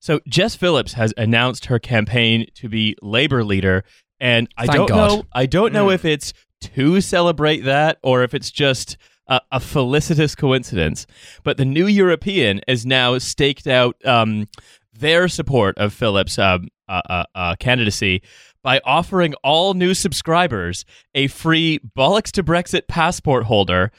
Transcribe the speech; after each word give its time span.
So 0.00 0.20
Jess 0.28 0.54
Phillips 0.56 0.94
has 0.94 1.12
announced 1.16 1.66
her 1.66 1.78
campaign 1.78 2.46
to 2.54 2.68
be 2.68 2.96
labor 3.02 3.44
leader, 3.44 3.84
and 4.18 4.48
I 4.56 4.66
Thank 4.66 4.76
don't 4.76 4.88
God. 4.88 4.96
know. 5.10 5.24
I 5.32 5.46
don't 5.46 5.72
know 5.72 5.86
Mm. 5.86 5.94
if 5.94 6.04
it's 6.04 6.32
to 6.62 7.00
celebrate 7.00 7.60
that 7.60 7.98
or 8.02 8.22
if 8.22 8.34
it's 8.34 8.50
just 8.50 8.96
a, 9.26 9.40
a 9.52 9.60
felicitous 9.60 10.34
coincidence. 10.34 11.06
But 11.42 11.56
the 11.56 11.64
New 11.64 11.86
European 11.86 12.60
is 12.66 12.84
now 12.84 13.16
staked 13.18 13.66
out 13.66 13.96
um, 14.04 14.48
their 14.92 15.28
support 15.28 15.78
of 15.78 15.92
Phillips' 15.94 16.38
um, 16.38 16.68
uh, 16.88 17.00
uh, 17.08 17.24
uh, 17.34 17.56
candidacy 17.60 18.22
by 18.62 18.80
offering 18.84 19.32
all 19.44 19.72
new 19.74 19.94
subscribers 19.94 20.84
a 21.14 21.28
free 21.28 21.78
bollocks 21.96 22.30
to 22.32 22.42
Brexit 22.42 22.88
passport 22.88 23.44
holder 23.44 23.90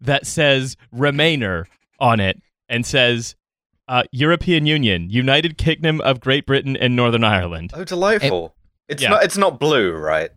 that 0.00 0.26
says 0.26 0.76
Remainer 0.94 1.66
on 2.00 2.18
it 2.18 2.40
and 2.68 2.84
says 2.84 3.36
uh, 3.88 4.02
European 4.12 4.66
Union, 4.66 5.10
United 5.10 5.58
Kingdom 5.58 6.00
of 6.02 6.20
Great 6.20 6.46
Britain 6.46 6.76
and 6.76 6.94
Northern 6.94 7.24
Ireland. 7.24 7.72
Oh, 7.74 7.84
delightful. 7.84 8.54
it's 8.88 9.02
Yeah. 9.02 9.10
not. 9.10 9.24
It's 9.24 9.36
not 9.36 9.58
blue, 9.58 9.92
right? 9.92 10.30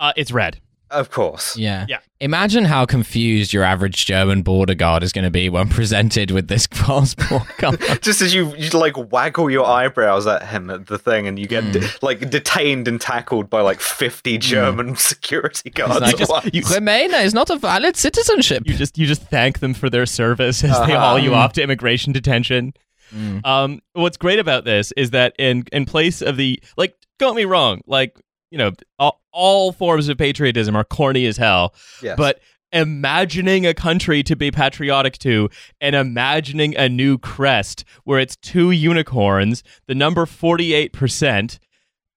Uh, 0.00 0.12
it's 0.16 0.32
red. 0.32 0.60
Of 0.92 1.10
course. 1.10 1.56
Yeah. 1.56 1.86
Yeah. 1.88 1.98
Imagine 2.20 2.64
how 2.66 2.84
confused 2.86 3.52
your 3.52 3.64
average 3.64 4.06
German 4.06 4.42
border 4.42 4.74
guard 4.74 5.02
is 5.02 5.12
going 5.12 5.24
to 5.24 5.30
be 5.30 5.48
when 5.48 5.68
presented 5.68 6.30
with 6.30 6.48
this 6.48 6.66
passport. 6.70 7.42
Just 8.02 8.20
as 8.22 8.32
you, 8.34 8.54
you 8.56 8.70
like 8.78 8.96
waggle 9.10 9.50
your 9.50 9.66
eyebrows 9.66 10.26
at 10.26 10.46
him 10.48 10.70
at 10.70 10.86
the 10.86 10.98
thing, 10.98 11.26
and 11.26 11.38
you 11.38 11.46
get 11.46 11.64
Mm. 11.64 11.72
de- 11.72 12.06
like 12.06 12.30
detained 12.30 12.86
and 12.88 13.00
tackled 13.00 13.48
by 13.50 13.60
like 13.62 13.80
fifty 13.80 14.38
German 14.38 14.94
security 15.10 15.70
guards. 15.70 16.00
like, 16.00 16.16
just- 16.18 16.54
you- 16.54 16.62
Remainer 16.62 17.24
is 17.24 17.34
not 17.34 17.50
a 17.50 17.56
valid 17.56 17.96
citizenship. 17.96 18.64
You 18.66 18.74
just 18.74 18.98
you 18.98 19.06
just 19.06 19.22
thank 19.22 19.58
them 19.60 19.74
for 19.74 19.88
their 19.90 20.06
service 20.06 20.62
as 20.62 20.70
they 20.86 20.92
Uh-huh. 20.94 20.98
haul 21.00 21.18
you 21.18 21.34
off 21.34 21.54
to 21.54 21.62
immigration 21.62 22.12
detention. 22.12 22.74
Mm. 23.14 23.44
Um, 23.46 23.80
what's 23.94 24.16
great 24.16 24.38
about 24.38 24.64
this 24.64 24.92
is 24.96 25.10
that 25.10 25.34
in 25.38 25.64
in 25.72 25.86
place 25.86 26.20
of 26.22 26.36
the 26.36 26.62
like, 26.76 26.94
don't 27.18 27.34
me 27.36 27.44
wrong, 27.46 27.80
like 27.86 28.18
you 28.50 28.58
know, 28.58 28.72
all, 28.98 29.21
all 29.32 29.72
forms 29.72 30.08
of 30.08 30.18
patriotism 30.18 30.76
are 30.76 30.84
corny 30.84 31.26
as 31.26 31.36
hell, 31.36 31.74
Yes. 32.02 32.16
but 32.16 32.40
imagining 32.74 33.66
a 33.66 33.74
country 33.74 34.22
to 34.22 34.34
be 34.34 34.50
patriotic 34.50 35.18
to 35.18 35.48
and 35.80 35.94
imagining 35.94 36.74
a 36.76 36.88
new 36.88 37.18
crest 37.18 37.84
where 38.04 38.18
it's 38.18 38.36
two 38.36 38.70
unicorns, 38.70 39.62
the 39.86 39.94
number 39.94 40.24
forty 40.26 40.72
eight 40.74 40.92
percent, 40.92 41.58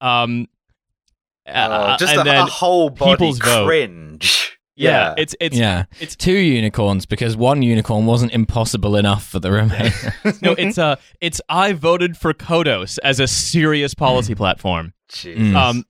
um, 0.01 0.47
Uh, 1.47 1.51
uh, 1.51 1.97
just 1.97 2.13
and 2.13 2.21
a, 2.21 2.23
then 2.23 2.37
a 2.41 2.45
whole 2.45 2.89
body 2.89 3.11
people's 3.11 3.39
vote. 3.39 3.65
cringe. 3.67 4.57
yeah, 4.75 4.89
Yeah. 5.09 5.13
it's 5.17 5.35
it's 5.39 5.57
yeah. 5.57 5.85
it's 5.99 6.15
Two 6.15 6.31
unicorns 6.33 7.05
because 7.05 7.35
one 7.37 7.61
unicorn 7.61 8.05
wasn't 8.05 8.31
impossible 8.31 8.95
enough 8.95 9.25
for 9.27 9.39
the 9.39 9.49
Remainer. 9.49 10.41
no, 10.41 10.53
it's 10.53 10.77
uh 10.77 10.95
it's 11.21 11.39
I 11.49 11.73
voted 11.73 12.17
for 12.17 12.33
Kodos 12.33 12.97
as 13.03 13.19
a 13.19 13.27
serious 13.27 13.93
policy 13.93 14.35
platform. 14.43 14.93
Jeez. 15.11 15.53
Um 15.53 15.83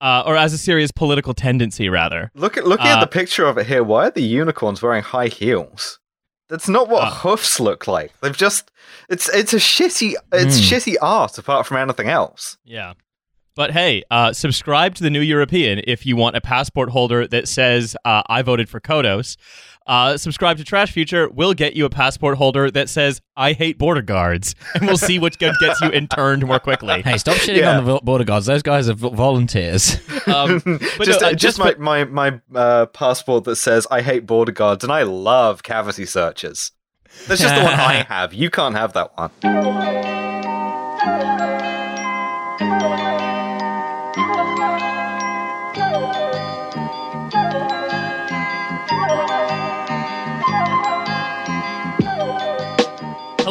uh, 0.00 0.22
or 0.26 0.36
as 0.36 0.52
a 0.52 0.58
serious 0.58 0.90
political 0.90 1.34
tendency 1.34 1.88
rather. 1.88 2.30
Look 2.34 2.56
at 2.56 2.66
looking 2.66 2.86
uh, 2.86 2.90
at 2.96 3.00
the 3.00 3.06
picture 3.06 3.46
of 3.46 3.58
it 3.58 3.66
here. 3.66 3.82
Why 3.82 4.06
are 4.06 4.10
the 4.10 4.22
unicorns 4.22 4.82
wearing 4.82 5.02
high 5.02 5.28
heels? 5.28 5.98
That's 6.48 6.68
not 6.68 6.88
what 6.88 7.02
Uh. 7.04 7.10
hoofs 7.10 7.58
look 7.58 7.86
like. 7.88 8.12
They've 8.20 8.36
just 8.36 8.70
it's 9.08 9.28
it's 9.30 9.52
a 9.52 9.56
shitty 9.58 10.14
it's 10.32 10.60
Mm. 10.60 10.70
shitty 10.70 10.94
art 11.02 11.38
apart 11.38 11.66
from 11.66 11.76
anything 11.78 12.08
else. 12.08 12.56
Yeah. 12.64 12.92
But 13.56 13.70
hey, 13.70 14.02
uh, 14.10 14.32
subscribe 14.34 14.94
to 14.96 15.02
the 15.02 15.08
New 15.08 15.22
European 15.22 15.80
if 15.86 16.04
you 16.04 16.14
want 16.14 16.36
a 16.36 16.40
passport 16.42 16.90
holder 16.90 17.26
that 17.28 17.48
says 17.48 17.96
uh, 18.04 18.22
I 18.28 18.42
voted 18.42 18.68
for 18.68 18.80
Kodos. 18.80 19.36
Uh, 19.86 20.16
subscribe 20.16 20.56
to 20.58 20.64
Trash 20.64 20.90
Future. 20.90 21.28
We'll 21.28 21.54
get 21.54 21.76
you 21.76 21.84
a 21.84 21.90
passport 21.90 22.36
holder 22.38 22.70
that 22.72 22.88
says 22.88 23.20
I 23.36 23.52
hate 23.52 23.78
border 23.78 24.02
guards, 24.02 24.54
and 24.74 24.86
we'll 24.86 24.96
see 24.96 25.18
which 25.18 25.38
gun 25.38 25.54
gets 25.60 25.80
you 25.80 25.90
interned 25.90 26.44
more 26.44 26.58
quickly. 26.58 27.02
hey, 27.04 27.18
stop 27.18 27.36
shitting 27.36 27.58
Yeah. 27.58 27.78
on 27.78 27.84
the 27.84 28.00
border 28.02 28.24
guards. 28.24 28.46
Those 28.46 28.62
guys 28.62 28.88
are 28.88 28.94
volunteers. 28.94 29.98
Um, 30.26 30.60
but 30.64 31.04
just 31.04 31.20
no, 31.20 31.28
uh, 31.28 31.30
just, 31.34 31.56
just 31.56 31.58
my 31.60 31.74
my 31.78 32.04
my 32.04 32.40
uh, 32.52 32.86
passport 32.86 33.44
that 33.44 33.54
says 33.56 33.86
I 33.92 34.00
hate 34.02 34.26
border 34.26 34.50
guards 34.50 34.82
and 34.82 34.92
I 34.92 35.04
love 35.04 35.62
cavity 35.62 36.04
searches. 36.04 36.72
That's 37.28 37.40
just 37.40 37.54
the 37.54 37.62
one 37.62 37.72
I 37.74 38.02
have. 38.08 38.34
You 38.34 38.50
can't 38.50 38.74
have 38.74 38.92
that 38.94 39.16
one. 39.16 39.30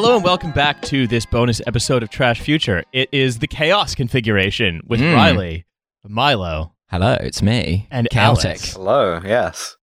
Hello 0.05 0.17
and 0.17 0.23
welcome 0.23 0.51
back 0.51 0.83
to 0.83 1.07
this 1.07 1.25
bonus 1.25 1.61
episode 1.65 2.03
of 2.03 2.11
Trash 2.11 2.39
Future. 2.39 2.83
It 2.93 3.09
is 3.11 3.39
the 3.39 3.47
Chaos 3.47 3.95
configuration 3.95 4.81
with 4.85 4.99
Mm. 4.99 5.15
Riley, 5.15 5.65
Milo, 6.07 6.75
Hello, 6.91 7.13
it's 7.19 7.41
me. 7.41 7.87
and 7.89 8.07
Celtic. 8.11 8.45
Alex. 8.45 8.73
Hello, 8.73 9.19
yes. 9.25 9.77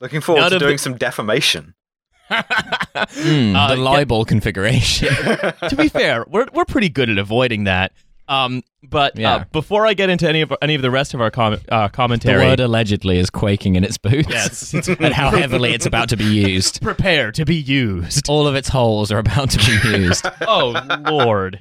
Looking 0.00 0.20
forward 0.20 0.42
None 0.42 0.50
to 0.50 0.56
of 0.56 0.60
doing 0.60 0.74
the- 0.74 0.78
some 0.78 0.96
defamation. 0.96 1.74
Mm, 2.30 3.56
Uh, 3.56 3.68
the 3.68 3.74
yeah. 3.76 3.82
libel 3.82 4.24
configuration. 4.24 5.08
to 5.68 5.74
be 5.76 5.88
fair, 5.88 6.24
we're 6.28 6.46
we're 6.52 6.64
pretty 6.64 6.88
good 6.88 7.10
at 7.10 7.18
avoiding 7.18 7.64
that. 7.64 7.90
Um, 8.28 8.62
but 8.90 9.18
uh, 9.20 9.44
before 9.52 9.86
I 9.86 9.94
get 9.94 10.10
into 10.10 10.28
any 10.28 10.40
of 10.42 10.52
any 10.62 10.74
of 10.74 10.82
the 10.82 10.90
rest 10.90 11.14
of 11.14 11.20
our 11.20 11.30
com- 11.30 11.54
uh, 11.68 11.86
the 11.86 11.92
commentary, 11.92 12.44
word 12.44 12.60
allegedly 12.60 13.18
is 13.18 13.30
quaking 13.30 13.76
in 13.76 13.84
its 13.84 13.98
boots. 13.98 14.28
Yes. 14.28 14.72
and 14.88 15.12
how 15.14 15.30
heavily 15.30 15.72
it's 15.74 15.86
about 15.86 16.08
to 16.10 16.16
be 16.16 16.24
used. 16.50 16.80
prepare 16.82 17.32
to 17.32 17.44
be 17.44 17.56
used. 17.56 18.28
All 18.28 18.46
of 18.46 18.54
its 18.54 18.68
holes 18.68 19.10
are 19.12 19.18
about 19.18 19.50
to 19.50 19.58
be 19.58 19.98
used. 19.98 20.26
Oh 20.48 20.74
Lord. 21.10 21.60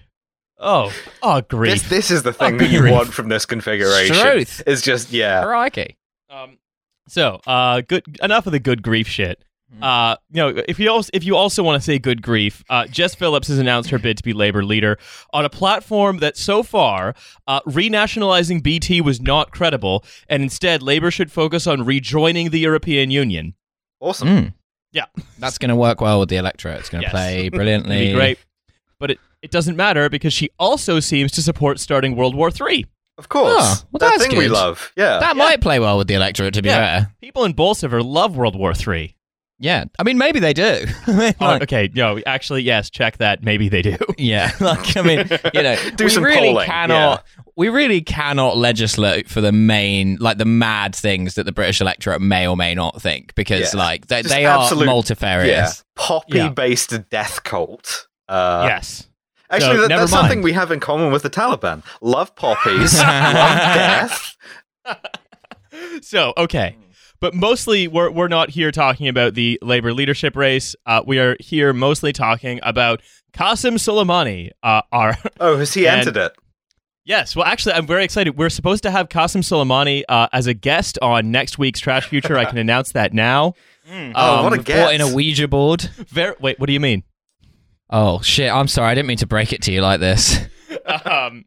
Oh, 0.58 0.94
oh, 1.22 1.42
grief. 1.42 1.74
This 1.74 1.90
this 1.90 2.12
is 2.12 2.24
the 2.24 2.32
thing 2.34 2.56
Oh, 2.56 2.58
that 2.60 2.70
you 2.70 2.80
grief. 2.80 2.94
want 2.94 3.14
from 3.14 3.28
this 3.30 3.46
configuration. 3.46 4.16
Truth. 4.16 4.64
is 4.66 4.82
just 4.82 5.12
yeah. 5.12 5.44
Crikey. 5.44 5.98
Um, 6.30 6.58
so, 7.08 7.42
uh, 7.46 7.82
good. 7.82 8.04
Enough 8.24 8.46
of 8.48 8.52
the 8.54 8.60
good 8.60 8.82
grief 8.82 9.08
shit. 9.08 9.44
Uh, 9.82 10.16
you 10.32 10.38
know, 10.42 10.64
if 10.68 10.80
you 10.80 10.90
also 10.90 11.10
if 11.14 11.24
you 11.24 11.36
also 11.36 11.62
want 11.64 11.82
to 11.82 11.86
say 11.86 12.00
good 12.00 12.22
grief, 12.22 12.64
uh, 12.70 12.86
Jess 12.88 13.14
Phillips 13.16 13.48
has 13.50 13.60
announced 13.60 13.90
her 13.90 14.00
bid 14.00 14.18
to 14.18 14.24
be 14.24 14.32
labor 14.34 14.64
leader 14.64 14.98
on 15.34 15.44
a 15.46 15.50
platform 15.50 16.20
that 16.20 16.38
so 16.38 16.64
far 16.64 17.14
uh, 17.48 17.60
renationalizing 17.62 18.64
BT 18.64 19.02
was 19.02 19.20
not 19.22 19.52
credible, 19.52 20.04
and 20.30 20.42
instead 20.44 20.82
Labor 20.82 21.12
should 21.12 21.32
focus 21.32 21.68
on 21.68 21.84
rejoining 21.86 22.50
the 22.52 22.60
European 22.60 23.12
Union. 23.12 23.54
Awesome. 24.00 24.28
Mm. 24.28 24.54
Yeah. 24.92 25.06
That's 25.40 25.58
going 25.58 25.70
to 25.70 25.76
work 25.76 26.00
well 26.00 26.20
with 26.20 26.30
the 26.30 26.38
electorate. 26.38 26.80
It's 26.80 26.90
going 26.90 27.02
to 27.02 27.06
Yes. 27.08 27.12
play 27.12 27.50
brilliantly. 27.54 28.08
be 28.08 28.14
great, 28.14 28.40
but 29.00 29.12
it, 29.12 29.20
it 29.42 29.52
doesn't 29.52 29.76
matter 29.76 30.10
because 30.10 30.34
she 30.34 30.50
also 30.58 31.00
seems 31.00 31.32
to 31.34 31.42
support 31.42 31.80
starting 31.80 32.16
World 32.16 32.34
War 32.36 32.50
Three. 32.52 32.86
Of 33.18 33.30
course. 33.30 33.54
Oh, 33.56 33.88
well, 33.92 34.00
that 34.00 34.18
that's 34.18 34.28
thing 34.28 34.38
we 34.38 34.48
love. 34.50 34.92
Yeah. 34.98 35.20
That 35.20 35.38
might 35.38 35.62
play 35.62 35.80
well 35.80 35.98
with 35.98 36.08
the 36.08 36.16
electorate, 36.16 36.54
to 36.56 36.62
be 36.62 36.68
Yeah. 36.70 37.00
fair. 37.04 37.16
People 37.22 37.46
in 37.46 37.54
Bolsover 37.54 38.02
love 38.04 38.36
World 38.36 38.58
War 38.58 38.74
Three. 38.74 39.15
Yeah. 39.58 39.86
I 39.98 40.04
mean, 40.04 40.18
maybe 40.18 40.40
they 40.40 40.54
do. 40.54 40.86
Oh, 41.08 41.34
Like, 41.40 41.64
okay, 41.64 41.90
no, 41.96 42.20
actually, 42.26 42.64
yes, 42.64 42.90
check 42.90 43.18
that. 43.18 43.44
Maybe 43.44 43.70
they 43.70 43.82
do. 43.82 43.96
Yeah, 44.18 44.52
like 44.60 44.98
I 44.98 45.02
mean, 45.02 45.30
you 45.54 45.64
know, 45.64 45.76
Do 45.96 46.04
we 46.06 46.10
some 46.10 46.24
really 46.24 46.50
polling, 46.50 46.66
cannot, 46.66 47.24
we 47.56 47.70
really 47.70 48.02
cannot 48.02 48.58
legislate 48.58 49.30
for 49.30 49.40
the 49.42 49.52
main, 49.52 50.18
like 50.20 50.38
the 50.38 50.46
mad 50.46 50.96
things 50.96 51.36
that 51.36 51.46
the 51.46 51.52
British 51.52 51.80
electorate 51.82 52.22
may 52.22 52.48
or 52.48 52.58
may 52.58 52.76
not 52.76 53.02
think, 53.02 53.34
because 53.36 53.74
Yeah. 53.74 53.80
like 53.80 54.08
they, 54.08 54.22
they 54.24 54.46
are 54.46 54.64
absolute- 54.64 54.86
multifarious. 54.88 55.48
yeah. 55.48 55.72
Poppy 55.96 56.38
Yeah. 56.38 56.50
based 56.50 57.10
death 57.10 57.44
cult. 57.44 58.08
Uh, 58.28 58.66
yes. 58.70 59.08
Actually, 59.50 59.76
So, 59.76 59.82
that, 59.84 59.88
never 59.90 60.02
that's 60.02 60.12
something 60.12 60.42
we 60.42 60.54
have 60.54 60.72
in 60.72 60.80
common 60.80 61.12
with 61.12 61.22
the 61.24 61.30
Taliban. 61.30 61.84
Love 62.02 62.36
poppies, 62.36 62.98
love 63.00 63.58
death. 63.58 64.36
So, 66.02 66.34
okay. 66.38 66.76
But 67.20 67.34
mostly, 67.34 67.88
we're, 67.88 68.12
we're 68.12 68.28
not 68.28 68.50
here 68.50 68.72
talking 68.72 69.08
about 69.08 69.34
the 69.34 69.58
labor 69.62 69.94
leadership 69.94 70.36
race. 70.36 70.76
Uh, 70.86 71.02
we 71.06 71.18
are 71.20 71.36
here 71.40 71.74
mostly 71.74 72.12
talking 72.14 72.60
about 72.64 73.02
Qasim 73.34 73.76
Soleimani. 73.76 74.52
Uh, 74.62 74.82
our 74.92 75.18
Oh, 75.40 75.58
has 75.58 75.74
he 75.74 75.88
And- 75.88 76.02
entered 76.02 76.18
it? 76.18 76.34
yes, 77.06 77.36
well, 77.36 77.46
actually, 77.46 77.74
I'm 77.74 77.88
very 77.88 78.04
excited. 78.04 78.38
We're 78.38 78.50
supposed 78.50 78.84
to 78.84 78.92
have 78.92 79.10
Qasim 79.10 79.42
Soleimani 79.44 80.04
uh, 80.10 80.28
as 80.34 80.48
a 80.48 80.54
guest 80.54 81.00
on 81.02 81.32
next 81.32 81.58
week's 81.58 81.80
Trash 81.80 82.08
Future. 82.08 82.38
I 82.38 82.46
can 82.46 82.58
announce 82.66 82.92
that 82.94 83.14
now. 83.14 83.54
Oh, 83.90 84.38
Um, 84.38 84.44
what 84.44 84.54
a 84.54 84.58
Bought 84.58 84.66
get. 84.66 84.94
in 84.96 85.02
a 85.02 85.14
Ouija 85.14 85.48
board. 85.48 85.82
Ver- 86.10 86.36
wait, 86.40 86.60
what 86.60 86.68
do 86.68 86.74
you 86.74 86.80
mean? 86.80 87.04
Oh 87.92 88.20
shit! 88.22 88.52
I'm 88.52 88.68
sorry. 88.68 88.90
I 88.90 88.96
didn't 88.96 89.08
mean 89.08 89.18
to 89.18 89.28
break 89.28 89.54
it 89.54 89.62
to 89.64 89.72
you 89.72 89.82
like 89.82 90.00
this. 90.00 90.40
um, 91.06 91.46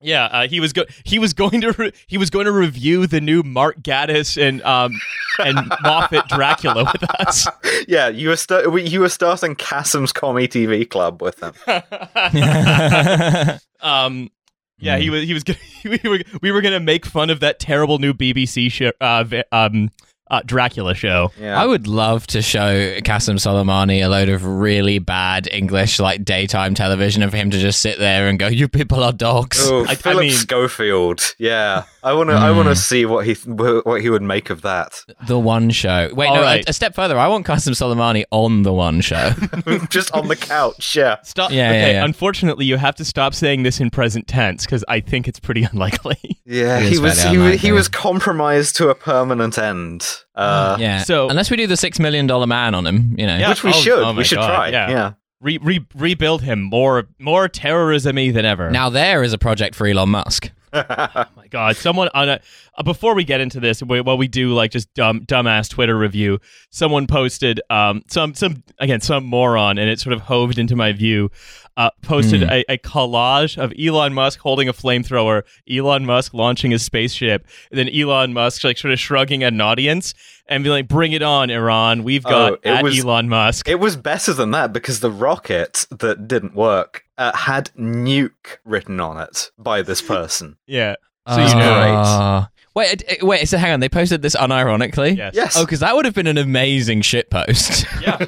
yeah, 0.00 0.24
uh, 0.26 0.48
he 0.48 0.60
was 0.60 0.72
go- 0.72 0.84
he 1.04 1.18
was 1.18 1.32
going 1.32 1.60
to 1.62 1.72
re- 1.72 1.92
he 2.06 2.18
was 2.18 2.30
going 2.30 2.44
to 2.46 2.52
review 2.52 3.06
the 3.06 3.20
new 3.20 3.42
Mark 3.42 3.80
Gatiss 3.82 4.40
and 4.40 4.62
um 4.62 4.92
and 5.38 5.56
Moffat 5.82 6.28
Dracula 6.28 6.84
with 6.92 7.20
us. 7.20 7.46
yeah, 7.88 8.08
you 8.08 8.28
were 8.28 8.36
sta- 8.36 8.68
we- 8.68 8.82
you 8.86 9.00
were 9.00 9.08
starting 9.08 9.54
Kasim's 9.56 10.12
Commie 10.12 10.48
TV 10.48 10.88
club 10.88 11.22
with 11.22 11.42
him. 11.42 11.52
um, 13.80 14.30
yeah, 14.78 14.98
he 14.98 15.10
was 15.10 15.22
he 15.24 15.32
was 15.34 15.42
gonna, 15.44 15.58
we 15.84 16.00
were 16.08 16.20
we 16.42 16.52
were 16.52 16.60
gonna 16.60 16.80
make 16.80 17.06
fun 17.06 17.30
of 17.30 17.40
that 17.40 17.58
terrible 17.58 17.98
new 17.98 18.12
BBC 18.12 18.70
show, 18.70 18.92
uh, 19.00 19.24
um 19.52 19.90
uh, 20.30 20.42
Dracula 20.44 20.94
show. 20.94 21.30
Yeah. 21.40 21.60
I 21.60 21.66
would 21.66 21.86
love 21.86 22.26
to 22.28 22.42
show 22.42 22.98
Qasim 23.00 23.36
Soleimani 23.36 24.04
a 24.04 24.08
load 24.08 24.28
of 24.28 24.44
really 24.44 24.98
bad 24.98 25.48
English, 25.52 25.98
like 26.00 26.24
daytime 26.24 26.74
television, 26.74 27.22
of 27.22 27.32
him 27.32 27.50
to 27.50 27.58
just 27.58 27.80
sit 27.80 27.98
there 27.98 28.28
and 28.28 28.38
go, 28.38 28.46
"You 28.48 28.68
people 28.68 29.02
are 29.04 29.12
dogs." 29.12 29.58
Oh, 29.62 29.84
I- 29.86 29.90
I 29.90 29.94
Philip 29.94 30.20
mean- 30.22 30.32
Schofield. 30.32 31.34
Yeah, 31.38 31.84
I 32.02 32.12
want 32.12 32.30
to. 32.30 32.36
I 32.36 32.50
want 32.50 32.68
to 32.68 32.76
see 32.76 33.06
what 33.06 33.24
he 33.26 33.34
what 33.34 34.00
he 34.00 34.10
would 34.10 34.22
make 34.22 34.50
of 34.50 34.62
that. 34.62 35.04
The 35.26 35.38
One 35.38 35.70
Show. 35.70 36.10
Wait, 36.14 36.28
All 36.28 36.36
no, 36.36 36.42
right. 36.42 36.64
a, 36.66 36.70
a 36.70 36.72
step 36.72 36.94
further. 36.94 37.16
I 37.18 37.28
want 37.28 37.46
Qasim 37.46 37.72
Soleimani 37.74 38.24
on 38.30 38.62
The 38.62 38.72
One 38.72 39.00
Show. 39.00 39.30
Just 39.90 40.12
on 40.12 40.28
the 40.28 40.36
couch. 40.36 40.96
Yeah. 40.96 41.16
Stop. 41.22 41.50
Yeah, 41.50 41.70
yeah, 41.72 41.78
okay, 41.78 41.92
yeah. 41.94 42.04
unfortunately, 42.04 42.64
you 42.66 42.76
have 42.76 42.96
to 42.96 43.04
stop 43.04 43.34
saying 43.34 43.62
this 43.62 43.80
in 43.80 43.90
present 43.90 44.26
tense 44.26 44.64
because 44.64 44.84
I 44.88 45.00
think 45.00 45.28
it's 45.28 45.40
pretty 45.40 45.62
unlikely. 45.72 46.18
Yeah, 46.44 46.80
he 46.80 46.98
was 46.98 47.22
he, 47.22 47.38
wa- 47.38 47.50
he 47.50 47.72
was 47.72 47.88
compromised 47.88 48.76
to 48.76 48.88
a 48.88 48.94
permanent 48.94 49.58
end. 49.58 50.06
Uh, 50.34 50.76
yeah. 50.78 51.02
So- 51.02 51.28
unless 51.28 51.50
we 51.50 51.56
do 51.56 51.66
the 51.66 51.76
Six 51.76 51.98
Million 51.98 52.26
Dollar 52.26 52.46
Man 52.46 52.74
on 52.74 52.86
him, 52.86 53.14
you 53.18 53.26
know. 53.26 53.36
Yeah. 53.36 53.48
which 53.50 53.62
we 53.64 53.70
Oh, 53.70 53.72
should. 53.74 53.98
oh 54.02 54.12
we 54.12 54.24
should 54.24 54.36
God, 54.38 54.48
try. 54.48 54.68
yeah. 54.68 54.90
Yeah. 54.90 55.12
Re- 55.40 55.58
re- 55.58 55.86
rebuild 55.94 56.42
him 56.42 56.62
more 56.62 57.08
more 57.18 57.46
terrorism-y 57.48 58.30
than 58.30 58.44
ever. 58.46 58.70
Now 58.70 58.88
there 58.88 59.22
is 59.22 59.32
a 59.32 59.38
project 59.38 59.74
for 59.74 59.86
Elon 59.86 60.08
Musk. 60.10 60.50
Oh 60.76 61.24
my 61.36 61.46
god 61.48 61.76
someone 61.76 62.08
on 62.14 62.28
a 62.28 62.40
uh, 62.76 62.82
before 62.82 63.14
we 63.14 63.24
get 63.24 63.40
into 63.40 63.60
this 63.60 63.82
we, 63.82 64.00
while 64.00 64.18
we 64.18 64.28
do 64.28 64.52
like 64.52 64.70
just 64.70 64.92
dumb 64.94 65.20
dumbass 65.20 65.70
twitter 65.70 65.96
review 65.96 66.38
someone 66.70 67.06
posted 67.06 67.60
um 67.70 68.02
some 68.08 68.34
some 68.34 68.62
again 68.78 69.00
some 69.00 69.24
moron 69.24 69.78
and 69.78 69.88
it 69.88 70.00
sort 70.00 70.12
of 70.12 70.22
hoved 70.22 70.58
into 70.58 70.76
my 70.76 70.92
view 70.92 71.30
uh 71.76 71.90
posted 72.02 72.42
Hmm. 72.42 72.50
a, 72.50 72.64
a 72.68 72.78
collage 72.78 73.56
of 73.56 73.72
elon 73.78 74.12
musk 74.14 74.40
holding 74.40 74.68
a 74.68 74.72
flamethrower 74.72 75.42
elon 75.70 76.04
musk 76.04 76.34
launching 76.34 76.72
a 76.74 76.78
spaceship 76.78 77.46
and 77.70 77.78
then 77.78 77.88
elon 77.88 78.32
musk 78.32 78.64
like 78.64 78.78
sort 78.78 78.92
of 78.92 79.00
shrugging 79.00 79.42
at 79.42 79.52
an 79.52 79.60
audience 79.60 80.14
and 80.48 80.62
be 80.64 80.70
like 80.70 80.88
bring 80.88 81.12
it 81.12 81.22
on 81.22 81.50
iran 81.50 82.04
we've 82.04 82.22
got 82.22 82.52
Oh, 82.52 82.54
it 82.62 82.66
at 82.68 82.82
was- 82.84 82.98
elon 82.98 83.28
musk 83.28 83.68
It 83.68 83.80
was 83.80 83.96
better 83.96 84.32
than 84.32 84.50
that 84.52 84.72
because 84.72 85.00
the 85.00 85.10
rocket 85.10 85.86
that 85.90 86.28
didn't 86.28 86.54
work 86.54 87.04
uh, 87.18 87.34
had 87.36 87.70
nuke 87.78 88.58
written 88.64 89.00
on 89.00 89.20
it 89.20 89.50
by 89.58 89.82
this 89.82 90.02
person. 90.16 90.56
yeah 90.66 90.94
So 91.28 91.38
you 91.38 91.54
know. 91.54 91.94
Ah. 91.96 92.48
Wait, 92.74 93.02
uh, 93.10 93.26
wait. 93.26 93.48
So 93.48 93.56
hang 93.56 93.72
on. 93.72 93.80
They 93.80 93.88
posted 93.88 94.20
this 94.22 94.36
unironically. 94.36 95.16
yes 95.16 95.32
Yes. 95.34 95.56
Oh, 95.56 95.64
because 95.64 95.80
that 95.80 95.94
would 95.96 96.04
have 96.04 96.14
been 96.14 96.26
an 96.26 96.36
amazing 96.38 97.00
shit 97.02 97.30
post. 97.30 97.86
yeah 98.02 98.24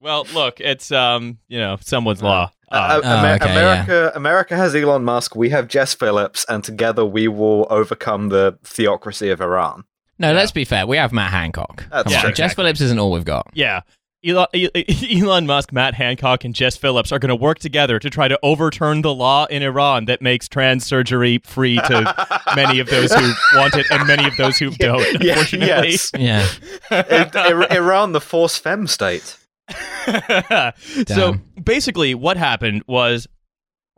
well 0.00 0.26
look 0.32 0.60
it's 0.60 0.90
um 0.92 1.36
you 1.48 1.58
know 1.58 1.76
someone's 1.82 2.22
law 2.22 2.50
Uh, 2.72 2.76
Uh, 3.02 3.06
uh, 3.06 3.16
Amer- 3.18 3.34
okay, 3.34 3.50
America, 3.52 4.12
America 4.14 4.56
has 4.56 4.74
Elon 4.76 5.02
Musk. 5.04 5.34
We 5.34 5.50
have 5.50 5.66
Jess 5.66 5.92
Phillips, 5.92 6.46
and 6.48 6.62
together 6.62 7.04
we 7.04 7.26
will 7.26 7.66
overcome 7.68 8.28
the 8.28 8.56
theocracy 8.62 9.28
of 9.30 9.40
Iran. 9.40 9.82
No, 10.20 10.28
Yeah. 10.30 10.36
let's 10.36 10.52
be 10.52 10.64
fair. 10.64 10.86
We 10.86 10.96
have 10.98 11.12
Matt 11.12 11.32
Hancock. 11.32 11.84
That's 11.90 12.04
Come 12.04 12.14
on. 12.14 12.20
true. 12.22 12.32
Jess 12.32 12.54
Phillips 12.54 12.80
isn't 12.80 12.98
all 13.00 13.10
we've 13.10 13.24
got. 13.24 13.48
Yeah. 13.54 13.80
Elon, 14.22 14.46
Elon 15.10 15.46
Musk, 15.46 15.72
Matt 15.72 15.94
Hancock, 15.94 16.44
and 16.44 16.54
Jess 16.54 16.76
Phillips 16.76 17.10
are 17.10 17.18
going 17.18 17.30
to 17.30 17.34
work 17.34 17.58
together 17.58 17.98
to 17.98 18.10
try 18.10 18.28
to 18.28 18.38
overturn 18.42 19.00
the 19.00 19.14
law 19.14 19.46
in 19.46 19.62
Iran 19.62 20.04
that 20.04 20.20
makes 20.20 20.46
trans 20.46 20.84
surgery 20.84 21.40
free 21.42 21.76
to 21.76 22.40
many 22.54 22.80
of 22.80 22.90
those 22.90 23.10
who 23.14 23.32
want 23.54 23.74
it 23.76 23.86
and 23.90 24.06
many 24.06 24.26
of 24.28 24.36
those 24.36 24.58
who 24.58 24.72
don't. 24.72 25.00
Yeah, 25.22 25.30
Unfortunately, 25.38 25.90
yes. 25.92 26.10
Yeah. 26.18 26.46
I- 26.90 27.30
I- 27.70 27.76
Iran, 27.76 28.12
the 28.12 28.20
force 28.20 28.58
fem 28.58 28.86
state. 28.88 29.38
so 31.06 31.36
basically, 31.62 32.14
what 32.14 32.36
happened 32.36 32.82
was, 32.86 33.26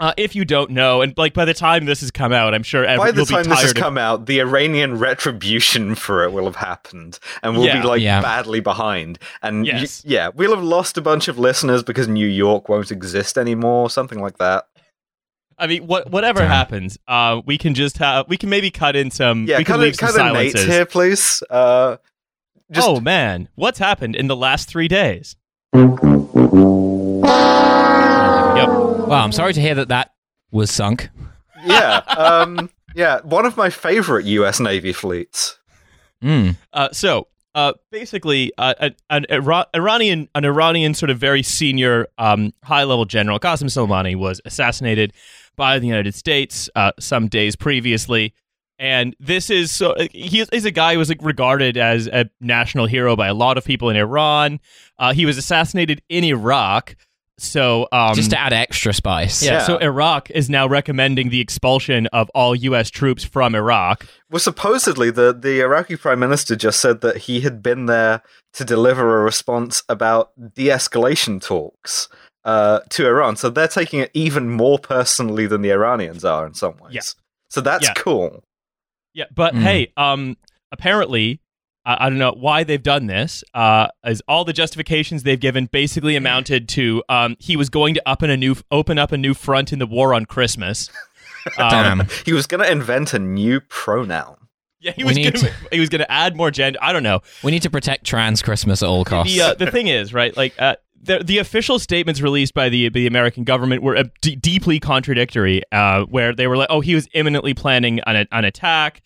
uh, 0.02 0.12
if 0.16 0.34
you 0.34 0.44
don't 0.44 0.70
know, 0.72 1.00
and 1.00 1.16
like 1.16 1.32
by 1.32 1.44
the 1.44 1.54
time 1.54 1.84
this 1.86 2.00
has 2.00 2.10
come 2.10 2.32
out, 2.32 2.52
I'm 2.54 2.62
sure 2.64 2.84
every, 2.84 2.98
By 2.98 3.10
the 3.12 3.18
you'll 3.18 3.26
time 3.26 3.44
be 3.44 3.48
this 3.50 3.60
has 3.60 3.72
tired 3.72 3.76
of 3.78 3.82
come 3.82 3.96
out, 3.96 4.26
the 4.26 4.40
Iranian 4.40 4.98
retribution 5.08 5.94
for 5.94 6.24
it 6.24 6.32
will 6.32 6.44
have 6.46 6.56
happened, 6.56 7.18
and 7.42 7.56
we'll 7.56 7.66
Yeah. 7.66 7.80
be 7.80 7.86
like 7.86 8.02
Yeah. 8.02 8.20
badly 8.20 8.60
behind. 8.60 9.18
And 9.42 9.64
y- 9.64 9.86
yeah, 10.04 10.28
we'll 10.34 10.54
have 10.54 10.64
lost 10.64 10.98
a 10.98 11.00
bunch 11.00 11.28
of 11.28 11.38
listeners 11.38 11.82
because 11.82 12.08
New 12.08 12.26
York 12.26 12.68
won't 12.68 12.90
exist 12.90 13.38
anymore, 13.38 13.88
something 13.90 14.20
like 14.20 14.38
that. 14.38 14.66
I 15.58 15.68
mean, 15.68 15.86
what, 15.86 16.10
whatever 16.10 16.40
Damn. 16.40 16.48
happens, 16.50 16.98
uh, 17.06 17.40
we 17.46 17.56
can 17.56 17.74
just 17.74 17.98
have 17.98 18.26
we 18.28 18.36
can 18.36 18.48
maybe 18.50 18.70
cut 18.72 18.96
in 18.96 19.10
some. 19.12 19.44
Yeah, 19.46 19.58
we 19.58 19.64
can 19.64 19.74
cut, 19.74 19.80
leave 19.80 19.92
in, 19.92 19.98
some 19.98 20.08
cut 20.16 20.26
in 20.26 20.32
Nate 20.32 20.52
silences. 20.52 20.74
here, 20.74 20.86
please. 20.86 21.42
Uh, 21.48 21.96
just 22.72 22.88
oh 22.88 22.98
man, 23.00 23.48
what's 23.54 23.78
happened 23.78 24.16
in 24.16 24.26
the 24.26 24.34
last 24.36 24.68
three 24.68 24.88
days? 24.88 25.36
Yep. 29.12 29.18
Well, 29.18 29.24
I'm 29.24 29.32
sorry 29.32 29.52
to 29.52 29.60
hear 29.60 29.74
that 29.74 29.88
that 29.88 30.14
was 30.50 30.70
sunk. 30.70 31.10
yeah, 31.64 31.98
um, 32.16 32.70
yeah, 32.94 33.20
one 33.24 33.44
of 33.44 33.56
my 33.56 33.68
favorite 33.68 34.24
U.S. 34.24 34.58
Navy 34.58 34.92
fleets. 34.92 35.58
Mm. 36.22 36.56
Uh, 36.72 36.88
so 36.92 37.28
uh, 37.54 37.74
basically, 37.90 38.52
uh, 38.56 38.74
an, 38.80 38.94
an 39.10 39.26
Iranian, 39.74 40.28
an 40.34 40.44
Iranian 40.46 40.94
sort 40.94 41.10
of 41.10 41.18
very 41.18 41.42
senior, 41.42 42.06
um, 42.16 42.54
high-level 42.64 43.04
general, 43.04 43.38
Qasem 43.38 43.64
Soleimani, 43.64 44.16
was 44.16 44.40
assassinated 44.46 45.12
by 45.56 45.78
the 45.78 45.86
United 45.86 46.14
States 46.14 46.70
uh, 46.74 46.92
some 46.98 47.28
days 47.28 47.54
previously. 47.54 48.32
And 48.78 49.14
this 49.20 49.50
is 49.50 49.70
so 49.70 49.94
he 50.10 50.40
is 50.40 50.48
he's 50.50 50.64
a 50.64 50.70
guy 50.70 50.94
who 50.94 50.98
was 50.98 51.08
like, 51.08 51.22
regarded 51.22 51.76
as 51.76 52.08
a 52.08 52.30
national 52.40 52.86
hero 52.86 53.14
by 53.14 53.28
a 53.28 53.34
lot 53.34 53.58
of 53.58 53.64
people 53.64 53.90
in 53.90 53.96
Iran. 53.96 54.58
Uh, 54.98 55.12
he 55.12 55.26
was 55.26 55.36
assassinated 55.36 56.02
in 56.08 56.24
Iraq. 56.24 56.96
So 57.38 57.88
um, 57.92 58.14
Just 58.14 58.30
to 58.30 58.38
add 58.38 58.52
extra 58.52 58.92
spice. 58.92 59.42
yeah, 59.42 59.52
Yeah. 59.52 59.58
so 59.66 59.76
Iraq 59.78 60.30
is 60.30 60.48
now 60.50 60.66
recommending 60.68 61.30
the 61.30 61.40
expulsion 61.40 62.06
of 62.08 62.30
all 62.34 62.54
U.S. 62.54 62.90
troops 62.90 63.24
from 63.24 63.54
Iraq. 63.54 64.06
Well, 64.30 64.38
supposedly 64.40 65.10
the 65.10 65.32
the 65.32 65.60
Iraqi 65.60 65.96
prime 65.96 66.20
minister 66.20 66.54
just 66.56 66.78
said 66.80 67.00
that 67.00 67.16
he 67.16 67.40
had 67.40 67.62
been 67.62 67.86
there 67.86 68.22
to 68.52 68.64
deliver 68.64 69.18
a 69.20 69.24
response 69.24 69.82
about 69.88 70.30
de-escalation 70.54 71.42
talks 71.42 72.08
uh, 72.44 72.80
to 72.90 73.06
Iran. 73.06 73.36
So 73.36 73.48
they're 73.50 73.66
taking 73.68 74.00
it 74.00 74.10
even 74.14 74.50
more 74.50 74.78
personally 74.78 75.46
than 75.46 75.62
the 75.62 75.70
Iranians 75.72 76.24
are 76.24 76.46
in 76.46 76.54
some 76.54 76.76
ways. 76.78 76.94
Yeah. 76.94 77.00
So 77.50 77.60
that's 77.60 77.84
Yeah. 77.86 77.94
cool. 77.94 78.44
Yeah, 79.14 79.26
but 79.34 79.54
Mm. 79.54 79.62
hey, 79.62 79.92
um, 79.96 80.36
apparently, 80.72 81.40
I 81.84 82.06
I 82.06 82.08
don't 82.08 82.18
know 82.18 82.34
why 82.36 82.64
they've 82.64 82.82
done 82.82 83.06
this. 83.06 83.42
Uh, 83.54 83.88
as 84.04 84.22
all 84.28 84.44
the 84.44 84.52
justifications 84.52 85.22
they've 85.22 85.40
given 85.40 85.66
basically 85.66 86.16
amounted 86.16 86.68
to, 86.70 87.02
um, 87.08 87.36
he 87.38 87.56
was 87.56 87.68
going 87.68 87.94
to 87.94 88.02
up 88.08 88.22
in 88.22 88.30
a 88.30 88.36
new, 88.36 88.56
open 88.70 88.98
up 88.98 89.12
a 89.12 89.16
new 89.18 89.34
front 89.34 89.72
in 89.72 89.78
the 89.78 89.86
war 89.86 90.14
on 90.14 90.24
Christmas. 90.26 90.90
Um, 91.58 91.70
Damn. 91.70 92.08
He 92.24 92.32
was 92.32 92.46
going 92.46 92.62
to 92.64 92.70
invent 92.70 93.14
a 93.14 93.18
new 93.18 93.58
pronoun. 93.60 94.36
yeah, 94.80 94.92
he 94.92 95.02
We 95.02 95.08
was 95.08 95.40
gonna, 95.40 95.52
he 95.72 95.80
was 95.80 95.88
going 95.88 95.98
to 95.98 96.08
add 96.08 96.36
more 96.36 96.52
gender. 96.52 96.78
I 96.80 96.92
don't 96.92 97.02
know. 97.02 97.18
We 97.42 97.50
need 97.50 97.62
to 97.62 97.70
protect 97.70 98.04
trans 98.06 98.42
Christmas 98.42 98.80
at 98.80 98.88
all 98.88 99.04
costs. 99.04 99.34
The 99.34 99.40
uh, 99.42 99.54
the 99.54 99.68
thing 99.68 99.88
is, 99.88 100.14
right? 100.14 100.36
Like 100.36 100.54
uh, 100.60 100.76
the 101.02 101.18
the 101.18 101.38
official 101.38 101.80
statements 101.80 102.20
released 102.20 102.54
by 102.54 102.68
the 102.68 102.90
the 102.90 103.08
American 103.08 103.42
government 103.42 103.82
were 103.82 103.96
uh, 103.96 104.04
d- 104.20 104.36
deeply 104.36 104.78
contradictory. 104.78 105.62
Uh, 105.72 106.04
where 106.04 106.32
they 106.32 106.46
were 106.46 106.56
like, 106.56 106.68
"Oh, 106.70 106.80
he 106.80 106.94
was 106.94 107.08
imminently 107.12 107.54
planning 107.54 107.98
an 108.06 108.28
an 108.30 108.44
attack. 108.44 109.02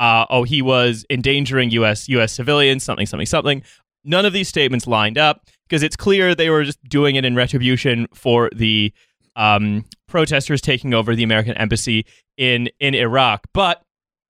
Uh, 0.00 0.24
oh, 0.30 0.42
he 0.42 0.62
was 0.62 1.04
endangering 1.10 1.70
U.S. 1.72 2.08
U.S. 2.08 2.32
civilians. 2.32 2.82
Something, 2.82 3.06
something, 3.06 3.26
something." 3.26 3.62
None 4.02 4.24
of 4.24 4.32
these 4.32 4.48
statements 4.48 4.86
lined 4.86 5.18
up 5.18 5.44
because 5.68 5.82
it's 5.82 5.94
clear 5.96 6.34
they 6.34 6.48
were 6.50 6.64
just 6.64 6.82
doing 6.88 7.16
it 7.16 7.24
in 7.26 7.36
retribution 7.36 8.08
for 8.14 8.48
the 8.56 8.92
um, 9.36 9.84
protesters 10.08 10.60
taking 10.62 10.94
over 10.94 11.14
the 11.14 11.22
American 11.22 11.54
embassy 11.58 12.06
in 12.38 12.68
in 12.80 12.94
Iraq. 12.94 13.46
But 13.52 13.82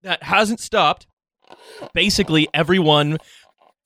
that 0.03 0.23
hasn't 0.25 0.59
stopped. 0.61 1.07
Basically, 1.95 2.49
everyone 2.55 3.19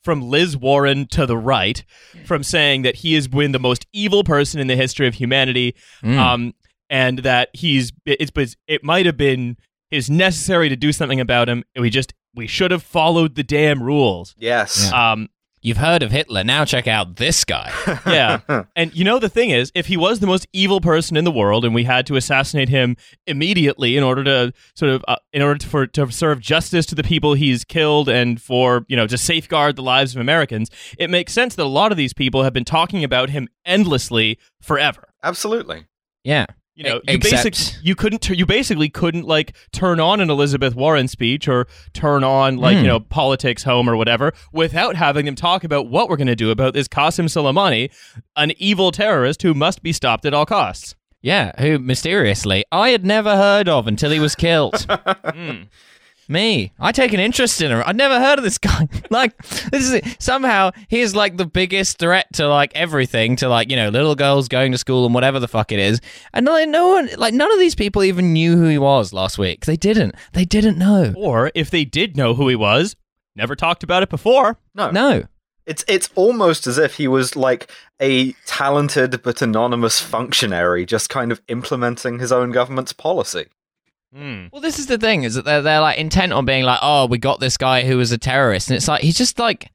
from 0.03 0.21
Liz 0.21 0.55
Warren 0.55 1.07
to 1.07 1.25
the 1.25 1.37
right 1.37 1.83
from 2.25 2.43
saying 2.43 2.83
that 2.83 2.97
he 2.97 3.13
has 3.15 3.27
been 3.27 3.51
the 3.53 3.59
most 3.59 3.85
evil 3.93 4.23
person 4.23 4.59
in 4.59 4.67
the 4.67 4.75
history 4.75 5.07
of 5.07 5.15
humanity, 5.15 5.75
Mm. 6.03 6.17
um, 6.17 6.53
and 6.89 7.19
that 7.19 7.49
he's 7.53 7.91
it's 8.05 8.31
it's- 8.35 8.55
it 8.67 8.83
might 8.83 9.05
have 9.05 9.17
been 9.17 9.57
is 9.95 10.09
necessary 10.09 10.69
to 10.69 10.75
do 10.75 10.91
something 10.91 11.19
about 11.19 11.49
him. 11.49 11.63
We 11.79 11.89
just 11.89 12.13
we 12.33 12.47
should 12.47 12.71
have 12.71 12.83
followed 12.83 13.35
the 13.35 13.43
damn 13.43 13.81
rules. 13.81 14.35
Yes. 14.37 14.91
Um, 14.91 15.29
You've 15.65 15.77
heard 15.77 16.03
of 16.03 16.11
Hitler. 16.11 16.43
Now 16.43 16.63
check 16.63 16.85
out 16.85 17.15
this 17.15 17.43
guy. 17.43 17.73
yeah. 18.05 18.65
And 18.75 18.95
you 18.95 19.03
know 19.03 19.17
the 19.17 19.29
thing 19.29 19.49
is, 19.49 19.71
if 19.73 19.87
he 19.87 19.97
was 19.97 20.19
the 20.19 20.27
most 20.27 20.45
evil 20.53 20.79
person 20.79 21.17
in 21.17 21.23
the 21.23 21.31
world, 21.31 21.65
and 21.65 21.73
we 21.73 21.85
had 21.85 22.05
to 22.05 22.15
assassinate 22.15 22.69
him 22.69 22.95
immediately 23.25 23.97
in 23.97 24.03
order 24.03 24.23
to 24.25 24.53
sort 24.75 24.91
of, 24.91 25.03
uh, 25.07 25.15
in 25.33 25.41
order 25.41 25.57
to, 25.57 25.67
for 25.67 25.87
to 25.87 26.11
serve 26.11 26.39
justice 26.39 26.85
to 26.85 26.93
the 26.93 27.01
people 27.01 27.33
he's 27.33 27.63
killed, 27.63 28.09
and 28.09 28.39
for 28.39 28.85
you 28.87 28.95
know 28.95 29.07
to 29.07 29.17
safeguard 29.17 29.75
the 29.75 29.81
lives 29.81 30.13
of 30.13 30.21
Americans, 30.21 30.69
it 30.99 31.09
makes 31.09 31.33
sense 31.33 31.55
that 31.55 31.63
a 31.63 31.65
lot 31.65 31.91
of 31.91 31.97
these 31.97 32.13
people 32.13 32.43
have 32.43 32.53
been 32.53 32.63
talking 32.63 33.03
about 33.03 33.31
him 33.31 33.47
endlessly 33.65 34.37
forever. 34.61 35.09
Absolutely. 35.23 35.87
Yeah. 36.23 36.45
You 36.75 36.83
know, 36.83 37.01
you 37.07 37.19
basic, 37.19 37.55
you 37.83 37.95
couldn't, 37.95 38.29
you 38.29 38.45
basically 38.45 38.89
couldn't 38.89 39.25
like 39.25 39.55
turn 39.71 40.01
on 40.01 40.19
an 40.19 40.29
Elizabeth 40.29 40.75
Warren 40.75 41.07
speech 41.07 41.47
or 41.47 41.67
turn 41.93 42.23
on 42.23 42.57
like 42.57 42.75
Hmm. 42.77 42.81
you 42.83 42.87
know 42.87 42.99
politics 42.99 43.63
home 43.63 43.89
or 43.89 43.95
whatever 43.95 44.33
without 44.51 44.97
having 44.97 45.25
them 45.25 45.35
talk 45.35 45.63
about 45.63 45.87
what 45.87 46.09
we're 46.09 46.17
going 46.17 46.27
to 46.27 46.35
do 46.35 46.51
about 46.51 46.73
this 46.73 46.89
Qasem 46.89 47.25
Soleimani, 47.25 47.91
an 48.35 48.51
evil 48.57 48.91
terrorist 48.91 49.41
who 49.41 49.53
must 49.53 49.83
be 49.83 49.93
stopped 49.93 50.25
at 50.25 50.33
all 50.33 50.45
costs. 50.45 50.95
Yeah. 51.21 51.53
Who 51.61 51.79
mysteriously 51.79 52.65
I 52.73 52.89
had 52.89 53.05
never 53.05 53.35
heard 53.37 53.69
of 53.69 53.87
until 53.87 54.11
he 54.11 54.19
was 54.19 54.35
killed. 54.35 54.73
Mm. 55.35 55.67
Me. 56.27 56.71
I 56.79 56.91
take 56.91 57.13
an 57.13 57.19
interest 57.19 57.61
in 57.61 57.71
him. 57.71 57.83
I'd 57.85 57.95
never 57.95 58.19
heard 58.19 58.39
of 58.39 58.43
this 58.43 58.57
guy. 58.59 58.87
like, 59.09 59.37
this 59.69 59.83
is 59.83 59.93
it. 59.93 60.17
somehow 60.19 60.71
he's 60.87 61.15
like 61.15 61.37
the 61.37 61.45
biggest 61.45 61.97
threat 61.99 62.27
to 62.33 62.47
like 62.47 62.71
everything, 62.75 63.35
to 63.37 63.49
like 63.49 63.69
you 63.69 63.75
know 63.75 63.89
little 63.89 64.15
girls 64.15 64.47
going 64.47 64.71
to 64.71 64.77
school 64.77 65.05
and 65.05 65.13
whatever 65.13 65.39
the 65.39 65.47
fuck 65.47 65.71
it 65.71 65.79
is. 65.79 66.01
And 66.33 66.45
like 66.45 66.67
no 66.69 66.89
one, 66.89 67.09
like 67.17 67.33
none 67.33 67.51
of 67.51 67.59
these 67.59 67.75
people 67.75 68.03
even 68.03 68.33
knew 68.33 68.57
who 68.57 68.67
he 68.67 68.77
was 68.77 69.13
last 69.13 69.37
week. 69.37 69.65
They 69.65 69.77
didn't. 69.77 70.15
They 70.33 70.45
didn't 70.45 70.77
know. 70.77 71.13
Or 71.15 71.51
if 71.55 71.69
they 71.69 71.85
did 71.85 72.17
know 72.17 72.33
who 72.33 72.47
he 72.47 72.55
was, 72.55 72.95
never 73.35 73.55
talked 73.55 73.83
about 73.83 74.03
it 74.03 74.09
before. 74.09 74.57
No, 74.73 74.91
No. 74.91 75.23
It's 75.65 75.83
it's 75.87 76.11
almost 76.13 76.67
as 76.67 76.77
if 76.77 76.93
he 76.95 77.07
was 77.07 77.35
like 77.35 77.71
a 77.99 78.33
talented 78.45 79.23
but 79.23 79.41
anonymous 79.41 79.99
functionary, 79.99 80.85
just 80.85 81.09
kind 81.09 81.31
of 81.31 81.41
implementing 81.47 82.19
his 82.19 82.31
own 82.31 82.51
government's 82.51 82.93
policy. 82.93 83.47
Hmm. 84.15 84.45
Well, 84.51 84.61
this 84.61 84.79
is 84.79 84.87
the 84.87 84.97
thing: 84.97 85.23
is 85.23 85.35
that 85.35 85.43
they're, 85.45 85.61
they're 85.61 85.81
like 85.81 85.97
intent 85.97 86.31
on 86.33 86.45
being 86.45 86.63
like, 86.63 86.79
oh, 86.81 87.05
we 87.07 87.17
got 87.17 87.39
this 87.39 87.57
guy 87.57 87.81
who 87.83 87.97
was 87.97 88.11
a 88.11 88.17
terrorist, 88.17 88.69
and 88.69 88.77
it's 88.77 88.87
like 88.87 89.01
he's 89.01 89.17
just 89.17 89.39
like. 89.39 89.69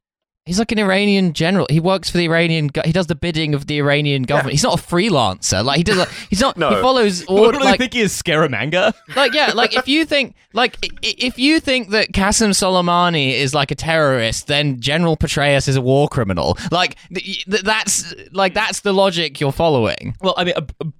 He's 0.47 0.59
like 0.59 0.73
an 0.73 0.79
Iranian 0.79 1.35
general. 1.35 1.67
He 1.69 1.79
works 1.81 2.11
for 2.11 2.17
the 2.17 2.25
Iranian. 2.25 2.69
Go- 2.69 2.81
he 2.85 2.93
does 2.93 3.07
the 3.07 3.15
bidding 3.15 3.55
of 3.55 3.67
the 3.67 3.77
Iranian 3.79 4.23
government. 4.23 4.53
He's 4.53 4.65
not 4.65 4.81
a 4.81 4.83
freelancer. 4.83 5.63
Like 5.63 5.77
he 5.77 5.85
does. 5.85 5.99
Like, 5.99 6.09
he's 6.31 6.41
not. 6.41 6.57
No. 6.57 6.71
He 6.71 6.81
follows. 6.81 7.21
What 7.29 7.55
All, 7.55 7.61
do 7.61 7.61
like, 7.61 7.79
think 7.79 7.93
he 7.93 8.01
is 8.01 8.21
Scaramanga? 8.21 8.95
like 9.17 9.35
yeah, 9.35 9.53
like 9.55 9.77
if 9.77 9.87
you 9.87 10.07
think 10.07 10.35
like 10.55 10.79
if 11.03 11.39
you 11.39 11.61
think 11.61 11.91
that 11.91 12.13
Qasem 12.13 12.49
Soleimani 12.51 13.33
is 13.35 13.55
like 13.55 13.71
a 13.71 13.75
terrorist, 13.75 14.47
then 14.47 14.81
General 14.81 15.17
Petraeus 15.17 15.69
is 15.69 15.77
a 15.77 15.83
war 15.83 16.09
criminal. 16.09 16.57
Like 16.73 16.97
th- 17.15 17.45
th- 17.45 17.63
that's 17.63 18.13
like 18.33 18.55
that's 18.55 18.81
the 18.81 18.95
logic 18.95 19.41
you're 19.41 19.53
following. 19.53 20.17
Well, 20.23 20.35
I 20.39 20.45
mean, 20.45 20.55
a, 20.57 20.65
a- 20.81 20.93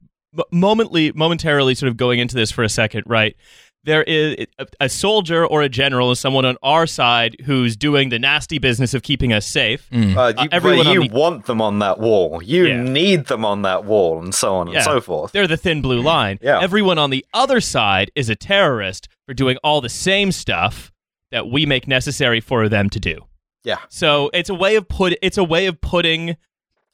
momently, 0.53 1.13
momentarily, 1.13 1.75
sort 1.75 1.89
of 1.91 1.97
going 1.97 2.19
into 2.19 2.35
this 2.35 2.51
for 2.51 2.63
a 2.65 2.69
second, 2.69 3.05
right? 3.07 3.37
There 3.83 4.03
is 4.03 4.47
a, 4.59 4.67
a 4.79 4.89
soldier 4.91 5.47
or 5.47 5.63
a 5.63 5.69
general, 5.71 6.11
is 6.11 6.21
someone 6.21 6.45
on 6.45 6.59
our 6.63 6.87
side 6.87 7.35
who's 7.47 7.77
doing 7.77 8.11
the 8.11 8.19
nasty 8.19 8.59
business 8.59 8.93
of 8.93 9.03
keeping 9.03 9.33
us 9.33 9.47
safe. 9.47 9.89
Uh, 9.91 9.97
you, 9.97 10.19
Uh, 10.19 10.35
everyone 10.53 10.87
you 10.89 11.09
the- 11.09 11.15
want 11.15 11.47
them 11.47 11.63
on 11.63 11.79
that 11.79 11.99
wall. 11.99 12.43
You 12.43 12.67
Yeah. 12.67 12.83
need 12.83 13.27
them 13.27 13.43
on 13.45 13.63
that 13.63 13.85
wall, 13.87 14.23
and 14.23 14.35
so 14.35 14.57
on 14.57 14.69
Yeah. 14.69 14.77
and 14.77 14.85
so 14.85 15.01
forth. 15.01 15.33
They're 15.33 15.47
the 15.47 15.57
thin 15.57 15.81
blue 15.81 16.03
line. 16.03 16.39
Yeah. 16.43 16.61
Everyone 16.61 16.99
on 16.99 17.09
the 17.09 17.25
other 17.33 17.61
side 17.63 18.11
is 18.15 18.29
a 18.29 18.37
terrorist 18.37 19.09
for 19.27 19.33
doing 19.33 19.57
all 19.65 19.81
the 19.81 19.89
same 19.89 20.31
stuff 20.31 20.93
that 21.31 21.49
we 21.49 21.65
make 21.65 21.89
necessary 21.89 22.41
for 22.41 22.69
them 22.69 22.91
to 22.91 23.01
do. 23.01 23.25
Yeah. 23.65 23.79
So 23.89 24.31
it's 24.35 24.51
a 24.51 24.55
way 24.55 24.77
of 24.77 24.89
put 24.89 25.17
it's 25.23 25.39
a 25.39 25.45
way 25.45 25.65
of 25.67 25.81
putting 25.81 26.37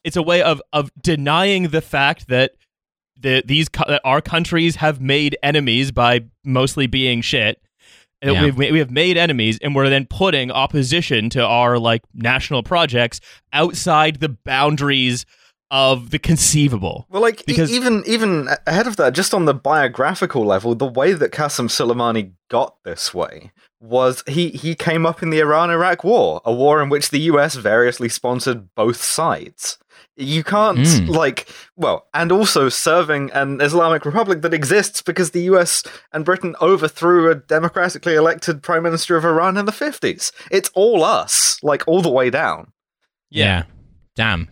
it's 0.04 0.16
a 0.16 0.22
way 0.22 0.40
of 0.42 0.62
of 0.72 0.90
denying 1.00 1.68
the 1.68 1.80
fact 1.80 2.28
that 2.28 2.52
the 3.18 3.42
these 3.46 3.68
that 3.88 4.00
our 4.04 4.20
countries 4.20 4.76
have 4.76 5.00
made 5.00 5.36
enemies 5.42 5.90
by 5.92 6.24
mostly 6.44 6.86
being 6.86 7.20
shit. 7.22 7.60
Uh, 8.24 8.32
Yeah. 8.32 8.42
We've, 8.44 8.56
we 8.72 8.78
have 8.78 8.90
made 8.90 9.16
enemies, 9.16 9.58
and 9.62 9.74
we're 9.74 9.90
then 9.90 10.06
putting 10.06 10.50
opposition 10.50 11.28
to 11.30 11.44
our 11.44 11.78
like 11.78 12.02
national 12.14 12.62
projects 12.62 13.20
outside 13.52 14.20
the 14.20 14.28
boundaries 14.30 15.26
of 15.70 16.10
the 16.10 16.18
conceivable. 16.18 17.06
Well, 17.10 17.20
like 17.22 17.40
e- 17.40 17.44
Because- 17.46 17.70
even 17.72 18.02
even 18.06 18.48
ahead 18.66 18.86
of 18.86 18.96
that, 18.96 19.14
just 19.14 19.34
on 19.34 19.44
the 19.46 19.54
biographical 19.54 20.44
level, 20.44 20.74
the 20.74 20.86
way 20.86 21.12
that 21.12 21.32
Qasem 21.32 21.68
Soleimani 21.68 22.32
got 22.48 22.76
this 22.84 23.12
way 23.12 23.50
was 23.80 24.22
he 24.26 24.50
he 24.50 24.74
came 24.74 25.04
up 25.06 25.22
in 25.22 25.30
the 25.30 25.40
Iran-Iraq 25.40 26.02
War, 26.04 26.40
a 26.44 26.52
war 26.52 26.82
in 26.82 26.88
which 26.88 27.10
the 27.10 27.20
U.S. 27.20 27.54
variously 27.56 28.08
sponsored 28.08 28.74
both 28.74 29.02
sides. 29.02 29.78
You 30.18 30.42
can't 30.44 30.78
Mm. 30.78 31.08
like 31.08 31.46
well, 31.76 32.06
and 32.14 32.32
also 32.32 32.70
serving 32.70 33.30
an 33.32 33.60
Islamic 33.60 34.06
Republic 34.06 34.40
that 34.42 34.54
exists 34.54 35.02
because 35.02 35.30
the 35.32 35.42
U.S. 35.42 35.82
and 36.12 36.24
Britain 36.24 36.56
overthrew 36.60 37.30
a 37.30 37.34
democratically 37.34 38.14
elected 38.14 38.62
prime 38.62 38.82
minister 38.82 39.16
of 39.16 39.24
Iran 39.26 39.58
in 39.58 39.66
the 39.66 39.72
fifties. 39.72 40.32
It's 40.50 40.70
all 40.74 41.04
us, 41.04 41.58
like 41.62 41.84
all 41.86 42.00
the 42.00 42.10
way 42.10 42.30
down. 42.30 42.72
Yeah. 43.30 43.64
Damn. 44.16 44.48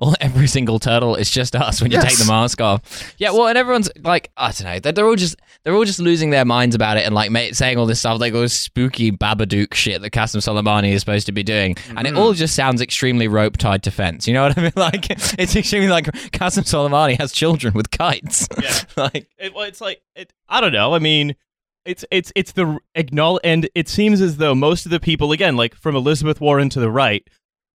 well, 0.00 0.14
every 0.20 0.46
single 0.48 0.78
turtle 0.78 1.14
is 1.14 1.30
just 1.30 1.54
us 1.54 1.80
when 1.80 1.90
you 1.90 1.98
Yes. 1.98 2.08
take 2.08 2.18
the 2.18 2.32
mask 2.32 2.60
off. 2.62 3.14
Yeah, 3.18 3.30
well, 3.30 3.46
and 3.46 3.58
everyone's 3.58 3.90
like, 4.02 4.30
I 4.38 4.50
don't 4.50 4.64
know, 4.64 4.78
they're, 4.80 4.92
they're 4.92 5.06
all 5.06 5.16
just 5.16 5.36
they're 5.62 5.74
all 5.74 5.84
just 5.84 6.00
losing 6.00 6.30
their 6.30 6.46
minds 6.46 6.74
about 6.74 6.96
it 6.96 7.04
and 7.04 7.14
like 7.14 7.30
ma- 7.30 7.52
saying 7.52 7.76
all 7.78 7.86
this 7.86 8.00
stuff, 8.00 8.18
like 8.18 8.34
all 8.34 8.40
this 8.40 8.58
spooky 8.58 9.12
Babadook 9.12 9.74
shit 9.74 10.00
that 10.00 10.10
Qasem 10.10 10.38
Soleimani 10.38 10.92
is 10.92 11.00
supposed 11.00 11.26
to 11.26 11.32
be 11.32 11.42
doing, 11.42 11.76
and 11.94 12.06
it 12.06 12.14
mm. 12.14 12.18
all 12.18 12.32
just 12.32 12.56
sounds 12.56 12.80
extremely 12.80 13.28
rope 13.28 13.58
tied 13.58 13.82
to 13.82 13.90
fence. 13.90 14.26
You 14.26 14.34
know 14.34 14.44
what 14.44 14.58
I 14.58 14.62
mean? 14.62 14.72
Like 14.82 15.06
it's 15.10 15.54
extremely 15.54 15.88
like 15.88 16.06
Qasem 16.06 16.64
Soleimani 16.64 17.18
has 17.20 17.30
children 17.30 17.74
with 17.74 17.90
kites. 17.90 18.48
Yeah. 18.60 18.78
like 18.96 19.28
it, 19.38 19.54
well, 19.54 19.64
it's 19.64 19.80
like 19.80 20.00
it, 20.16 20.32
I 20.48 20.60
don't 20.60 20.72
know. 20.72 20.94
I 20.94 20.98
mean, 20.98 21.36
it's 21.84 22.04
it's 22.10 22.32
it's 22.34 22.52
the 22.52 22.78
acknowledge, 22.94 23.42
and 23.44 23.68
it 23.74 23.88
seems 23.88 24.20
as 24.20 24.38
though 24.38 24.54
most 24.54 24.86
of 24.86 24.90
the 24.90 24.98
people, 24.98 25.30
again, 25.30 25.56
like 25.56 25.74
from 25.74 25.94
Elizabeth 25.94 26.40
Warren 26.40 26.68
to 26.70 26.80
the 26.80 26.90
right, 26.90 27.28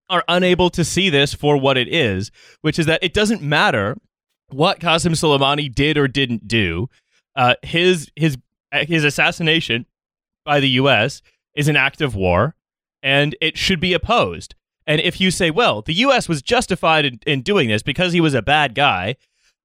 are 0.10 0.24
unable 0.28 0.70
to 0.72 0.84
see 0.84 1.10
this 1.10 1.34
for 1.34 1.58
what 1.58 1.78
it 1.78 1.88
is, 1.88 2.32
which 2.62 2.78
is 2.78 2.86
that 2.86 3.04
it 3.04 3.14
doesn't 3.14 3.42
matter 3.42 3.98
what 4.50 4.80
Qasem 4.80 5.12
Soleimani 5.12 5.74
did 5.74 5.98
or 5.98 6.08
didn't 6.08 6.48
do. 6.48 6.90
Uh, 7.36 7.56
his 7.64 8.12
his 8.16 8.38
his 8.72 9.04
assassination 9.04 9.86
by 10.46 10.60
the 10.60 10.70
U.S. 10.70 11.22
is 11.56 11.68
an 11.68 11.76
act 11.76 12.02
of 12.02 12.16
war, 12.16 12.56
and 13.02 13.36
it 13.42 13.58
should 13.58 13.80
be 13.80 13.94
opposed. 13.94 14.56
And 14.86 15.00
if 15.00 15.22
you 15.22 15.32
say, 15.32 15.50
well, 15.50 15.82
the 15.82 15.94
U.S. 15.94 16.28
was 16.28 16.42
justified 16.42 17.06
in, 17.06 17.20
in 17.26 17.42
doing 17.42 17.70
this 17.70 17.84
because 17.84 18.14
he 18.14 18.22
was 18.22 18.34
a 18.34 18.42
bad 18.42 18.76
guy, 18.76 19.16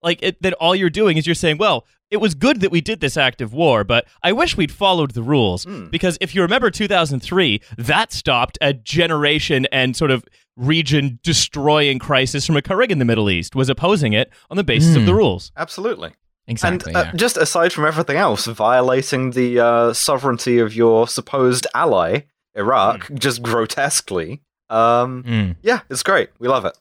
like 0.02 0.18
it, 0.22 0.40
then 0.42 0.52
all 0.54 0.74
you're 0.76 0.90
doing 0.90 1.16
is 1.16 1.26
you're 1.26 1.34
saying, 1.34 1.58
well, 1.58 1.86
it 2.10 2.18
was 2.18 2.34
good 2.34 2.60
that 2.60 2.70
we 2.70 2.80
did 2.80 3.00
this 3.00 3.16
act 3.16 3.40
of 3.42 3.52
war, 3.52 3.84
but 3.84 4.06
I 4.22 4.32
wish 4.32 4.56
we'd 4.56 4.72
followed 4.72 5.10
the 5.10 5.22
rules 5.22 5.64
Hmm. 5.64 5.88
because 5.88 6.16
if 6.20 6.34
you 6.34 6.40
remember 6.42 6.70
2003, 6.70 7.60
that 7.76 8.12
stopped 8.12 8.56
a 8.62 8.72
generation 8.72 9.66
and 9.70 9.94
sort 9.96 10.10
of 10.10 10.24
region 10.56 11.18
destroying 11.22 11.98
crisis 11.98 12.46
from 12.46 12.56
occurring 12.56 12.90
in 12.90 12.98
the 12.98 13.04
Middle 13.04 13.28
East. 13.30 13.54
Was 13.54 13.68
opposing 13.68 14.12
it 14.12 14.30
on 14.50 14.56
the 14.56 14.64
basis 14.64 14.96
of 14.96 15.02
Hmm. 15.02 15.06
the 15.06 15.14
rules. 15.14 15.52
Absolutely. 15.56 16.12
exactly. 16.46 16.92
and 16.94 16.96
uh, 16.96 17.04
yeah. 17.06 17.12
just 17.14 17.36
aside 17.36 17.72
from 17.74 17.84
everything 17.84 18.16
else, 18.16 18.46
violating 18.46 19.32
the 19.32 19.60
uh, 19.60 19.92
sovereignty 19.92 20.58
of 20.58 20.74
your 20.74 21.06
supposed 21.06 21.66
ally, 21.74 22.20
Iraq, 22.56 23.10
just 23.14 23.42
grotesquely. 23.42 24.40
Um, 24.70 25.22
Mm. 25.24 25.56
yeah, 25.62 25.80
it's 25.90 26.02
great. 26.02 26.30
We 26.38 26.48
love 26.48 26.64
it. 26.64 26.76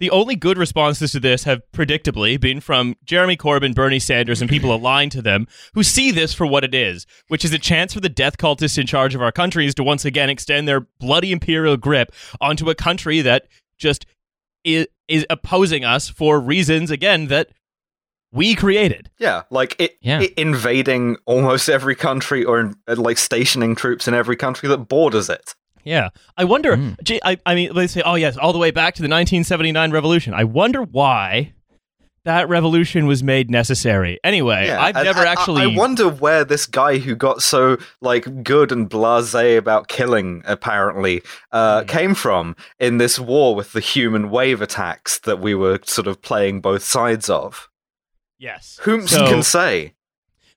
The 0.00 0.10
only 0.10 0.34
good 0.34 0.56
responses 0.58 1.12
to 1.12 1.20
this 1.20 1.44
have 1.44 1.60
predictably 1.72 2.40
been 2.40 2.60
from 2.60 2.96
Jeremy 3.04 3.36
Corbyn, 3.36 3.74
Bernie 3.74 3.98
Sanders, 3.98 4.40
and 4.40 4.48
people 4.48 4.74
aligned 4.74 5.12
to 5.12 5.20
them 5.22 5.46
who 5.74 5.82
see 5.82 6.10
this 6.10 6.32
for 6.32 6.46
what 6.46 6.64
it 6.64 6.74
is, 6.74 7.06
which 7.28 7.44
is 7.44 7.52
a 7.52 7.58
chance 7.58 7.92
for 7.92 8.00
the 8.00 8.08
death 8.08 8.38
cultists 8.38 8.78
in 8.78 8.86
charge 8.86 9.14
of 9.14 9.20
our 9.20 9.30
countries 9.30 9.74
to 9.74 9.82
once 9.84 10.06
again 10.06 10.30
extend 10.30 10.66
their 10.66 10.80
bloody 10.98 11.32
imperial 11.32 11.76
grip 11.76 12.12
onto 12.40 12.70
a 12.70 12.74
country 12.74 13.20
that 13.20 13.46
just 13.78 14.06
is, 14.64 14.86
is 15.06 15.26
opposing 15.28 15.84
us 15.84 16.08
for 16.08 16.40
reasons, 16.40 16.90
again, 16.90 17.26
that 17.26 17.48
we 18.32 18.54
created. 18.54 19.10
Yeah, 19.18 19.42
like 19.50 19.76
it, 19.78 19.98
Yeah. 20.00 20.20
it 20.22 20.32
invading 20.38 21.18
almost 21.26 21.68
every 21.68 21.94
country 21.94 22.42
or 22.44 22.72
uh, 22.88 22.94
like 22.96 23.18
stationing 23.18 23.74
troops 23.74 24.08
in 24.08 24.14
every 24.14 24.36
country 24.36 24.68
that 24.68 24.78
borders 24.88 25.28
it. 25.28 25.54
Yeah. 25.84 26.08
I 26.36 26.44
wonder, 26.44 26.76
Mm. 26.76 27.02
gee, 27.02 27.20
I, 27.24 27.38
I 27.46 27.54
mean, 27.54 27.72
let's 27.72 27.92
say, 27.92 28.02
oh, 28.04 28.14
yes, 28.16 28.36
all 28.36 28.52
the 28.52 28.58
way 28.58 28.70
back 28.70 28.94
to 28.94 29.02
the 29.02 29.08
1979 29.08 29.90
revolution. 29.92 30.34
I 30.34 30.44
wonder 30.44 30.82
why 30.82 31.52
that 32.24 32.50
revolution 32.50 33.06
was 33.06 33.22
made 33.22 33.50
necessary. 33.50 34.18
Anyway, 34.22 34.66
Yeah, 34.66 34.82
I've 34.82 34.94
and 34.94 35.04
never 35.06 35.20
I- 35.20 35.24
I- 35.24 35.32
actually. 35.32 35.62
I, 35.62 35.66
wonder 35.78 36.06
where 36.08 36.44
this 36.44 36.66
guy 36.66 36.98
who 36.98 37.14
got 37.14 37.42
so 37.42 37.78
like 38.02 38.42
good 38.44 38.70
and 38.72 38.90
blasé 38.90 39.56
about 39.56 39.88
killing 39.88 40.42
apparently 40.44 41.22
uh, 41.50 41.80
Hmm. 41.80 41.86
came 41.88 42.14
from 42.14 42.56
in 42.78 42.98
this 42.98 43.18
war 43.18 43.54
with 43.54 43.72
the 43.72 43.80
human 43.80 44.28
wave 44.28 44.60
attacks 44.60 45.18
that 45.20 45.40
we 45.40 45.54
were 45.54 45.78
sort 45.84 46.06
of 46.06 46.20
playing 46.20 46.60
both 46.60 46.82
sides 46.84 47.30
of. 47.30 47.68
yes. 48.38 48.78
Whom 48.82 49.06
So- 49.08 49.26
can 49.26 49.42
say? 49.42 49.94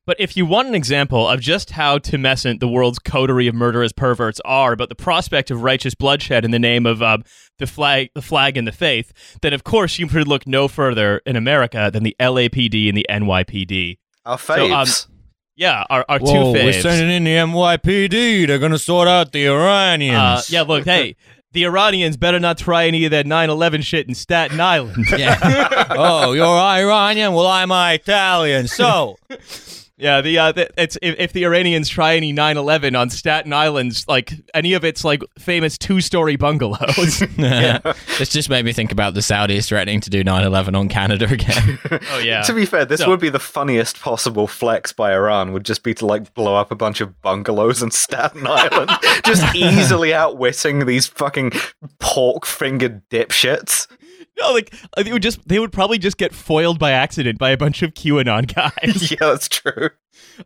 But 0.06 0.18
if 0.20 0.36
you 0.36 0.46
want 0.46 0.68
an 0.68 0.76
example 0.76 1.28
of 1.30 1.40
just 1.40 1.72
how 1.72 1.98
tumescent 1.98 2.60
the 2.60 2.68
world's 2.68 3.00
coterie 3.00 3.48
of 3.48 3.56
murderous 3.56 3.94
perverts 3.94 4.42
are 4.44 4.74
about 4.74 4.90
the 4.90 4.96
prospect 4.96 5.50
of 5.50 5.62
righteous 5.64 5.96
bloodshed 5.96 6.44
in 6.44 6.52
the 6.52 6.60
name 6.60 6.86
of 6.86 7.02
um, 7.02 7.24
the 7.58 7.68
flag, 7.68 8.10
the 8.14 8.22
flag, 8.22 8.58
and 8.58 8.68
the 8.68 8.74
faith, 8.74 9.14
then 9.42 9.54
of 9.54 9.64
course 9.64 10.00
you 10.00 10.08
could 10.08 10.28
look 10.28 10.46
no 10.46 10.68
further 10.68 11.22
in 11.26 11.38
America 11.38 11.90
than 11.94 12.04
the 12.04 12.16
LAPD 12.20 12.90
and 12.90 12.98
the 12.98 13.06
NYPD. 13.10 13.98
Our 14.26 14.38
So, 14.38 14.54
um, 14.74 14.86
faves. 14.86 15.08
Yeah, 15.56 15.86
our, 15.90 16.04
our 16.10 16.20
Whoa, 16.20 16.34
two 16.54 16.60
faves. 16.60 16.64
we're 16.66 16.82
sending 16.82 17.10
in 17.16 17.24
the 17.24 17.36
NYPD. 17.36 18.48
They're 18.48 18.60
gonna 18.60 18.80
sort 18.80 19.08
out 19.08 19.32
the 19.32 19.48
Iranians. 19.48 20.18
Uh, 20.18 20.42
yeah, 20.50 20.62
look, 20.64 20.84
hey, 20.84 21.16
the 21.54 21.64
Iranians 21.66 22.18
better 22.18 22.40
not 22.40 22.58
try 22.58 22.88
any 22.88 23.06
of 23.06 23.12
that 23.12 23.26
9/11 23.26 23.84
shit 23.84 24.10
in 24.10 24.16
Staten 24.16 24.60
Island. 24.60 25.06
Yeah. 25.18 25.86
oh, 25.92 26.34
you're 26.34 26.46
Iranian? 26.46 27.34
Well, 27.34 27.48
I'm 27.48 27.72
Italian. 27.72 28.68
So, 28.68 29.18
Yeah, 30.04 30.20
the, 30.20 30.38
uh, 30.38 30.52
the 30.52 30.70
it's 30.78 30.98
if, 31.02 31.16
if 31.18 31.32
the 31.32 31.46
Iranians 31.46 31.88
try 31.88 32.18
any 32.18 32.34
9/11 32.34 33.00
on 33.00 33.10
Staten 33.10 33.54
Island, 33.54 34.04
like 34.06 34.34
any 34.54 34.74
of 34.74 34.84
its 34.84 35.06
like 35.06 35.24
famous 35.40 35.78
two-story 35.78 36.36
bungalows. 36.36 37.20
this 37.38 38.28
just 38.28 38.50
made 38.50 38.66
me 38.66 38.74
think 38.74 38.92
about 38.92 39.14
the 39.14 39.22
Saudis 39.22 39.68
threatening 39.70 40.02
to 40.02 40.10
do 40.10 40.22
9/11 40.22 40.76
on 40.78 40.90
Canada 40.90 41.26
again. 41.32 41.80
oh 42.12 42.18
yeah. 42.20 42.42
To 42.42 42.54
be 42.54 42.66
fair, 42.66 42.84
this 42.84 43.00
So- 43.00 43.08
would 43.08 43.22
be 43.22 43.30
the 43.30 43.40
funniest 43.40 44.02
possible 44.02 44.46
flex 44.46 44.92
by 44.92 45.14
Iran. 45.14 45.54
Would 45.54 45.64
just 45.64 45.84
be 45.84 45.94
to 45.94 46.06
like 46.06 46.34
blow 46.34 46.56
up 46.58 46.70
a 46.70 46.76
bunch 46.76 47.00
of 47.00 47.22
bungalows 47.22 47.82
in 47.82 47.92
Staten 47.92 48.46
Island, 48.46 48.92
just 49.26 49.56
easily 49.56 50.14
outwitting 50.14 50.86
these 50.86 51.08
fucking 51.08 51.54
pork-fingered 52.00 53.08
dipshits. 53.10 53.88
No, 54.42 54.52
like 54.52 54.74
uh, 54.98 55.04
they 55.04 55.14
would 55.14 55.22
just 55.22 55.48
they 55.48 55.60
would 55.60 55.72
probably 55.72 56.00
just 56.00 56.18
get 56.18 56.34
foiled 56.34 56.80
by 56.80 56.92
accident 56.92 57.38
by 57.38 57.52
a 57.52 57.58
bunch 57.58 57.84
of 57.84 57.94
QAnon 57.94 58.54
guys. 58.54 59.12
yeah, 59.12 59.18
that's 59.20 59.48
true. 59.48 59.90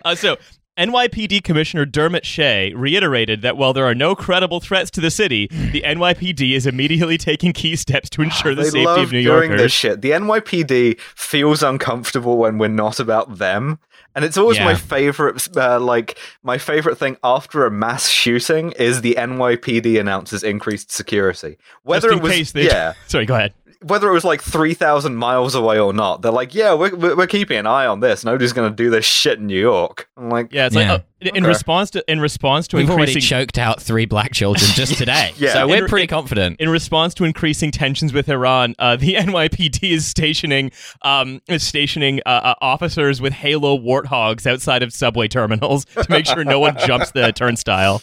Uh, 0.04 0.14
so, 0.14 0.38
NYPD 0.78 1.44
Commissioner 1.44 1.86
Dermot 1.86 2.26
Shea 2.26 2.74
reiterated 2.74 3.42
that 3.42 3.58
while 3.58 3.74
there 3.74 3.86
are 3.86 3.96
no 3.96 4.14
credible 4.14 4.60
threats 4.60 4.92
to 4.92 5.02
the 5.02 5.10
city, 5.10 5.48
the 5.48 5.82
NYPD 5.84 6.52
is 6.52 6.68
immediately 6.68 7.18
taking 7.18 7.54
key 7.54 7.76
steps 7.76 8.10
to 8.12 8.22
ensure 8.22 8.54
the 8.54 8.64
they 8.64 8.70
safety 8.70 8.86
love 8.86 9.00
of 9.00 9.12
New 9.14 9.24
doing 9.24 9.52
this 9.52 9.60
Yorkers. 9.60 9.72
shit. 9.72 10.02
The 10.02 10.12
NYPD 10.12 11.00
feels 11.00 11.64
uncomfortable 11.64 12.38
when 12.38 12.58
we're 12.58 12.68
not 12.68 13.00
about 13.00 13.38
them, 13.38 13.80
and 14.16 14.26
it's 14.26 14.38
always 14.38 14.60
my 14.60 14.76
favorite. 14.76 15.48
Uh, 15.56 15.80
like 15.80 16.20
my 16.44 16.58
favorite 16.58 16.98
thing 16.98 17.18
after 17.24 17.66
a 17.66 17.72
mass 17.72 18.10
shooting 18.10 18.74
is 18.74 19.02
the 19.02 19.16
NYPD 19.18 20.00
announces 20.00 20.44
increased 20.44 20.92
security. 20.92 21.58
Whether 21.84 22.12
in 22.12 22.20
it 22.20 22.24
was 22.24 22.54
yeah, 22.54 22.94
Sorry, 23.08 23.26
go 23.26 23.36
ahead. 23.36 23.54
Whether 23.84 24.10
it 24.10 24.14
was 24.14 24.24
like 24.24 24.42
three 24.42 24.74
thousand 24.74 25.16
miles 25.16 25.56
away 25.56 25.80
or 25.80 25.94
not, 25.94 26.22
they're 26.22 26.32
like, 26.32 26.54
yeah, 26.56 26.74
we're 26.74 26.96
we're 26.96 27.16
we're 27.16 27.28
keeping 27.28 27.58
an 27.58 27.68
eye 27.68 27.86
on 27.86 28.00
this. 28.00 28.24
Nobody's 28.26 28.54
gonna 28.54 28.70
do 28.76 28.90
this 28.90 29.06
shit 29.06 29.40
in 29.40 29.48
New 29.48 29.60
York. 29.60 30.10
I'm 30.18 30.30
like, 30.30 30.52
Yeah, 30.52 30.66
it's 30.68 30.76
Yeah. 30.76 30.92
like 30.94 31.02
uh, 31.02 31.04
in 31.22 31.38
Okay. 31.38 31.48
response 31.48 31.90
to 31.92 32.12
in 32.12 32.20
response 32.20 32.68
to 32.70 32.78
We've 32.78 32.90
already 32.90 33.20
choked 33.20 33.58
out 33.58 33.82
three 33.82 34.06
black 34.06 34.34
children 34.34 34.70
just 34.76 34.94
today. 34.98 35.34
Yeah. 35.38 35.54
So 35.54 35.68
we're 35.68 35.84
In- 35.84 35.90
pretty 35.90 36.08
confident. 36.08 36.60
in 36.60 36.70
response 36.70 37.14
to 37.16 37.24
increasing 37.24 37.72
tensions 37.72 38.14
with 38.14 38.30
Iran, 38.30 38.76
uh, 38.80 38.96
the 38.98 39.14
NYPD 39.16 39.92
is 39.92 40.06
stationing 40.08 40.72
um, 41.02 41.42
is 41.48 41.64
stationing 41.66 42.20
uh, 42.26 42.30
uh, 42.30 42.56
officers 42.62 43.20
with 43.22 43.34
Halo 43.34 43.78
warthogs 43.78 44.46
outside 44.46 44.84
of 44.84 44.94
subway 44.94 45.28
terminals 45.28 45.86
to 45.86 46.06
make 46.10 46.26
sure 46.26 46.44
no 46.44 46.60
one 46.60 46.78
jumps 46.86 47.12
the 47.12 47.32
turnstile. 47.32 48.02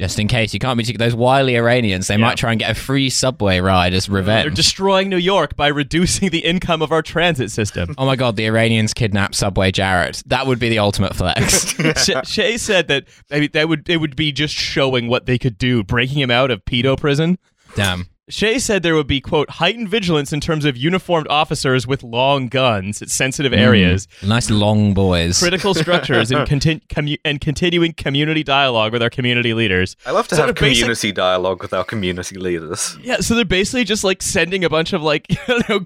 Just 0.00 0.18
in 0.18 0.28
case 0.28 0.54
you 0.54 0.58
can't 0.58 0.78
be 0.78 0.96
those 0.96 1.14
wily 1.14 1.56
Iranians, 1.56 2.06
they 2.06 2.14
Yeah. 2.14 2.20
might 2.24 2.38
try 2.38 2.52
and 2.52 2.58
get 2.58 2.70
a 2.70 2.74
free 2.74 3.10
subway 3.10 3.60
ride 3.60 3.92
as 3.92 4.08
revenge. 4.08 4.44
They're 4.44 4.50
destroying 4.50 5.10
New 5.10 5.18
York 5.18 5.56
by 5.56 5.66
reducing 5.68 6.30
the 6.30 6.38
income 6.38 6.80
of 6.80 6.90
our 6.90 7.02
transit 7.02 7.50
system. 7.50 7.94
Oh 7.98 8.06
my 8.06 8.16
god, 8.16 8.36
the 8.36 8.46
Iranians 8.46 8.94
kidnap 8.94 9.34
Subway 9.34 9.70
Jared. 9.72 10.22
That 10.24 10.46
would 10.46 10.58
be 10.58 10.70
the 10.70 10.78
ultimate 10.78 11.14
flex. 11.14 11.76
Shea 12.26 12.56
said 12.56 12.88
that 12.88 13.04
I 13.30 13.40
mean, 13.40 13.50
that 13.52 13.68
would 13.68 13.86
it 13.90 13.98
would 13.98 14.16
be 14.16 14.32
just 14.32 14.54
showing 14.54 15.06
what 15.08 15.26
they 15.26 15.36
could 15.36 15.58
do, 15.58 15.84
breaking 15.84 16.18
him 16.18 16.30
out 16.30 16.50
of 16.50 16.64
pedo 16.64 16.98
prison. 16.98 17.38
Damn. 17.76 18.06
Shea 18.30 18.58
said 18.58 18.82
there 18.82 18.94
would 18.94 19.06
be 19.06 19.20
quote 19.20 19.50
heightened 19.50 19.88
vigilance 19.88 20.32
in 20.32 20.40
terms 20.40 20.64
of 20.64 20.76
uniformed 20.76 21.26
officers 21.28 21.86
with 21.86 22.02
long 22.02 22.48
guns 22.48 23.02
at 23.02 23.10
sensitive 23.10 23.52
areas, 23.52 24.08
Nice 24.22 24.50
long 24.50 24.94
boys. 24.94 25.38
critical 25.40 25.74
structures, 25.74 26.30
and, 26.30 26.40
contin- 26.48 26.80
commu- 26.88 27.18
and 27.24 27.40
continuing 27.40 27.92
community 27.92 28.42
dialogue 28.42 28.92
with 28.92 29.02
our 29.02 29.10
community 29.10 29.52
leaders. 29.54 29.96
I 30.06 30.12
love 30.12 30.28
to 30.28 30.36
So 30.36 30.42
have 30.46 30.54
they're 30.54 30.68
basic- 30.68 30.82
community 30.84 31.12
dialogue 31.12 31.60
with 31.62 31.74
our 31.74 31.84
community 31.84 32.36
leaders. 32.38 32.96
Yeah, 33.02 33.16
so 33.18 33.34
they're 33.34 33.44
basically 33.44 33.84
just 33.84 34.04
like 34.04 34.22
sending 34.22 34.64
a 34.64 34.70
bunch 34.70 34.92
of 34.92 35.02
like 35.02 35.26
you 35.48 35.60
know 35.68 35.80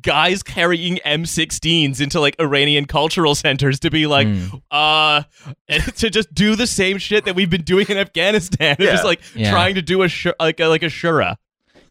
guys 0.00 0.42
carrying 0.42 0.96
M16s 1.04 2.00
into 2.00 2.20
like 2.20 2.36
Iranian 2.40 2.86
cultural 2.86 3.34
centers 3.34 3.80
to 3.80 3.90
be 3.90 4.06
like, 4.06 4.28
uh, 4.70 5.22
to 5.96 6.10
just 6.10 6.32
do 6.34 6.56
the 6.56 6.66
same 6.66 6.98
shit 6.98 7.24
that 7.24 7.34
we've 7.34 7.50
been 7.50 7.62
doing 7.62 7.86
in 7.88 7.96
Afghanistan, 7.96 8.76
They're 8.78 8.92
just 8.92 9.04
like 9.04 9.20
Yeah. 9.34 9.50
trying 9.50 9.74
to 9.76 9.82
do 9.82 10.02
a 10.02 10.08
sh- 10.08 10.26
like 10.40 10.60
a, 10.60 10.66
like 10.66 10.82
a 10.82 10.86
shura. 10.86 11.36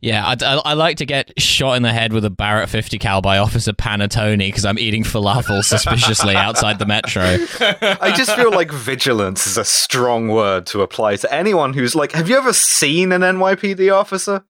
Yeah, 0.01 0.25
I, 0.25 0.35
I, 0.41 0.61
I 0.65 0.73
like 0.73 0.97
to 0.97 1.05
get 1.05 1.39
shot 1.41 1.73
in 1.73 1.83
the 1.83 1.91
head 1.91 2.13
with 2.13 2.23
a 2.25 2.29
Barrett 2.29 2.69
50 2.69 2.99
cal 2.99 3.21
by 3.21 3.37
Officer 3.37 3.73
Panatoni 3.73 4.47
because 4.47 4.65
I'm 4.65 4.79
eating 4.79 5.03
falafel 5.03 5.63
suspiciously 5.63 6.35
outside 6.35 6.79
the 6.79 6.85
metro. 6.85 7.23
I 7.23 8.13
just 8.15 8.35
feel 8.35 8.51
like 8.51 8.71
vigilance 8.71 9.47
is 9.47 9.57
a 9.57 9.65
strong 9.65 10.27
word 10.27 10.65
to 10.67 10.81
apply 10.81 11.15
to 11.17 11.33
anyone 11.33 11.73
who's 11.73 11.95
like, 11.95 12.11
have 12.11 12.29
you 12.29 12.37
ever 12.37 12.53
seen 12.53 13.11
an 13.11 13.21
NYPD 13.21 13.93
officer? 13.93 14.45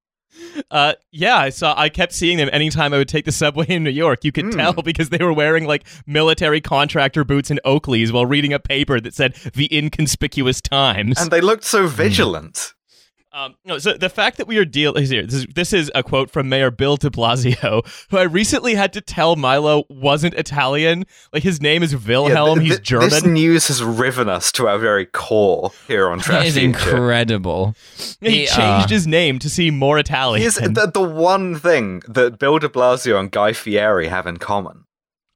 Uh, 0.69 0.93
yeah, 1.11 1.37
I 1.37 1.49
saw. 1.49 1.73
I 1.77 1.89
kept 1.89 2.13
seeing 2.13 2.37
them 2.37 2.49
anytime 2.51 2.93
I 2.93 2.97
would 2.97 3.07
take 3.07 3.25
the 3.25 3.31
subway 3.31 3.65
in 3.67 3.83
New 3.83 3.89
York. 3.89 4.23
You 4.23 4.31
could 4.31 4.51
tell 4.51 4.73
because 4.73 5.09
they 5.09 5.23
were 5.23 5.33
wearing 5.33 5.65
like 5.65 5.83
military 6.05 6.61
contractor 6.61 7.23
boots 7.23 7.49
and 7.49 7.59
Oakleys 7.65 8.11
while 8.11 8.25
reading 8.25 8.53
a 8.53 8.59
paper 8.59 8.99
that 8.99 9.13
said 9.13 9.33
"The 9.53 9.67
Inconspicuous 9.75 10.61
Times." 10.61 11.19
And 11.19 11.31
they 11.31 11.41
looked 11.41 11.63
so 11.63 11.87
vigilant. 11.87 12.73
Um, 13.37 13.53
no, 13.65 13.77
so 13.77 13.93
the 13.93 14.09
fact 14.09 14.37
that 14.37 14.47
we 14.47 14.57
are 14.57 14.65
dealing 14.65 15.05
here, 15.05 15.21
this 15.23 15.33
is, 15.35 15.45
this 15.53 15.71
is 15.71 15.91
a 15.93 16.01
quote 16.01 16.31
from 16.31 16.49
Mayor 16.49 16.71
Bill 16.71 16.97
De 16.97 17.11
Blasio, 17.11 17.85
who 18.09 18.17
I 18.17 18.23
recently 18.23 18.73
had 18.73 18.91
to 18.93 19.01
tell 19.01 19.35
Milo 19.35 19.83
wasn't 19.91 20.33
Italian. 20.33 21.05
Like 21.31 21.43
his 21.43 21.61
name 21.61 21.83
is 21.83 21.93
Yeah, 21.93 21.99
Wilhelm. 22.07 22.59
th- 22.61 22.67
He's 22.71 22.79
German. 22.79 23.09
This 23.09 23.23
news 23.23 23.67
has 23.67 23.83
riven 23.83 24.27
us 24.27 24.51
to 24.53 24.67
our 24.67 24.79
very 24.79 25.05
core 25.05 25.71
here 25.87 26.09
on 26.09 26.17
That 26.17 26.23
Trash 26.25 26.47
is 26.47 26.53
Future. 26.55 26.67
incredible. 26.89 27.75
he 28.21 28.29
He, 28.31 28.45
changed 28.47 28.57
uh, 28.57 28.87
his 28.87 29.05
name 29.05 29.37
to 29.37 29.51
seem 29.51 29.77
more 29.77 29.99
Italian. 29.99 30.41
Here's 30.41 30.55
the, 30.55 30.89
the 30.91 31.03
one 31.03 31.59
thing 31.59 32.01
that 32.07 32.39
Bill 32.39 32.57
de 32.57 32.69
Blasio 32.69 33.19
and 33.19 33.29
Guy 33.29 33.53
Fieri 33.53 34.07
have 34.07 34.25
in 34.25 34.37
common. 34.37 34.85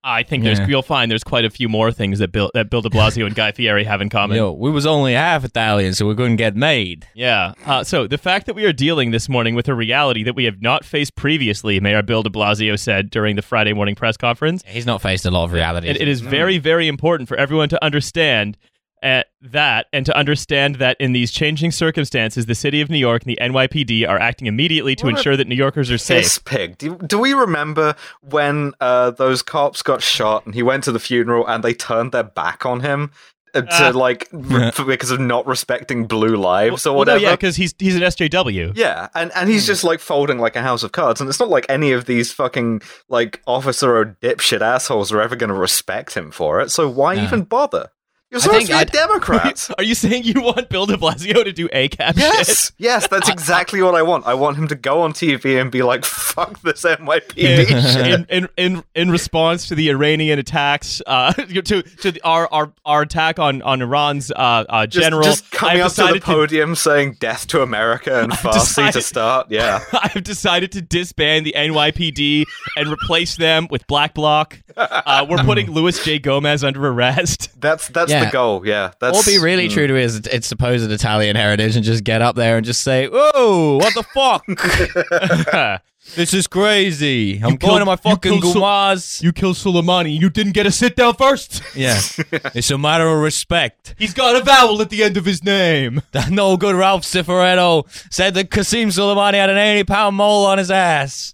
I 0.04 0.24
think 0.24 0.44
there's 0.44 0.58
Yeah. 0.60 0.68
you'll 0.68 0.82
find 0.82 1.12
there's 1.12 1.24
quite 1.24 1.46
a 1.46 1.50
few 1.50 1.70
more 1.70 1.92
things 1.92 2.20
that 2.20 2.32
Bill 2.32 2.50
that 2.56 2.70
Bill 2.70 2.82
De 2.82 2.90
Blasio 2.90 3.26
and 3.28 3.36
Guy 3.36 3.52
Fieri 3.52 3.84
have 3.84 4.02
in 4.02 4.10
common. 4.10 4.36
Yo, 4.38 4.52
we 4.52 4.72
was 4.72 4.86
only 4.86 5.14
half 5.14 5.46
Italian, 5.46 5.94
so 5.94 6.08
we 6.08 6.16
couldn't 6.16 6.38
get 6.38 6.56
made. 6.56 7.06
Yeah. 7.14 7.54
Uh, 7.66 7.84
so 7.84 8.08
the 8.08 8.18
fact 8.18 8.48
that 8.48 8.56
we 8.56 8.66
are 8.66 8.74
dealing 8.74 9.12
this 9.12 9.30
morning 9.30 9.54
with 9.54 9.68
a 9.68 9.76
reality 9.76 10.24
that 10.24 10.36
we 10.36 10.46
have 10.46 10.62
not 10.62 10.84
faced 10.84 11.16
previously, 11.16 11.80
Mayor 11.80 12.02
Bill 12.02 12.24
De 12.24 12.30
Blasio 12.32 12.80
said 12.80 13.10
during 13.12 13.36
the 13.36 13.42
Friday 13.44 13.74
morning 13.74 13.94
press 13.96 14.18
conference, 14.18 14.64
He's 14.66 14.86
not 14.88 15.02
faced 15.02 15.26
a 15.26 15.32
lot 15.32 15.44
of 15.46 15.54
reality. 15.54 15.88
it, 15.88 16.02
it 16.02 16.08
is 16.08 16.22
very, 16.22 16.58
very 16.58 16.88
important 16.88 17.30
for 17.30 17.38
everyone 17.38 17.70
to 17.70 17.84
understand 17.84 18.58
uh, 19.04 19.24
that 19.42 19.88
and 19.92 20.06
to 20.06 20.16
understand 20.16 20.76
that 20.76 20.96
in 21.00 21.12
these 21.14 21.32
changing 21.32 21.72
circumstances, 21.72 22.46
the 22.46 22.56
city 22.56 22.82
of 22.82 22.90
New 22.90 22.98
York 23.00 23.24
and 23.24 23.30
the 23.32 23.40
NYPD 23.42 24.08
are 24.08 24.20
acting 24.20 24.48
immediately 24.48 24.96
to 24.98 25.06
What 25.08 25.16
ensure 25.18 25.36
that 25.38 25.48
New 25.48 25.56
Yorkers 25.56 25.90
are 25.92 25.98
safe. 25.98 26.44
Pig. 26.46 26.78
Do, 26.78 26.96
do 26.98 27.18
we 27.20 27.34
remember 27.34 27.96
when 28.22 28.74
uh, 28.80 29.12
those 29.12 29.42
cops 29.42 29.82
got 29.82 30.02
shot 30.02 30.46
and 30.46 30.54
he 30.54 30.62
went 30.64 30.84
to 30.84 30.92
the 30.92 31.00
funeral 31.00 31.48
and 31.48 31.64
they 31.64 31.74
turned 31.74 32.12
their 32.12 32.24
back 32.24 32.66
on 32.66 32.82
him 32.82 33.12
uh, 33.54 33.62
to 33.62 33.68
Ah. 33.88 33.92
like 33.94 34.30
re- 34.32 34.72
for- 34.72 34.86
because 34.86 35.12
of 35.12 35.20
not 35.20 35.46
respecting 35.48 36.06
blue 36.06 36.38
lives 36.38 36.86
or 36.86 36.92
Well, 36.92 37.06
no, 37.06 37.14
whatever? 37.14 37.20
yeah, 37.20 37.32
because 37.36 37.56
he's 37.58 37.74
he's 37.80 37.96
an 37.96 38.02
SJW. 38.04 38.74
Yeah, 38.78 39.10
and, 39.16 39.30
and 39.36 39.50
he's 39.50 39.66
just 39.68 39.84
like 39.84 40.00
folding 40.00 40.38
like 40.38 40.56
a 40.56 40.62
house 40.62 40.84
of 40.84 40.92
cards, 40.94 41.20
and 41.20 41.30
it's 41.30 41.40
not 41.40 41.50
like 41.50 41.66
any 41.68 41.92
of 41.92 42.06
these 42.06 42.32
fucking 42.32 42.82
like 43.10 43.42
officer 43.48 43.94
or 43.98 44.18
dipshit 44.22 44.62
assholes 44.62 45.12
are 45.12 45.22
ever 45.22 45.36
going 45.36 45.50
to 45.50 45.54
respect 45.56 46.14
him 46.16 46.32
for 46.32 46.62
it. 46.62 46.72
So 46.72 46.88
why 46.88 47.16
No. 47.16 47.24
even 47.24 47.42
bother? 47.44 47.90
You're 48.32 48.39
I 48.39 48.44
supposed 48.44 48.67
to 48.67 48.72
be 48.72 48.74
a 48.74 48.78
I'd- 48.78 48.91
Democrat. 48.91 49.70
Are 49.78 49.84
you 49.84 49.94
saying 49.94 50.24
you 50.24 50.41
want 50.41 50.70
Bill 50.70 50.86
De 50.86 50.96
Blasio 50.96 51.44
to 51.44 51.52
do 51.52 51.67
ACAB 51.67 52.13
shit? 52.13 52.17
yes, 52.17 52.72
yes, 52.78 53.08
that's 53.08 53.28
exactly 53.36 53.82
what 53.82 53.94
I 53.94 54.04
want. 54.04 54.26
I 54.26 54.34
want 54.36 54.56
him 54.58 54.70
to 54.70 54.76
go 54.76 55.02
on 55.02 55.12
TV 55.12 55.60
and 55.60 55.70
be 55.70 55.84
like, 55.84 56.06
"Fuck 56.06 56.62
this 56.62 56.84
NYPD 56.84 57.67
shit." 57.94 58.08
in, 58.08 58.26
in 58.30 58.50
in 58.56 58.84
in 58.96 59.12
response 59.12 59.67
to 59.67 59.76
the 59.76 59.89
Iranian 59.89 60.39
attacks, 60.39 61.02
uh, 61.06 61.34
to 61.34 61.62
to 61.82 62.12
the, 62.12 62.22
our, 62.24 62.48
our 62.54 62.72
our 62.86 63.02
attack 63.02 63.38
on 63.38 63.62
on 63.63 63.82
Iran's 63.82 64.32
uh, 64.32 64.63
uh, 64.70 64.88
general, 64.88 65.24
just 65.24 65.52
coming 65.52 65.82
I've 65.82 65.88
up 65.88 65.91
to 65.91 65.96
the 65.98 66.04
decided 66.04 66.24
podium 66.24 66.76
saying 66.76 67.17
"Death 67.20 67.48
to 67.48 67.62
America" 67.62 68.22
and 68.24 68.32
Farsi 68.32 68.54
to 68.54 68.60
decided- 68.60 69.02
start. 69.04 69.48
Yeah, 69.52 69.84
I've 69.91 70.24
decided 70.24 70.72
to 70.72 70.82
disband 70.82 71.46
the 71.46 71.54
NYPD 71.58 72.46
and 72.78 72.88
replace 72.89 73.36
them 73.36 73.67
with 73.70 73.86
Black 73.88 74.13
Bloc. 74.13 74.58
Uh, 74.78 75.26
we're 75.30 75.44
putting 75.44 75.70
Luis 75.70 76.02
J. 76.06 76.17
Gomez 76.17 76.63
under 76.63 76.88
arrest. 76.88 77.50
that's 77.60 77.89
that's 77.89 78.10
Yeah. 78.10 78.20
The 78.25 78.31
goal. 78.31 78.65
Yeah, 78.65 78.91
that's 78.99 79.27
Or 79.27 79.31
be 79.31 79.39
really 79.39 79.67
mm. 79.67 79.71
true 79.71 79.88
to 79.88 79.93
his 79.93 80.17
its 80.17 80.47
supposed 80.47 80.89
Italian 80.91 81.36
heritage 81.36 81.75
and 81.75 81.86
just 81.86 82.03
get 82.03 82.21
up 82.21 82.36
there 82.36 82.57
and 82.57 82.65
just 82.65 82.81
say, 82.81 83.07
"Whoa, 83.07 83.77
what 83.77 83.93
the 83.93 84.03
fuck? 84.03 85.81
this 86.15 86.34
is 86.34 86.47
crazy! 86.47 87.36
I'm 87.43 87.58
killed- 87.58 87.62
going 87.62 87.80
to 87.80 87.86
my 87.86 87.93
you 87.93 87.97
fucking 87.97 88.41
killed 88.41 88.54
Sul- 88.54 88.62
Gumaz." 88.62 89.21
you 89.24 89.32
killed 89.32 89.56
Soleimani. 89.56 90.19
You 90.19 90.30
didn't 90.30 90.54
get 90.54 90.65
a 90.65 90.71
sit 90.71 90.95
down 90.95 91.15
first. 91.15 91.62
yeah, 91.76 92.00
it's 92.54 92.71
a 92.71 92.78
matter 92.78 93.08
of 93.08 93.19
respect. 93.21 93.95
He's 93.97 94.13
got 94.13 94.36
a 94.36 94.43
vowel 94.43 94.82
at 94.82 94.89
the 94.89 95.04
end 95.04 95.17
of 95.17 95.26
his 95.26 95.43
name. 95.43 96.02
That 96.12 96.30
no 96.30 96.58
good 96.58 96.76
Ralph 96.76 97.04
Cifaretto 97.04 97.86
said 98.13 98.34
that 98.34 98.50
Qasim 98.50 98.88
Soleimani 98.88 99.36
had 99.36 99.50
an 99.50 99.58
80 99.58 99.84
pound 99.86 100.15
mole 100.17 100.45
on 100.45 100.58
his 100.58 100.69
ass. 100.69 101.34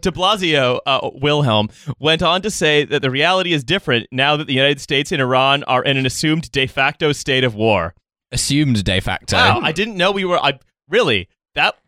De 0.00 0.10
Blasio, 0.10 0.78
uh, 0.86 1.10
Wilhelm, 1.14 1.68
went 1.98 2.22
on 2.22 2.42
to 2.42 2.50
say 2.50 2.84
that 2.84 3.02
the 3.02 3.10
reality 3.10 3.52
is 3.52 3.64
different 3.64 4.06
now 4.12 4.36
that 4.36 4.46
the 4.46 4.52
United 4.54 4.80
States 4.80 5.10
and 5.12 5.20
Iran 5.20 5.62
are 5.64 5.82
in 5.82 5.96
an 5.96 6.06
assumed 6.06 6.50
de 6.52 6.66
facto 6.66 7.12
state 7.12 7.42
of 7.44 7.54
war. 7.54 7.94
Assumed 8.32 8.84
de 8.84 9.00
facto. 9.00 9.36
Wow, 9.36 9.60
I 9.62 9.72
didn't 9.72 9.96
know 9.96 10.12
we 10.12 10.24
were. 10.24 10.38
I 10.38 10.58
really 10.88 11.28
that 11.54 11.74
it- 11.74 11.80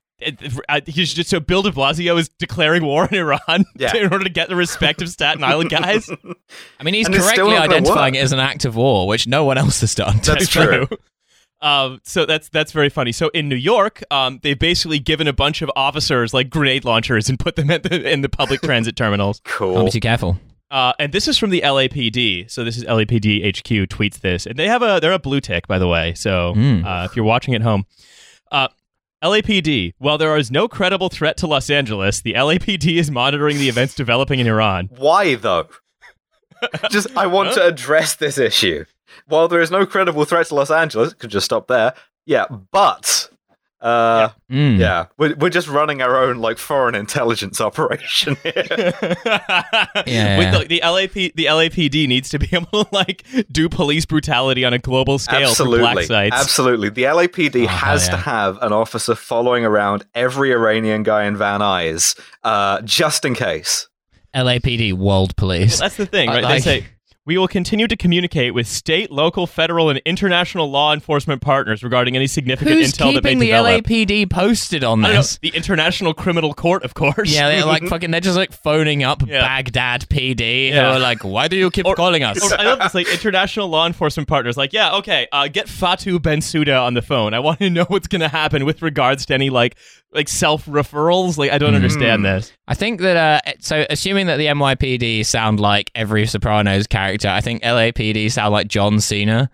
he's 0.87 1.14
just 1.14 1.30
so 1.30 1.40
Bill 1.40 1.62
De 1.62 1.70
Blasio 1.70 2.18
is 2.18 2.28
declaring 2.38 2.85
war 2.85 3.02
on 3.04 3.14
Iran 3.14 3.64
Yeah. 3.76 3.96
in 3.96 4.12
order 4.12 4.24
to 4.24 4.30
get 4.30 4.48
the 4.48 4.56
respect 4.56 5.02
of 5.02 5.08
Staten 5.08 5.42
Island 5.44 5.70
guys. 5.70 6.08
I 6.80 6.82
mean, 6.85 6.94
he's 6.94 7.06
And 7.06 7.14
correctly 7.16 7.56
identifying 7.56 8.14
it 8.14 8.22
as 8.22 8.32
an 8.32 8.38
act 8.40 8.64
of 8.64 8.76
war, 8.76 9.06
which 9.06 9.26
no 9.26 9.44
one 9.44 9.58
else 9.58 9.80
has 9.80 9.94
done. 9.94 10.20
That's 10.24 10.48
true. 10.48 10.87
Um, 11.61 12.00
so 12.02 12.26
that's 12.26 12.48
that's 12.48 12.72
very 12.72 12.88
funny. 12.88 13.12
So 13.12 13.28
in 13.28 13.48
New 13.48 13.54
York, 13.56 14.02
um, 14.11 14.40
they've 14.42 14.58
basically 14.58 14.98
given 14.98 15.28
a 15.28 15.32
bunch 15.32 15.62
of 15.62 15.70
officers 15.76 16.35
like 16.35 16.50
grenade 16.50 16.85
launchers 16.85 17.28
and 17.28 17.38
put 17.38 17.54
them 17.54 17.70
at 17.70 17.85
the, 17.85 18.11
in 18.11 18.20
the 18.22 18.28
public 18.28 18.61
transit 18.62 18.96
terminals. 18.96 19.40
I'll 19.46 19.52
Cool. 19.52 19.85
be 19.85 19.90
too 19.92 20.00
careful. 20.00 20.40
Uh, 20.72 20.92
and 20.98 21.12
this 21.12 21.28
is 21.28 21.37
from 21.38 21.50
the 21.50 21.61
LAPD. 21.61 22.50
So 22.50 22.64
this 22.64 22.76
is 22.78 22.85
LAPD 22.85 23.46
HQ 23.46 23.88
tweets 23.90 24.20
this, 24.20 24.46
and 24.46 24.58
they 24.58 24.66
have 24.66 24.82
a 24.82 24.98
they're 25.00 25.12
a 25.12 25.18
blue 25.20 25.40
tick 25.40 25.68
by 25.68 25.78
the 25.78 25.87
way. 25.87 26.14
So 26.14 26.54
Mm. 26.56 26.85
uh, 26.85 27.04
if 27.04 27.14
you're 27.14 27.24
watching 27.26 27.54
at 27.54 27.61
home, 27.62 27.85
uh, 28.50 28.68
LAPD. 29.22 29.94
While 29.98 30.18
there 30.18 30.37
is 30.37 30.50
no 30.50 30.68
credible 30.68 31.08
threat 31.08 31.37
to 31.38 31.46
Los 31.46 31.70
Angeles, 31.70 32.20
the 32.20 32.35
LAPD 32.35 32.96
is 32.96 33.11
monitoring 33.11 33.58
the 33.58 33.68
events 33.68 33.94
developing 33.94 34.40
in 34.40 34.46
Iran. 34.46 34.88
Why 34.96 35.37
though? 35.37 35.68
just 36.90 37.08
I 37.16 37.26
want 37.26 37.54
to 37.54 37.66
address 37.66 38.16
this 38.16 38.38
issue. 38.38 38.85
While 39.26 39.48
there 39.48 39.61
is 39.61 39.70
no 39.70 39.87
credible 39.87 40.24
threat 40.24 40.46
to 40.46 40.54
Los 40.54 40.70
Angeles, 40.70 41.14
could 41.14 41.30
just 41.30 41.44
stop 41.44 41.68
there. 41.68 41.94
Yeah, 42.26 42.46
but 42.70 43.30
uh, 43.82 44.28
Mm. 44.50 44.78
yeah, 44.78 45.06
we're, 45.18 45.34
we're 45.36 45.48
just 45.50 45.66
running 45.68 46.02
our 46.02 46.16
own 46.22 46.38
like 46.38 46.58
foreign 46.58 46.94
intelligence 46.94 47.60
operation 47.60 48.36
here. 48.42 48.52
Yeah. 50.06 50.38
With 50.38 50.68
the, 50.68 50.80
the 50.80 50.80
LAP, 50.84 51.12
the 51.12 51.46
LAPD 51.46 52.06
needs 52.08 52.28
to 52.30 52.38
be 52.38 52.48
able 52.52 52.84
to 52.84 52.86
like 52.92 53.24
do 53.50 53.68
police 53.68 54.04
brutality 54.06 54.64
on 54.64 54.72
a 54.72 54.78
global 54.78 55.18
scale 55.18 55.48
Absolutely, 55.50 55.78
for 55.88 55.92
black 55.94 56.04
sites. 56.06 56.36
absolutely. 56.36 56.90
The 56.90 57.04
LAPD 57.04 57.64
Oh, 57.64 57.68
has 57.68 58.08
hell 58.08 58.16
to 58.18 58.22
have 58.22 58.58
an 58.62 58.72
officer 58.72 59.14
following 59.14 59.64
around 59.64 60.04
every 60.14 60.52
Iranian 60.52 61.02
guy 61.02 61.24
in 61.24 61.36
Van 61.36 61.60
Nuys, 61.60 62.18
uh, 62.44 62.80
just 62.82 63.24
in 63.24 63.34
case. 63.34 63.88
LAPD, 64.34 64.92
World 64.94 65.36
Police. 65.36 65.78
That's 65.80 65.96
the 65.96 66.06
thing, 66.06 66.28
right? 66.28 66.42
like- 66.42 66.62
they 66.64 66.80
say 66.80 66.86
we 67.24 67.38
will 67.38 67.46
continue 67.46 67.87
to 67.87 67.96
communicate 67.96 68.52
with 68.52 68.66
state, 68.66 69.11
local, 69.11 69.46
federal, 69.46 69.88
and 69.90 70.00
international 70.04 70.68
law 70.68 70.92
enforcement 70.92 71.40
partners 71.40 71.85
regarding 71.85 72.16
any 72.16 72.26
significant 72.26 72.76
Who's 72.78 72.92
intel 72.92 73.14
that 73.14 73.22
may 73.22 73.30
keeping 73.30 73.38
the 73.38 73.46
develop. 73.46 73.85
LAPD 73.85 74.28
posted 74.30 74.82
on 74.82 75.04
I 75.04 75.06
don't 75.08 75.14
know, 75.14 75.20
this? 75.20 75.38
the 75.38 75.50
International 75.50 76.14
Criminal 76.14 76.52
Court, 76.52 76.82
of 76.85 76.94
course. 76.94 77.32
Yeah, 77.32 77.48
they're 77.48 77.64
like 77.64 77.85
fucking. 77.88 78.11
They're 78.11 78.20
just 78.20 78.37
like 78.37 78.52
phoning 78.52 79.04
up 79.04 79.22
Yeah. 79.24 79.40
Baghdad 79.42 80.08
PD. 80.08 80.72
Who 80.72 80.78
are 80.80 80.98
like, 80.98 81.22
why 81.22 81.46
do 81.46 81.56
you 81.56 81.70
keep 81.70 81.87
Or- 81.87 81.94
calling 81.94 82.24
us? 82.24 82.42
Or 82.52 82.58
I 82.58 82.64
love 82.64 82.80
this, 82.80 82.92
like 82.94 83.08
international 83.12 83.68
law 83.68 83.87
enforcement 83.87 84.28
partners. 84.28 84.56
Like, 84.56 84.72
yeah, 84.72 84.96
okay, 84.96 85.28
uh, 85.30 85.46
get 85.46 85.68
Fatou 85.68 86.18
Bensouda 86.18 86.82
on 86.82 86.94
the 86.94 87.02
phone. 87.02 87.35
I 87.35 87.38
want 87.38 87.61
to 87.61 87.70
know 87.70 87.85
what's 87.87 88.08
going 88.08 88.22
to 88.22 88.28
happen 88.28 88.64
with 88.64 88.82
regards 88.82 89.26
to 89.26 89.35
any 89.35 89.48
like 89.48 89.76
like 90.12 90.29
self 90.29 90.66
referrals. 90.66 91.37
Like, 91.38 91.51
I 91.53 91.59
don't 91.59 91.75
understand 91.75 92.25
this. 92.25 92.53
I 92.68 92.75
think 92.75 93.01
that 93.01 93.16
uh, 93.46 93.53
so 93.61 93.85
assuming 93.90 94.27
that 94.27 94.37
the 94.37 94.46
NYPD 94.46 95.25
sound 95.27 95.61
like 95.61 95.90
every 95.94 96.27
Sopranos 96.27 96.87
character, 96.87 97.29
I 97.29 97.40
think 97.40 97.62
LAPD 97.62 98.31
sound 98.31 98.53
like 98.53 98.68
John 98.68 99.01
Cena. 99.01 99.51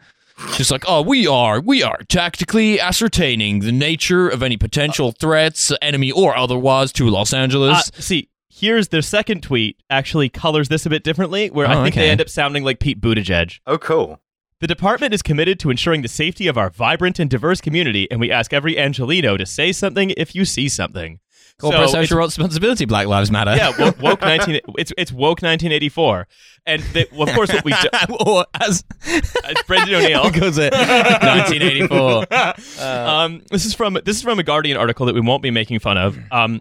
Just 0.55 0.71
like, 0.71 0.85
oh, 0.87 1.03
we 1.03 1.27
are, 1.27 1.61
we 1.61 1.83
are 1.83 1.99
tactically 2.09 2.79
ascertaining 2.79 3.59
the 3.59 3.73
nature 3.73 4.29
of 4.29 4.40
any 4.40 4.57
potential 4.57 5.11
threats, 5.11 5.73
enemy 5.83 6.12
or 6.12 6.37
otherwise, 6.37 6.92
to 6.92 7.11
Los 7.11 7.33
Uh, 7.33 7.38
Angeles. 7.38 7.90
see, 7.94 8.29
here's 8.49 8.87
their 8.88 9.03
second 9.03 9.42
tweet. 9.42 9.83
Actually, 9.90 10.29
colors 10.29 10.68
this 10.68 10.87
a 10.87 10.90
bit 10.90 11.03
differently. 11.03 11.51
Where 11.51 11.66
I 11.66 11.75
Oh, 11.75 11.83
think 11.83 11.94
okay. 11.94 12.03
they 12.07 12.11
end 12.11 12.21
up 12.21 12.29
sounding 12.29 12.62
like 12.62 12.79
Pete 12.79 13.01
Buttigieg. 13.01 13.59
Oh, 13.66 13.79
cool. 13.79 14.21
The 14.61 14.66
department 14.66 15.14
is 15.14 15.23
committed 15.23 15.61
to 15.61 15.71
ensuring 15.71 16.03
the 16.03 16.09
safety 16.09 16.49
of 16.49 16.59
our 16.59 16.68
vibrant 16.71 17.21
and 17.21 17.31
diverse 17.31 17.61
community, 17.61 18.11
and 18.11 18.18
we 18.18 18.33
ask 18.33 18.53
every 18.53 18.75
Angeleno 18.75 19.38
to 19.38 19.47
say 19.47 19.71
something 19.71 20.11
if 20.16 20.35
you 20.35 20.44
see 20.44 20.68
something. 20.68 21.21
Corporate 21.61 21.90
So 21.90 21.99
it's- 21.99 22.09
social 22.09 22.18
responsibility, 22.18 22.85
Black 22.85 23.07
Lives 23.07 23.31
Matter. 23.31 23.55
Yeah, 23.57 23.73
woke, 23.79 23.99
woke 24.03 24.21
nineteen. 24.21 24.61
It's 24.77 24.92
it's 24.99 25.12
woke 25.12 25.42
nineteen 25.42 25.71
eighty 25.73 25.88
four, 25.88 26.27
and 26.66 26.83
they, 26.92 27.07
well, 27.12 27.29
of 27.29 27.35
course 27.35 27.53
what 27.53 27.64
we 27.64 27.73
do, 27.73 27.88
or 28.27 28.47
as 28.61 28.85
as 29.07 29.57
Brendan 29.66 29.94
O'Neill. 29.97 30.31
goes 30.40 30.59
it, 30.59 30.73
1984. 30.73 32.27
um, 32.85 33.42
this 33.51 33.64
is 33.64 33.75
from 33.75 33.94
this 34.05 34.16
is 34.16 34.23
from 34.23 34.38
a 34.38 34.44
Guardian 34.44 34.77
article 34.77 35.07
that 35.07 35.14
we 35.14 35.21
won't 35.21 35.42
be 35.42 35.51
making 35.51 35.79
fun 35.81 35.99
of. 35.99 36.16
Um, 36.31 36.61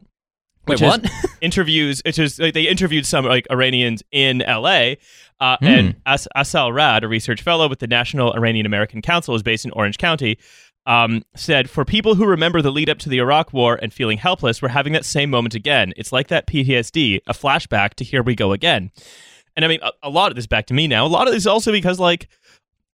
Wait, 0.67 0.81
what? 0.81 1.05
interviews? 1.41 2.01
It's 2.05 2.17
just 2.17 2.39
like, 2.39 2.53
they 2.53 2.67
interviewed 2.67 3.05
some 3.05 3.25
like 3.25 3.47
Iranians 3.51 4.03
in 4.11 4.41
L.A. 4.41 4.97
Uh, 5.39 5.57
Hmm. 5.59 5.65
And 5.67 5.95
As- 6.05 6.27
Asal 6.35 6.73
Rad, 6.73 7.03
a 7.03 7.07
research 7.07 7.41
fellow 7.41 7.67
with 7.69 7.79
the 7.79 7.87
National 7.87 8.33
Iranian 8.33 8.65
American 8.65 9.01
Council, 9.01 9.35
is 9.35 9.43
based 9.43 9.65
in 9.65 9.71
Orange 9.71 9.97
County. 9.97 10.37
Um, 10.85 11.23
said 11.35 11.69
for 11.69 11.83
people 11.83 12.15
who 12.15 12.25
remember 12.25 12.61
the 12.61 12.71
lead 12.71 12.89
up 12.89 12.97
to 12.99 13.09
the 13.09 13.17
Iraq 13.17 13.51
War 13.51 13.77
and 13.81 13.91
feeling 13.93 14.17
helpless, 14.17 14.61
we're 14.61 14.69
having 14.69 14.93
that 14.93 15.03
same 15.03 15.29
moment 15.29 15.53
again. 15.53 15.93
It's 15.97 16.13
like 16.13 16.29
that 16.29 16.47
PTSD, 16.47 17.19
a 17.27 17.33
flashback 17.33 17.95
to 17.95 18.05
here 18.05 18.23
we 18.23 18.35
go 18.35 18.53
again. 18.53 18.91
And 19.57 19.65
I 19.65 19.67
mean, 19.67 19.79
a, 19.81 19.91
a 20.03 20.09
lot 20.09 20.31
of 20.31 20.37
this 20.37 20.47
back 20.47 20.65
to 20.67 20.73
me 20.73 20.87
now. 20.87 21.05
A 21.05 21.07
lot 21.07 21.27
of 21.27 21.33
this 21.33 21.45
also 21.45 21.71
because 21.73 21.99
like 21.99 22.29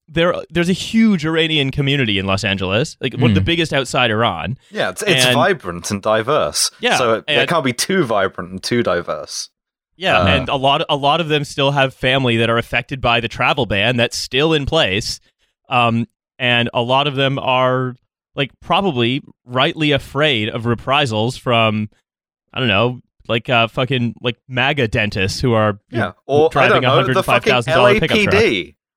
there 0.07 0.33
there's 0.49 0.69
a 0.69 0.73
huge 0.73 1.25
Iranian 1.25 1.71
community 1.71 2.19
in 2.19 2.25
Los 2.25 2.43
Angeles, 2.43 2.97
like 3.01 3.13
one 3.13 3.31
of 3.31 3.35
the 3.35 3.41
Hmm. 3.41 3.45
biggest 3.45 3.73
outside 3.73 4.11
Iran. 4.11 4.57
Yeah, 4.71 4.89
it's, 4.89 5.01
it's 5.03 5.25
And- 5.25 5.33
vibrant 5.35 5.89
and 5.91 6.01
diverse. 6.01 6.71
Yeah, 6.79 6.97
So 6.97 7.13
it, 7.15 7.23
it 7.27 7.49
can't 7.49 7.63
be 7.65 7.73
too 7.73 8.03
vibrant 8.03 8.51
and 8.51 8.63
too 8.63 8.83
diverse. 8.83 9.49
Yeah, 9.95 10.19
Uh. 10.21 10.27
and 10.27 10.49
a 10.49 10.55
lot 10.55 10.83
a 10.89 10.95
lot 10.95 11.21
of 11.21 11.27
them 11.29 11.43
still 11.43 11.71
have 11.71 11.93
family 11.93 12.37
that 12.37 12.49
are 12.49 12.57
affected 12.57 12.99
by 12.99 13.19
the 13.19 13.27
travel 13.27 13.65
ban 13.65 13.95
that's 13.95 14.17
still 14.17 14.51
in 14.53 14.65
place. 14.65 15.19
Um, 15.69 16.07
and 16.39 16.69
a 16.73 16.81
lot 16.81 17.07
of 17.07 17.15
them 17.15 17.37
are 17.39 17.95
like 18.35 18.51
probably 18.59 19.21
rightly 19.45 19.91
afraid 19.91 20.49
of 20.49 20.65
reprisals 20.65 21.37
from 21.37 21.89
I 22.53 22.59
don't 22.59 22.67
know, 22.67 22.99
like 23.27 23.49
uh 23.49 23.67
fucking 23.67 24.15
like 24.21 24.37
MAGA 24.47 24.87
dentists 24.89 25.39
who 25.39 25.53
are 25.53 25.79
Yeah. 25.91 26.11
Or, 26.25 26.49
driving 26.49 26.81
don't 26.81 27.07
know, 27.07 27.13
the 27.13 27.23
fucking 27.23 27.53
$105,000 27.53 27.99
pickup 27.99 28.17
truck. 28.17 28.33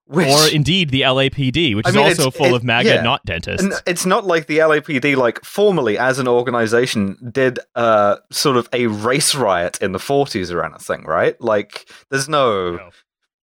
Which, 0.09 0.29
or 0.29 0.49
indeed 0.55 0.90
the 0.90 1.01
LAPD, 1.03 1.75
which 1.75 1.85
I 1.85 1.88
is 1.88 1.97
mean, 1.97 2.05
also 2.07 2.31
full 2.31 2.47
it- 2.47 2.55
of 2.55 2.62
MAGA 2.64 2.88
yeah. 2.88 3.03
not 3.03 3.25
dentists. 3.25 3.62
And 3.64 3.73
it's 3.87 4.07
not 4.07 4.25
like 4.25 4.47
the 4.47 4.59
LAPD, 4.59 5.16
like 5.16 5.45
formally 5.45 5.99
as 5.99 6.21
an 6.21 6.29
organization, 6.29 7.16
did 7.33 7.59
uh, 7.75 8.16
sort 8.31 8.57
of 8.57 8.69
a 8.73 8.87
race 8.87 9.35
riot 9.35 9.79
in 9.83 9.90
the 9.92 9.99
40s 9.99 10.53
or 10.53 10.64
anything, 10.64 11.03
right? 11.03 11.40
Like, 11.40 11.88
there's 12.11 12.29
no. 12.29 12.77
No. 12.77 12.90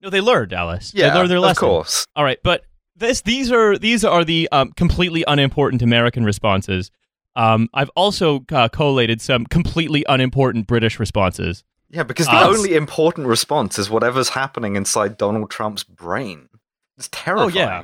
no, 0.04 0.10
they 0.10 0.22
learned, 0.22 0.54
Alice. 0.54 0.94
Yeah, 0.96 1.10
they 1.10 1.16
learned 1.16 1.32
their 1.32 1.40
lesson. 1.42 1.66
of 1.66 1.70
course. 1.70 2.08
All 2.16 2.24
right, 2.24 2.40
but 2.44 2.64
this 2.96 3.22
these 3.22 3.52
are 3.52 3.78
these 3.78 4.06
are 4.06 4.24
the 4.24 4.48
um, 4.54 4.72
completely 4.72 5.26
unimportant 5.28 5.82
American 5.82 6.24
responses. 6.24 6.92
Um, 7.36 7.68
I've 7.74 7.90
also 7.96 8.46
uh, 8.52 8.68
collated 8.70 9.20
some 9.20 9.46
completely 9.48 10.06
unimportant 10.08 10.68
British 10.68 11.00
responses. 11.00 11.64
Yeah, 11.90 12.04
because 12.04 12.28
the 12.28 12.34
Uh, 12.36 12.48
only 12.48 12.76
important 12.76 13.28
response 13.28 13.78
is 13.78 13.90
whatever's 13.90 14.30
happening 14.30 14.76
inside 14.76 15.18
Donald 15.18 15.50
Trump's 15.52 15.84
brain. 15.84 16.50
It's 16.98 17.10
terrifying. 17.12 17.52
Oh 17.52 17.54
yeah. 17.54 17.84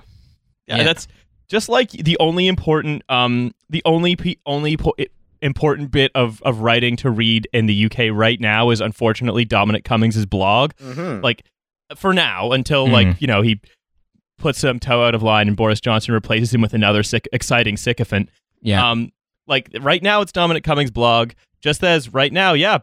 yeah, 0.67 0.78
Yeah. 0.78 0.84
That's 0.84 1.08
just 1.50 1.69
like 1.69 1.91
the 1.91 2.17
only 2.19 2.48
important 2.48 3.04
um 3.10 3.52
the 3.69 3.82
only 3.86 4.15
pe- 4.15 4.36
only 4.45 4.78
po- 4.78 4.93
important 5.41 5.89
bit 5.91 6.12
of 6.15 6.41
of 6.43 6.60
writing 6.60 6.95
to 6.98 7.10
read 7.10 7.48
in 7.54 7.65
the 7.65 7.86
UK 7.86 8.10
right 8.12 8.39
now 8.39 8.69
is 8.69 8.82
unfortunately 8.82 9.45
Dominic 9.45 9.84
Cummings' 9.84 10.26
blog. 10.26 10.74
Mhm. 10.76 11.24
Like 11.24 11.43
for 11.95 12.13
now 12.13 12.52
until 12.52 12.88
Mhm. 12.88 12.91
like 12.91 13.22
you 13.22 13.28
know 13.28 13.41
he 13.41 13.60
puts 14.38 14.60
some 14.60 14.80
toe 14.80 15.04
out 15.06 15.15
of 15.15 15.24
line 15.24 15.48
and 15.48 15.58
Boris 15.58 15.82
Johnson 15.82 16.13
replaces 16.13 16.54
him 16.54 16.62
with 16.62 16.74
another 16.74 17.04
sick, 17.04 17.28
exciting 17.34 17.76
sycophant. 17.78 18.30
Yeah. 18.62 18.89
Um, 18.89 19.12
like 19.48 19.69
right 19.82 20.02
now, 20.02 20.22
it's 20.22 20.32
Dominic 20.32 20.63
Cummings' 20.63 20.91
blog. 20.91 21.32
Just 21.62 21.84
as 21.84 22.13
right 22.13 22.32
now, 22.32 22.54
yeah, 22.54 22.78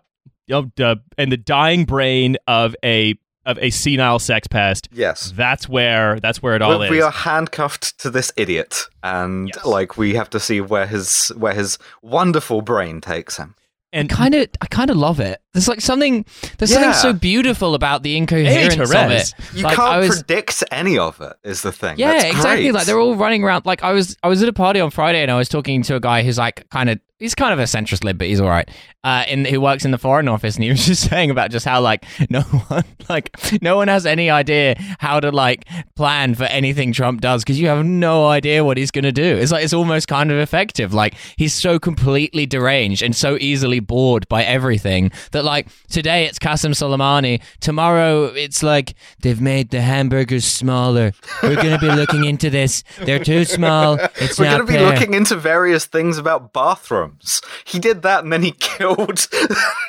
you 0.49 0.55
know, 0.79 0.85
uh, 0.85 0.97
and 1.17 1.33
the 1.33 1.37
dying 1.39 1.85
brain 1.87 2.37
of 2.47 2.75
a 2.85 3.15
of 3.47 3.59
a 3.61 3.71
senile 3.71 4.19
sex 4.19 4.47
pest. 4.47 4.89
Yes. 4.93 5.33
That's 5.35 5.69
where 5.69 6.21
that's 6.21 6.43
where 6.43 6.55
it 6.55 6.63
all 6.63 6.79
we, 6.79 6.85
is. 6.87 6.91
we 6.91 7.01
are 7.01 7.11
handcuffed 7.11 7.99
to 8.01 8.11
this 8.11 8.33
idiot, 8.37 8.85
and 9.03 9.51
Yes. 9.55 9.65
like 9.65 9.97
we 9.97 10.15
have 10.15 10.29
to 10.31 10.41
see 10.41 10.61
where 10.61 10.87
his 10.87 11.29
where 11.37 11.55
his 11.55 11.79
wonderful 12.03 12.61
brain 12.63 13.01
takes 13.01 13.37
him. 13.39 13.55
and 13.93 14.11
kind 14.11 14.35
of 14.35 14.49
I 14.61 14.67
kind 14.67 14.91
of 14.91 14.97
love 14.97 15.21
it. 15.21 15.41
There's 15.55 15.69
like 15.69 15.81
something 15.81 16.27
there's 16.59 16.73
something 16.73 16.93
so 16.93 17.13
beautiful 17.15 17.75
about 17.75 18.03
the 18.03 18.17
incoherence 18.17 18.75
of 18.93 19.11
it. 19.11 19.33
You 19.55 19.63
Like, 19.63 19.77
can't 19.77 19.89
I 19.89 19.99
was- 19.99 20.09
predict 20.23 20.65
any 20.71 20.99
of 20.99 21.21
it. 21.21 21.33
Is 21.45 21.63
the 21.63 21.73
thing? 21.73 21.97
Yeah, 21.99 22.13
That's 22.13 22.25
exactly. 22.25 22.65
great. 22.65 22.75
Like 22.75 22.87
they're 22.87 22.99
all 22.99 23.15
running 23.17 23.43
around. 23.45 23.65
Like 23.65 23.83
I 23.83 23.93
was, 23.93 24.17
I 24.23 24.29
was 24.29 24.43
at 24.43 24.49
a 24.49 24.53
party 24.53 24.81
on 24.81 24.91
Friday, 24.91 25.23
and 25.23 25.31
I 25.31 25.37
was 25.39 25.49
talking 25.49 25.83
to 25.85 25.95
a 25.95 26.01
guy 26.01 26.23
who's 26.25 26.37
like 26.37 26.69
kind 26.71 26.91
of, 26.91 26.99
he's 27.19 27.35
kind 27.35 27.53
of 27.53 27.59
a 27.59 27.65
centrist 27.65 28.05
lib, 28.05 28.19
but 28.19 28.27
he's 28.27 28.41
all 28.41 28.49
right. 28.49 28.69
Uh, 29.03 29.25
in 29.29 29.45
who 29.45 29.61
works 29.61 29.85
in 29.85 29.93
the 29.93 29.99
foreign 29.99 30.27
office, 30.27 30.57
and 30.57 30.65
he 30.65 30.71
was 30.71 30.85
just 30.87 31.09
saying 31.09 31.31
about 31.31 31.51
just 31.51 31.65
how 31.65 31.81
like 31.81 32.05
no 32.29 32.41
one, 32.43 32.85
like 33.09 33.31
no 33.63 33.77
one 33.77 33.87
has 33.89 34.05
any 34.05 34.29
idea 34.31 34.75
how 34.99 35.21
to 35.21 35.31
like 35.31 35.65
plan 35.95 36.35
for 36.35 36.45
anything 36.45 36.93
Trump 36.93 37.21
does 37.21 37.45
because 37.45 37.61
you 37.61 37.69
have 37.69 37.87
no 37.87 38.27
idea 38.27 38.65
what 38.65 38.77
he's 38.77 38.91
gonna 38.91 39.13
do. 39.13 39.37
It's 39.37 39.53
like 39.53 39.63
it's 39.65 39.73
almost 39.73 40.09
kind 40.09 40.33
of 40.33 40.39
effective. 40.39 40.93
Like 40.93 41.15
he's 41.37 41.55
so 41.55 41.79
completely 41.79 42.47
deranged 42.47 43.01
and 43.03 43.15
so 43.15 43.37
easily 43.41 43.79
bored 43.79 44.29
by 44.29 44.43
everything 44.43 45.13
that 45.31 45.45
like 45.45 45.69
today 45.89 46.25
it's 46.27 46.41
Qasem 46.41 46.73
Soleimani, 46.73 47.41
tomorrow 47.61 48.25
it's 48.25 48.65
like 48.65 48.95
they've 49.23 49.41
made 49.41 49.71
the 49.71 49.83
hamburgers 49.83 50.45
smaller. 50.45 51.13
We're 51.45 51.55
gonna 51.55 51.79
be 51.79 51.93
looking 51.93 52.25
into 52.25 52.51
this. 52.51 52.83
They're 52.99 53.23
too 53.23 53.45
small. 53.45 53.99
It's 54.17 54.39
We're 54.41 54.59
to 54.59 54.65
be 54.65 54.73
fair. 54.73 54.91
looking 54.91 55.15
into 55.15 55.37
various 55.37 55.87
things 55.87 56.19
about 56.19 56.53
bathrooms. 56.53 57.06
Abrams. 57.07 57.41
He 57.65 57.79
did 57.79 58.03
that 58.03 58.25
and 58.25 58.33
then 58.33 58.43
he 58.43 58.51
killed 58.59 59.29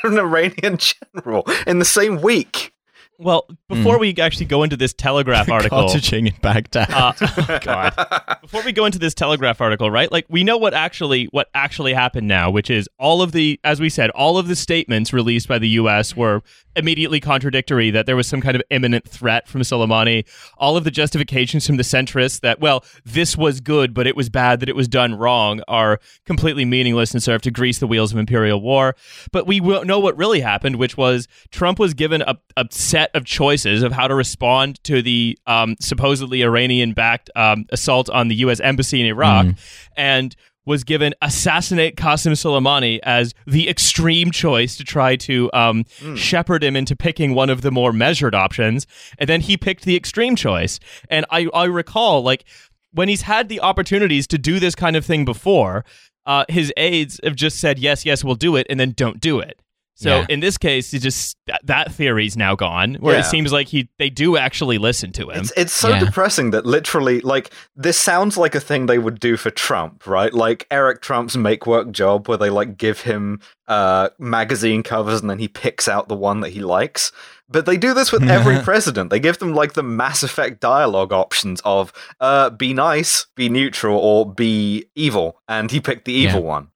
an 0.04 0.18
Iranian 0.18 0.78
general 0.78 1.46
in 1.66 1.80
the 1.80 1.86
same 1.86 2.22
week. 2.22 2.74
Well, 3.20 3.48
before 3.68 3.98
we 3.98 4.16
actually 4.18 4.46
go 4.46 4.62
into 4.62 4.78
this 4.78 4.94
Telegraph 4.94 5.50
article, 5.52 5.86
Cottaging 5.86 6.28
in 6.28 6.36
Baghdad. 6.40 6.92
uh, 6.92 7.14
oh, 7.20 7.60
God. 7.64 7.94
Before 8.42 8.64
we 8.64 8.72
go 8.72 8.86
into 8.86 9.00
this 9.00 9.16
Telegraph 9.16 9.60
article, 9.60 9.90
right? 9.90 10.12
Like 10.12 10.26
we 10.30 10.44
know 10.44 10.58
what 10.58 10.76
actually 10.76 11.26
what 11.32 11.50
actually 11.56 11.94
happened 11.94 12.28
now, 12.28 12.52
which 12.52 12.70
is 12.70 12.88
all 13.00 13.24
of 13.24 13.32
the, 13.32 13.60
as 13.64 13.80
we 13.80 13.90
said, 13.90 14.12
all 14.12 14.38
of 14.38 14.48
the 14.48 14.56
statements 14.56 15.14
released 15.14 15.48
by 15.48 15.58
the 15.58 15.70
U.S. 15.70 16.16
were 16.16 16.44
immediately 16.78 17.20
contradictory. 17.20 17.92
That 17.92 18.06
there 18.06 18.16
was 18.16 18.28
some 18.28 18.42
kind 18.42 18.56
of 18.56 18.62
imminent 18.70 19.08
threat 19.08 19.48
from 19.48 19.62
Soleimani. 19.62 20.26
All 20.58 20.78
of 20.78 20.84
the 20.84 20.92
justifications 20.92 21.68
from 21.68 21.78
the 21.78 21.84
centrists 21.84 22.40
that 22.42 22.60
well, 22.60 22.86
this 23.06 23.36
was 23.36 23.60
good, 23.60 23.94
but 23.94 24.08
it 24.08 24.16
was 24.16 24.30
bad 24.30 24.60
that 24.62 24.70
it 24.70 24.76
was 24.76 24.88
done 24.88 25.16
wrong 25.16 25.62
are 25.68 26.00
completely 26.26 26.66
meaningless 26.66 27.14
and 27.14 27.22
serve 27.22 27.42
to 27.42 27.52
grease 27.52 27.80
the 27.80 27.88
wheels 27.88 28.12
of 28.12 28.18
imperial 28.18 28.62
war. 28.62 28.96
But 29.32 29.48
we 29.48 29.60
know 29.60 30.00
what 30.00 30.16
really 30.18 30.40
happened, 30.40 30.78
which 30.78 30.96
was 30.96 31.28
Trump 31.52 31.80
was 31.80 31.94
given 31.94 32.22
a, 32.22 32.38
a 32.56 32.66
set 32.72 33.10
of 33.16 33.26
choices 33.26 33.84
of 33.84 33.92
how 33.92 34.08
to 34.08 34.16
respond 34.16 34.84
to 34.84 35.02
the 35.02 35.38
um, 35.48 35.76
supposedly 35.80 36.44
Iranian-backed 36.44 37.30
um, 37.36 37.66
assault 37.72 38.10
on 38.10 38.28
the 38.28 38.36
U.S. 38.36 38.60
embassy 38.60 39.02
in 39.02 39.08
Iraq, 39.08 39.48
and 39.96 40.36
was 40.68 40.84
given 40.84 41.16
assassinate 41.22 41.96
Qasem 41.96 42.34
Soleimani 42.34 43.00
as 43.04 43.34
the 43.48 43.70
extreme 43.70 44.32
choice 44.32 44.76
to 44.76 44.84
try 44.84 45.16
to 45.16 45.50
um, 45.54 45.86
shepherd 46.16 46.62
him 46.62 46.76
into 46.76 46.94
picking 46.96 47.34
one 47.34 47.50
of 47.50 47.62
the 47.62 47.72
more 47.72 47.94
measured 47.94 48.36
options, 48.36 48.86
and 49.18 49.30
then 49.30 49.40
he 49.42 49.56
picked 49.56 49.86
the 49.86 49.96
extreme 49.96 50.36
choice. 50.36 50.80
And 51.10 51.26
I, 51.32 51.48
I 51.54 51.64
recall 51.64 52.22
like 52.22 52.44
when 52.92 53.08
he's 53.08 53.22
had 53.22 53.48
the 53.48 53.62
opportunities 53.62 54.28
to 54.28 54.38
do 54.38 54.60
this 54.60 54.76
kind 54.76 54.98
of 54.98 55.06
thing 55.06 55.24
before, 55.24 55.86
uh, 56.26 56.44
his 56.50 56.74
aides 56.76 57.20
have 57.24 57.36
just 57.36 57.60
said 57.60 57.80
yes, 57.80 58.06
yes, 58.06 58.24
we'll 58.24 58.36
do 58.36 58.58
it, 58.58 58.68
and 58.70 58.78
then 58.78 58.92
don't 58.92 59.22
do 59.22 59.40
it. 59.40 59.58
So 60.00 60.10
Yeah. 60.20 60.26
in 60.30 60.42
this 60.42 60.60
case, 60.60 60.92
he 60.92 61.00
just 61.00 61.36
that, 61.48 61.60
that 61.66 61.92
theory's 61.92 62.38
now 62.38 62.56
gone, 62.56 62.96
where 63.00 63.16
Yeah. 63.16 63.22
it 63.22 63.26
seems 63.26 63.52
like 63.52 63.68
he 63.68 63.90
they 63.98 64.12
do 64.12 64.38
actually 64.38 64.78
listen 64.78 65.12
to 65.14 65.32
him. 65.32 65.40
It's 65.42 65.52
it's 65.58 65.74
so 65.74 65.90
Yeah. 65.90 66.00
depressing 66.00 66.52
that 66.52 66.68
literally 66.68 67.20
like 67.22 67.50
this 67.76 67.98
sounds 67.98 68.38
like 68.38 68.54
a 68.54 68.60
thing 68.60 68.86
they 68.86 69.00
would 69.00 69.20
do 69.20 69.38
for 69.38 69.50
Trump, 69.50 70.06
right? 70.06 70.32
Like 70.32 70.68
Eric 70.70 71.02
Trump's 71.02 71.36
make 71.36 71.66
work 71.66 71.92
job 71.92 72.28
where 72.30 72.38
they 72.38 72.52
like 72.52 72.78
give 72.78 73.02
him 73.02 73.40
uh 73.68 74.10
magazine 74.20 74.84
covers 74.84 75.20
and 75.22 75.30
then 75.32 75.40
he 75.40 75.48
picks 75.48 75.88
out 75.88 76.08
the 76.10 76.16
one 76.16 76.42
that 76.42 76.50
he 76.50 76.62
likes. 76.62 77.12
But 77.50 77.66
they 77.66 77.78
do 77.78 77.94
this 77.96 78.12
with 78.12 78.30
every 78.30 78.60
president. 78.64 79.10
They 79.10 79.20
give 79.20 79.40
them 79.40 79.56
like 79.56 79.74
the 79.74 79.82
Mass 79.84 80.22
Effect 80.22 80.60
dialogue 80.60 81.12
options 81.12 81.60
of 81.66 81.92
uh 82.20 82.52
be 82.52 82.74
nice, 82.74 83.26
be 83.36 83.50
neutral, 83.50 83.98
or 83.98 84.32
be 84.32 84.86
evil, 84.96 85.42
and 85.48 85.72
he 85.72 85.80
picked 85.80 86.06
the 86.06 86.14
evil 86.14 86.44
one. 86.44 86.68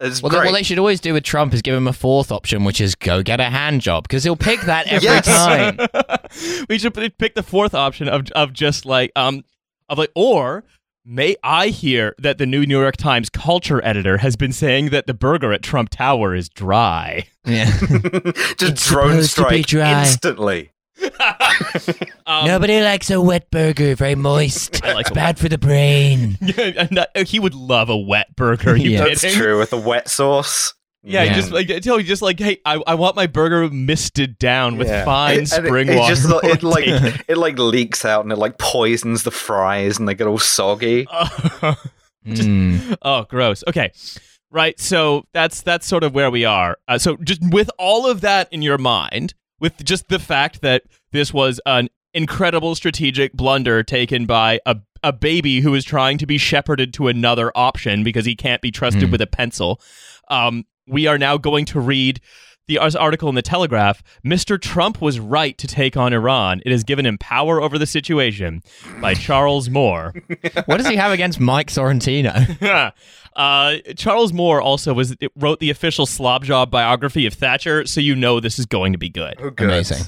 It's 0.00 0.22
Well, 0.22 0.30
they, 0.30 0.38
great. 0.38 0.46
what 0.52 0.54
they 0.58 0.62
should 0.62 0.78
always 0.78 1.00
do 1.00 1.12
with 1.12 1.24
Trump 1.24 1.52
is 1.54 1.60
give 1.62 1.74
him 1.74 1.88
a 1.88 1.92
fourth 1.92 2.30
option, 2.30 2.64
which 2.64 2.80
is 2.80 2.94
go 2.94 3.22
get 3.22 3.40
a 3.40 3.44
hand 3.50 3.80
job, 3.80 4.04
because 4.04 4.22
he'll 4.24 4.36
pick 4.36 4.60
that 4.62 4.86
every 4.92 5.04
Yes. 5.08 5.26
time. 5.26 5.78
we 6.68 6.78
should 6.78 6.94
pick 7.18 7.34
the 7.34 7.42
fourth 7.42 7.74
option 7.74 8.08
of 8.08 8.30
of 8.32 8.52
just 8.52 8.86
like 8.86 9.10
um 9.16 9.44
of 9.88 9.98
like 9.98 10.10
or 10.14 10.62
may 11.04 11.34
I 11.42 11.68
hear 11.68 12.14
that 12.18 12.38
the 12.38 12.46
new 12.46 12.64
New 12.66 12.80
York 12.80 12.96
Times 12.96 13.28
culture 13.30 13.84
editor 13.84 14.18
has 14.18 14.36
been 14.36 14.52
saying 14.52 14.90
that 14.90 15.06
the 15.06 15.14
burger 15.14 15.52
at 15.52 15.62
Trump 15.62 15.88
Tower 15.88 16.34
is 16.34 16.48
dry. 16.48 17.26
Yeah. 17.44 17.64
Just 17.80 18.62
It's 18.62 18.88
drone 18.88 19.22
supposed 19.22 19.36
to 19.36 19.48
be 19.48 19.62
strike 19.62 19.66
dry. 19.66 20.00
instantly. 20.02 20.70
Um, 22.26 22.46
Nobody 22.46 22.80
likes 22.80 23.10
a 23.10 23.20
wet 23.20 23.50
burger, 23.50 23.94
very 23.94 24.14
moist. 24.14 24.84
I 24.84 24.92
like 24.92 25.02
it's 25.02 25.10
a 25.10 25.14
bad 25.14 25.38
for 25.38 25.48
the 25.48 25.58
brain. 25.58 26.36
he 27.26 27.38
would 27.38 27.54
love 27.54 27.88
a 27.88 27.96
wet 27.96 28.34
burger. 28.36 28.76
You 28.76 28.90
Yeah. 28.90 29.04
That's 29.04 29.22
kidding? 29.22 29.36
true 29.38 29.58
with 29.58 29.72
a 29.72 29.78
wet 29.78 30.08
sauce. 30.08 30.74
Yeah, 31.02 31.22
Yeah. 31.22 31.34
just 31.34 31.52
like 31.52 31.68
tell 31.82 31.98
you 31.98 32.04
just 32.04 32.22
like, 32.22 32.38
hey, 32.38 32.58
I, 32.64 32.82
I 32.86 32.94
want 32.96 33.16
my 33.16 33.26
burger 33.26 33.68
misted 33.70 34.38
down 34.38 34.76
with 34.76 34.88
Yeah. 34.88 35.04
fine 35.04 35.34
It- 35.34 35.52
and 35.52 35.64
it- 35.64 35.68
spring 35.68 35.88
it, 35.88 35.96
water. 35.96 36.14
Just, 36.14 36.44
it 36.44 36.62
like 36.62 36.84
it 37.28 37.38
like 37.38 37.58
leaks 37.58 38.04
out 38.04 38.24
and 38.24 38.32
it 38.32 38.36
like 38.36 38.58
poisons 38.58 39.22
the 39.22 39.30
fries 39.30 39.98
and 39.98 40.06
they 40.08 40.14
get 40.14 40.26
all 40.26 40.38
soggy. 40.38 41.06
it. 41.10 41.76
Just- 42.26 42.48
Mm. 42.48 42.96
Oh, 43.00 43.22
gross. 43.24 43.64
Okay. 43.68 43.90
Right. 44.50 44.78
So 44.78 45.24
that's 45.32 45.62
that's 45.62 45.86
sort 45.86 46.04
of 46.04 46.14
where 46.14 46.30
we 46.30 46.44
are. 46.44 46.76
Uh, 46.88 46.98
so 46.98 47.16
just 47.16 47.40
with 47.52 47.70
all 47.78 48.06
of 48.10 48.20
that 48.22 48.52
in 48.52 48.60
your 48.60 48.76
mind, 48.76 49.32
with 49.60 49.84
just 49.84 50.08
the 50.08 50.18
fact 50.18 50.60
that 50.62 50.82
this 51.12 51.32
was 51.32 51.60
an 51.66 51.88
incredible 52.14 52.74
strategic 52.74 53.32
blunder 53.34 53.82
taken 53.82 54.26
by 54.26 54.60
a 54.66 54.76
a 55.04 55.12
baby 55.12 55.60
who 55.60 55.74
is 55.74 55.84
trying 55.84 56.18
to 56.18 56.26
be 56.26 56.36
shepherded 56.38 56.92
to 56.92 57.06
another 57.06 57.52
option 57.54 58.02
because 58.02 58.24
he 58.24 58.34
can't 58.34 58.60
be 58.60 58.72
trusted 58.72 59.04
Hmm. 59.04 59.12
with 59.12 59.20
a 59.22 59.28
pencil. 59.28 59.80
Um, 60.28 60.64
we 60.88 61.06
are 61.06 61.18
now 61.18 61.36
going 61.36 61.66
to 61.66 61.78
read 61.78 62.20
the 62.66 62.78
article 62.78 63.28
in 63.28 63.36
the 63.36 63.40
Telegraph. 63.42 64.02
Mr. 64.26 64.60
Trump 64.60 65.00
was 65.00 65.20
right 65.20 65.56
to 65.56 65.68
take 65.68 65.96
on 65.96 66.12
Iran. 66.12 66.60
It 66.66 66.72
has 66.72 66.82
given 66.82 67.06
him 67.06 67.16
power 67.16 67.62
over 67.62 67.78
the 67.78 67.86
situation 67.86 68.60
by 69.00 69.14
Charles 69.14 69.70
Moore. 69.70 70.12
What 70.66 70.78
does 70.78 70.88
he 70.88 70.96
have 70.96 71.12
against 71.12 71.38
Mike 71.38 71.68
Sorrentino? 71.68 72.92
uh, 73.38 73.76
Charles 73.96 74.32
Moore 74.32 74.60
also 74.60 74.92
was 74.92 75.12
it 75.20 75.32
wrote 75.36 75.60
the 75.60 75.70
official 75.70 76.06
slob 76.06 76.44
job 76.44 76.70
biography 76.70 77.24
of 77.24 77.34
Thatcher, 77.34 77.86
so 77.86 78.00
you 78.00 78.14
know 78.16 78.40
this 78.40 78.58
is 78.58 78.66
going 78.66 78.92
to 78.92 78.98
be 78.98 79.08
good. 79.08 79.34
Oh, 79.38 79.50
good. 79.50 79.68
Amazing. 79.68 80.04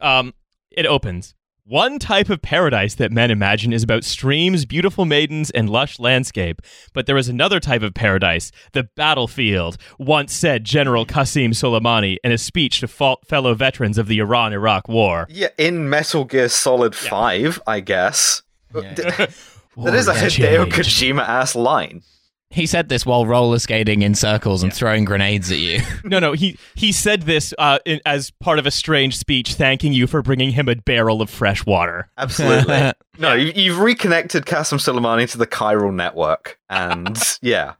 Um, 0.00 0.34
it 0.70 0.84
opens. 0.84 1.34
One 1.66 1.98
type 1.98 2.28
of 2.28 2.42
paradise 2.42 2.96
that 2.96 3.10
men 3.10 3.30
imagine 3.30 3.72
is 3.72 3.82
about 3.82 4.04
streams, 4.04 4.66
beautiful 4.66 5.06
maidens, 5.06 5.50
and 5.50 5.70
lush 5.70 5.98
landscape. 5.98 6.60
But 6.92 7.06
there 7.06 7.16
is 7.16 7.30
another 7.30 7.58
type 7.58 7.80
of 7.80 7.94
paradise, 7.94 8.52
the 8.72 8.82
battlefield, 8.96 9.78
once 9.98 10.34
said 10.34 10.64
General 10.64 11.06
Qasim 11.06 11.52
Soleimani 11.52 12.18
in 12.22 12.32
a 12.32 12.36
speech 12.36 12.80
to 12.80 12.86
fa- 12.86 13.16
fellow 13.24 13.54
veterans 13.54 13.96
of 13.96 14.08
the 14.08 14.18
Iran 14.18 14.52
Iraq 14.52 14.88
War. 14.88 15.26
Yeah, 15.30 15.48
in 15.56 15.88
Metal 15.88 16.26
Gear 16.26 16.50
Solid 16.50 16.94
Five, 16.94 17.62
I 17.66 17.80
guess. 17.80 18.42
Yeah. 18.74 19.26
That 19.76 19.94
is 19.94 20.06
a 20.06 20.12
War 20.12 20.20
Hideo. 20.20 20.66
Kojima 20.66 21.26
ass 21.26 21.56
line. 21.56 22.02
He 22.50 22.66
said 22.66 22.88
this 22.88 23.04
while 23.04 23.26
roller 23.26 23.58
skating 23.58 24.02
in 24.02 24.14
circles 24.14 24.62
and 24.62 24.72
throwing 24.72 25.04
grenades 25.04 25.50
at 25.50 25.58
you. 25.58 25.80
No, 26.04 26.18
no, 26.20 26.32
he 26.32 26.56
he 26.74 26.92
said 26.92 27.22
this 27.22 27.52
uh, 27.58 27.78
in, 27.84 28.00
as 28.06 28.30
part 28.40 28.58
of 28.58 28.66
a 28.66 28.70
strange 28.70 29.16
speech, 29.16 29.54
thanking 29.54 29.92
you 29.92 30.06
for 30.06 30.22
bringing 30.22 30.50
him 30.52 30.68
a 30.68 30.76
barrel 30.76 31.20
of 31.22 31.30
fresh 31.30 31.64
water. 31.66 32.08
Absolutely. 32.16 32.92
no, 33.18 33.32
you, 33.34 33.52
you've 33.56 33.78
reconnected 33.78 34.44
Qasim 34.44 34.78
Soleimani 34.78 35.28
to 35.32 35.38
the 35.38 35.46
chiral 35.46 35.92
network, 35.92 36.58
and 36.68 37.18
yeah, 37.42 37.74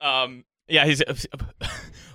Um, 0.00 0.44
yeah, 0.68 0.86
he's 0.86 1.02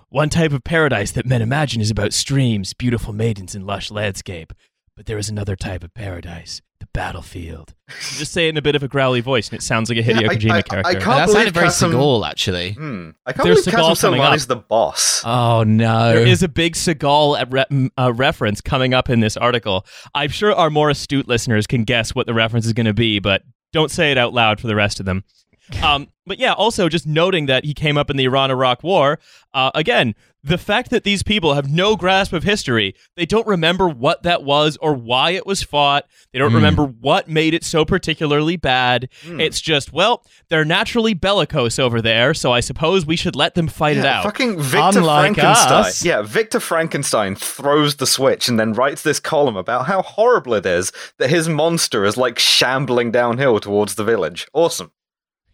one 0.09 0.29
type 0.29 0.53
of 0.53 0.63
paradise 0.63 1.11
that 1.11 1.25
men 1.25 1.41
imagine 1.41 1.81
is 1.81 1.91
about 1.91 2.13
streams, 2.13 2.73
beautiful 2.73 3.13
maidens, 3.13 3.53
and 3.53 3.67
lush 3.67 3.91
landscape. 3.91 4.53
But 4.95 5.05
there 5.05 5.17
is 5.17 5.29
another 5.29 5.55
type 5.55 5.83
of 5.83 5.93
paradise, 5.93 6.61
the 6.61 6.68
battlefield. 6.93 7.73
You 7.89 8.17
just 8.19 8.31
say 8.31 8.47
it 8.47 8.49
in 8.49 8.57
a 8.57 8.61
bit 8.61 8.75
of 8.75 8.83
a 8.83 8.87
growly 8.87 9.21
voice, 9.21 9.49
and 9.49 9.57
it 9.57 9.61
sounds 9.63 9.89
like 9.89 9.97
a 9.97 10.03
Hideo 10.03 10.21
Yeah, 10.21 10.27
I- 10.29 10.35
Kojima 10.35 10.51
I- 10.51 10.57
I 10.57 10.61
character. 10.61 10.91
can't 10.93 11.03
that 11.05 11.25
believe 11.25 11.35
sounded 11.35 11.53
very 11.53 11.67
Qasim- 11.67 11.91
Seagal, 11.93 12.29
actually. 12.29 12.71
Hmm. 12.73 13.09
I 13.25 13.33
can't 13.33 13.43
There's 13.45 13.65
believe 13.65 13.75
Seagal 13.79 13.91
Qasim 13.91 14.01
coming 14.01 14.21
up. 14.21 14.27
Soleimani's 14.33 14.47
the 14.47 14.55
boss. 14.57 15.21
Oh 15.25 15.63
no! 15.63 16.13
There 16.13 16.25
is 16.27 16.43
a 16.43 16.47
big 16.47 16.75
Seagal 16.75 17.51
re- 17.51 17.89
uh, 17.97 18.13
reference 18.13 18.61
coming 18.61 18.93
up 18.93 19.09
in 19.09 19.19
this 19.19 19.37
article. 19.37 19.85
I'm 20.13 20.29
sure 20.29 20.53
our 20.53 20.69
more 20.69 20.89
astute 20.89 21.27
listeners 21.27 21.67
can 21.67 21.83
guess 21.83 22.13
what 22.15 22.27
the 22.27 22.33
reference 22.33 22.65
is 22.65 22.73
going 22.73 22.85
to 22.87 22.93
be, 22.93 23.19
but 23.19 23.43
don't 23.73 23.91
say 23.91 24.11
it 24.11 24.17
out 24.17 24.33
loud 24.33 24.59
for 24.59 24.67
the 24.67 24.75
rest 24.75 24.99
of 24.99 25.05
them. 25.05 25.23
Um, 25.83 26.07
but 26.25 26.39
yeah, 26.39 26.53
also 26.53 26.89
just 26.89 27.07
noting 27.07 27.45
that 27.47 27.63
he 27.65 27.73
came 27.73 27.97
up 27.97 28.09
in 28.11 28.17
the 28.17 28.25
Iran 28.25 28.51
Iraq 28.51 28.83
War. 28.83 29.17
Uh, 29.53 29.71
again, 29.73 30.13
the 30.43 30.57
fact 30.59 30.89
that 30.91 31.03
these 31.03 31.23
people 31.23 31.53
have 31.55 31.69
no 31.69 31.95
grasp 31.95 32.33
of 32.33 32.43
history, 32.43 32.93
they 33.15 33.25
don't 33.25 33.47
remember 33.47 33.87
what 33.89 34.21
that 34.23 34.43
was 34.43 34.77
or 34.81 34.93
why 34.93 35.31
it 35.31 35.45
was 35.47 35.63
fought. 35.63 36.05
They 36.31 36.37
don't 36.39 36.51
Hmm. 36.51 36.55
remember 36.57 36.83
what 36.85 37.27
made 37.27 37.53
it 37.55 37.63
so 37.63 37.83
particularly 37.85 38.57
bad. 38.57 39.09
Hmm. 39.25 39.39
It's 39.39 39.59
just, 39.59 39.91
well, 39.91 40.23
they're 40.49 40.63
naturally 40.65 41.13
bellicose 41.15 41.79
over 41.79 42.01
there, 42.01 42.33
so 42.35 42.51
I 42.51 42.59
suppose 42.59 43.05
we 43.05 43.15
should 43.15 43.35
let 43.35 43.55
them 43.55 43.67
fight 43.67 43.97
it 43.97 44.05
out. 44.05 44.23
Fucking 44.23 44.61
Victor 44.61 44.99
Unlike 44.99 45.35
Frankenstein. 45.35 45.73
us. 45.73 46.05
Yeah, 46.05 46.21
Victor 46.21 46.59
Frankenstein 46.59 47.35
throws 47.35 47.95
the 47.95 48.07
switch 48.07 48.47
and 48.47 48.59
then 48.59 48.73
writes 48.73 49.01
this 49.01 49.19
column 49.19 49.57
about 49.57 49.87
how 49.87 50.01
horrible 50.03 50.53
it 50.53 50.65
is 50.65 50.91
that 51.17 51.29
his 51.31 51.49
monster 51.49 52.05
is 52.05 52.17
like 52.17 52.37
shambling 52.37 53.11
downhill 53.11 53.59
towards 53.59 53.95
the 53.95 54.03
village. 54.03 54.47
Awesome. 54.53 54.91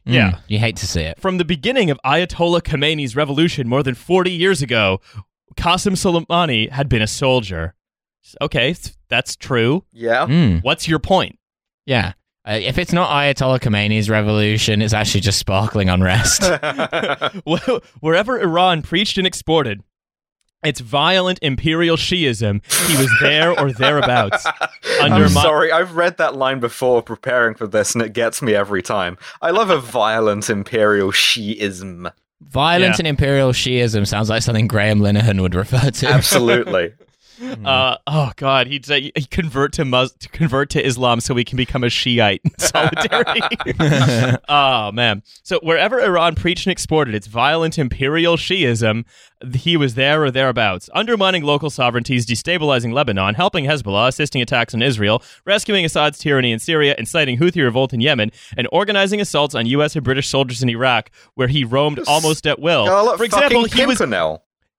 Mm, 0.08 0.14
Yeah. 0.14 0.40
you 0.48 0.60
hate 0.60 0.76
to 0.78 0.88
see 0.88 1.02
it. 1.02 1.20
From 1.20 1.38
the 1.38 1.46
beginning 1.46 1.90
of 1.90 2.00
Ayatollah 2.06 2.62
Khomeini's 2.62 3.16
revolution 3.16 3.68
more 3.68 3.82
than 3.84 3.96
40 3.96 4.32
years 4.32 4.62
ago, 4.62 5.02
Qasem 5.58 5.94
Soleimani 5.94 6.70
had 6.70 6.88
been 6.90 7.02
a 7.02 7.08
soldier. 7.08 7.74
Okay, 8.42 8.76
that's 9.10 9.36
true. 9.36 9.84
Yeah. 9.92 10.26
Mm, 10.26 10.64
What's 10.64 10.88
your 10.88 11.00
point? 11.00 11.38
yeah. 11.86 12.14
Uh, 12.48 12.60
if 12.62 12.78
it's 12.78 12.94
not 12.94 13.10
Ayatollah 13.10 13.60
Khomeini's 13.60 14.08
revolution, 14.08 14.80
it's 14.84 14.94
actually 14.94 15.22
just 15.22 15.40
sparkling 15.40 15.90
unrest. 15.90 16.44
Wherever 18.00 18.40
Iran 18.40 18.82
preached 18.84 19.18
and 19.18 19.26
exported 19.26 19.82
its 20.66 20.80
violent 20.80 21.40
imperial 21.42 21.98
Shiism, 21.98 22.62
he 22.88 22.98
was 22.98 23.12
there 23.22 23.58
or 23.60 23.72
thereabouts. 23.72 24.46
Under 25.02 25.26
I'm 25.26 25.34
my- 25.34 25.42
sorry, 25.42 25.72
I've 25.72 25.96
read 25.96 26.18
that 26.18 26.36
line 26.36 26.60
before 26.60 27.02
preparing 27.02 27.56
for 27.56 27.68
this, 27.68 27.94
and 27.94 28.02
it 28.04 28.14
gets 28.14 28.42
me 28.42 28.56
every 28.56 28.82
time. 28.82 29.18
I 29.42 29.52
love 29.52 29.70
a 29.70 29.78
violent 29.80 30.50
imperial 30.50 31.12
Shiism. 31.12 32.12
Violent 32.42 32.94
Yeah. 32.96 33.00
and 33.00 33.08
imperial 33.08 33.52
Shiism 33.54 34.06
sounds 34.06 34.30
like 34.30 34.44
something 34.44 34.68
Graham 34.68 35.00
Linehan 35.00 35.42
would 35.42 35.56
refer 35.56 35.90
to. 35.90 36.08
Absolutely. 36.08 36.94
Uh, 37.42 37.98
oh 38.08 38.32
God, 38.36 38.68
he'd 38.68 38.86
say 38.86 39.12
he 39.16 39.26
convert 39.26 39.74
to 39.74 39.86
Mus- 39.86 40.14
to 40.14 40.30
convert 40.30 40.70
to 40.72 40.86
Islam 40.86 41.20
so 41.20 41.34
we 41.34 41.44
can 41.44 41.58
become 41.58 41.84
a 41.84 41.90
Shiite 41.90 42.42
in 42.44 42.52
solidarity. 42.58 43.42
oh 44.50 44.92
man! 44.92 45.24
So 45.44 45.60
wherever 45.62 46.00
Iran 46.00 46.36
preached 46.36 46.66
and 46.66 46.72
exported 46.72 47.14
its 47.14 47.28
violent 47.28 47.78
imperial 47.78 48.38
Shiism, 48.38 49.06
he 49.54 49.78
was 49.78 49.96
there 49.96 50.24
or 50.24 50.32
thereabouts, 50.32 50.90
undermining 50.94 51.44
local 51.44 51.70
sovereignties, 51.70 52.26
destabilizing 52.26 52.94
Lebanon, 52.94 53.36
helping 53.36 53.66
Hezbollah, 53.66 54.08
assisting 54.08 54.42
attacks 54.42 54.74
on 54.74 54.82
Israel, 54.82 55.22
rescuing 55.46 55.86
Assad's 55.86 56.18
tyranny 56.18 56.52
in 56.52 56.60
Syria, 56.60 56.96
inciting 56.98 57.38
Houthi 57.38 57.64
revolt 57.64 57.94
in 57.94 58.02
Yemen, 58.02 58.32
and 58.58 58.68
organizing 58.72 59.20
assaults 59.22 59.56
on 59.56 59.66
U.S. 59.68 59.96
and 59.96 60.04
British 60.04 60.30
soldiers 60.30 60.64
in 60.64 60.70
Iraq, 60.70 61.12
where 61.36 61.48
he 61.48 61.64
roamed 61.64 62.00
almost 62.08 62.48
at 62.48 62.60
will. 62.60 62.86
For 63.18 63.24
example, 63.26 63.64
he 63.66 63.86
was 63.86 63.98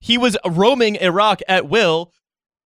he 0.00 0.18
was 0.18 0.36
roaming 0.44 0.96
Iraq 0.96 1.40
at 1.48 1.68
will 1.68 2.12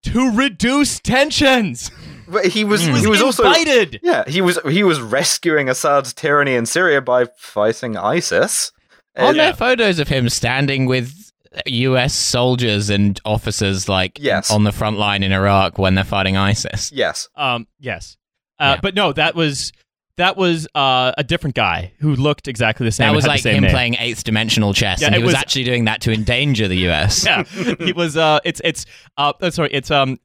to 0.05 0.31
reduce 0.31 0.99
tensions. 1.01 1.91
But 2.29 2.47
he 2.47 2.65
was 2.65 2.83
He 2.85 2.93
was, 2.93 3.01
he 3.03 3.07
was 3.09 3.23
also 3.23 3.45
invited. 3.45 3.99
yeah 4.03 4.23
he 4.29 4.41
was 4.41 4.59
he 4.69 4.83
was 4.85 5.01
rescuing 5.01 5.69
Assad's 5.69 6.13
tyranny 6.13 6.55
in 6.55 6.65
Syria 6.67 7.01
by 7.01 7.27
fighting 7.37 7.97
ISIS. 7.97 8.73
On 9.17 9.31
And- 9.31 9.39
there 9.39 9.53
photos 9.53 9.99
of 9.99 10.09
him 10.09 10.29
standing 10.29 10.87
with 10.87 11.13
U.S. 11.67 12.15
soldiers 12.15 12.89
and 12.91 13.21
officers, 13.25 13.89
like 13.89 14.19
Yes. 14.21 14.53
on 14.53 14.63
the 14.63 14.71
front 14.71 14.99
line 14.99 15.25
in 15.25 15.33
Iraq 15.33 15.79
when 15.79 15.97
they're 15.97 16.05
fighting 16.05 16.37
ISIS. 16.37 16.93
yes, 16.93 17.29
Um, 17.35 17.67
yes, 17.81 18.17
uh, 18.61 18.75
Yeah. 18.77 18.81
but 18.81 18.95
no, 18.95 19.13
that 19.13 19.35
was 19.35 19.73
that 20.21 20.37
was 20.37 20.69
uh, 20.75 21.13
a 21.19 21.25
different 21.25 21.57
guy 21.57 21.93
who 22.01 22.15
looked 22.15 22.47
exactly 22.49 22.85
the 22.85 22.93
same. 22.93 23.09
That 23.09 23.17
was 23.17 23.27
like 23.27 23.43
him 23.43 23.63
name. 23.63 23.71
playing 23.71 23.97
eighth 23.99 24.23
dimensional 24.25 24.73
chess, 24.73 25.01
Yeah, 25.01 25.09
and 25.09 25.15
he 25.17 25.23
was, 25.23 25.29
was- 25.33 25.35
actually 25.35 25.65
doing 25.65 25.85
that 25.87 26.01
to 26.03 26.13
endanger 26.13 26.69
the 26.69 26.77
U.S. 26.89 27.25
Yeah, 27.31 27.43
he 27.45 27.93
was. 27.93 28.17
Uh, 28.17 28.39
it's 28.45 28.61
it's. 28.65 28.87
Uh, 29.17 29.33
uh, 29.41 29.51
sorry, 29.51 29.71
it's 29.73 29.91
um, 29.91 30.19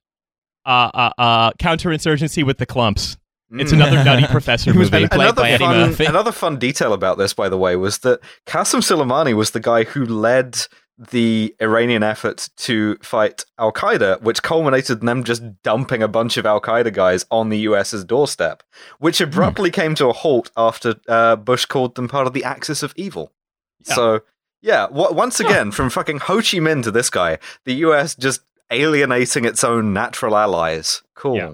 uh, 0.66 0.70
uh, 0.94 1.10
uh, 1.18 1.52
counterinsurgency 1.54 2.46
with 2.46 2.58
the 2.58 2.66
clumps. 2.66 3.18
It's 3.52 3.72
Mm. 3.72 3.76
another 3.76 4.04
Nutty 4.04 4.26
Professor 4.32 4.72
He 4.74 4.78
was 4.78 4.92
movie. 4.92 5.02
being 5.04 5.10
played 5.10 5.22
another 5.22 5.42
by 5.44 5.50
Eddie 5.52 5.64
fun, 5.66 5.78
Murphy. 5.90 6.06
Another 6.06 6.32
fun 6.32 6.58
detail 6.58 6.94
about 6.94 7.18
this, 7.20 7.34
by 7.34 7.48
the 7.48 7.58
way, 7.58 7.76
was 7.76 8.00
that 8.00 8.20
Qasem 8.48 8.82
Soleimani 8.82 9.34
was 9.36 9.52
the 9.52 9.60
guy 9.60 9.84
who 9.84 10.04
led 10.04 10.66
the 10.98 11.54
Iranian 11.62 12.04
effort 12.04 12.50
to 12.56 12.98
fight 13.02 13.44
Al 13.60 13.72
Qaeda, 13.72 14.22
which 14.22 14.42
culminated 14.42 15.02
in 15.02 15.06
them 15.06 15.24
just 15.24 15.62
dumping 15.62 16.02
a 16.02 16.08
bunch 16.08 16.38
of 16.38 16.46
Al 16.46 16.62
Qaeda 16.62 16.94
guys 16.94 17.26
on 17.30 17.50
the 17.50 17.60
US's 17.60 18.06
doorstep, 18.06 18.64
which 19.00 19.20
abruptly 19.20 19.72
came 19.72 19.96
to 19.96 20.08
a 20.08 20.14
halt 20.14 20.52
after 20.56 20.96
uh, 21.08 21.36
Bush 21.36 21.66
called 21.66 21.96
them 21.96 22.08
part 22.08 22.28
of 22.28 22.34
the 22.34 22.44
axis 22.44 22.82
of 22.82 22.94
evil. 22.96 23.34
Yeah. 23.88 23.96
So, 23.96 24.22
yeah, 24.62 24.88
w- 24.88 25.14
once 25.14 25.40
again, 25.40 25.72
from 25.72 25.90
fucking 25.90 26.20
Ho 26.20 26.38
Chi 26.38 26.60
Minh 26.60 26.84
to 26.84 26.92
this 26.92 27.10
guy, 27.10 27.40
the 27.66 27.74
US 27.76 28.16
just 28.16 28.42
alienating 28.72 29.44
its 29.44 29.64
own 29.64 29.94
natural 29.94 30.38
allies. 30.38 31.04
Cool. 31.14 31.36
Yeah. 31.36 31.54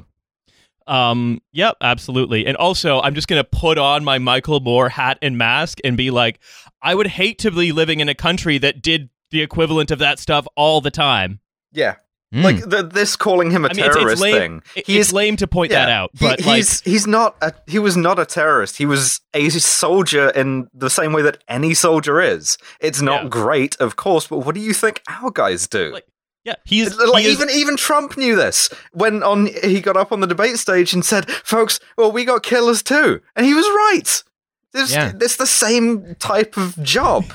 Um, 0.87 1.41
yep, 1.51 1.77
absolutely. 1.81 2.45
And 2.45 2.57
also, 2.57 3.01
I'm 3.01 3.15
just 3.15 3.27
going 3.27 3.41
to 3.41 3.49
put 3.49 3.77
on 3.77 4.03
my 4.03 4.19
Michael 4.19 4.59
Moore 4.59 4.89
hat 4.89 5.17
and 5.21 5.37
mask 5.37 5.79
and 5.83 5.95
be 5.95 6.11
like, 6.11 6.39
I 6.81 6.95
would 6.95 7.07
hate 7.07 7.39
to 7.39 7.51
be 7.51 7.71
living 7.71 7.99
in 7.99 8.09
a 8.09 8.15
country 8.15 8.57
that 8.59 8.81
did 8.81 9.09
the 9.31 9.41
equivalent 9.41 9.91
of 9.91 9.99
that 9.99 10.19
stuff 10.19 10.45
all 10.55 10.81
the 10.81 10.91
time. 10.91 11.39
Yeah. 11.71 11.95
Mm. 12.33 12.43
Like 12.43 12.59
the, 12.69 12.83
this 12.83 13.17
calling 13.17 13.51
him 13.51 13.65
a 13.65 13.69
I 13.69 13.73
mean, 13.73 13.83
terrorist 13.91 14.13
it's 14.13 14.21
lame. 14.21 14.61
thing. 14.61 14.61
it's 14.75 14.89
is 14.89 15.11
lame 15.11 15.35
to 15.37 15.47
point 15.47 15.71
that 15.71 15.89
out, 15.89 16.11
He- 16.13 16.25
but 16.25 16.45
like, 16.45 16.55
he's 16.57 16.79
he's 16.81 17.05
not 17.05 17.35
a 17.41 17.53
he 17.67 17.77
was 17.77 17.97
not 17.97 18.19
a 18.19 18.25
terrorist. 18.25 18.77
He 18.77 18.85
was 18.85 19.19
a 19.33 19.49
soldier 19.49 20.29
in 20.29 20.69
the 20.73 20.89
same 20.89 21.11
way 21.11 21.23
that 21.23 21.43
any 21.49 21.73
soldier 21.73 22.21
is. 22.21 22.57
It's 22.79 23.01
not 23.01 23.23
Yeah. 23.23 23.29
great, 23.29 23.75
of 23.81 23.97
course, 23.97 24.27
but 24.27 24.39
what 24.45 24.55
do 24.55 24.61
you 24.61 24.73
think 24.73 25.01
our 25.09 25.29
guys 25.29 25.67
do? 25.67 25.91
Like, 25.91 26.05
yeah, 26.45 26.55
he's 26.63 26.95
like 26.97 27.23
he 27.25 27.29
is- 27.31 27.35
even 27.35 27.49
even 27.49 27.75
Trump 27.75 28.15
knew 28.15 28.37
this 28.37 28.69
when 28.93 29.23
on 29.23 29.47
he 29.61 29.81
got 29.81 29.97
up 29.97 30.13
on 30.13 30.21
the 30.21 30.27
debate 30.27 30.57
stage 30.57 30.93
and 30.93 31.03
said, 31.03 31.29
"Folks, 31.29 31.81
well, 31.97 32.13
we 32.13 32.23
got 32.23 32.43
killers 32.43 32.81
too," 32.81 33.19
and 33.35 33.45
he 33.45 33.53
was 33.53 33.65
right. 33.67 34.23
It's, 34.73 34.93
Yeah. 34.93 35.11
it's 35.19 35.35
the 35.35 35.45
same 35.45 36.15
type 36.19 36.55
of 36.55 36.81
job. 36.81 37.25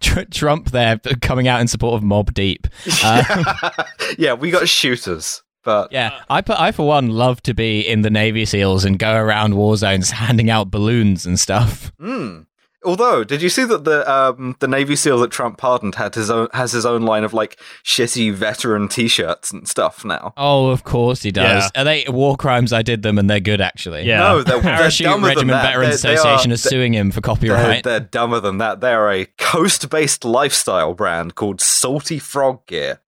Tr- 0.00 0.22
Trump 0.30 0.70
there 0.70 0.98
coming 1.20 1.48
out 1.48 1.60
in 1.60 1.68
support 1.68 1.94
of 1.94 2.02
Mobb 2.02 2.34
Deep. 2.34 2.66
Uh, 3.04 3.84
yeah, 4.18 4.32
we 4.34 4.50
got 4.50 4.68
shooters, 4.68 5.42
but 5.64 5.90
yeah, 5.92 6.20
I 6.28 6.40
put, 6.40 6.58
I 6.60 6.70
for 6.72 6.86
one 6.86 7.08
love 7.08 7.42
to 7.42 7.54
be 7.54 7.80
in 7.80 8.02
the 8.02 8.10
Navy 8.10 8.44
SEAls 8.44 8.84
and 8.84 8.98
go 8.98 9.14
around 9.14 9.56
war 9.56 9.76
zones 9.76 10.10
handing 10.10 10.50
out 10.50 10.70
balloons 10.70 11.26
and 11.26 11.38
stuff. 11.40 11.92
Mm. 12.00 12.46
Although, 12.84 13.24
did 13.24 13.42
you 13.42 13.48
see 13.48 13.64
that 13.64 13.84
the 13.84 14.10
um, 14.10 14.56
the 14.58 14.66
Navy 14.68 14.96
SEAL 14.96 15.18
that 15.20 15.30
Trump 15.30 15.56
pardoned 15.58 15.94
had 15.94 16.14
his 16.14 16.30
own 16.30 16.48
has 16.52 16.72
his 16.72 16.84
own 16.84 17.02
line 17.02 17.24
of 17.24 17.32
like 17.32 17.58
shitty 17.84 18.32
veteran 18.32 18.88
T-shirts 18.88 19.50
and 19.52 19.68
stuff 19.68 20.04
now? 20.04 20.34
Oh, 20.36 20.68
of 20.70 20.82
course 20.84 21.22
he 21.22 21.30
does. 21.30 21.70
Are 21.76 21.84
they 21.84 22.04
war 22.08 22.36
crimes? 22.36 22.72
I 22.72 22.82
did 22.82 23.02
them, 23.02 23.18
and 23.18 23.30
they're 23.30 23.40
good 23.40 23.60
actually. 23.60 24.02
Yeah. 24.04 24.18
No, 24.18 24.42
they're, 24.42 24.60
they're 24.60 24.76
Parachute 24.76 25.06
Regiment 25.06 25.38
than 25.38 25.46
that. 25.48 25.62
Veterans 25.66 26.02
They- 26.02 26.08
they 26.08 26.14
Association 26.14 26.50
are- 26.50 26.54
is 26.54 26.62
suing 26.62 26.92
him 26.94 27.10
for 27.10 27.20
They're, 27.20 27.34
copyright. 27.34 27.84
they're 27.84 28.00
dumber 28.00 28.40
than 28.40 28.58
that. 28.58 28.80
They're 28.80 29.10
a 29.10 29.26
coast-based 29.38 30.24
lifestyle 30.24 30.94
brand 30.94 31.34
called 31.34 31.60
Salty 31.60 32.18
Frog 32.18 32.66
Gear. 32.66 33.00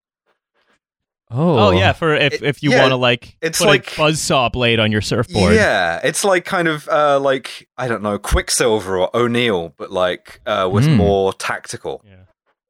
Oh, 1.30 1.58
oh 1.58 1.70
yeah, 1.72 1.92
for 1.92 2.14
if, 2.14 2.34
It- 2.34 2.42
if 2.42 2.62
you 2.62 2.70
yeah, 2.72 2.80
want 2.82 2.90
to 2.92 2.96
like 2.96 3.36
it's 3.40 3.58
put 3.58 3.66
like- 3.68 3.86
a 3.88 4.00
buzzsaw 4.00 4.52
blade 4.52 4.78
on 4.78 4.92
your 4.92 5.00
surfboard. 5.00 5.54
Yeah, 5.54 6.00
it's 6.04 6.24
like 6.24 6.44
kind 6.44 6.68
of 6.68 6.88
uh, 6.88 7.18
like 7.18 7.68
I 7.78 7.88
don't 7.88 8.02
know 8.02 8.18
Quiksilver 8.18 8.98
or 8.98 9.10
O'Neill, 9.16 9.74
but 9.76 9.90
like 9.90 10.40
uh, 10.46 10.68
with 10.72 10.84
Hmm. 10.86 10.94
more 10.96 11.32
tactical. 11.32 12.02
Yeah. 12.06 12.16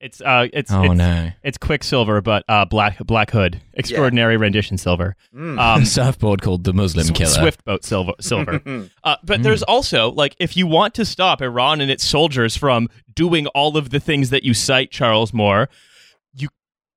It's 0.00 0.20
uh 0.20 0.48
it's 0.52 0.70
Oh 0.70 0.82
it's, 0.82 0.94
no. 0.94 1.30
it's 1.42 1.56
Quiksilver 1.56 2.20
but 2.20 2.44
uh 2.46 2.66
black 2.66 2.98
black 3.06 3.30
hood. 3.30 3.62
Extraordinary 3.72 4.36
rendition 4.36 4.76
silver. 4.76 5.16
Mm. 5.34 5.58
Um 5.58 5.84
surfboard 5.86 6.42
called 6.42 6.64
the 6.64 6.74
Muslim 6.74 7.06
Sw- 7.06 7.10
Killer. 7.12 7.30
Swift 7.30 7.64
boat 7.64 7.84
silver 7.84 8.12
silver. 8.20 8.60
Uh, 9.02 9.16
but 9.24 9.42
there's 9.42 9.62
also 9.62 10.10
like 10.10 10.36
if 10.38 10.58
you 10.58 10.66
want 10.66 10.92
to 10.94 11.06
stop 11.06 11.40
Iran 11.40 11.80
and 11.80 11.90
its 11.90 12.04
soldiers 12.06 12.54
from 12.54 12.88
doing 13.14 13.46
all 13.48 13.78
of 13.78 13.90
the 13.90 14.00
things 14.00 14.28
that 14.28 14.42
you 14.42 14.52
cite, 14.52 14.90
Charles 14.90 15.32
Moore, 15.32 15.70
you 16.34 16.48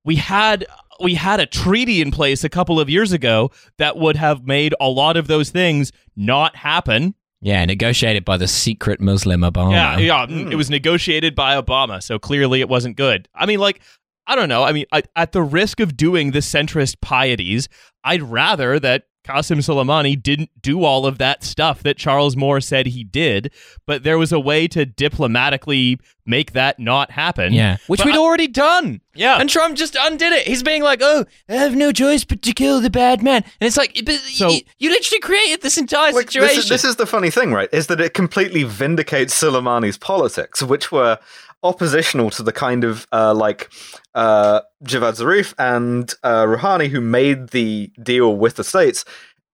we 0.04 0.16
had 0.16 0.66
we 1.00 1.14
had 1.14 1.40
a 1.40 1.46
treaty 1.46 2.00
in 2.00 2.10
place 2.10 2.44
a 2.44 2.48
couple 2.48 2.80
of 2.80 2.88
years 2.88 3.12
ago 3.12 3.50
that 3.78 3.96
would 3.96 4.16
have 4.16 4.46
made 4.46 4.74
a 4.80 4.88
lot 4.88 5.16
of 5.16 5.26
those 5.26 5.50
things 5.50 5.92
not 6.16 6.56
happen. 6.56 7.14
Yeah, 7.40 7.64
negotiated 7.64 8.24
by 8.24 8.36
the 8.36 8.48
secret 8.48 9.00
Muslim 9.00 9.42
Obama. 9.42 9.72
Yeah, 9.72 9.98
yeah. 9.98 10.26
Mm. 10.26 10.50
It 10.50 10.56
was 10.56 10.70
negotiated 10.70 11.34
by 11.36 11.60
Obama, 11.60 12.02
so 12.02 12.18
clearly 12.18 12.60
it 12.60 12.68
wasn't 12.68 12.96
good. 12.96 13.28
I 13.34 13.46
mean, 13.46 13.60
like, 13.60 13.80
I 14.26 14.34
don't 14.34 14.48
know. 14.48 14.64
I 14.64 14.72
mean, 14.72 14.86
I, 14.92 15.02
at 15.14 15.32
the 15.32 15.42
risk 15.42 15.80
of 15.80 15.96
doing 15.96 16.32
the 16.32 16.40
centrist 16.40 17.00
pieties, 17.00 17.68
I'd 18.02 18.22
rather 18.22 18.80
that 18.80 19.04
Qasem 19.28 19.58
Soleimani 19.58 20.20
didn't 20.20 20.50
do 20.62 20.84
all 20.84 21.04
of 21.06 21.18
that 21.18 21.44
stuff 21.44 21.82
that 21.82 21.96
Charles 21.98 22.34
Moore 22.36 22.60
said 22.60 22.86
he 22.86 23.04
did, 23.04 23.52
but 23.86 24.02
there 24.02 24.16
was 24.16 24.32
a 24.32 24.40
way 24.40 24.66
to 24.68 24.86
diplomatically 24.86 25.98
make 26.24 26.52
that 26.52 26.78
not 26.78 27.10
happen. 27.10 27.52
Yeah, 27.52 27.76
which 27.86 27.98
But 27.98 28.06
we'd 28.06 28.14
I- 28.14 28.18
already 28.18 28.48
done. 28.48 29.00
Yeah. 29.14 29.38
And 29.40 29.48
Trump 29.50 29.76
just 29.76 29.96
undid 30.00 30.32
it. 30.32 30.46
He's 30.46 30.62
being 30.62 30.82
like, 30.82 31.00
"Oh, 31.02 31.24
I 31.48 31.54
have 31.54 31.74
no 31.74 31.90
choice 31.92 32.24
but 32.24 32.40
to 32.42 32.52
kill 32.52 32.80
the 32.80 32.90
bad 32.90 33.22
man," 33.22 33.44
and 33.60 33.66
it's 33.66 33.76
like, 33.76 34.00
but 34.04 34.14
So- 34.20 34.48
you, 34.50 34.60
you 34.78 34.90
literally 34.90 35.20
created 35.20 35.60
this 35.62 35.76
entire 35.78 36.12
Like, 36.12 36.30
situation. 36.30 36.56
this, 36.56 36.64
is, 36.64 36.68
this 36.70 36.84
is 36.84 36.96
the 36.96 37.06
funny 37.06 37.30
thing, 37.30 37.52
right? 37.52 37.68
Is 37.72 37.86
that 37.88 38.00
it 38.00 38.14
completely 38.14 38.62
vindicates 38.64 39.38
Soleimani's 39.40 39.98
politics, 39.98 40.62
which 40.62 40.90
were 40.92 41.18
oppositional 41.62 42.30
to 42.30 42.42
the 42.42 42.52
kind 42.52 42.84
of 42.84 43.06
uh, 43.12 43.34
like 43.34 43.70
uh, 44.14 44.60
Javad 44.84 45.18
Zarif 45.18 45.54
and 45.58 46.12
uh, 46.22 46.44
Rouhani 46.44 46.88
who 46.88 47.00
made 47.00 47.48
the 47.48 47.90
deal 48.02 48.36
with 48.36 48.56
the 48.56 48.64
states. 48.64 49.04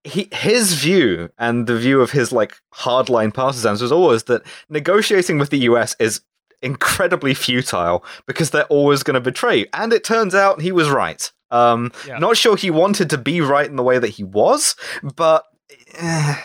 He, 0.03 0.29
his 0.31 0.73
view 0.75 1.29
and 1.39 1.65
the 1.65 1.77
view 1.77 1.99
of 2.01 2.11
his 2.11 2.31
like 2.31 2.55
hardline 2.73 3.33
partisans 3.33 3.81
was 3.81 3.91
always 3.91 4.23
that 4.23 4.43
negotiating 4.69 5.39
with 5.39 5.49
the 5.49 5.59
US 5.59 5.95
is 5.99 6.21
incredibly 6.61 7.33
futile 7.33 8.03
because 8.27 8.51
they're 8.51 8.65
always 8.65 9.03
going 9.03 9.15
to 9.15 9.21
betray 9.21 9.59
you. 9.59 9.67
And 9.73 9.91
it 9.93 10.03
turns 10.03 10.35
out 10.35 10.61
he 10.61 10.71
was 10.71 10.89
right. 10.89 11.31
Um, 11.51 11.91
Yeah. 12.07 12.19
Not 12.19 12.37
sure 12.37 12.55
he 12.55 12.69
wanted 12.69 13.09
to 13.11 13.17
be 13.17 13.41
right 13.41 13.67
in 13.67 13.77
the 13.77 13.83
way 13.83 13.97
that 13.97 14.09
he 14.09 14.23
was, 14.23 14.75
but 15.15 15.45
eh, 15.95 16.35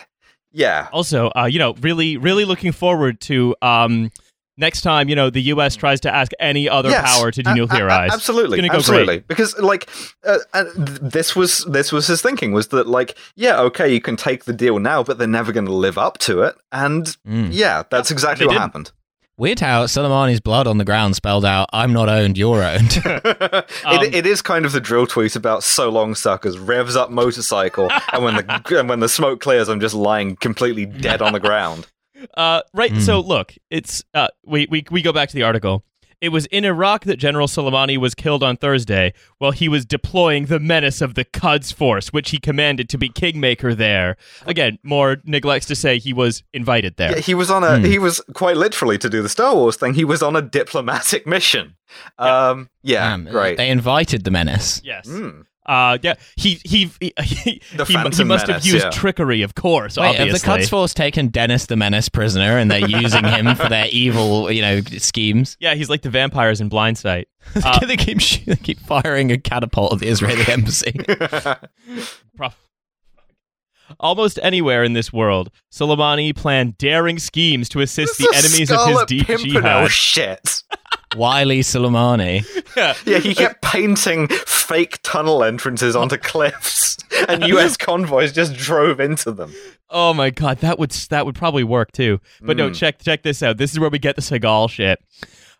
yeah. 0.51 0.87
Also, 0.91 1.31
uh, 1.35 1.45
you 1.45 1.59
know, 1.59 1.73
really, 1.81 2.17
really 2.17 2.45
looking 2.45 2.71
forward 2.71 3.19
to 3.21 3.55
um, 3.61 4.11
next 4.61 4.81
time, 4.81 5.09
you 5.09 5.15
know, 5.15 5.29
the 5.29 5.41
U.S. 5.53 5.75
tries 5.75 5.99
to 6.01 6.13
ask 6.13 6.31
any 6.39 6.69
other 6.69 6.89
Yes, 6.89 7.17
power 7.17 7.31
to 7.31 7.41
a- 7.41 7.49
a- 7.49 7.51
a- 7.51 7.55
denuclearize. 7.67 8.11
absolutely, 8.11 8.59
It's 8.59 8.67
go 8.69 8.75
absolutely. 8.77 9.05
great. 9.17 9.27
Because 9.27 9.57
like 9.59 9.89
uh, 10.25 10.37
uh, 10.53 10.63
this 10.75 11.35
was 11.35 11.65
this 11.65 11.91
was 11.91 12.07
his 12.07 12.21
thinking 12.21 12.53
was 12.53 12.69
that 12.69 12.87
like 12.87 13.17
yeah 13.35 13.59
okay 13.61 13.91
you 13.93 13.99
can 13.99 14.15
take 14.15 14.45
the 14.45 14.53
deal 14.53 14.79
now 14.79 15.03
but 15.03 15.17
they're 15.17 15.27
never 15.27 15.51
going 15.51 15.65
to 15.65 15.73
live 15.73 15.97
up 15.97 16.17
to 16.19 16.41
it 16.43 16.55
and 16.71 17.17
Mm. 17.27 17.49
yeah 17.51 17.83
that's 17.89 18.11
exactly 18.11 18.43
they 18.43 18.47
what 18.47 18.53
didn't. 18.53 18.61
happened. 18.61 18.91
Weird 19.37 19.59
how 19.61 19.85
Soleimani's 19.85 20.39
blood 20.39 20.67
on 20.67 20.77
the 20.77 20.85
ground 20.85 21.15
spelled 21.15 21.45
out, 21.45 21.67
"I'm 21.73 21.93
not 21.93 22.09
owned, 22.09 22.37
you're 22.37 22.63
owned." 22.63 23.01
Um, 23.83 24.03
it, 24.03 24.13
it 24.13 24.25
is 24.27 24.41
kind 24.41 24.65
of 24.65 24.71
the 24.73 24.79
drill 24.79 25.07
tweet 25.07 25.35
about 25.35 25.63
so 25.63 25.89
long 25.89 26.13
suckers 26.13 26.59
revs 26.59 26.95
up 26.95 27.09
motorcycle 27.09 27.89
and 28.13 28.23
when 28.23 28.35
the 28.35 28.61
and 28.79 28.87
when 28.89 28.99
the 28.99 29.09
smoke 29.09 29.39
clears 29.41 29.67
I'm 29.69 29.79
just 29.79 29.95
lying 29.95 30.35
completely 30.35 30.85
dead 30.85 31.21
on 31.21 31.33
the 31.33 31.39
ground. 31.39 31.87
Uh, 32.35 32.61
right. 32.73 32.91
Mm. 32.91 33.01
So 33.01 33.19
look, 33.19 33.55
it's 33.69 34.03
uh, 34.13 34.27
we, 34.45 34.67
we 34.69 34.83
we 34.91 35.01
go 35.01 35.11
back 35.13 35.29
to 35.29 35.35
the 35.35 35.43
article. 35.43 35.83
it 36.21 36.29
was 36.29 36.45
in 36.47 36.63
Iraq 36.65 37.05
that 37.05 37.17
General 37.17 37.47
Soleimani 37.47 37.97
was 37.97 38.13
killed 38.13 38.43
on 38.43 38.55
Thursday 38.55 39.11
while 39.39 39.49
he 39.51 39.67
was 39.67 39.85
deploying 39.85 40.45
the 40.45 40.59
menace 40.59 41.01
of 41.01 41.15
the 41.15 41.25
Quds 41.25 41.71
Force, 41.71 42.13
which 42.13 42.29
he 42.29 42.37
commanded 42.39 42.89
to 42.89 42.97
be 42.99 43.09
kingmaker 43.09 43.73
there. 43.73 44.17
Again, 44.45 44.77
more 44.83 45.17
neglects 45.25 45.65
to 45.67 45.75
say 45.75 45.97
he 45.97 46.13
was 46.13 46.43
invited 46.53 46.97
there. 46.97 47.13
Yeah, 47.13 47.21
he 47.21 47.33
was 47.33 47.49
on 47.49 47.63
a 47.63 47.79
he 47.79 47.97
was 47.97 48.21
quite 48.35 48.55
literally 48.57 48.99
to 48.99 49.09
do 49.09 49.23
the 49.23 49.29
Star 49.29 49.55
Wars 49.55 49.77
thing. 49.77 49.95
He 49.95 50.05
was 50.05 50.21
on 50.21 50.35
a 50.35 50.41
diplomatic 50.43 51.25
mission. 51.35 51.75
Um, 52.19 52.69
yeah, 52.83 53.13
Um, 53.13 53.25
great. 53.25 53.57
They 53.57 53.69
invited 53.69 54.23
the 54.23 54.31
menace. 54.31 54.79
Yes. 54.83 55.07
Mm. 55.07 55.45
Uh, 55.71 55.97
yeah, 56.01 56.15
he 56.35 56.59
he 56.65 56.91
he, 56.99 57.13
he, 57.23 57.33
he, 57.43 57.61
he 57.71 57.93
Phantom 57.93 58.27
must 58.27 58.47
have 58.47 58.65
used 58.65 58.83
yeah. 58.83 58.89
trickery, 58.89 59.41
of 59.41 59.55
course. 59.55 59.95
Wait, 59.95 60.07
obviously, 60.19 60.31
have 60.31 60.41
the 60.41 60.45
Quds 60.65 60.69
Force 60.69 60.93
taken 60.93 61.29
Dennis 61.29 61.67
the 61.67 61.77
Menace 61.77 62.09
prisoner 62.09 62.57
and 62.57 62.69
they're 62.69 62.85
using 62.85 63.23
him 63.23 63.55
for 63.55 63.69
their 63.69 63.87
evil, 63.91 64.51
you 64.51 64.61
know, 64.61 64.81
schemes? 64.81 65.55
yeah, 65.61 65.73
he's 65.73 65.89
like 65.89 66.01
the 66.01 66.09
vampires 66.09 66.59
in 66.59 66.67
Blindsight. 66.67 67.29
Uh, 67.63 67.83
they 67.85 67.95
keep 67.97 68.19
sh- 68.19 68.45
they 68.45 68.55
keep 68.55 68.79
firing 68.79 69.31
a 69.31 69.37
catapult 69.37 69.93
at 69.93 69.99
the 69.99 70.07
Israeli 70.07 70.43
embassy. 70.47 70.91
Pro- 72.35 72.49
Almost 73.99 74.39
anywhere 74.43 74.83
in 74.83 74.93
this 74.93 75.11
world, 75.11 75.49
Soleimani 75.71 76.35
planned 76.35 76.77
daring 76.77 77.17
schemes 77.19 77.67
to 77.69 77.81
assist 77.81 78.17
This 78.17 78.27
the 78.27 78.37
enemies 78.37 78.71
of 78.71 78.77
his 78.77 78.85
Scarlet 78.85 79.07
deep 79.07 79.27
Pimpernel 79.27 79.87
jihad. 79.87 79.91
shit. 79.91 80.63
Wiley 81.15 81.59
Soleimani. 81.61 82.45
Yeah, 82.75 82.93
yeah, 83.05 83.17
he 83.19 83.33
kept 83.35 83.61
painting 83.61 84.27
fake 84.29 84.99
tunnel 85.03 85.43
entrances 85.43 85.95
onto 85.95 86.17
cliffs, 86.17 86.97
and 87.29 87.43
U.S. 87.47 87.77
convoys 87.77 88.31
just 88.31 88.53
drove 88.55 88.99
into 88.99 89.31
them. 89.31 89.53
Oh 89.89 90.13
my 90.13 90.29
god, 90.29 90.59
that 90.59 90.79
would 90.79 90.91
that 91.09 91.25
would 91.25 91.35
probably 91.35 91.63
work 91.63 91.91
too. 91.91 92.19
But 92.41 92.55
no, 92.57 92.69
Mm. 92.69 92.75
check 92.75 92.99
check 93.01 93.23
this 93.23 93.43
out. 93.43 93.57
This 93.57 93.71
is 93.71 93.79
where 93.79 93.89
we 93.89 93.99
get 93.99 94.15
the 94.15 94.21
Seagal 94.21 94.69
shit. 94.69 94.99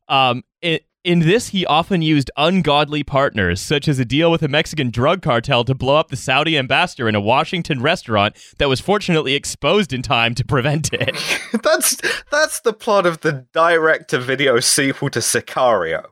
Um, 0.08 0.44
in, 0.62 0.80
in 1.04 1.20
this, 1.20 1.50
he 1.50 1.66
often 1.66 2.02
used 2.02 2.30
ungodly 2.38 3.04
partners, 3.04 3.60
such 3.60 3.88
as 3.88 3.98
a 3.98 4.06
deal 4.06 4.30
with 4.30 4.44
a 4.44 4.48
Mexican 4.48 4.92
drug 4.92 5.22
cartel 5.22 5.64
to 5.64 5.74
blow 5.74 5.96
up 5.96 6.10
the 6.10 6.16
Saudi 6.16 6.58
ambassador 6.58 7.10
in 7.10 7.16
a 7.16 7.22
Washington 7.22 7.82
restaurant 7.82 8.36
that 8.60 8.70
was 8.70 8.80
fortunately 8.80 9.34
exposed 9.34 9.94
in 9.94 10.02
time 10.02 10.36
to 10.36 10.46
prevent 10.46 10.94
it. 10.94 11.16
That's 11.64 11.98
that's 12.32 12.62
the 12.62 12.74
plot 12.74 13.06
of 13.06 13.22
the 13.22 13.46
direct-to-video 13.54 14.60
sequel 14.60 15.10
to 15.10 15.20
Sicario. 15.20 16.06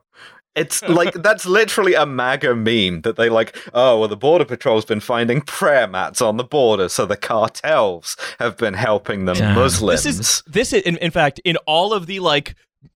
It's 0.54 0.82
like 0.88 1.14
that's 1.14 1.46
literally 1.46 1.94
a 1.94 2.04
MAGA 2.04 2.54
meme 2.54 3.02
that 3.02 3.16
they 3.16 3.28
like. 3.28 3.56
Oh 3.72 3.98
well, 3.98 4.08
the 4.08 4.16
border 4.16 4.44
patrol's 4.44 4.84
been 4.84 5.00
finding 5.00 5.40
prayer 5.40 5.86
mats 5.86 6.20
on 6.20 6.36
the 6.36 6.44
border, 6.44 6.88
so 6.88 7.06
the 7.06 7.16
cartels 7.16 8.16
have 8.38 8.56
been 8.56 8.74
helping 8.74 9.24
them 9.24 9.36
Damn. 9.36 9.54
Muslims. 9.54 10.02
This 10.02 10.18
is 10.18 10.42
this 10.46 10.72
is 10.72 10.82
in, 10.82 10.96
in 10.98 11.10
fact 11.10 11.40
in 11.44 11.56
all 11.66 11.92
of 11.92 12.06
the 12.06 12.20
like 12.20 12.54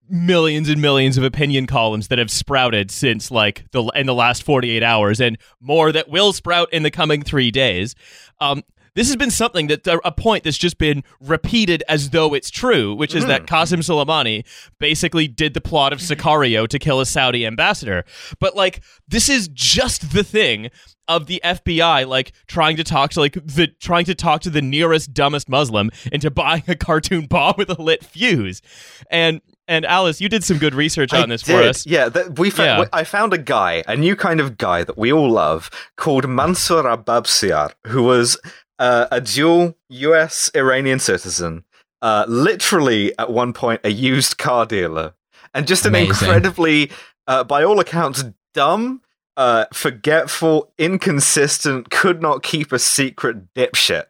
millions 0.09 0.69
and 0.69 0.81
millions 0.81 1.17
of 1.17 1.23
opinion 1.23 1.65
columns 1.65 2.09
that 2.09 2.19
have 2.19 2.29
sprouted 2.29 2.91
since 2.91 3.31
like 3.31 3.65
the 3.71 3.83
in 3.95 4.05
the 4.05 4.13
last 4.13 4.43
48 4.43 4.83
hours 4.83 5.21
and 5.21 5.37
more 5.59 5.91
that 5.91 6.09
will 6.09 6.33
sprout 6.33 6.71
in 6.73 6.83
the 6.83 6.91
coming 6.91 7.21
3 7.21 7.51
days 7.51 7.95
um 8.39 8.63
this 8.95 9.07
has 9.07 9.15
been 9.15 9.31
something 9.31 9.67
that 9.67 9.87
a 10.03 10.11
point 10.11 10.43
that's 10.43 10.57
just 10.57 10.77
been 10.77 11.03
repeated 11.19 11.83
as 11.89 12.11
though 12.11 12.33
it's 12.35 12.51
true, 12.51 12.93
which 12.93 13.15
is 13.15 13.25
that 13.25 13.47
Qasim 13.47 13.79
Soleimani 13.79 14.45
basically 14.77 15.27
did 15.27 15.55
the 15.55 15.61
plot 15.61 15.93
of 15.93 15.99
Sicario 15.99 16.67
to 16.67 16.77
kill 16.77 16.99
a 16.99 17.05
Saudi 17.05 17.45
ambassador. 17.45 18.05
But 18.39 18.55
like, 18.55 18.83
this 19.07 19.29
is 19.29 19.47
just 19.47 20.13
the 20.13 20.23
thing 20.23 20.69
of 21.07 21.25
the 21.25 21.41
FBI 21.43 22.07
like 22.07 22.33
trying 22.47 22.77
to 22.77 22.83
talk 22.83 23.11
to 23.11 23.19
like 23.19 23.33
the 23.33 23.67
trying 23.79 24.05
to 24.05 24.15
talk 24.15 24.41
to 24.41 24.49
the 24.49 24.61
nearest 24.61 25.13
dumbest 25.13 25.49
Muslim 25.49 25.89
into 26.11 26.29
buying 26.31 26.63
a 26.67 26.75
cartoon 26.75 27.25
bomb 27.25 27.55
with 27.57 27.69
a 27.69 27.81
lit 27.81 28.05
fuse. 28.05 28.61
And 29.09 29.41
and 29.67 29.85
Alice, 29.85 30.19
you 30.21 30.29
did 30.29 30.43
some 30.43 30.57
good 30.57 30.75
research 30.75 31.13
on 31.13 31.23
I 31.23 31.25
this 31.27 31.41
did. 31.43 31.53
for 31.53 31.69
us. 31.69 31.85
Yeah, 31.85 32.09
that 32.09 32.37
we 32.37 32.49
found, 32.49 32.83
Yeah. 32.83 32.89
I 32.93 33.03
found 33.03 33.33
a 33.33 33.37
guy, 33.37 33.83
a 33.87 33.95
new 33.95 34.15
kind 34.15 34.39
of 34.39 34.57
guy 34.57 34.83
that 34.83 34.97
we 34.97 35.11
all 35.11 35.29
love, 35.29 35.69
called 35.97 36.27
Mansour 36.27 36.83
Arbabsiar, 36.83 37.73
who 37.87 38.03
was 38.03 38.37
uh, 38.79 39.07
a 39.11 39.21
dual 39.21 39.75
U.S. 39.89 40.51
Iranian 40.55 40.99
citizen, 40.99 41.63
uh, 42.01 42.25
literally 42.27 43.17
at 43.17 43.31
one 43.31 43.53
point 43.53 43.81
a 43.83 43.89
used 43.91 44.37
car 44.37 44.65
dealer, 44.65 45.13
and 45.53 45.67
just 45.67 45.85
an 45.85 45.95
incredibly, 45.95 46.91
uh, 47.27 47.43
by 47.43 47.63
all 47.63 47.79
accounts, 47.79 48.23
dumb. 48.53 49.01
Uh, 49.35 49.65
forgetful, 49.73 50.71
inconsistent, 50.77 51.89
could 51.89 52.21
not 52.21 52.43
keep 52.43 52.71
a 52.71 52.77
secret 52.77 53.51
dipshit. 53.55 54.03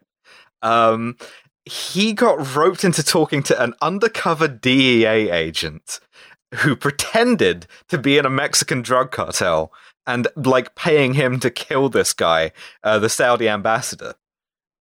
Um, 0.60 1.16
he 1.66 2.12
got 2.12 2.54
roped 2.54 2.84
into 2.84 3.02
talking 3.02 3.42
to 3.44 3.62
an 3.62 3.74
undercover 3.80 4.48
DEA 4.48 5.30
agent 5.30 6.00
who 6.56 6.76
pretended 6.76 7.66
to 7.88 7.98
be 7.98 8.18
in 8.18 8.26
a 8.26 8.30
Mexican 8.30 8.82
drug 8.82 9.10
cartel 9.10 9.72
and 10.06 10.28
like 10.36 10.74
paying 10.74 11.14
him 11.14 11.40
to 11.40 11.50
kill 11.50 11.88
this 11.88 12.12
guy, 12.12 12.52
uh, 12.82 12.98
the 12.98 13.08
Saudi 13.08 13.48
ambassador. 13.48 14.14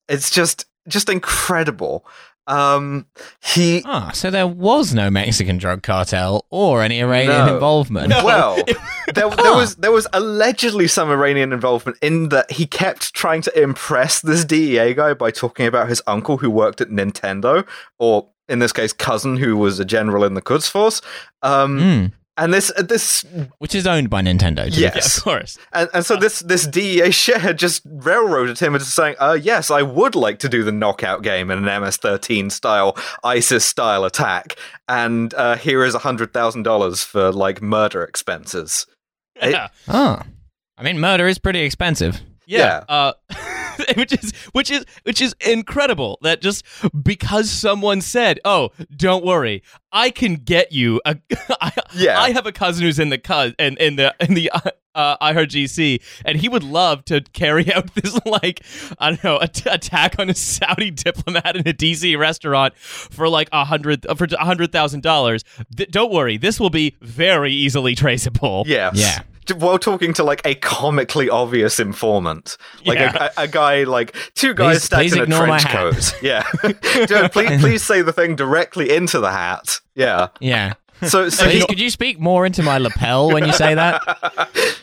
It's 0.10 0.30
just 0.30 0.66
just 0.88 1.10
incredible. 1.10 2.06
Um, 2.48 3.06
he 3.42 3.82
Ah, 3.86 4.12
so 4.14 4.30
there 4.30 4.48
was 4.48 4.94
no 4.94 5.10
Mexican 5.10 5.58
drug 5.58 5.82
cartel 5.84 6.46
or 6.50 6.82
any 6.82 7.00
Iranian 7.02 7.46
No. 7.46 7.54
involvement. 7.56 8.10
well, 8.24 8.56
there, 9.14 9.30
there 9.30 9.54
was 9.56 9.76
there 9.78 9.92
was 9.92 10.08
allegedly 10.14 10.88
some 10.88 11.10
Iranian 11.10 11.54
involvement 11.54 11.98
in 12.02 12.30
that 12.30 12.52
he 12.52 12.66
kept 12.66 13.14
trying 13.14 13.42
to 13.44 13.62
impress 13.62 14.20
this 14.22 14.44
DEA 14.44 14.94
guy 14.94 15.14
by 15.14 15.32
talking 15.32 15.68
about 15.68 15.88
his 15.88 16.02
uncle 16.06 16.38
who 16.38 16.50
worked 16.50 16.82
at 16.82 16.90
Nintendo, 16.90 17.66
or 17.98 18.28
in 18.50 18.60
this 18.60 18.74
case, 18.74 18.92
cousin 18.92 19.38
who 19.38 19.56
was 19.56 19.80
a 19.80 19.86
general 19.86 20.26
in 20.26 20.34
the 20.34 20.42
Quds 20.42 20.68
Force. 20.68 21.02
Um, 21.44 21.80
Mm, 21.80 22.12
And 22.36 22.52
this 22.52 22.72
this 22.80 23.24
which 23.60 23.76
is 23.76 23.86
owned 23.86 24.10
by 24.10 24.22
Nintendo. 24.24 24.66
to 24.66 24.72
be 24.72 24.78
Yeah. 24.78 24.88
Yeah, 24.88 24.92
Yes. 24.96 25.18
of 25.20 25.24
course. 25.24 25.58
and, 25.72 25.88
and 25.94 26.04
so 26.06 26.16
this 26.16 26.40
this 26.40 26.66
DEA 26.66 27.10
shithead 27.10 27.58
just 27.58 27.84
railroaded 27.86 28.58
him 28.58 28.74
into 28.74 28.88
saying, 28.88 29.16
"Uh, 29.20 29.38
yes, 29.40 29.70
I 29.70 29.84
would 29.84 30.16
like 30.16 30.40
to 30.40 30.50
do 30.50 30.64
the 30.64 30.72
knockout 30.72 31.22
game 31.22 31.52
in 31.52 31.60
an 31.60 31.66
MS-13 31.82 32.52
style 32.52 32.98
ISIS 33.24 33.64
style 33.66 34.04
attack, 34.04 34.56
and 34.88 35.32
uh, 35.36 35.58
here 35.58 35.84
is 35.86 35.94
a 35.94 36.00
hundred 36.00 36.34
thousand 36.34 36.64
dollars 36.64 37.04
for 37.04 37.32
like 37.32 37.62
murder 37.62 38.04
expenses." 38.04 38.88
It- 39.36 39.56
Oh. 39.88 40.20
I 40.78 40.82
mean, 40.82 41.00
murder 41.00 41.28
is 41.28 41.38
pretty 41.38 41.60
expensive. 41.62 42.20
Yeah. 42.46 42.84
Uh, 42.90 43.14
which 43.96 44.14
is 44.14 44.32
which 44.52 44.70
is 44.72 44.86
which 45.04 45.22
is 45.22 45.36
incredible 45.46 46.20
that 46.22 46.42
just 46.42 46.64
because 47.04 47.50
someone 47.50 48.02
said, 48.02 48.40
"Oh, 48.46 48.72
don't 48.96 49.26
worry, 49.26 49.64
I 49.92 50.10
can 50.12 50.36
get 50.36 50.72
you 50.72 51.02
a 51.06 51.18
I, 51.62 51.72
Yeah. 51.96 52.20
I 52.20 52.32
have 52.32 52.46
a 52.46 52.52
cousin 52.52 52.84
who's 52.86 53.00
in 53.00 53.10
the 53.10 53.18
cuz 53.18 53.54
in, 53.58 53.78
in 53.78 53.96
the 53.96 54.14
in 54.20 54.36
the 54.36 54.52
uh, 54.52 54.60
uh, 54.96 55.18
IRGC 55.34 56.00
and 56.24 56.38
he 56.40 56.48
would 56.48 56.62
love 56.64 57.04
to 57.06 57.22
carry 57.34 57.74
out 57.74 57.96
this 57.96 58.20
like 58.28 58.64
I 59.00 59.10
don't 59.10 59.24
know 59.24 59.42
at- 59.42 59.66
attack 59.66 60.20
on 60.20 60.30
a 60.30 60.36
Saudi 60.36 60.92
diplomat 60.92 61.56
in 61.56 61.68
a 61.68 61.74
DC 61.74 62.16
restaurant 62.18 62.78
for 62.78 63.28
like 63.28 63.50
a 63.52 63.66
hundred 63.66 64.06
for 64.18 64.26
a 64.26 64.46
hundred 64.46 64.72
thousand 64.72 65.02
dollars. 65.02 65.44
Th- 65.76 65.90
Don't 65.90 66.12
worry, 66.14 66.38
this 66.38 66.60
will 66.60 66.70
be 66.70 66.96
very 67.02 67.52
easily 67.52 67.96
traceable. 67.96 68.66
Yes. 68.68 68.96
Yeah. 68.98 69.24
T- 69.46 69.54
While 69.54 69.78
talking 69.80 70.14
to 70.14 70.24
like 70.24 70.42
a 70.46 70.56
comically 70.56 71.30
obvious 71.30 71.80
informant, 71.80 72.58
like 72.86 72.98
Yeah. 73.00 73.30
a, 73.38 73.42
a, 73.42 73.44
a 73.44 73.48
guy, 73.48 73.84
like 73.84 74.16
two 74.36 74.54
guys 74.54 74.76
Please- 74.78 74.84
stacked 74.84 75.02
please 75.02 75.14
in 75.16 75.22
a 75.22 75.26
trench 75.38 75.66
coat. 75.68 76.14
Yeah, 76.22 76.44
Dude, 77.08 77.32
please, 77.32 77.60
please 77.62 77.84
say 77.84 78.02
the 78.02 78.14
thing 78.14 78.36
directly 78.36 78.90
into 78.94 79.20
the 79.20 79.32
hat. 79.32 79.80
Yeah. 79.96 80.28
Yeah. 80.40 80.74
So, 81.02 81.28
so 81.28 81.44
Please, 81.44 81.60
he, 81.62 81.68
could 81.68 81.80
you 81.82 81.90
speak 81.90 82.18
more 82.18 82.46
into 82.46 82.64
my 82.64 82.78
lapel 82.78 83.28
when 83.30 83.46
you 83.46 83.52
say 83.52 83.76
that? 83.76 84.02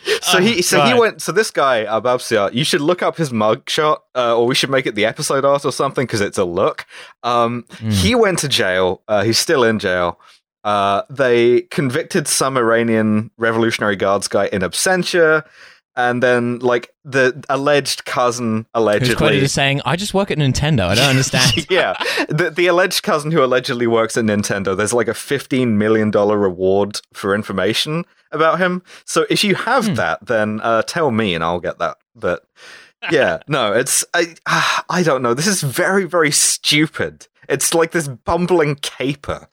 so 0.23 0.39
he, 0.39 0.61
so 0.61 0.83
he 0.85 0.93
went. 0.93 1.23
So 1.23 1.33
this 1.33 1.51
guy 1.51 1.87
Arbabsiar, 1.87 2.53
you 2.53 2.63
should 2.63 2.83
look 2.83 3.03
up 3.03 3.17
his 3.17 3.31
mugshot, 3.31 3.99
uh, 4.15 4.37
or 4.37 4.47
we 4.47 4.55
should 4.55 4.69
make 4.69 4.85
it 4.87 4.95
the 4.95 5.07
episode 5.07 5.47
art 5.47 5.65
or 5.65 5.73
something 5.73 6.05
because 6.05 6.21
it's 6.21 6.37
a 6.37 6.45
look. 6.45 6.85
Um, 7.23 7.65
He 7.89 8.15
went 8.15 8.39
to 8.41 8.49
jail. 8.49 9.01
Uh, 9.09 9.23
he's 9.25 9.39
still 9.39 9.65
in 9.65 9.79
jail. 9.79 10.21
Uh, 10.65 11.03
they 11.09 11.63
convicted 11.71 12.29
some 12.29 12.57
Iranian 12.57 13.31
Revolutionary 13.39 13.97
Guards 13.97 14.29
guy 14.29 14.47
in 14.47 14.63
absentia, 14.63 15.45
and 15.97 16.23
then 16.23 16.59
like 16.61 16.93
the 17.05 17.43
alleged 17.49 18.05
cousin 18.05 18.59
Who's 18.59 18.65
quoted 18.65 18.75
allegedly. 19.15 19.41
as 19.43 19.53
saying, 19.53 19.81
I 19.85 19.97
just 19.97 20.15
work 20.15 20.31
at 20.31 20.39
Nintendo. 20.39 20.87
I 20.87 20.95
don't 20.95 21.09
understand. 21.17 21.67
yeah, 21.71 21.95
the 22.29 22.51
the 22.51 22.67
alleged 22.67 23.03
cousin 23.03 23.31
who 23.31 23.43
allegedly 23.43 23.87
works 23.87 24.17
at 24.17 24.25
Nintendo. 24.25 24.77
There's 24.77 24.93
like 24.93 25.09
a 25.09 25.15
fifteen 25.15 25.79
million 25.79 26.11
dollar 26.11 26.37
reward 26.39 27.01
for 27.15 27.35
information 27.35 28.05
about 28.33 28.59
him. 28.61 28.83
So 29.05 29.27
if 29.31 29.43
you 29.43 29.55
have 29.57 29.87
Hmm. 29.89 29.95
that, 29.95 30.27
then 30.27 30.61
uh, 30.63 30.83
tell 30.83 31.11
me 31.11 31.35
and 31.35 31.43
I'll 31.43 31.59
get 31.61 31.79
that. 31.79 31.97
But 32.15 32.45
yeah, 33.11 33.39
no, 33.49 33.73
it's 33.73 34.05
I 34.15 34.35
ah, 34.47 34.85
I 34.91 35.03
don't 35.03 35.23
know. 35.23 35.33
This 35.35 35.47
is 35.49 35.63
very 35.63 36.05
very 36.05 36.31
stupid. 36.31 37.27
It's 37.49 37.75
like 37.75 37.91
this 37.93 38.07
bumbling 38.09 38.77
caper. 38.77 39.49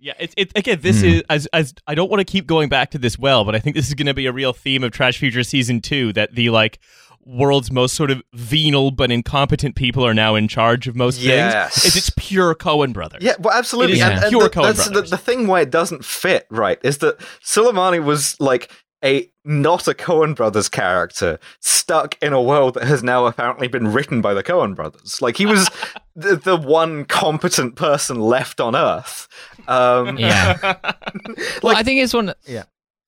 Yeah, 0.00 0.14
it's 0.18 0.34
it, 0.36 0.50
again. 0.56 0.78
This 0.80 1.00
Hmm. 1.00 1.06
is 1.08 1.22
as 1.28 1.46
as 1.52 1.74
I 1.86 1.94
don't 1.94 2.10
want 2.10 2.20
to 2.20 2.24
keep 2.24 2.46
going 2.46 2.68
back 2.68 2.90
to 2.92 2.98
this 2.98 3.18
well, 3.18 3.44
but 3.44 3.54
I 3.54 3.58
think 3.58 3.76
this 3.76 3.88
is 3.88 3.94
going 3.94 4.06
to 4.06 4.14
be 4.14 4.26
a 4.26 4.32
real 4.32 4.52
theme 4.52 4.82
of 4.82 4.92
Trash 4.92 5.18
Future 5.18 5.42
season 5.44 5.80
two. 5.80 6.12
That 6.14 6.34
the 6.34 6.50
like 6.50 6.78
world's 7.26 7.70
most 7.70 7.94
sort 7.94 8.10
of 8.10 8.22
venal 8.32 8.90
but 8.90 9.12
incompetent 9.12 9.76
people 9.76 10.04
are 10.04 10.14
now 10.14 10.34
in 10.36 10.48
charge 10.48 10.88
of 10.88 10.96
most 10.96 11.20
Yes. 11.20 11.74
things 11.82 11.84
is 11.94 11.96
it's 11.96 12.10
pure 12.16 12.54
Coen 12.54 12.94
brothers. 12.94 13.22
Yeah, 13.22 13.34
well, 13.38 13.56
absolutely. 13.56 13.92
It 13.92 13.96
is 13.98 14.02
and, 14.04 14.14
and 14.20 14.28
pure 14.30 14.42
the, 14.44 14.50
Coen 14.50 14.62
that's 14.62 14.86
the, 14.86 14.90
brothers. 14.92 15.10
the 15.10 15.18
thing 15.18 15.46
why 15.46 15.60
it 15.60 15.70
doesn't 15.70 16.02
fit 16.04 16.46
right 16.50 16.78
is 16.82 16.98
that 16.98 17.18
Soleimani 17.44 18.02
was 18.02 18.40
like 18.40 18.70
a 19.04 19.29
not 19.50 19.88
a 19.88 19.94
Coen 19.94 20.34
brothers 20.34 20.68
character 20.68 21.40
stuck 21.58 22.16
in 22.22 22.32
a 22.32 22.40
world 22.40 22.74
that 22.74 22.84
has 22.84 23.02
now 23.02 23.26
apparently 23.26 23.66
been 23.66 23.92
written 23.92 24.20
by 24.20 24.32
the 24.32 24.44
Coen 24.44 24.76
brothers. 24.76 25.20
Like 25.20 25.36
he 25.36 25.44
was 25.44 25.68
the, 26.14 26.36
the 26.36 26.56
one 26.56 27.04
competent 27.04 27.74
person 27.74 28.20
left 28.20 28.60
on 28.60 28.76
Earth. 28.76 29.28
Um, 29.66 30.16
Yeah. 30.16 30.56
well, 31.62 31.76
I 31.76 31.82
think 31.82 32.00
it's 32.00 32.14
one. 32.14 32.32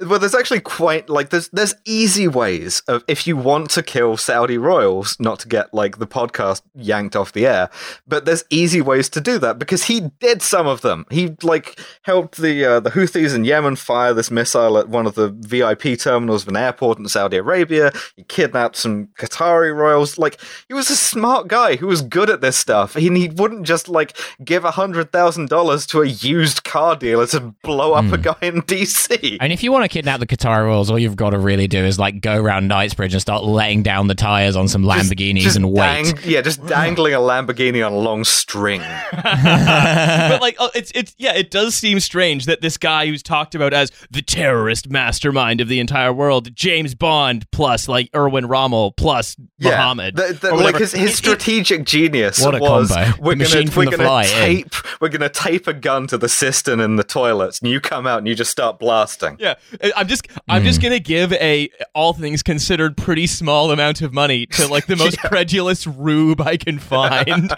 Well, 0.07 0.19
there's 0.19 0.35
actually 0.35 0.61
quite 0.61 1.09
like 1.09 1.31
there's 1.31 1.49
there's 1.49 1.75
easy 1.85 2.29
ways 2.29 2.81
of 2.89 3.05
if 3.09 3.27
you 3.27 3.37
want 3.37 3.71
to 3.71 3.83
kill 3.83 4.17
Saudi 4.17 4.59
royals, 4.59 5.19
not 5.21 5.41
to 5.41 5.49
get 5.49 5.73
like 5.73 5.99
the 5.99 6.07
podcast 6.07 6.63
yanked 6.75 7.17
off 7.17 7.33
the 7.33 7.47
air, 7.47 7.71
but 8.07 8.25
there's 8.25 8.45
easy 8.51 8.81
ways 8.81 9.09
to 9.11 9.21
do 9.21 9.39
that 9.39 9.59
because 9.59 9.85
he 9.85 10.01
did 10.21 10.43
some 10.43 10.67
of 10.67 10.81
them. 10.81 11.07
He 11.11 11.37
like 11.43 11.79
helped 12.03 12.39
the 12.39 12.65
uh, 12.65 12.81
the 12.81 12.91
Houthis 12.91 13.35
in 13.35 13.45
Yemen 13.45 13.77
fire 13.77 14.15
this 14.15 14.31
missile 14.31 14.79
at 14.79 14.89
one 14.89 15.07
of 15.07 15.15
the 15.15 15.29
VIP 15.29 15.99
terminals 15.99 16.43
of 16.43 16.49
an 16.49 16.57
airport 16.57 16.99
in 16.99 17.09
Saudi 17.09 17.37
Arabia. 17.37 17.93
He 18.17 18.25
kidnapped 18.25 18.77
some 18.77 19.09
Qatari 19.19 19.75
royals. 19.75 20.19
Like 20.19 20.41
he 20.69 20.75
was 20.75 20.91
a 20.91 20.97
smart 20.97 21.49
guy 21.49 21.77
who 21.77 21.87
was 21.87 22.03
good 22.03 22.31
at 22.31 22.41
this 22.41 22.57
stuff. 22.57 22.95
He, 22.95 23.09
he 23.09 23.29
wouldn't 23.29 23.65
just 23.65 23.89
like 23.89 24.17
give 24.45 24.65
a 24.65 24.73
hundred 24.73 25.13
thousand 25.13 25.49
dollars 25.49 25.87
to 25.87 26.03
a 26.03 26.07
used 26.07 26.65
car 26.65 26.97
dealer 26.97 27.27
to 27.29 27.41
blow 27.63 27.93
up 27.93 28.13
a 28.13 28.19
guy 28.19 28.37
in 28.43 28.63
DC. 28.63 29.37
And 29.41 29.53
if 29.53 29.63
you 29.63 29.73
want 29.73 29.85
to 29.85 29.89
kidnap 29.93 30.19
the 30.21 30.27
Qatar 30.27 30.65
Royals, 30.65 30.91
all 30.91 30.99
you've 30.99 31.17
got 31.17 31.31
to 31.31 31.39
really 31.39 31.69
do 31.69 31.85
is 31.85 31.99
like 31.99 32.21
go 32.21 32.35
around 32.37 32.67
Knightsbridge 32.69 33.13
and 33.15 33.21
start 33.21 33.45
laying 33.45 33.83
down 33.83 34.09
the 34.09 34.15
tires 34.15 34.57
on 34.57 34.67
some 34.69 34.83
Lamborghinis 34.83 35.41
Just 35.43 35.57
and 35.57 35.71
wait. 35.73 36.05
dang- 36.05 36.19
yeah, 36.25 36.41
just 36.41 36.65
dangling 36.67 37.15
a 37.15 37.19
Lamborghini 37.19 37.85
on 37.87 37.93
a 37.93 37.99
long 37.99 38.25
string. 38.25 38.81
but 39.13 40.41
like 40.41 40.57
oh, 40.61 40.71
it's 40.75 40.91
it's 40.95 41.15
yeah 41.19 41.35
it 41.35 41.51
does 41.51 41.75
seem 41.75 42.01
strange 42.01 42.47
that 42.47 42.61
this 42.61 42.77
guy 42.77 43.07
who's 43.07 43.23
talked 43.23 43.55
about 43.55 43.73
as 43.73 43.91
the 44.11 44.23
terrorist 44.23 44.91
mastermind 44.91 45.61
of 45.61 45.69
the 45.69 45.81
entire 45.81 46.13
world 46.13 46.55
james 46.55 46.95
bond 46.95 47.49
plus 47.53 47.89
like 47.89 48.09
erwin 48.15 48.47
rommel 48.47 48.93
plus 48.93 49.37
muhammad 49.61 50.17
The- 50.17 50.39
the- 50.41 50.49
or 50.51 50.57
like 50.57 50.65
whatever. 50.75 50.79
his, 50.79 50.93
his 50.93 51.03
It- 51.03 51.13
it- 51.13 51.17
strategic 51.17 51.85
genius 51.85 52.41
What 52.45 52.55
a 52.55 52.59
was 52.59 52.91
combo. 52.91 53.13
we're 53.23 53.33
The 53.33 53.37
machine 53.37 53.61
gonna 53.67 53.71
from 53.71 53.79
we're 53.85 53.91
the 53.91 53.97
gonna 53.99 54.09
fly, 54.09 54.23
eh? 54.25 54.27
tape 54.47 54.75
we're 55.01 55.09
gonna 55.09 55.29
tape 55.29 55.67
a 55.67 55.73
gun 55.75 56.07
to 56.09 56.19
the 56.19 56.29
cistern 56.29 56.81
in 56.81 56.97
the 56.97 57.05
toilets 57.05 57.61
and 57.61 57.71
you 57.71 57.81
come 57.81 58.07
out 58.07 58.19
and 58.19 58.29
you 58.29 58.35
just 58.35 58.51
start 58.51 58.79
blasting. 58.79 59.37
yeah, 59.39 59.55
I'm 59.97 60.09
just 60.09 60.27
I'm 60.49 60.65
just 60.65 60.83
gonna 60.83 60.99
give 60.99 61.33
a 61.35 61.69
all 61.95 62.13
things 62.13 62.43
considered 62.43 62.97
pretty 62.97 63.27
small 63.27 63.71
amount 63.71 64.03
of 64.03 64.13
money 64.13 64.47
to 64.47 64.67
like 64.69 64.87
the 64.87 64.97
most 65.05 65.19
credulous 65.19 65.87
rube 65.87 66.41
I 66.41 66.57
can 66.57 66.79
find. 66.81 67.53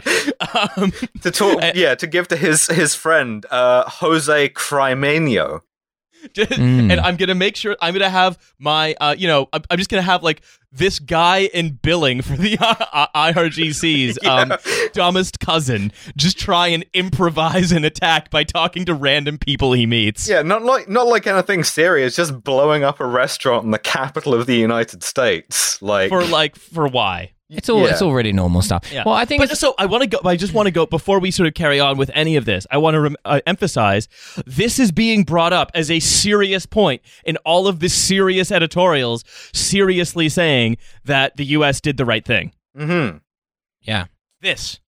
um, 0.77 0.93
To 1.23 1.31
talk, 1.31 1.55
Uh, 1.62 1.73
yeah, 1.75 1.95
to 1.95 2.07
give 2.07 2.29
to 2.29 2.37
his 2.37 2.67
his 2.69 2.95
friend 2.95 3.45
uh, 3.51 3.85
Jose 3.89 4.49
Crimenio. 4.51 5.61
Just- 6.33 6.53
Mm. 6.53 6.91
and 6.91 7.01
I'm 7.01 7.16
gonna 7.16 7.35
make 7.35 7.57
sure 7.57 7.77
I'm 7.81 7.93
gonna 7.95 8.09
have 8.11 8.39
my 8.59 8.95
uh, 9.01 9.14
you 9.18 9.27
know 9.27 9.49
I'm, 9.53 9.62
I'm 9.70 9.79
just 9.79 9.91
gonna 9.91 10.03
have 10.03 10.22
like 10.22 10.41
this 10.72 10.99
guy 10.99 11.43
in 11.53 11.70
billing 11.83 12.20
for 12.22 12.37
the 12.37 12.57
uh, 12.61 13.07
IRGC's 13.14 14.18
um, 14.27 14.53
dumbest 14.93 15.41
cousin 15.41 15.93
just 16.16 16.39
try 16.39 16.68
and 16.68 16.85
improvise 16.95 17.72
an 17.72 17.85
attack 17.85 18.31
by 18.31 18.45
talking 18.45 18.85
to 18.87 18.95
random 18.95 19.39
people 19.39 19.72
he 19.72 19.87
meets. 19.87 20.29
Yeah, 20.29 20.43
not 20.43 20.62
like 20.62 20.89
not 20.89 21.07
like 21.07 21.27
anything 21.27 21.64
serious, 21.64 22.16
just 22.16 22.43
blowing 22.43 22.83
up 22.85 23.01
a 23.01 23.07
restaurant 23.07 23.64
in 23.64 23.70
the 23.70 23.79
capital 23.79 24.35
of 24.35 24.47
the 24.47 24.57
United 24.57 25.03
States. 25.03 25.81
Like 25.83 26.09
For 26.09 26.25
like 26.25 26.57
for 26.57 26.87
why? 26.89 27.33
It's 27.57 27.69
all 27.69 27.83
Yeah. 27.85 27.91
it's 27.93 28.03
all 28.03 28.13
really 28.13 28.33
normal 28.33 28.63
stuff. 28.63 28.91
Yeah. 28.93 29.03
Well, 29.07 29.15
I 29.15 29.25
think 29.25 29.41
But 29.41 29.51
it's 29.51 29.61
so 29.61 29.75
I 29.79 29.87
want 29.87 30.03
to 30.03 30.09
go. 30.09 30.19
I 30.29 30.37
just 30.37 30.53
want 30.55 30.67
to 30.67 30.71
go 30.71 30.87
before 30.87 31.19
we 31.21 31.31
sort 31.31 31.47
of 31.47 31.55
carry 31.55 31.81
on 31.81 31.97
with 31.97 32.11
any 32.15 32.37
of 32.37 32.45
this. 32.45 32.67
I 32.71 32.79
want 32.79 32.95
to 32.95 33.01
rem- 33.01 33.17
uh, 33.25 33.41
emphasize 33.47 34.09
this 34.47 34.79
is 34.79 34.93
being 34.93 35.25
brought 35.25 35.53
up 35.53 35.71
as 35.75 35.91
a 35.91 36.01
serious 36.01 36.67
point 36.67 37.01
in 37.25 37.37
all 37.39 37.67
of 37.69 37.81
the 37.81 37.89
serious 37.89 38.51
editorials, 38.53 39.25
seriously 39.53 40.29
saying 40.29 40.77
that 41.05 41.37
the 41.37 41.45
U.S. 41.47 41.81
did 41.81 41.97
the 41.97 42.05
right 42.05 42.25
thing. 42.25 42.53
mhm. 42.79 43.21
yeah. 43.83 44.07
This. 44.41 44.81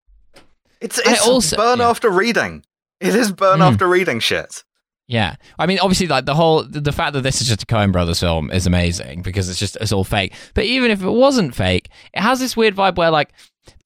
it's 0.81 0.99
I 1.07 1.12
it's 1.12 1.27
also- 1.27 1.57
burn 1.57 1.79
yeah. 1.79 1.89
after 1.89 2.11
reading. 2.11 2.64
It 3.01 3.14
is 3.14 3.31
burn 3.33 3.61
Mm. 3.61 3.73
after 3.73 3.87
reading 3.89 4.21
shit. 4.21 4.64
Yeah, 5.09 5.36
I 5.59 5.66
mean, 5.66 5.78
obviously, 5.78 6.09
like 6.09 6.24
the 6.24 6.34
whole 6.34 6.64
the 6.64 6.92
fact 6.92 7.12
that 7.12 7.20
this 7.20 7.40
is 7.40 7.46
just 7.46 7.62
a 7.62 7.66
Coen 7.66 7.92
Brothers 7.92 8.18
film 8.18 8.50
is 8.50 8.66
amazing 8.66 9.22
because 9.22 9.48
it's 9.48 9.59
just 9.59 9.76
it's 9.80 9.92
all 9.92 10.02
fake. 10.02 10.34
But 10.54 10.64
even 10.64 10.90
if 10.90 11.00
it 11.00 11.11
wasn't 11.11 11.54
fake, 11.54 11.90
it 12.12 12.20
has 12.20 12.40
this 12.40 12.57
weird 12.57 12.74
vibe 12.74 12.96
where 12.96 13.11
like 13.11 13.32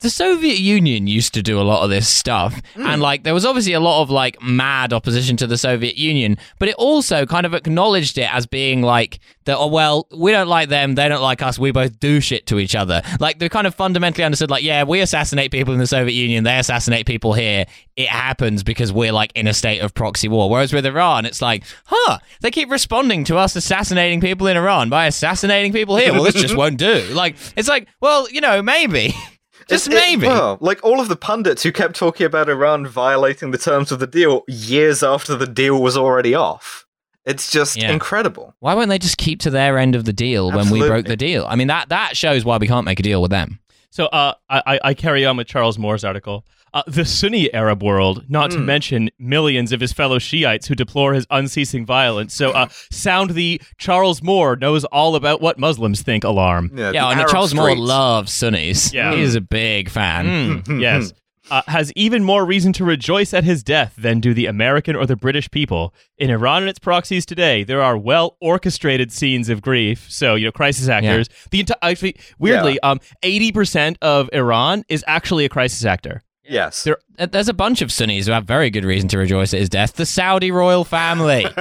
the 0.00 0.10
Soviet 0.10 0.58
Union 0.58 1.06
used 1.06 1.34
to 1.34 1.42
do 1.42 1.60
a 1.60 1.62
lot 1.62 1.84
of 1.84 1.90
this 1.90 2.08
stuff, 2.08 2.60
mm. 2.74 2.86
and 2.86 3.02
like 3.02 3.22
there 3.22 3.34
was 3.34 3.44
obviously 3.44 3.74
a 3.74 3.80
lot 3.80 4.00
of 4.00 4.10
like 4.10 4.40
mad 4.40 4.94
opposition 4.94 5.36
to 5.36 5.46
the 5.46 5.58
Soviet 5.58 5.96
Union, 5.98 6.38
but 6.58 6.68
it 6.68 6.74
also 6.76 7.26
kind 7.26 7.44
of 7.44 7.52
acknowledged 7.52 8.16
it 8.16 8.32
as 8.32 8.46
being 8.46 8.80
like 8.80 9.20
that. 9.44 9.58
Oh 9.58 9.66
well, 9.66 10.06
we 10.16 10.32
don't 10.32 10.48
like 10.48 10.70
them, 10.70 10.94
they 10.94 11.06
don't 11.06 11.20
like 11.20 11.42
us. 11.42 11.58
We 11.58 11.70
both 11.70 12.00
do 12.00 12.20
shit 12.20 12.46
to 12.46 12.58
each 12.58 12.74
other. 12.74 13.02
Like 13.20 13.40
they 13.40 13.50
kind 13.50 13.66
of 13.66 13.74
fundamentally 13.74 14.24
understood, 14.24 14.50
like 14.50 14.64
yeah, 14.64 14.84
we 14.84 15.00
assassinate 15.00 15.52
people 15.52 15.74
in 15.74 15.80
the 15.80 15.86
Soviet 15.86 16.14
Union, 16.14 16.44
they 16.44 16.58
assassinate 16.58 17.04
people 17.04 17.34
here. 17.34 17.66
It 17.96 18.08
happens 18.08 18.62
because 18.62 18.94
we're 18.94 19.12
like 19.12 19.32
in 19.34 19.46
a 19.46 19.52
state 19.52 19.80
of 19.80 19.92
proxy 19.92 20.28
war. 20.28 20.48
Whereas 20.48 20.72
with 20.72 20.86
Iran, 20.86 21.26
it's 21.26 21.42
like, 21.42 21.62
huh, 21.84 22.18
they 22.40 22.50
keep 22.50 22.70
responding 22.70 23.24
to 23.24 23.36
us 23.36 23.54
assassinating 23.54 24.22
people 24.22 24.46
in 24.46 24.56
Iran 24.56 24.88
by 24.88 25.04
assassinating 25.04 25.74
people 25.74 25.96
here. 25.96 26.14
Well, 26.14 26.22
this 26.22 26.34
just 26.34 26.56
won't 26.56 26.78
do. 26.78 27.04
Like 27.12 27.36
it's 27.54 27.68
like, 27.68 27.86
well, 28.00 28.30
you 28.30 28.40
know, 28.40 28.62
maybe. 28.62 29.14
Just 29.70 29.86
It- 29.86 29.92
it- 29.94 29.96
maybe. 29.96 30.26
well, 30.26 30.58
like 30.60 30.80
all 30.84 31.00
of 31.00 31.08
the 31.08 31.16
pundits 31.16 31.62
who 31.62 31.72
kept 31.72 31.96
talking 31.96 32.26
about 32.26 32.48
Iran 32.48 32.86
violating 32.86 33.50
the 33.50 33.58
terms 33.58 33.90
of 33.90 33.98
the 34.00 34.06
deal 34.06 34.42
years 34.48 35.02
after 35.02 35.34
the 35.36 35.46
deal 35.46 35.80
was 35.80 35.96
already 35.96 36.34
off. 36.34 36.84
It's 37.24 37.50
just 37.50 37.76
Yeah. 37.76 37.92
incredible. 37.92 38.54
Why 38.60 38.74
won't 38.74 38.88
they 38.88 38.98
just 38.98 39.18
keep 39.18 39.40
to 39.40 39.50
their 39.50 39.78
end 39.78 39.94
of 39.94 40.04
the 40.04 40.12
deal 40.12 40.50
when 40.50 40.70
we 40.70 40.80
broke 40.80 41.06
the 41.06 41.16
deal? 41.16 41.46
I 41.48 41.54
mean, 41.56 41.68
that 41.68 41.88
that 41.90 42.16
shows 42.16 42.44
why 42.44 42.56
we 42.56 42.66
can't 42.66 42.84
make 42.84 42.98
a 42.98 43.02
deal 43.02 43.20
with 43.22 43.30
them. 43.30 43.60
So 43.90 44.06
uh, 44.06 44.34
I, 44.48 44.62
I- 44.66 44.80
I 44.84 44.94
carry 44.94 45.24
on 45.26 45.36
with 45.36 45.46
Charles 45.46 45.78
Moore's 45.78 46.04
article. 46.04 46.44
Uh, 46.72 46.82
the 46.86 47.04
Sunni 47.04 47.52
Arab 47.52 47.82
world, 47.82 48.24
not 48.28 48.52
to 48.52 48.58
Hmm. 48.58 48.66
mention 48.66 49.10
millions 49.18 49.72
of 49.72 49.80
his 49.80 49.92
fellow 49.92 50.18
Shiites 50.18 50.68
who 50.68 50.74
deplore 50.76 51.14
his 51.14 51.26
unceasing 51.30 51.84
violence. 51.84 52.32
So 52.34 52.50
uh, 52.52 52.68
sound 52.92 53.30
the 53.30 53.60
Charles 53.78 54.22
Moore 54.22 54.54
knows 54.56 54.84
all 54.86 55.16
about 55.16 55.40
what 55.40 55.58
Muslims 55.58 56.02
think 56.02 56.22
alarm. 56.22 56.70
Yeah, 56.74 56.92
yeah, 56.92 57.02
the 57.02 57.08
and 57.08 57.20
Arab 57.20 57.30
Charles 57.32 57.54
Moore 57.54 57.74
loves 57.76 58.32
Sunnis. 58.32 58.92
Yeah. 58.94 59.14
he's 59.14 59.34
a 59.34 59.40
big 59.40 59.88
fan. 59.90 60.62
Mm, 60.62 60.80
yes. 60.80 61.12
Uh, 61.50 61.62
has 61.66 61.90
even 61.96 62.22
more 62.22 62.44
reason 62.44 62.72
to 62.72 62.84
rejoice 62.84 63.34
at 63.34 63.42
his 63.42 63.64
death 63.64 63.94
than 63.98 64.20
do 64.20 64.32
the 64.32 64.46
American 64.46 64.94
or 64.94 65.04
the 65.04 65.16
British 65.16 65.50
people. 65.50 65.92
In 66.16 66.30
Iran 66.30 66.62
and 66.62 66.70
its 66.70 66.78
proxies 66.78 67.26
today, 67.26 67.64
there 67.64 67.82
are 67.82 67.96
well 67.98 68.36
orchestrated 68.40 69.10
scenes 69.10 69.48
of 69.48 69.60
grief. 69.60 70.06
So, 70.08 70.36
you 70.36 70.44
know, 70.44 70.52
crisis 70.52 70.86
actors. 70.88 71.28
The 71.50 71.64
enti- 71.64 71.72
actually, 71.82 72.14
weirdly, 72.38 72.78
um, 72.80 73.00
80% 73.24 73.96
of 74.00 74.30
Iran 74.32 74.84
is 74.88 75.02
actually 75.08 75.44
a 75.44 75.48
crisis 75.48 75.84
actor. 75.84 76.22
Yes. 76.50 76.82
There- 76.82 76.98
Uh, 77.18 77.26
There's 77.26 77.48
a 77.48 77.54
bunch 77.54 77.80
of 77.80 77.92
Sunnis 77.92 78.26
who 78.26 78.32
have 78.32 78.44
very 78.44 78.70
good 78.70 78.84
reason 78.84 79.08
to 79.10 79.18
rejoice 79.18 79.54
at 79.54 79.60
his 79.60 79.68
death. 79.68 79.94
The 79.94 80.04
Saudi 80.06 80.50
royal 80.50 80.84
family. 80.84 81.46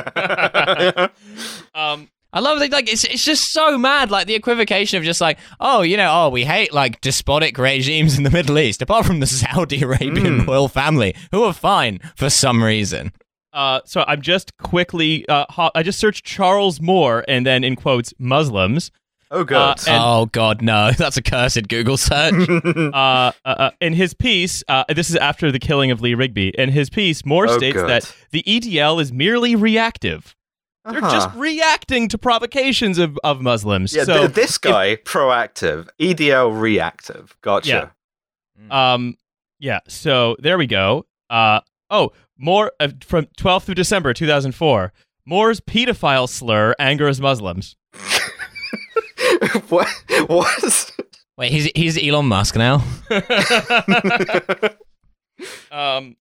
Um, 1.75 2.09
I 2.33 2.39
love 2.41 2.61
it. 2.61 2.71
Like 2.71 2.91
it's 2.91 3.03
it's 3.05 3.23
just 3.23 3.51
so 3.53 3.77
mad. 3.77 4.11
Like 4.11 4.27
the 4.27 4.35
equivocation 4.35 4.97
of 4.97 5.03
just 5.03 5.21
like, 5.21 5.39
oh, 5.59 5.81
you 5.81 5.97
know, 5.97 6.09
oh, 6.11 6.29
we 6.29 6.43
hate 6.43 6.73
like 6.73 7.01
despotic 7.01 7.57
regimes 7.57 8.17
in 8.17 8.23
the 8.23 8.29
Middle 8.29 8.59
East, 8.59 8.81
apart 8.81 9.05
from 9.05 9.19
the 9.19 9.25
Saudi 9.27 9.81
Arabian 9.81 10.45
royal 10.45 10.67
family, 10.67 11.15
who 11.31 11.43
are 11.43 11.53
fine 11.53 11.99
for 12.15 12.29
some 12.29 12.63
reason. 12.63 13.11
Uh, 13.53 13.81
so 13.85 14.03
I'm 14.07 14.21
just 14.21 14.55
quickly. 14.57 15.27
Uh, 15.27 15.45
ho- 15.49 15.71
I 15.73 15.81
just 15.83 15.99
searched 15.99 16.23
Charles 16.25 16.79
Moore 16.79 17.23
and 17.27 17.45
then 17.45 17.63
in 17.63 17.75
quotes 17.75 18.13
Muslims. 18.19 18.91
Oh, 19.31 19.43
good. 19.43 19.55
Uh, 19.57 19.75
And- 19.87 20.03
oh 20.03 20.25
God, 20.27 20.61
no, 20.61 20.91
that's 20.97 21.17
a 21.17 21.21
cursed 21.21 21.67
Google 21.67 21.97
search. 21.97 22.47
Uh, 22.49 22.91
uh, 22.93 23.31
uh, 23.45 23.71
in 23.81 23.93
his 23.93 24.13
piece, 24.13 24.63
uh, 24.67 24.83
this 24.93 25.09
is 25.09 25.15
after 25.15 25.51
the 25.51 25.59
killing 25.59 25.91
of 25.91 26.01
Lee 26.01 26.13
Rigby. 26.13 26.49
In 26.57 26.69
his 26.69 26.89
piece, 26.89 27.25
Moore 27.25 27.47
Oh, 27.49 27.57
states 27.57 27.75
good. 27.77 27.89
that 27.89 28.15
the 28.31 28.43
EDL 28.43 29.01
is 29.01 29.11
merely 29.11 29.55
reactive. 29.55 30.35
They're 30.85 31.03
Uh-huh. 31.03 31.11
just 31.11 31.29
reacting 31.35 32.07
to 32.09 32.17
provocations 32.17 32.97
of, 32.97 33.19
of 33.23 33.41
Muslims. 33.41 33.93
yeah, 33.93 34.05
so 34.05 34.19
th- 34.21 34.31
this 34.33 34.57
guy 34.57 34.95
proactive, 34.95 35.87
EDL 35.99 36.59
reactive. 36.59 37.35
Gotcha. 37.41 37.93
Um, 38.71 39.15
yeah. 39.59 39.79
So 39.87 40.35
there 40.39 40.57
we 40.57 40.67
go. 40.67 41.05
Uh, 41.29 41.59
oh, 41.89 42.11
more 42.37 42.71
uh, 42.79 42.89
from 43.05 43.27
12th 43.37 43.63
through 43.65 43.75
December 43.75 44.13
2004. 44.13 44.91
Moore's 45.25 45.59
pedophile 45.59 46.27
slur 46.27 46.73
angers 46.79 47.21
Muslims. 47.21 47.75
what? 49.69 49.87
What? 50.27 50.91
Wait, 51.37 51.51
he's 51.51 51.69
he's 51.75 51.97
Elon 52.01 52.25
Musk 52.27 52.55
now. 52.55 52.83
um, 55.71 56.15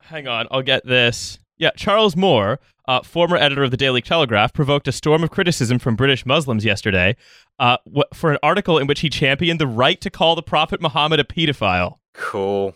hang 0.00 0.26
on, 0.28 0.46
I'll 0.50 0.62
get 0.62 0.86
this. 0.86 1.38
Yeah, 1.56 1.70
Charles 1.76 2.16
Moore, 2.16 2.58
uh, 2.88 3.02
former 3.02 3.36
editor 3.36 3.62
of 3.62 3.70
the 3.70 3.76
Daily 3.76 4.00
Telegraph, 4.00 4.52
provoked 4.52 4.88
a 4.88 4.92
storm 4.92 5.22
of 5.22 5.30
criticism 5.30 5.78
from 5.78 5.96
British 5.96 6.26
Muslims 6.26 6.64
yesterday 6.64 7.16
uh, 7.58 7.76
wh- 7.94 8.12
for 8.14 8.32
an 8.32 8.38
article 8.42 8.78
in 8.78 8.86
which 8.86 9.00
he 9.00 9.08
championed 9.10 9.60
the 9.60 9.66
right 9.66 10.00
to 10.00 10.10
call 10.10 10.34
the 10.34 10.42
Prophet 10.42 10.80
Muhammad 10.80 11.20
a 11.20 11.24
pedophile. 11.24 11.98
Cool. 12.12 12.74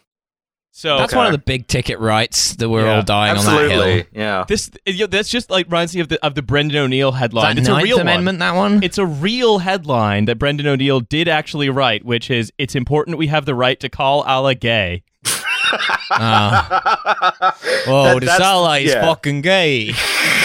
So 0.79 0.97
That's 0.97 1.13
one 1.13 1.27
of 1.27 1.33
the 1.33 1.39
big 1.39 1.67
ticket 1.67 1.99
rights 1.99 2.55
that 2.55 2.69
we're 2.69 2.85
Yeah, 2.87 2.95
all 2.99 3.03
dying 3.03 3.37
on 3.37 3.45
that 3.45 3.69
hill. 3.69 4.05
Yeah. 4.13 4.45
this 4.47 4.71
you 4.87 4.99
know, 4.99 5.07
that's 5.09 5.29
just 5.29 5.51
like 5.51 5.67
reminds 5.67 5.93
me 5.93 6.01
of 6.01 6.07
the 6.09 6.25
of 6.25 6.37
the 6.37 6.43
Brendan 6.43 6.79
O'Neill 6.79 7.09
Is 7.09 7.17
headline. 7.17 7.57
that 7.57 7.63
it's 7.63 7.69
a 7.69 7.73
Ninth 7.73 7.83
real 7.85 7.97
one. 7.97 8.03
Amendment, 8.07 8.39
that 8.39 8.55
one? 8.55 8.81
It's 8.85 8.97
a 8.97 9.05
real 9.05 9.59
headline 9.59 10.27
that 10.27 10.39
Brendan 10.39 10.69
O'Neill 10.69 11.01
did 11.01 11.27
actually 11.27 11.69
write, 11.69 12.05
which 12.05 12.31
is 12.31 12.53
"It's 12.59 12.77
important 12.77 13.19
we 13.19 13.27
have 13.27 13.45
the 13.45 13.57
right 13.57 13.81
to 13.81 13.89
call 13.89 14.21
Allah 14.23 14.55
gay." 14.55 15.03
Ah. 16.13 17.57
Whoa, 17.89 18.05
That- 18.05 18.15
the 18.21 18.27
that's- 18.27 18.39
Salah 18.39 18.79
is 18.79 18.93
yeah. 18.93 19.01
fucking 19.05 19.41
gay. 19.43 19.91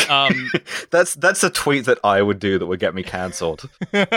Um, 0.09 0.51
That's 0.91 1.15
that's 1.15 1.43
a 1.45 1.49
tweet 1.49 1.85
that 1.85 1.97
I 2.03 2.21
would 2.21 2.37
do 2.39 2.59
that 2.59 2.65
would 2.65 2.79
get 2.81 2.93
me 2.93 3.03
cancelled. 3.03 3.69
where 3.91 4.07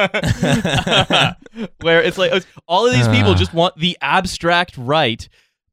it's 2.03 2.19
like 2.19 2.45
all 2.67 2.87
of 2.87 2.93
these 2.93 3.07
people 3.09 3.31
Ah. 3.31 3.35
just 3.37 3.55
want 3.55 3.77
the 3.79 3.97
abstract 4.03 4.77
right 4.77 5.27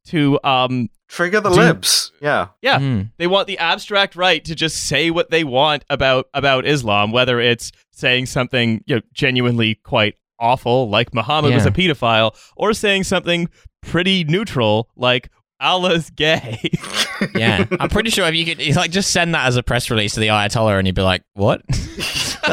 to 0.06 0.38
um 0.44 0.88
Trigger 1.08 1.40
the 1.40 1.50
Do- 1.50 1.56
libs. 1.56 2.12
Yeah. 2.20 2.48
yeah 2.62 2.78
Hmm. 2.78 3.02
they 3.18 3.26
want 3.26 3.46
the 3.46 3.58
abstract 3.58 4.16
right 4.16 4.44
to 4.44 4.54
just 4.54 4.84
say 4.88 5.10
what 5.10 5.30
they 5.30 5.44
want 5.44 5.84
about 5.90 6.26
about 6.34 6.66
Islam 6.66 7.12
whether 7.12 7.40
it's 7.40 7.70
saying 7.92 8.26
something 8.26 8.82
you 8.86 8.96
know 8.96 9.02
genuinely 9.12 9.76
quite 9.76 10.14
awful 10.40 10.88
like 10.88 11.14
Muhammad 11.14 11.54
was 11.54 11.66
a 11.66 11.70
pedophile 11.70 12.34
or 12.56 12.72
saying 12.74 13.04
something 13.04 13.48
pretty 13.82 14.24
neutral 14.24 14.88
like 14.96 15.30
Allah's 15.60 16.10
gay 16.10 16.58
Yeah, 17.34 17.64
I'm 17.78 17.88
pretty 17.88 18.10
sure 18.10 18.26
if 18.26 18.34
you 18.34 18.44
could 18.44 18.76
like 18.76 18.90
just 18.90 19.10
send 19.12 19.34
that 19.34 19.46
as 19.46 19.56
a 19.56 19.62
press 19.62 19.88
release 19.88 20.14
to 20.14 20.20
the 20.20 20.26
Ayatollah, 20.26 20.78
and 20.78 20.86
you'd 20.86 20.96
be 20.96 21.00
like, 21.00 21.22
"What?" 21.34 21.62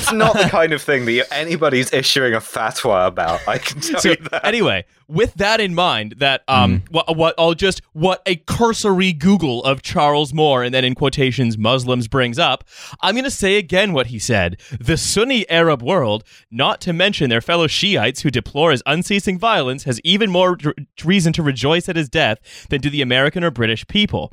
That's 0.00 0.12
not 0.14 0.34
the 0.36 0.44
kind 0.48 0.72
of 0.72 0.82
thing 0.82 1.04
that 1.06 1.12
you- 1.12 1.24
anybody's 1.30 1.92
issuing 1.92 2.34
a 2.34 2.40
fatwa 2.40 3.06
about. 3.06 3.40
I 3.46 3.58
can 3.58 3.80
tell 3.80 4.00
so 4.00 4.10
you 4.10 4.16
that. 4.30 4.44
anyway, 4.46 4.84
with 5.08 5.34
that 5.34 5.60
in 5.60 5.74
mind, 5.74 6.14
that 6.18 6.42
um, 6.48 6.82
what, 6.90 7.16
what 7.16 7.34
I'll 7.38 7.54
just 7.54 7.82
what 7.92 8.22
a 8.26 8.36
cursory 8.36 9.12
Google 9.12 9.62
of 9.64 9.82
Charles 9.82 10.32
Moore 10.32 10.62
and 10.62 10.72
then 10.72 10.84
in 10.84 10.94
quotations 10.94 11.58
Muslims 11.58 12.06
brings 12.08 12.38
up, 12.38 12.64
I'm 13.00 13.14
going 13.14 13.24
to 13.24 13.30
say 13.30 13.56
again 13.56 13.92
what 13.92 14.08
he 14.08 14.18
said: 14.18 14.60
the 14.78 14.96
Sunni 14.96 15.48
Arab 15.50 15.82
world, 15.82 16.24
not 16.50 16.80
to 16.82 16.92
mention 16.92 17.28
their 17.30 17.40
fellow 17.40 17.66
Shiites 17.66 18.22
who 18.22 18.30
deplore 18.30 18.70
his 18.70 18.82
unceasing 18.86 19.38
violence, 19.38 19.84
has 19.84 20.00
even 20.04 20.30
more 20.30 20.56
r- 20.64 20.74
reason 21.04 21.32
to 21.34 21.42
rejoice 21.42 21.88
at 21.88 21.96
his 21.96 22.08
death 22.08 22.38
than 22.70 22.80
do 22.80 22.88
the 22.90 23.02
American 23.02 23.42
or 23.44 23.50
British 23.50 23.86
people. 23.88 24.32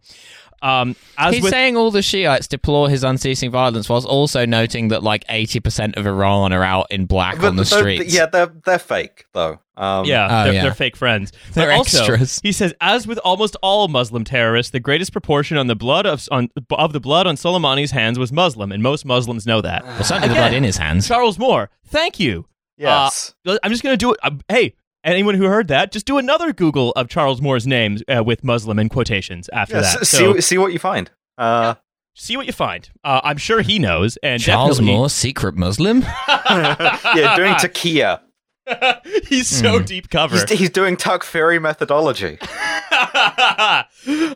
Um, 0.61 0.95
as 1.17 1.35
He's 1.35 1.43
with 1.43 1.51
saying 1.51 1.77
all 1.77 1.91
the 1.91 2.01
Shiites 2.01 2.47
deplore 2.47 2.89
his 2.89 3.03
unceasing 3.03 3.51
violence, 3.51 3.87
whilst 3.89 4.07
also 4.07 4.45
noting 4.45 4.87
that 4.87 5.03
like 5.03 5.23
80% 5.27 5.95
of 5.97 6.07
Iran 6.07 6.51
are 6.53 6.63
out 6.63 6.87
in 6.89 7.05
black 7.05 7.43
on 7.43 7.55
the 7.55 7.63
they're- 7.63 7.79
streets. 7.79 8.13
yeah, 8.13 8.25
they're 8.25 8.51
they're 8.65 8.79
fake 8.79 9.25
though. 9.33 9.59
Um, 9.77 10.05
Yeah, 10.05 10.25
Oh, 10.25 10.43
they're, 10.45 10.53
yeah. 10.53 10.61
they're 10.63 10.73
fake 10.73 10.95
friends. 10.97 11.31
They're 11.53 11.67
but 11.67 11.77
also, 11.77 11.99
extras. 11.99 12.39
he 12.41 12.51
says, 12.51 12.73
as 12.81 13.05
with 13.05 13.19
almost 13.23 13.55
all 13.61 13.87
Muslim 13.87 14.23
terrorists, 14.23 14.71
the 14.71 14.79
greatest 14.79 15.11
proportion 15.11 15.55
on 15.57 15.67
the 15.67 15.75
blood 15.75 16.07
of 16.07 16.27
on, 16.31 16.49
of 16.71 16.93
the 16.93 16.99
blood 16.99 17.27
on 17.27 17.35
Soleimani's 17.35 17.91
hands 17.91 18.17
was 18.17 18.31
Muslim, 18.31 18.71
and 18.71 18.81
most 18.81 19.05
Muslims 19.05 19.45
know 19.45 19.61
that. 19.61 19.83
Well, 19.85 20.03
certainly 20.03 20.29
the 20.29 20.33
blood 20.33 20.53
in 20.53 20.63
his 20.63 20.77
hands. 20.77 21.07
Charles 21.07 21.37
Moore, 21.37 21.69
thank 21.85 22.19
you. 22.19 22.47
Yes. 22.79 23.35
Uh, 23.45 23.57
I'm 23.63 23.71
just 23.71 23.83
gonna 23.83 23.97
do 23.97 24.13
it. 24.13 24.19
Uh, 24.23 24.31
hey, 24.49 24.73
anyone 25.03 25.35
who 25.35 25.45
heard 25.45 25.67
that, 25.69 25.91
just 25.91 26.05
do 26.05 26.17
another 26.17 26.53
Google 26.53 26.91
of 26.91 27.07
Charles 27.09 27.41
Moore's 27.41 27.65
name 27.67 27.97
uh, 28.07 28.23
with 28.23 28.43
Muslim 28.43 28.79
in 28.79 28.89
quotations 28.89 29.49
after 29.53 29.75
Yeah, 29.75 29.81
that. 29.81 30.01
s- 30.01 30.09
So 30.09 30.33
see 30.35 30.41
see 30.41 30.57
what 30.57 30.73
you 30.73 30.79
find. 30.79 31.09
Uh, 31.37 31.75
see 32.15 32.35
what 32.37 32.45
you 32.47 32.53
find. 32.53 32.89
Uh, 33.03 33.21
I'm 33.23 33.37
sure 33.37 33.61
he 33.61 33.79
knows, 33.79 34.17
and 34.23 34.41
Charles 34.41 34.77
definitely- 34.77 34.95
Moore, 34.95 35.09
secret 35.09 35.55
Muslim. 35.55 36.01
yeah, 36.27 37.35
doing 37.35 37.53
taqiyya. 37.53 38.21
he's 39.27 39.47
so 39.47 39.79
Hmm. 39.79 39.85
deep 39.85 40.09
cover. 40.09 40.35
He's, 40.37 40.59
he's 40.59 40.69
doing 40.69 40.97
takfiri 40.97 41.61
methodology. 41.61 42.37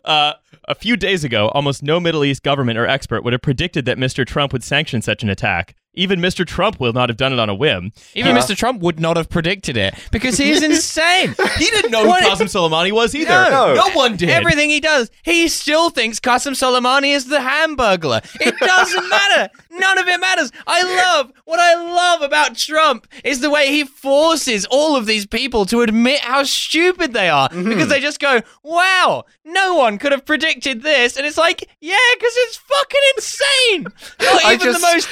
uh, 0.04 0.32
a 0.68 0.74
few 0.74 0.96
days 0.96 1.24
ago, 1.24 1.48
almost 1.48 1.82
no 1.82 2.00
Middle 2.00 2.24
East 2.24 2.42
government 2.42 2.78
or 2.78 2.86
expert 2.86 3.24
would 3.24 3.32
have 3.32 3.42
predicted 3.42 3.84
that 3.84 3.98
Mr. 3.98 4.26
Trump 4.26 4.52
would 4.52 4.62
sanction 4.64 5.02
such 5.02 5.22
an 5.22 5.28
attack. 5.28 5.74
Even 5.94 6.20
Mr. 6.20 6.46
Trump 6.46 6.80
will 6.80 6.92
not 6.94 7.10
have 7.10 7.18
done 7.18 7.32
it 7.34 7.38
on 7.38 7.50
a 7.50 7.54
whim. 7.54 7.92
Even 8.14 8.34
Yeah. 8.34 8.40
Mr. 8.42 8.56
Trump 8.56 8.80
would 8.80 8.98
not 8.98 9.16
have 9.18 9.28
predicted 9.28 9.76
it 9.76 9.94
because 10.10 10.38
he 10.38 10.50
is 10.50 10.62
insane. 10.70 11.34
He 11.58 11.66
didn't 11.66 11.90
know 11.90 12.04
who 12.04 12.12
Qasem 12.26 12.46
Soleimani 12.48 12.92
was 12.92 13.14
either. 13.14 13.28
No. 13.50 13.74
no 13.74 13.90
one 13.90 14.16
did. 14.16 14.30
Everything 14.30 14.70
he 14.70 14.80
does, 14.80 15.10
he 15.22 15.48
still 15.48 15.90
thinks 15.90 16.18
Qasem 16.18 16.52
Soleimani 16.52 17.14
is 17.14 17.26
the 17.26 17.38
Hamburglar. 17.38 18.24
It 18.40 18.54
doesn't 18.58 19.08
matter. 19.10 19.50
None 19.70 19.98
of 19.98 20.08
it 20.08 20.18
matters. 20.20 20.50
I 20.66 20.82
love 20.82 21.32
what 21.44 21.60
I 21.60 21.74
love 21.74 22.22
about 22.22 22.56
Trump 22.56 23.06
is 23.24 23.40
the 23.40 23.50
way 23.50 23.68
he 23.68 23.84
forces 23.84 24.64
all 24.70 24.96
of 24.96 25.04
these 25.06 25.26
people 25.26 25.66
to 25.66 25.82
admit 25.82 26.20
how 26.20 26.42
stupid 26.44 27.12
they 27.12 27.28
are 27.28 27.48
mm-hmm. 27.50 27.68
because 27.68 27.88
they 27.88 28.00
just 28.00 28.18
go, 28.20 28.40
"Wow, 28.62 29.24
no 29.44 29.74
one 29.74 29.98
could 29.98 30.12
have 30.12 30.24
predicted 30.24 30.82
this," 30.82 31.16
and 31.16 31.26
it's 31.26 31.36
like, 31.38 31.68
yeah, 31.80 31.96
because 32.14 32.32
it's 32.36 32.56
fucking 32.56 33.00
insane. 33.16 33.86
Not 34.20 34.44
even 34.54 34.58
just- 34.60 34.80
the 34.80 34.94
most 34.94 35.08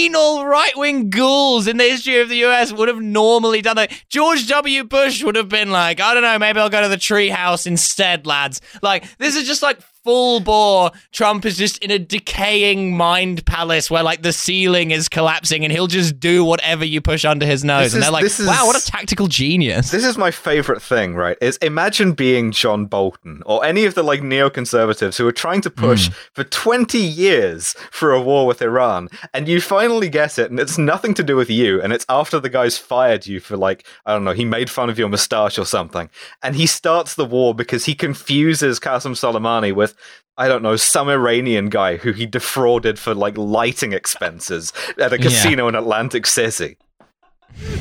venal 0.00 0.46
right 0.46 0.76
wing 0.76 1.10
ghouls 1.10 1.66
in 1.66 1.76
the 1.76 1.84
history 1.84 2.20
of 2.20 2.28
the 2.30 2.44
US 2.46 2.72
would 2.72 2.88
have 2.88 3.00
normally 3.00 3.60
done 3.60 3.76
that. 3.76 3.92
George 4.08 4.48
W. 4.48 4.84
Bush 4.84 5.22
would 5.22 5.36
have 5.36 5.48
been 5.50 5.70
like, 5.70 6.00
I 6.00 6.14
don't 6.14 6.22
know, 6.22 6.38
maybe 6.38 6.58
I'll 6.58 6.70
go 6.70 6.80
to 6.80 6.88
the 6.88 6.96
treehouse 6.96 7.66
instead, 7.66 8.26
lads. 8.26 8.62
Like, 8.80 9.04
this 9.18 9.36
is 9.36 9.46
just 9.46 9.62
like 9.62 9.78
full 10.04 10.40
bore. 10.40 10.90
Trump 11.12 11.44
is 11.44 11.56
just 11.56 11.78
in 11.78 11.90
a 11.90 11.98
decaying 11.98 12.96
mind 12.96 13.44
palace 13.46 13.90
where 13.90 14.02
like 14.02 14.22
the 14.22 14.32
ceiling 14.32 14.90
is 14.90 15.08
collapsing 15.08 15.64
and 15.64 15.72
he'll 15.72 15.86
just 15.86 16.18
do 16.18 16.44
whatever 16.44 16.84
you 16.84 17.00
push 17.00 17.24
under 17.24 17.46
his 17.46 17.64
nose. 17.64 17.94
And 17.94 18.02
they're 18.02 18.10
like, 18.10 18.24
is- 18.24 18.38
wow, 18.38 18.66
what 18.66 18.76
a 18.76 18.84
tactical 18.84 19.26
genius. 19.26 19.90
This 19.90 20.04
is 20.04 20.16
my 20.16 20.30
favorite 20.30 20.82
thing, 20.82 21.14
right? 21.14 21.36
Is 21.40 21.56
imagine 21.58 22.12
being 22.12 22.52
John 22.52 22.86
Bolton 22.86 23.42
or 23.46 23.64
any 23.64 23.84
of 23.84 23.94
the 23.94 24.02
like 24.02 24.20
neoconservatives 24.20 25.18
who 25.18 25.26
are 25.26 25.32
trying 25.32 25.60
to 25.62 25.70
push 25.70 26.08
hmm. 26.08 26.14
for 26.34 26.44
20 26.44 26.98
years 26.98 27.74
for 27.90 28.12
a 28.12 28.20
war 28.20 28.46
with 28.46 28.62
Iran, 28.62 29.08
and 29.32 29.48
you 29.48 29.60
finally 29.60 30.08
get 30.08 30.38
it, 30.38 30.50
and 30.50 30.58
it's 30.58 30.78
nothing 30.78 31.14
to 31.14 31.22
do 31.22 31.36
with 31.36 31.50
you, 31.50 31.80
and 31.80 31.92
it's 31.92 32.06
after 32.08 32.40
the 32.40 32.48
guy's 32.48 32.78
fired 32.78 33.26
you 33.26 33.40
for 33.40 33.56
like, 33.56 33.86
I 34.06 34.12
don't 34.12 34.24
know, 34.24 34.32
he 34.32 34.44
made 34.44 34.70
fun 34.70 34.90
of 34.90 34.98
your 34.98 35.08
moustache 35.08 35.58
or 35.58 35.64
something, 35.64 36.10
and 36.42 36.56
he 36.56 36.66
starts 36.66 37.14
the 37.14 37.24
war 37.24 37.54
because 37.54 37.84
he 37.84 37.94
confuses 37.94 38.80
Qasem 38.80 39.12
Soleimani 39.12 39.74
with 39.74 39.89
I 40.38 40.48
don't 40.48 40.62
know, 40.62 40.76
some 40.76 41.08
Iranian 41.08 41.68
guy 41.68 41.96
who 41.96 42.12
he 42.12 42.24
defrauded 42.26 42.98
for 42.98 43.14
like 43.14 43.36
lighting 43.36 43.92
expenses 43.92 44.72
at 44.98 45.12
a 45.12 45.16
Yeah. 45.18 45.22
casino 45.24 45.68
in 45.68 45.74
Atlantic 45.74 46.26
City. 46.26 46.76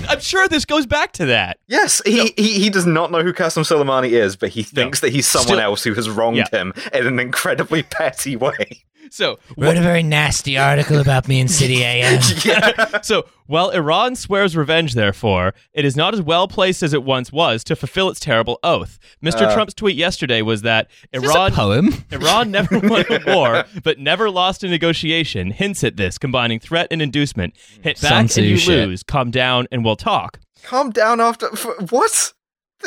I'm 0.09 0.19
sure 0.19 0.47
this 0.47 0.65
goes 0.65 0.85
back 0.87 1.11
to 1.13 1.27
that. 1.27 1.59
Yes, 1.67 2.01
he, 2.03 2.33
he 2.35 2.53
he 2.59 2.69
does 2.71 2.87
not 2.87 3.11
know 3.11 3.21
who 3.21 3.31
Qasem 3.33 3.63
Soleimani 3.63 4.09
is, 4.09 4.35
but 4.35 4.49
he 4.49 4.63
thinks 4.63 4.99
that 5.01 5.11
he's 5.11 5.27
someone 5.27 5.47
Still- 5.47 5.59
else 5.59 5.83
who 5.83 5.93
has 5.93 6.09
wronged 6.09 6.37
Yeah. 6.37 6.59
him 6.59 6.73
in 6.91 7.05
an 7.07 7.19
incredibly 7.19 7.83
petty 7.83 8.35
way. 8.35 8.83
So, 9.11 9.39
Wrote 9.57 9.77
a 9.77 9.81
very 9.81 10.03
nasty 10.03 10.57
article 10.57 10.99
about 10.99 11.27
me 11.27 11.39
in 11.39 11.47
City 11.47 11.83
AM. 11.83 12.21
yeah. 12.45 13.01
so 13.01 13.25
while 13.47 13.71
Iran 13.71 14.15
swears 14.15 14.55
revenge, 14.55 14.93
therefore, 14.93 15.53
it 15.73 15.83
is 15.83 15.95
not 15.95 16.13
as 16.13 16.21
well 16.21 16.47
placed 16.47 16.83
as 16.83 16.93
it 16.93 17.03
once 17.03 17.31
was 17.31 17.63
to 17.65 17.75
fulfill 17.75 18.09
its 18.09 18.19
terrible 18.19 18.59
oath. 18.63 18.99
Mr. 19.23 19.41
Uh. 19.47 19.53
Trump's 19.53 19.73
tweet 19.73 19.95
yesterday 19.95 20.41
was 20.43 20.61
that 20.61 20.89
Iran 21.11 21.51
poem? 21.53 21.89
Iran 22.11 22.51
never 22.51 22.77
won 22.79 23.05
a 23.09 23.21
war, 23.35 23.63
but 23.83 23.97
never 23.99 24.29
lost 24.29 24.63
a 24.63 24.67
negotiation. 24.69 25.51
Hints 25.51 25.83
at 25.83 25.97
this, 25.97 26.17
combining 26.17 26.59
threat 26.59 26.87
and 26.91 27.01
inducement. 27.01 27.55
Hit 27.81 27.97
Sun 27.97 28.25
back 28.25 28.29
Tzu 28.29 28.41
and 28.41 28.49
you 28.49 28.57
shit. 28.57 28.87
lose. 28.87 29.01
Calm 29.03 29.31
down 29.31 29.67
and 29.71 29.83
we'll 29.83 29.95
talk. 29.95 30.39
Calm 30.63 30.91
down 30.91 31.19
after 31.19 31.47
f- 31.51 31.91
what? 31.91 32.33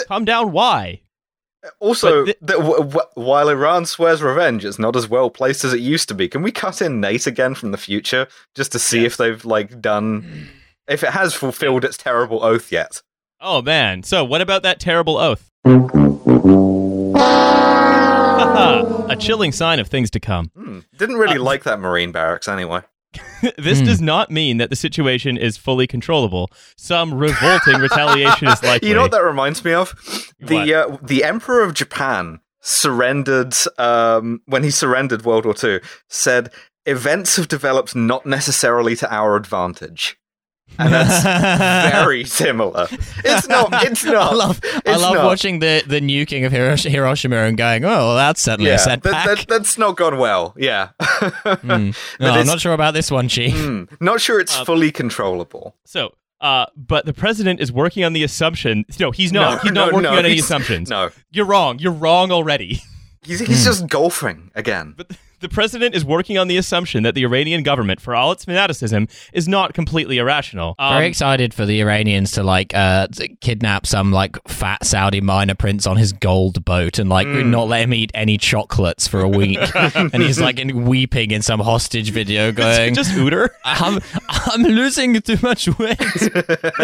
Calm 0.06 0.24
down. 0.24 0.52
Why? 0.52 1.01
Also, 1.78 2.26
But 2.26 2.36
that 2.42 2.56
w- 2.58 2.78
w- 2.78 3.00
while 3.14 3.48
Iran 3.48 3.86
swears 3.86 4.20
revenge, 4.22 4.64
it's 4.64 4.78
not 4.78 4.96
as 4.96 5.08
well 5.08 5.30
placed 5.30 5.64
as 5.64 5.72
it 5.72 5.80
used 5.80 6.08
to 6.08 6.14
be. 6.14 6.28
Can 6.28 6.42
we 6.42 6.50
cut 6.50 6.82
in 6.82 7.00
Nate 7.00 7.26
again 7.26 7.54
from 7.54 7.70
the 7.70 7.78
future 7.78 8.26
just 8.54 8.72
to 8.72 8.78
see 8.80 9.04
if 9.04 9.16
they've 9.16 9.44
like 9.44 9.80
done 9.80 10.48
if 10.88 11.04
it 11.04 11.10
has 11.10 11.34
fulfilled 11.34 11.84
its 11.84 11.96
terrible 11.96 12.42
oath 12.42 12.72
yet? 12.72 13.02
Oh 13.40 13.62
man. 13.62 14.02
So 14.02 14.24
what 14.24 14.40
about 14.40 14.62
that 14.64 14.80
terrible 14.80 15.16
oath? 15.18 15.48
a 19.12 19.16
chilling 19.18 19.52
sign 19.52 19.78
of 19.78 19.88
things 19.88 20.10
to 20.10 20.20
come. 20.20 20.50
Hmm. 20.56 20.80
Didn't 20.96 21.16
really 21.16 21.36
Uh, 21.38 21.42
like 21.42 21.64
that 21.64 21.78
Marine 21.80 22.12
barracks 22.12 22.48
anyway. 22.48 22.80
this 23.58 23.80
Hmm. 23.80 23.84
does 23.86 24.00
not 24.00 24.30
mean 24.30 24.58
that 24.58 24.70
the 24.70 24.76
situation 24.76 25.36
is 25.36 25.56
fully 25.56 25.86
controllable. 25.86 26.50
Some 26.76 27.12
revolting 27.14 27.76
retaliation 27.80 28.48
is 28.48 28.62
likely. 28.62 28.88
You 28.88 28.94
know 28.94 29.02
what 29.02 29.10
that 29.12 29.24
reminds 29.24 29.64
me 29.64 29.72
of? 29.72 29.94
The 30.40 30.74
uh, 30.74 30.96
the 31.02 31.24
Emperor 31.24 31.62
of 31.62 31.74
Japan 31.74 32.40
surrendered 32.60 33.54
um, 33.78 34.40
when 34.46 34.62
he 34.62 34.70
surrendered 34.70 35.24
World 35.24 35.44
War 35.44 35.54
II. 35.62 35.80
Said 36.08 36.52
events 36.86 37.36
have 37.36 37.48
developed 37.48 37.94
not 37.94 38.24
necessarily 38.26 38.96
to 38.96 39.12
our 39.12 39.36
advantage. 39.36 40.16
And 40.78 40.92
that's 40.92 41.92
very 41.94 42.24
similar. 42.24 42.86
It's 43.24 43.48
not. 43.48 43.68
It's 43.84 44.04
not. 44.04 44.32
I 44.32 44.34
love, 44.34 44.60
I 44.86 44.96
love 44.96 45.14
not. 45.14 45.24
watching 45.24 45.58
the, 45.60 45.82
the 45.86 46.00
new 46.00 46.26
King 46.26 46.44
of 46.44 46.52
Hirosh- 46.52 46.88
Hiroshima 46.90 47.36
and 47.36 47.56
going, 47.56 47.84
oh, 47.84 47.88
well, 47.88 48.16
that's 48.16 48.40
certainly 48.42 48.70
Yeah, 48.70 48.76
a 48.76 48.78
setback. 48.78 49.26
that, 49.26 49.46
that's 49.48 49.78
not 49.78 49.96
gone 49.96 50.18
well. 50.18 50.54
Yeah. 50.56 50.90
Hmm. 51.42 51.90
No, 52.20 52.30
I'm 52.32 52.46
not 52.46 52.60
sure 52.60 52.72
about 52.72 52.94
this 52.94 53.10
one, 53.10 53.28
Chi. 53.28 53.50
Hmm, 53.50 53.84
not 54.00 54.20
sure 54.20 54.40
it's 54.40 54.56
Uh, 54.56 54.64
fully 54.64 54.90
controllable. 54.90 55.76
So, 55.84 56.14
uh, 56.40 56.66
but 56.76 57.04
the 57.06 57.12
president 57.12 57.60
is 57.60 57.70
working 57.72 58.04
on 58.04 58.12
the 58.12 58.22
assumption. 58.24 58.84
No, 58.98 59.10
he's 59.10 59.32
not. 59.32 59.50
No, 59.50 59.58
he's 59.58 59.72
not 59.72 59.86
no, 59.90 59.96
working 59.96 60.02
no, 60.02 60.12
on 60.12 60.18
any 60.24 60.30
he's- 60.34 60.44
assumptions. 60.44 60.88
No, 60.90 61.10
You're 61.30 61.46
wrong. 61.46 61.78
You're 61.78 61.92
wrong 61.92 62.30
already. 62.32 62.80
he's 63.22 63.40
he's 63.40 63.64
just 63.64 63.88
golfing 63.88 64.50
again. 64.54 64.94
But 64.96 65.10
the 65.43 65.49
president 65.51 65.95
is 65.95 66.05
working 66.05 66.38
on 66.38 66.49
the 66.49 66.57
assumption 66.57 67.03
that 67.03 67.14
the 67.14 67.24
Iranian 67.24 67.62
government, 67.62 68.01
for 68.01 68.14
all 68.16 68.32
its 68.32 68.45
fanaticism, 68.47 69.09
is 69.34 69.47
not 69.47 69.74
completely 69.74 70.18
irrational. 70.18 70.74
Um, 70.78 70.95
Very 70.95 71.07
excited 71.09 71.53
for 71.53 71.66
the 71.66 71.80
Iranians 71.80 72.30
to 72.32 72.43
like 72.43 72.74
uh, 72.74 73.09
to 73.09 73.28
kidnap 73.36 73.86
some 73.86 74.12
like 74.12 74.36
fat 74.49 74.84
Saudi 74.84 75.20
minor 75.20 75.55
prince 75.55 75.86
on 75.86 75.97
his 75.99 76.12
gold 76.12 76.64
boat 76.64 76.99
and 76.99 77.11
like 77.11 77.26
Mm. 77.26 77.47
not 77.51 77.68
let 77.68 77.82
him 77.82 77.95
eat 77.95 78.11
any 78.14 78.36
chocolates 78.38 79.07
for 79.07 79.20
a 79.20 79.28
week. 79.28 79.59
and 79.95 80.22
he's 80.22 80.40
like 80.40 80.59
in, 80.59 80.84
weeping 80.86 81.30
in 81.30 81.43
some 81.43 81.61
hostage 81.61 82.11
video, 82.11 82.53
going, 82.53 82.95
just 82.95 83.14
Ooter. 83.16 83.51
"I'm 83.64 84.01
I'm 84.28 84.62
losing 84.62 85.20
too 85.22 85.36
much 85.43 85.68
weight." 85.78 85.99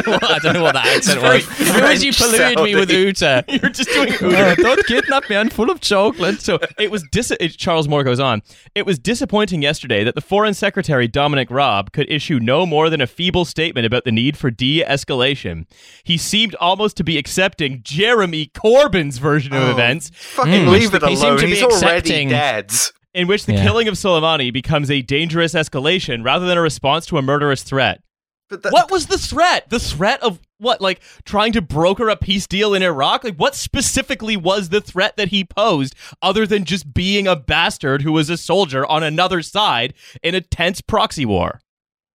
Well, 0.07 0.19
I 0.23 0.39
don't 0.43 0.55
know 0.55 0.63
what 0.63 0.75
that 0.75 0.87
accent 0.87 1.23
was. 1.23 1.45
Who 1.45 1.83
was 1.83 2.03
you 2.05 2.13
polluted 2.13 2.61
me 2.61 2.75
with. 2.75 2.91
Uta? 2.91 3.45
You're 3.49 3.71
just 3.71 3.91
doing 3.91 4.13
Oh, 4.21 4.27
Ooter. 4.29 4.55
don't 4.63 4.87
kidnap 4.87 5.29
me! 5.29 5.37
I'm 5.37 5.51
full 5.51 5.71
of 5.71 5.81
chocolate. 5.81 6.41
So 6.41 6.59
it 6.79 6.91
was 6.91 7.05
dis- 7.13 7.31
it, 7.33 7.57
Charles 7.57 7.89
Moore 7.89 8.05
goes 8.05 8.21
on. 8.21 8.43
It 8.75 8.87
was 8.87 8.99
disappointing 8.99 9.63
yesterday 9.63 10.05
that 10.05 10.15
the 10.15 10.21
Foreign 10.21 10.55
Secretary 10.55 11.09
Dominic 11.09 11.51
Raab 11.51 11.93
could 11.93 12.11
issue 12.11 12.39
no 12.39 12.67
more 12.67 12.91
than 12.91 13.01
a 13.01 13.07
feeble 13.07 13.45
statement 13.45 13.87
about 13.87 14.05
the 14.05 14.13
need 14.13 14.37
for 14.37 14.51
de-escalation. 14.51 15.67
He 16.05 16.17
seemed 16.17 16.55
almost 16.57 16.97
to 16.99 17.05
be 17.05 17.19
accepting 17.19 17.81
Jeremy 17.83 18.47
Corbyn's 18.55 19.19
version 19.19 19.53
of 19.53 19.63
Oh, 19.63 19.71
events, 19.71 20.11
Fucking 20.15 20.67
Mm. 20.67 20.71
leave 20.71 20.95
it 20.95 21.03
He 21.03 21.17
seemed 21.17 21.27
alone. 21.29 21.39
to 21.39 21.45
be 21.47 21.51
He's 21.55 21.63
already 21.63 21.97
accepting- 21.99 22.29
dead. 22.31 22.73
in 23.15 23.27
which 23.27 23.47
the 23.47 23.55
Yeah. 23.55 23.63
killing 23.65 23.89
of 23.89 23.95
Soleimani 23.95 24.53
becomes 24.53 24.91
a 24.91 25.03
dangerous 25.03 25.55
escalation 25.55 26.25
rather 26.25 26.47
than 26.47 26.57
a 26.59 26.63
response 26.63 27.07
to 27.07 27.19
a 27.19 27.23
murderous 27.23 27.63
threat. 27.63 28.01
But 28.49 28.63
that, 28.63 28.73
What 28.73 28.91
was 28.91 29.07
the 29.07 29.19
threat? 29.19 29.69
The 29.69 29.79
threat 29.79 30.23
of 30.23 30.41
what? 30.59 30.81
Like 30.81 31.01
trying 31.25 31.53
to 31.53 31.61
broker 31.63 32.09
a 32.09 32.17
peace 32.17 32.47
deal 32.47 32.75
in 32.75 32.83
Iraq? 32.83 33.25
Like 33.25 33.37
what 33.37 33.55
specifically 33.55 34.37
was 34.37 34.71
the 34.71 34.81
threat 34.81 35.17
that 35.17 35.29
he 35.29 35.45
posed 35.45 35.95
other 36.23 36.47
than 36.47 36.65
just 36.65 36.93
being 36.95 37.27
a 37.27 37.37
bastard 37.37 38.03
who 38.03 38.13
was 38.13 38.31
a 38.31 38.37
soldier 38.37 38.87
on 38.87 39.03
another 39.03 39.43
side 39.43 39.95
in 40.23 40.35
a 40.35 40.41
tense 40.41 40.81
proxy 40.81 41.27
war? 41.27 41.61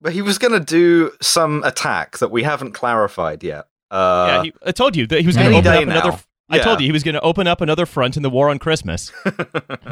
But 0.02 0.14
he 0.14 0.22
was 0.22 0.38
going 0.38 0.54
to 0.54 0.60
do 0.60 1.12
some 1.22 1.64
attack 1.64 2.18
that 2.18 2.30
we 2.32 2.44
haven't 2.44 2.74
clarified 2.74 3.44
yet. 3.44 3.68
Uh, 3.90 4.26
yeah, 4.28 4.44
he, 4.44 4.54
I 4.66 4.72
told 4.72 4.96
you 4.96 5.08
that 5.08 5.22
he 5.22 5.28
was 5.28 5.38
going 5.38 5.52
to 5.52 5.58
open 5.58 5.72
up 5.72 5.84
another. 5.84 6.20
Now. 6.50 6.58
I 6.58 6.60
told 6.60 6.82
you 6.82 6.86
he 6.86 6.92
was 6.92 7.04
going 7.04 7.16
to 7.16 7.22
open 7.22 7.48
up 7.48 7.62
another 7.62 7.86
front 7.86 8.18
in 8.18 8.24
the 8.24 8.30
war 8.30 8.50
on 8.50 8.60
Christmas. 8.60 9.12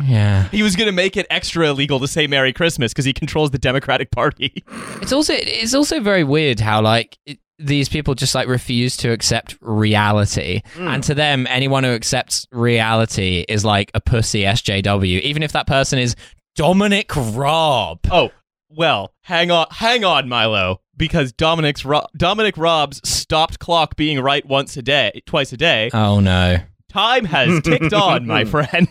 Yeah. 0.04 0.48
he 0.50 0.64
was 0.64 0.76
going 0.76 0.88
to 0.88 0.92
make 0.92 1.16
it 1.16 1.28
extra 1.30 1.68
illegal 1.68 2.00
to 2.00 2.08
say 2.08 2.26
Merry 2.26 2.54
Christmas 2.54 2.92
because 2.92 3.06
he 3.06 3.14
controls 3.14 3.52
the 3.52 3.60
Democratic 3.60 4.12
Party. 4.12 4.64
It's 5.02 5.12
also 5.12 5.34
it's 5.36 5.74
also 5.74 6.00
very 6.00 6.24
weird 6.24 6.60
how 6.60 6.82
like 6.82 7.18
it, 7.26 7.40
these 7.60 7.90
people 7.90 8.14
just 8.14 8.36
like 8.36 8.48
refuse 8.48 8.98
to 8.98 9.12
accept 9.12 9.58
reality, 9.62 10.62
hmm. 10.76 10.88
and 10.88 11.04
to 11.04 11.14
them, 11.14 11.48
anyone 11.50 11.84
who 11.84 11.92
accepts 11.92 12.48
reality 12.52 13.46
is 13.48 13.66
like 13.66 13.92
a 13.94 14.02
pussy 14.02 14.42
SJW, 14.44 15.22
even 15.22 15.44
if 15.44 15.52
that 15.54 15.68
person 15.68 16.00
is 16.00 16.16
Dominic 16.56 17.16
Raab. 17.16 18.00
Oh, 18.12 18.32
well, 18.70 19.14
hang 19.24 19.52
on, 19.52 19.68
hang 19.72 20.04
on, 20.04 20.30
Milo, 20.30 20.82
because 21.02 21.32
Dominic's 21.32 21.84
Ro- 21.84 22.06
Dominic 22.16 22.54
Raab's 22.58 23.02
stopped 23.10 23.58
clock 23.58 23.96
being 23.96 24.20
right 24.20 24.46
once 24.46 24.78
a 24.78 24.84
day, 24.84 25.24
twice 25.26 25.52
a 25.52 25.58
day. 25.58 25.90
Oh 25.96 26.20
no! 26.20 26.58
Time 26.90 27.26
has 27.26 27.60
ticked 27.64 27.92
on, 27.92 28.28
my 28.28 28.46
friend. 28.46 28.88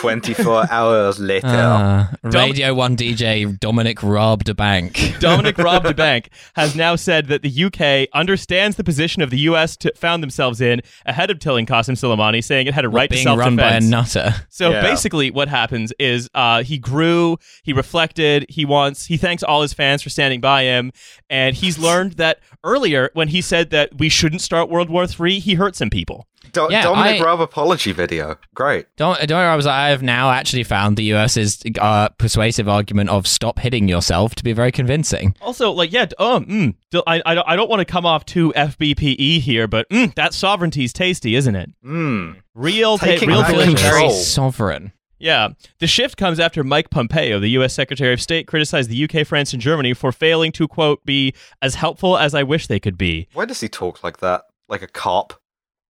24 0.00 0.66
hours 0.70 1.18
later. 1.20 1.46
Uh, 1.46 2.06
Radio 2.24 2.74
One 2.74 2.96
DJ 2.96 3.58
Dominic 3.58 4.02
robbed 4.02 4.48
a 4.48 4.54
bank. 4.54 5.14
Dominic 5.20 5.58
robbed 5.58 5.86
a 5.86 5.94
bank 5.94 6.30
has 6.56 6.74
now 6.74 6.96
said 7.08 7.26
that 7.28 7.42
the 7.42 7.64
UK 7.64 8.08
understands 8.14 8.76
the 8.76 8.84
position 8.84 9.22
of 9.22 9.30
the 9.30 9.38
US 9.40 9.76
to 9.78 9.92
found 9.96 10.22
themselves 10.22 10.60
in 10.60 10.80
ahead 11.06 11.30
of 11.30 11.38
killing 11.40 11.66
Qasem 11.66 11.94
Soleimani, 11.94 12.42
saying 12.42 12.66
it 12.66 12.74
had 12.74 12.84
a 12.84 12.88
right 12.88 13.10
to 13.10 13.16
self 13.16 13.38
run 13.38 13.56
by 13.56 13.72
a 13.74 13.80
nutter. 13.80 14.34
So 14.48 14.70
Yeah. 14.70 14.82
basically, 14.82 15.30
what 15.30 15.48
happens 15.48 15.92
is 15.98 16.28
uh, 16.34 16.62
he 16.62 16.78
grew, 16.78 17.36
he 17.62 17.72
reflected, 17.72 18.46
he 18.48 18.64
wants, 18.64 19.06
he 19.06 19.16
thanks 19.16 19.42
all 19.42 19.62
his 19.62 19.72
fans 19.72 20.02
for 20.02 20.10
standing 20.10 20.40
by 20.40 20.62
him, 20.64 20.92
and 21.30 21.54
he's 21.56 21.78
learned 21.78 22.12
that 22.14 22.40
earlier 22.64 23.10
when 23.14 23.28
he 23.28 23.40
said 23.40 23.70
that 23.70 23.98
we 23.98 24.08
shouldn't 24.08 24.42
start 24.42 24.68
World 24.68 24.90
War 24.90 25.06
III, 25.06 25.38
he 25.38 25.54
hurt 25.54 25.76
some 25.76 25.90
people. 25.90 26.26
Do- 26.52 26.68
Yeah, 26.70 26.82
Dominic 26.82 27.20
I- 27.20 27.24
Raab 27.24 27.40
apology 27.40 27.92
video. 27.92 28.36
Great. 28.54 28.86
Don't, 28.96 29.18
don't 29.26 29.38
worry, 29.38 29.46
I 29.48 29.56
was 29.56 29.66
like, 29.66 29.74
I 29.74 29.88
have 29.90 30.02
now 30.02 30.30
actually 30.30 30.64
found 30.64 30.96
the 30.96 31.04
US's 31.14 31.62
uh, 31.80 32.08
persuasive 32.10 32.68
argument 32.68 33.10
of 33.10 33.26
stop 33.26 33.58
hitting 33.58 33.88
yourself 33.88 34.34
to 34.36 34.44
be 34.44 34.52
very 34.52 34.72
convincing. 34.72 35.34
Also, 35.40 35.70
like, 35.72 35.92
yeah, 35.92 36.06
um, 36.18 36.44
mm, 36.46 36.74
d- 36.90 37.02
I, 37.06 37.22
I, 37.26 37.34
don't- 37.34 37.48
I 37.48 37.56
don't 37.56 37.68
want 37.70 37.80
to 37.80 37.84
come 37.84 38.06
off 38.06 38.24
too 38.24 38.52
FBPE 38.56 39.40
here, 39.40 39.66
but 39.68 39.88
mm, 39.90 40.14
that 40.14 40.34
sovereignty's 40.34 40.92
tasty, 40.92 41.34
isn't 41.34 41.54
it? 41.56 41.70
Mm. 41.84 42.36
Real, 42.54 42.98
ta- 42.98 43.16
real 43.26 43.42
back 43.42 43.50
delicious. 43.52 43.80
control. 43.82 44.08
Very 44.10 44.22
sovereign. 44.22 44.92
Yeah. 45.20 45.48
The 45.80 45.88
shift 45.88 46.16
comes 46.16 46.38
after 46.38 46.62
Mike 46.62 46.90
Pompeo, 46.90 47.40
the 47.40 47.48
U.S. 47.50 47.74
Secretary 47.74 48.12
of 48.12 48.20
State, 48.22 48.46
criticized 48.46 48.88
the 48.88 49.02
UK, 49.04 49.26
France, 49.26 49.52
and 49.52 49.60
Germany 49.60 49.92
for 49.92 50.12
failing 50.12 50.52
to, 50.52 50.68
quote, 50.68 51.04
be 51.04 51.34
as 51.60 51.74
helpful 51.74 52.16
as 52.16 52.34
I 52.36 52.44
wish 52.44 52.68
they 52.68 52.78
could 52.78 52.96
be. 52.96 53.26
Why 53.32 53.44
does 53.44 53.60
he 53.60 53.68
talk 53.68 54.04
like 54.04 54.18
that? 54.18 54.42
Like 54.68 54.82
a 54.82 54.86
cop? 54.86 55.34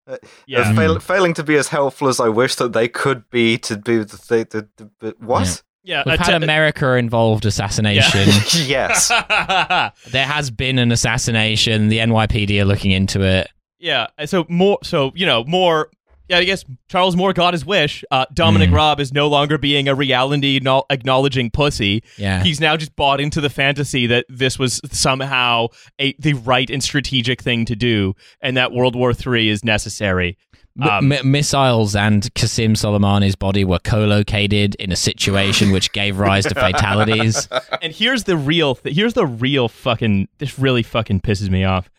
Uh, 0.08 0.16
Yeah. 0.46 0.60
uh, 0.60 0.74
fail- 0.74 0.98
failing 1.00 1.34
to 1.34 1.42
be 1.44 1.56
as 1.56 1.68
helpful 1.68 2.08
as 2.08 2.18
I 2.20 2.28
wish 2.28 2.54
that 2.56 2.72
they 2.72 2.88
could 2.88 3.28
be 3.30 3.58
to 3.58 3.76
be 3.76 3.98
the 3.98 4.16
thing. 4.16 4.46
The, 4.50 4.68
the, 4.76 4.90
the- 5.00 5.14
what? 5.18 5.62
Yeah. 5.84 6.02
We've 6.06 6.14
uh, 6.20 6.24
had 6.24 6.38
t- 6.38 6.44
America 6.44 6.94
involved 6.94 7.44
assassination. 7.46 8.20
yes. 8.66 9.08
there 10.10 10.26
has 10.26 10.50
been 10.50 10.78
an 10.78 10.92
assassination. 10.92 11.88
The 11.88 11.98
NYPD 11.98 12.60
are 12.60 12.64
looking 12.64 12.90
into 12.90 13.22
it. 13.22 13.48
Yeah. 13.78 14.08
So 14.26 14.44
more. 14.48 14.78
So 14.82 15.12
you 15.14 15.24
know 15.26 15.44
more. 15.44 15.90
Yeah, 16.28 16.38
I 16.38 16.44
guess 16.44 16.64
Charles 16.88 17.16
Moore 17.16 17.32
got 17.32 17.54
his 17.54 17.64
wish. 17.64 18.04
Uh, 18.10 18.26
Dominic 18.34 18.70
Mm. 18.70 18.74
Raab 18.74 19.00
is 19.00 19.12
no 19.12 19.28
longer 19.28 19.56
being 19.58 19.88
a 19.88 19.94
reality 19.94 20.60
no- 20.62 20.84
acknowledging 20.90 21.50
pussy. 21.50 22.02
Yeah. 22.18 22.42
He's 22.42 22.60
now 22.60 22.76
just 22.76 22.94
bought 22.96 23.20
into 23.20 23.40
the 23.40 23.48
fantasy 23.50 24.06
that 24.08 24.26
this 24.28 24.58
was 24.58 24.80
somehow 24.92 25.68
a 26.00 26.14
the 26.18 26.34
right 26.34 26.68
and 26.68 26.82
strategic 26.82 27.40
thing 27.42 27.64
to 27.64 27.74
do, 27.74 28.14
and 28.42 28.56
that 28.56 28.72
World 28.72 28.94
War 28.94 29.12
III 29.12 29.48
is 29.48 29.64
necessary. 29.64 30.36
Um, 30.80 31.10
m- 31.10 31.28
missiles 31.32 31.96
and 31.96 32.22
Qasim 32.34 32.76
Soleimani's 32.76 33.34
body 33.34 33.64
were 33.64 33.80
co-located 33.80 34.76
in 34.76 34.92
a 34.92 34.96
situation 34.96 35.72
which 35.72 35.90
gave 35.92 36.18
rise 36.20 36.44
to 36.44 36.54
fatalities. 36.54 37.48
and 37.82 37.92
here's 37.92 38.24
the 38.24 38.36
real 38.36 38.76
th- 38.76 38.94
here's 38.94 39.14
the 39.14 39.26
real 39.26 39.68
fucking 39.68 40.28
this 40.38 40.56
really 40.58 40.84
fucking 40.84 41.20
pisses 41.22 41.50
me 41.50 41.64
off 41.64 41.90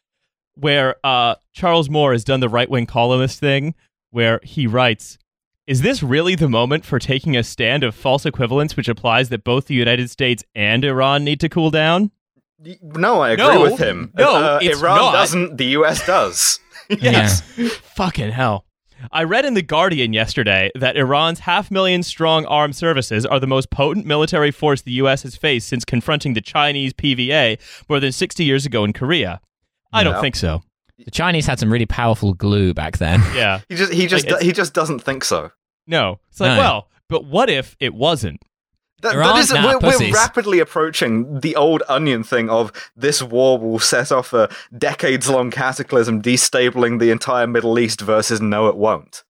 where 0.56 0.96
uh 1.06 1.36
charles 1.54 1.90
moore 1.90 2.12
has 2.12 2.24
done 2.26 2.40
the 2.42 2.50
right-wing 2.50 2.86
columnist 2.86 3.40
thing 3.40 3.74
where 4.12 4.40
he 4.44 4.68
writes 4.68 5.18
is 5.68 5.82
this 5.82 6.02
really 6.02 6.34
the 6.34 6.50
moment 6.50 6.84
for 6.84 6.98
taking 6.98 7.38
a 7.38 7.44
stand 7.44 7.84
of 7.84 7.94
false 7.94 8.26
equivalence 8.26 8.76
which 8.76 8.88
applies 8.90 9.30
that 9.30 9.44
both 9.44 9.66
the 9.68 9.76
united 9.76 10.10
states 10.10 10.44
and 10.56 10.84
iran 10.84 11.24
need 11.24 11.40
to 11.40 11.50
cool 11.50 11.70
down 11.70 12.12
No, 12.82 13.22
I 13.22 13.32
agree 13.32 13.46
No. 13.46 13.62
with 13.62 13.80
him. 13.80 14.12
No, 14.18 14.36
Uh, 14.36 14.60
it's 14.62 14.80
Iran 14.82 14.98
not. 14.98 15.12
doesn't. 15.14 15.58
The 15.58 15.66
US 15.78 16.06
does. 16.06 16.60
yes 16.90 17.42
fucking 17.96 18.32
hell 18.32 18.66
I 19.14 19.24
read 19.24 19.46
in 19.46 19.54
The 19.54 19.62
Guardian 19.62 20.12
yesterday 20.12 20.72
that 20.76 20.98
Iran's 20.98 21.40
half 21.40 21.72
million 21.72 22.04
strong 22.04 22.44
armed 22.48 22.76
services 22.76 23.26
are 23.26 23.40
the 23.40 23.48
most 23.48 23.70
potent 23.70 24.06
military 24.06 24.52
force 24.52 24.82
the 24.82 24.92
U.S. 25.04 25.24
has 25.24 25.38
faced 25.38 25.70
since 25.70 25.86
confronting 25.86 26.34
the 26.34 26.42
Chinese 26.42 26.92
PVA 26.92 27.58
more 27.88 28.02
than 28.02 28.12
60 28.12 28.44
years 28.44 28.66
ago 28.66 28.84
in 28.84 28.92
Korea. 28.92 29.40
I 29.94 30.04
don't 30.04 30.20
think 30.20 30.36
so. 30.36 30.64
The 31.06 31.12
Chinese 31.12 31.46
had 31.46 31.60
some 31.60 31.72
really 31.72 31.86
powerful 31.86 32.34
glue 32.34 32.74
back 32.74 32.98
then. 32.98 33.22
Yeah. 33.36 33.62
He 33.70 33.76
just. 33.76 33.94
He 33.94 34.08
just 34.08 34.30
like, 34.30 34.42
he 34.42 34.52
just 34.52 34.74
doesn't 34.74 35.00
think 35.00 35.24
so. 35.24 35.52
No. 35.88 36.20
It's 36.30 36.40
like, 36.40 36.52
No. 36.52 36.58
well, 36.58 36.88
but 37.08 37.26
what 37.26 37.50
if 37.50 37.76
it 37.80 37.94
wasn't? 37.94 38.42
That, 39.02 39.16
Iran? 39.16 39.36
that 39.36 39.40
is, 39.40 39.52
Nah, 39.54 39.80
we're, 39.82 39.98
we're 39.98 40.14
rapidly 40.14 40.60
approaching 40.60 41.40
the 41.40 41.56
old 41.56 41.84
onion 41.88 42.22
thing 42.24 42.50
of 42.50 42.74
this 42.98 43.24
war 43.24 43.58
will 43.58 43.80
set 43.80 44.12
off 44.12 44.34
a 44.34 44.50
decades 44.78 45.30
long 45.30 45.52
cataclysm, 45.52 46.22
destabling 46.22 47.00
the 47.00 47.10
entire 47.10 47.48
Middle 47.48 47.80
East 47.80 48.02
versus 48.02 48.42
no, 48.42 48.68
it 48.68 48.76
won't. 48.76 49.24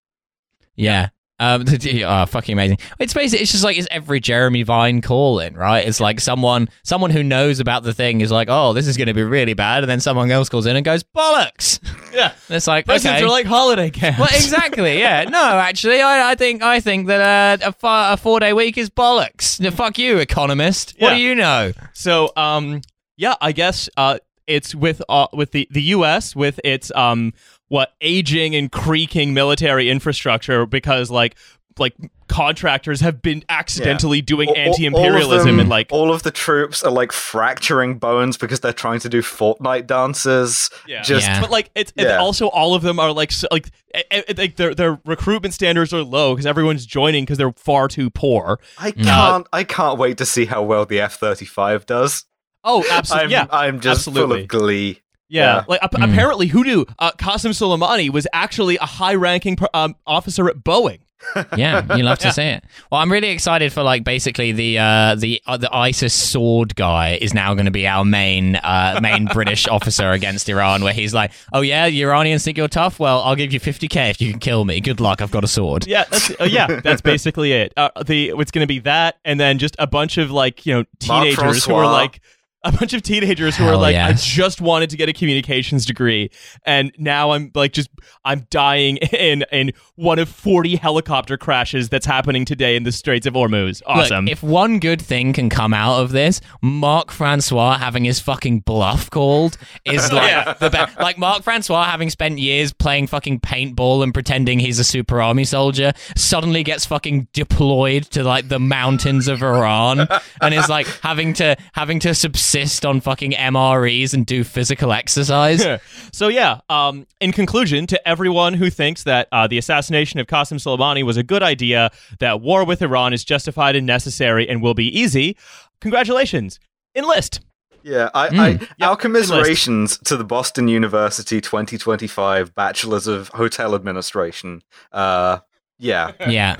Yeah. 0.74 1.10
Um, 1.40 1.64
oh, 2.04 2.26
fucking 2.26 2.52
amazing. 2.52 2.78
It's 2.98 3.14
basically, 3.14 3.42
it's 3.42 3.50
just 3.50 3.64
like 3.64 3.78
it's 3.78 3.88
every 3.90 4.20
Jeremy 4.20 4.62
Vine 4.62 5.00
call 5.00 5.40
in, 5.40 5.54
right? 5.54 5.86
It's 5.88 5.98
like 5.98 6.20
someone, 6.20 6.68
someone 6.84 7.10
who 7.10 7.22
knows 7.22 7.58
about 7.60 7.82
the 7.82 7.94
thing 7.94 8.20
is 8.20 8.30
like, 8.30 8.48
oh, 8.50 8.74
this 8.74 8.86
is 8.86 8.96
going 8.98 9.08
to 9.08 9.14
be 9.14 9.22
really 9.22 9.54
bad. 9.54 9.82
And 9.82 9.90
then 9.90 10.00
someone 10.00 10.30
else 10.30 10.48
calls 10.50 10.66
in 10.66 10.76
and 10.76 10.84
goes, 10.84 11.02
bollocks. 11.02 11.80
Yeah. 12.12 12.32
And 12.48 12.56
it's 12.56 12.66
like, 12.66 12.86
Presidents 12.86 13.18
okay. 13.18 13.24
are 13.24 13.28
like 13.30 13.46
holiday 13.46 13.88
camps. 13.88 14.18
well, 14.18 14.28
exactly. 14.32 14.98
Yeah. 14.98 15.24
No, 15.30 15.58
actually, 15.58 16.00
I, 16.02 16.32
I 16.32 16.34
think 16.34 16.60
I 16.60 16.80
think 16.80 17.06
that 17.06 17.60
uh, 17.62 17.70
a, 17.82 18.12
a 18.14 18.16
four 18.16 18.40
day 18.40 18.52
week 18.52 18.76
is 18.76 18.90
bollocks. 18.90 19.60
No, 19.60 19.70
fuck 19.70 19.96
you, 19.96 20.18
economist. 20.18 20.96
What 20.98 21.10
Yeah. 21.12 21.16
do 21.16 21.22
you 21.22 21.34
know? 21.36 21.72
So, 21.92 22.32
um, 22.36 22.80
yeah, 23.16 23.36
I 23.40 23.52
guess 23.52 23.88
uh, 23.96 24.18
it's 24.48 24.74
with 24.74 25.00
uh, 25.08 25.28
with 25.32 25.52
the 25.52 25.68
the 25.70 25.82
U.S. 25.94 26.34
with 26.34 26.58
its 26.64 26.90
um 26.96 27.32
what 27.70 27.94
aging 28.02 28.54
and 28.54 28.70
creaking 28.70 29.32
military 29.32 29.88
infrastructure 29.88 30.66
because 30.66 31.10
like 31.10 31.34
like 31.78 31.94
contractors 32.28 33.00
have 33.00 33.22
been 33.22 33.42
accidentally 33.48 34.20
doing 34.20 34.48
All- 34.48 34.54
all- 34.54 34.60
all 34.60 34.68
of 34.68 34.74
anti-imperialism 34.74 35.46
them- 35.46 35.60
and 35.60 35.68
like 35.68 35.86
all 35.90 36.12
of 36.12 36.22
the 36.22 36.30
troops 36.30 36.82
are 36.82 36.90
like 36.90 37.10
fracturing 37.12 37.98
bones 37.98 38.36
because 38.36 38.60
they're 38.60 38.72
trying 38.72 39.00
to 39.00 39.08
do 39.08 39.22
Fortnite 39.22 39.86
dances. 39.86 40.68
Yeah. 40.86 41.02
Just 41.02 41.26
Yeah. 41.26 41.40
But 41.40 41.50
like 41.50 41.70
it's 41.74 41.92
and 41.96 42.08
Yeah. 42.08 42.18
also 42.18 42.48
all 42.48 42.74
of 42.74 42.82
them 42.82 42.98
are 43.00 43.12
like 43.12 43.32
so, 43.32 43.46
like 43.50 43.70
eh, 43.94 44.02
eh, 44.10 44.22
like 44.36 44.56
their 44.56 44.74
their 44.74 45.00
recruitment 45.06 45.54
standards 45.54 45.94
are 45.94 46.02
low 46.02 46.34
because 46.34 46.44
everyone's 46.46 46.84
joining 46.86 47.24
because 47.24 47.38
they're 47.38 47.52
far 47.56 47.88
too 47.88 48.10
poor. 48.10 48.60
I 48.78 48.90
can't. 48.90 49.46
I 49.52 49.64
can't 49.64 49.98
wait 49.98 50.18
to 50.18 50.26
see 50.26 50.44
how 50.44 50.62
well 50.62 50.84
the 50.84 51.00
F 51.00 51.14
thirty 51.18 51.46
five 51.46 51.86
does. 51.86 52.24
Oh, 52.62 52.82
I'm, 52.90 52.98
absolutely. 52.98 53.32
yeah, 53.32 53.46
I'm 53.50 53.80
just 53.80 54.04
full 54.04 54.12
absolutely. 54.12 54.42
of 54.42 54.48
glee. 54.48 55.00
Yeah. 55.30 55.56
yeah. 55.56 55.64
Like 55.66 55.82
ap- 55.82 55.92
Mm. 55.92 56.12
apparently, 56.12 56.48
who 56.48 56.62
knew? 56.64 56.84
Uh, 56.98 57.12
Qasem 57.12 57.50
Soleimani 57.52 58.10
was 58.10 58.26
actually 58.32 58.76
a 58.78 58.86
high-ranking 58.86 59.56
per- 59.56 59.68
um, 59.72 59.96
officer 60.06 60.48
at 60.48 60.56
Boeing. 60.56 60.98
yeah, 61.54 61.96
you 61.98 62.02
love 62.02 62.18
to 62.20 62.32
see 62.32 62.44
it. 62.44 62.64
Well, 62.90 62.98
I'm 62.98 63.12
really 63.12 63.28
excited 63.28 63.74
for 63.74 63.82
like 63.82 64.04
basically 64.04 64.52
the 64.52 64.78
uh, 64.78 65.14
the 65.16 65.42
uh, 65.46 65.58
the 65.58 65.68
ISIS 65.70 66.14
sword 66.14 66.74
guy 66.76 67.18
is 67.20 67.34
now 67.34 67.52
going 67.52 67.66
to 67.66 67.70
be 67.70 67.86
our 67.86 68.06
main 68.06 68.56
uh, 68.56 68.98
main 69.02 69.26
British 69.34 69.68
officer 69.68 70.12
against 70.12 70.48
Iran, 70.48 70.82
where 70.82 70.94
he's 70.94 71.12
like, 71.12 71.32
"Oh 71.52 71.60
yeah, 71.60 71.90
the 71.90 72.00
Iranians 72.04 72.42
think 72.42 72.56
you're 72.56 72.68
tough. 72.68 72.98
Well, 72.98 73.20
I'll 73.20 73.36
give 73.36 73.52
you 73.52 73.60
50k 73.60 74.08
if 74.08 74.22
you 74.22 74.30
can 74.30 74.40
kill 74.40 74.64
me. 74.64 74.80
Good 74.80 74.98
luck. 74.98 75.20
I've 75.20 75.30
got 75.30 75.44
a 75.44 75.48
sword." 75.48 75.86
Yeah, 75.86 76.04
that's, 76.10 76.30
uh, 76.40 76.44
yeah, 76.44 76.80
that's 76.82 77.02
basically 77.02 77.52
it. 77.52 77.74
Uh, 77.76 77.90
the 78.02 78.30
it's 78.38 78.50
going 78.50 78.62
to 78.62 78.66
be 78.66 78.78
that, 78.78 79.18
and 79.22 79.38
then 79.38 79.58
just 79.58 79.76
a 79.78 79.86
bunch 79.86 80.16
of 80.16 80.30
like 80.30 80.64
you 80.64 80.72
know 80.72 80.84
teenagers 81.00 81.66
who 81.66 81.74
are 81.74 81.84
like 81.84 82.22
a 82.62 82.72
bunch 82.72 82.92
of 82.92 83.00
teenagers 83.02 83.56
who 83.56 83.64
are 83.66 83.76
like, 83.76 83.96
I 83.96 84.12
just 84.12 84.60
wanted 84.60 84.90
to 84.90 84.96
get 84.98 85.08
a 85.08 85.12
communications 85.14 85.86
degree, 85.86 86.30
and 86.66 86.92
now 86.98 87.30
I'm 87.30 87.50
like 87.54 87.72
just 87.72 87.88
I'm 88.22 88.46
dying 88.50 88.96
in 89.12 89.44
in 89.50 89.72
one 89.96 90.18
of 90.18 90.28
forty 90.28 90.76
helicopter 90.76 91.38
crashes 91.38 91.88
that's 91.88 92.04
happening 92.04 92.44
today 92.44 92.76
in 92.76 92.82
the 92.82 92.92
Straits 92.92 93.26
of 93.26 93.32
Hormuz. 93.32 93.80
Awesome. 93.86 94.26
Look, 94.26 94.32
if 94.32 94.42
one 94.42 94.78
good 94.78 95.00
thing 95.00 95.32
can 95.32 95.48
come 95.48 95.72
out 95.72 96.00
of 96.00 96.12
this, 96.12 96.42
Mark 96.60 97.10
Francois 97.12 97.78
having 97.78 98.04
his 98.04 98.20
fucking 98.20 98.60
bluff 98.60 99.08
called 99.08 99.56
is 99.86 100.12
like 100.12 100.30
Yeah. 100.30 100.52
the 100.52 100.68
best. 100.68 100.98
Like 101.00 101.16
Mark 101.16 101.42
Francois 101.42 101.84
having 101.84 102.10
spent 102.10 102.38
years 102.38 102.74
playing 102.74 103.06
fucking 103.06 103.40
paintball 103.40 104.02
and 104.02 104.12
pretending 104.12 104.58
he's 104.58 104.78
a 104.78 104.84
super 104.84 105.22
army 105.22 105.44
soldier, 105.44 105.92
suddenly 106.14 106.62
gets 106.62 106.84
fucking 106.84 107.28
deployed 107.32 108.02
to 108.10 108.22
like 108.22 108.48
the 108.48 108.58
mountains 108.60 109.28
of 109.28 109.42
Iran 109.42 110.06
and 110.42 110.52
is 110.52 110.68
like 110.68 110.86
having 111.02 111.32
to 111.34 111.56
having 111.72 111.98
to 112.00 112.14
subsist 112.14 112.49
on 112.84 113.00
fucking 113.00 113.32
MREs 113.32 114.14
and 114.14 114.26
do 114.26 114.44
physical 114.44 114.92
exercise. 114.92 115.64
so 116.12 116.28
yeah, 116.28 116.60
um, 116.68 117.06
in 117.20 117.32
conclusion, 117.32 117.86
to 117.86 118.08
everyone 118.08 118.54
who 118.54 118.70
thinks 118.70 119.04
that 119.04 119.28
uh, 119.32 119.46
the 119.46 119.58
assassination 119.58 120.20
of 120.20 120.26
Qasem 120.26 120.58
Soleimani 120.58 121.02
was 121.02 121.16
a 121.16 121.22
good 121.22 121.42
idea, 121.42 121.90
that 122.18 122.40
war 122.40 122.64
with 122.64 122.82
Iran 122.82 123.12
is 123.12 123.24
justified 123.24 123.76
and 123.76 123.86
necessary 123.86 124.48
and 124.48 124.62
will 124.62 124.74
be 124.74 124.86
easy, 124.98 125.36
congratulations, 125.80 126.58
enlist. 126.94 127.40
Yeah, 127.82 128.10
I, 128.14 128.28
Mm. 128.28 128.38
I 128.38 128.48
Yep, 128.48 128.68
our 128.80 128.96
commiserations 128.96 129.98
to 130.04 130.16
the 130.16 130.24
Boston 130.24 130.68
University 130.68 131.40
2025 131.40 132.54
Bachelors 132.54 133.06
of 133.06 133.28
Hotel 133.28 133.74
Administration. 133.74 134.62
Uh, 134.92 135.38
yeah, 135.78 136.12
Yeah. 136.28 136.56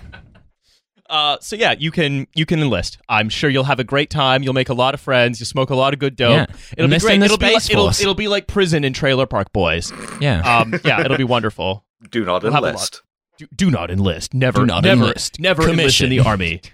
Uh, 1.10 1.36
so 1.40 1.56
yeah, 1.56 1.74
you 1.78 1.90
can 1.90 2.26
you 2.34 2.46
can 2.46 2.60
enlist. 2.60 2.98
I'm 3.08 3.28
sure 3.28 3.50
you'll 3.50 3.64
have 3.64 3.80
a 3.80 3.84
great 3.84 4.08
time. 4.10 4.42
You'll 4.44 4.54
make 4.54 4.68
a 4.68 4.74
lot 4.74 4.94
of 4.94 5.00
friends. 5.00 5.40
You'll 5.40 5.46
smoke 5.46 5.70
a 5.70 5.74
lot 5.74 5.92
of 5.92 5.98
good 5.98 6.14
dope. 6.16 6.30
Yeah. 6.30 6.56
It'll 6.76 6.84
Enlist 6.84 7.04
be 7.04 7.08
great. 7.08 7.18
the 7.18 7.24
it'll 7.24 7.36
be 7.36 7.46
Space 7.46 7.54
like, 7.68 7.70
it'll, 7.72 7.84
Force. 7.86 8.00
it'll 8.00 8.14
be 8.14 8.28
like 8.28 8.46
prison 8.46 8.84
in 8.84 8.92
Trailer 8.92 9.26
Park 9.26 9.52
Boys. 9.52 9.92
Yeah. 10.20 10.40
Um, 10.40 10.74
yeah, 10.84 11.00
it'll 11.00 11.16
be 11.16 11.24
wonderful. 11.24 11.84
do 12.10 12.24
not 12.24 12.42
We'll 12.44 12.52
have 12.52 12.62
a 12.64 12.68
enlist. 12.68 13.02
Do, 13.38 13.46
do 13.56 13.70
not 13.70 13.90
enlist. 13.90 14.34
Never, 14.34 14.60
Do 14.60 14.66
not 14.66 14.84
never, 14.84 15.02
enlist. 15.02 15.40
never 15.40 15.62
enlist 15.62 16.00
in 16.00 16.06
Commission. 16.06 16.10
the 16.10 16.20
army. 16.20 16.60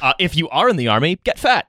Uh, 0.00 0.12
if 0.20 0.36
you 0.36 0.48
are 0.50 0.68
in 0.68 0.76
the 0.76 0.86
army, 0.86 1.18
get 1.24 1.36
fat. 1.36 1.66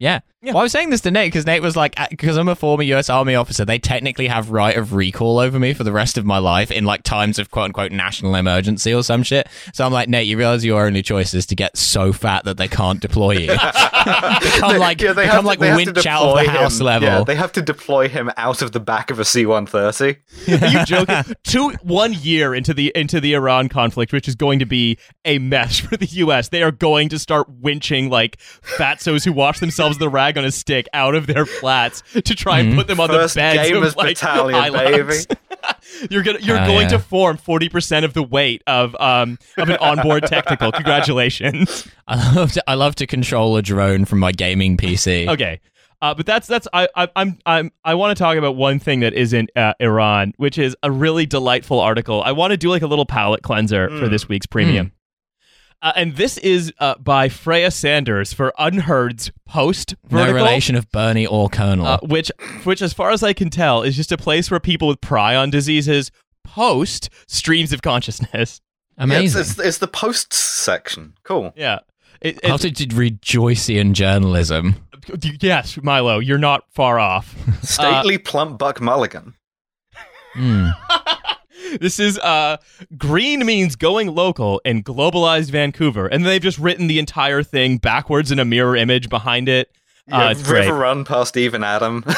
Yeah. 0.00 0.20
Yeah. 0.42 0.52
Well, 0.52 0.60
I 0.60 0.62
was 0.62 0.72
saying 0.72 0.88
this 0.88 1.02
to 1.02 1.10
Nate 1.10 1.30
because 1.30 1.44
Nate 1.44 1.60
was 1.60 1.76
like, 1.76 2.00
uh, 2.00 2.06
because 2.08 2.38
I'm 2.38 2.48
a 2.48 2.54
former 2.54 2.82
U.S. 2.82 3.10
Army 3.10 3.34
officer, 3.34 3.66
they 3.66 3.78
technically 3.78 4.26
have 4.28 4.50
right 4.50 4.74
of 4.74 4.94
recall 4.94 5.38
over 5.38 5.58
me 5.58 5.74
for 5.74 5.84
the 5.84 5.92
rest 5.92 6.16
of 6.16 6.24
my 6.24 6.38
life 6.38 6.70
in 6.70 6.86
like 6.86 7.02
times 7.02 7.38
of 7.38 7.50
quote 7.50 7.66
unquote 7.66 7.92
national 7.92 8.34
emergency 8.34 8.94
or 8.94 9.02
some 9.02 9.22
shit. 9.22 9.46
So 9.74 9.84
I'm 9.84 9.92
like, 9.92 10.08
Nate, 10.08 10.26
you 10.26 10.38
realize 10.38 10.64
your 10.64 10.86
only 10.86 11.02
choice 11.02 11.34
is 11.34 11.44
to 11.46 11.54
get 11.54 11.76
so 11.76 12.14
fat 12.14 12.46
that 12.46 12.56
they 12.56 12.68
can't 12.68 13.00
deploy 13.00 13.32
you. 13.32 13.48
become 14.40 14.78
like, 14.78 15.02
Yeah, 15.02 15.12
they 15.12 15.24
become 15.24 15.36
have 15.36 15.44
like 15.44 15.58
to, 15.58 15.64
they 15.64 15.68
have 15.68 15.78
to 15.80 15.92
winch 15.92 16.06
out 16.06 16.22
of 16.22 16.28
deploy 16.30 16.44
the 16.44 16.50
house 16.50 16.80
him. 16.80 16.86
level. 16.86 17.08
Yeah, 17.08 17.24
they 17.24 17.34
have 17.34 17.52
to 17.52 17.60
deploy 17.62 18.08
him 18.08 18.30
out 18.38 18.62
of 18.62 18.72
the 18.72 18.80
back 18.80 19.10
of 19.10 19.18
a 19.18 19.26
C-130. 19.26 20.62
Are 20.62 20.66
you 20.68 20.84
joking? 20.86 21.34
Two 21.44 21.70
one 21.82 22.14
year 22.14 22.54
into 22.54 22.72
the 22.72 22.90
into 22.94 23.20
the 23.20 23.34
Iran 23.34 23.68
conflict, 23.68 24.10
which 24.14 24.26
is 24.26 24.36
going 24.36 24.60
to 24.60 24.66
be 24.66 24.96
a 25.26 25.38
mess 25.38 25.80
for 25.80 25.98
the 25.98 26.06
U.S. 26.06 26.48
They 26.48 26.62
are 26.62 26.72
going 26.72 27.10
to 27.10 27.18
start 27.18 27.60
winching 27.60 28.08
like 28.08 28.38
fatsos 28.62 29.22
who 29.26 29.34
wash 29.34 29.60
themselves 29.60 29.89
with 29.98 30.02
a 30.02 30.08
rag 30.08 30.38
on 30.38 30.44
a 30.44 30.50
stick 30.50 30.86
out 30.92 31.14
of 31.14 31.26
their 31.26 31.44
flats 31.46 32.02
to 32.12 32.34
try 32.34 32.60
and 32.60 32.74
put 32.76 32.86
them 32.86 33.00
on 33.00 33.08
First 33.08 33.34
the 33.34 33.40
beds 33.40 33.70
Gamers 33.70 33.86
of 33.88 33.96
like 33.96 34.18
Battalion, 34.20 34.72
pylons. 34.72 35.26
you're 36.10 36.22
gonna 36.22 36.38
you're 36.40 36.58
Oh, 36.60 36.66
going 36.66 36.82
yeah. 36.82 36.88
to 36.88 36.98
form 36.98 37.36
forty 37.36 37.68
percent 37.68 38.04
of 38.04 38.14
the 38.14 38.22
weight 38.22 38.62
of 38.66 38.94
um 39.00 39.38
of 39.58 39.68
an 39.68 39.76
onboard 39.78 40.26
technical. 40.26 40.72
Congratulations. 40.72 41.86
I 42.08 42.34
love 42.34 42.52
to, 42.52 42.64
I 42.68 42.74
love 42.74 42.94
to 42.96 43.06
control 43.06 43.56
a 43.56 43.62
drone 43.62 44.04
from 44.04 44.18
my 44.20 44.32
gaming 44.32 44.76
PC. 44.76 45.28
Okay. 45.28 45.60
Uh, 46.02 46.14
but 46.14 46.24
that's 46.24 46.46
that's 46.46 46.66
I, 46.72 46.88
I 46.96 47.08
I'm 47.14 47.38
I'm 47.44 47.70
I 47.84 47.94
want 47.94 48.16
to 48.16 48.22
talk 48.22 48.38
about 48.38 48.56
one 48.56 48.78
thing 48.78 49.00
that 49.00 49.12
isn't 49.12 49.50
uh, 49.54 49.74
Iran, 49.80 50.32
which 50.38 50.56
is 50.56 50.74
a 50.82 50.90
really 50.90 51.26
delightful 51.26 51.78
article. 51.78 52.22
I 52.22 52.32
want 52.32 52.52
to 52.52 52.56
do 52.56 52.70
like 52.70 52.80
a 52.80 52.86
little 52.86 53.04
palate 53.04 53.42
cleanser 53.42 53.88
for 53.90 54.06
Mm. 54.06 54.10
this 54.10 54.26
week's 54.26 54.46
premium. 54.46 54.92
Uh, 55.82 55.92
and 55.96 56.16
this 56.16 56.36
is 56.38 56.72
uh, 56.78 56.94
by 56.98 57.28
Freya 57.28 57.70
Sanders 57.70 58.32
for 58.34 58.52
UnHerd's 58.58 59.32
post 59.46 59.94
No 60.10 60.30
relation 60.30 60.76
of 60.76 60.90
Bernie 60.90 61.26
or 61.26 61.48
Colonel. 61.48 61.86
uh, 61.86 61.98
which 62.02 62.30
which 62.64 62.82
as 62.82 62.92
far 62.92 63.10
as 63.10 63.22
I 63.22 63.32
can 63.32 63.48
tell 63.48 63.82
is 63.82 63.96
just 63.96 64.12
a 64.12 64.18
place 64.18 64.50
where 64.50 64.60
people 64.60 64.88
with 64.88 65.00
prion 65.00 65.50
diseases 65.50 66.10
post 66.44 67.08
streams 67.26 67.72
of 67.72 67.80
consciousness. 67.80 68.60
Yeah, 68.98 69.04
Amazing. 69.04 69.40
it's, 69.40 69.50
it's, 69.52 69.58
it's 69.60 69.78
the 69.78 69.88
posts 69.88 70.36
section. 70.36 71.14
Cool. 71.22 71.52
Yeah. 71.56 71.78
It, 72.20 72.44
How 72.44 72.54
it's, 72.56 72.64
to 72.64 72.70
did 72.70 72.92
Rejoician 72.92 73.94
journalism. 73.94 74.76
yes, 75.40 75.78
Milo, 75.82 76.18
you're 76.18 76.36
not 76.36 76.64
far 76.70 76.98
off. 76.98 77.34
Stately 77.62 78.18
plump 78.18 78.58
buck 78.58 78.82
mulligan. 78.82 79.34
Hmm. 80.34 80.68
this 81.80 81.98
is 82.00 82.18
uh 82.18 82.56
green 82.96 83.44
means 83.44 83.76
going 83.76 84.14
local 84.14 84.60
in 84.64 84.82
globalized 84.82 85.50
Vancouver, 85.50 86.06
and 86.06 86.24
they've 86.26 86.42
just 86.42 86.58
written 86.58 86.86
the 86.86 86.98
entire 86.98 87.42
thing 87.42 87.78
backwards 87.78 88.30
in 88.32 88.38
a 88.38 88.44
mirror 88.44 88.76
image 88.76 89.08
behind 89.08 89.48
it. 89.48 89.70
Yeah, 90.08 90.26
Uh, 90.26 90.30
it's 90.30 90.40
river 90.48 90.70
great. 90.70 90.70
run 90.70 91.04
past 91.04 91.36
even 91.36 91.62
Adam. 91.62 92.04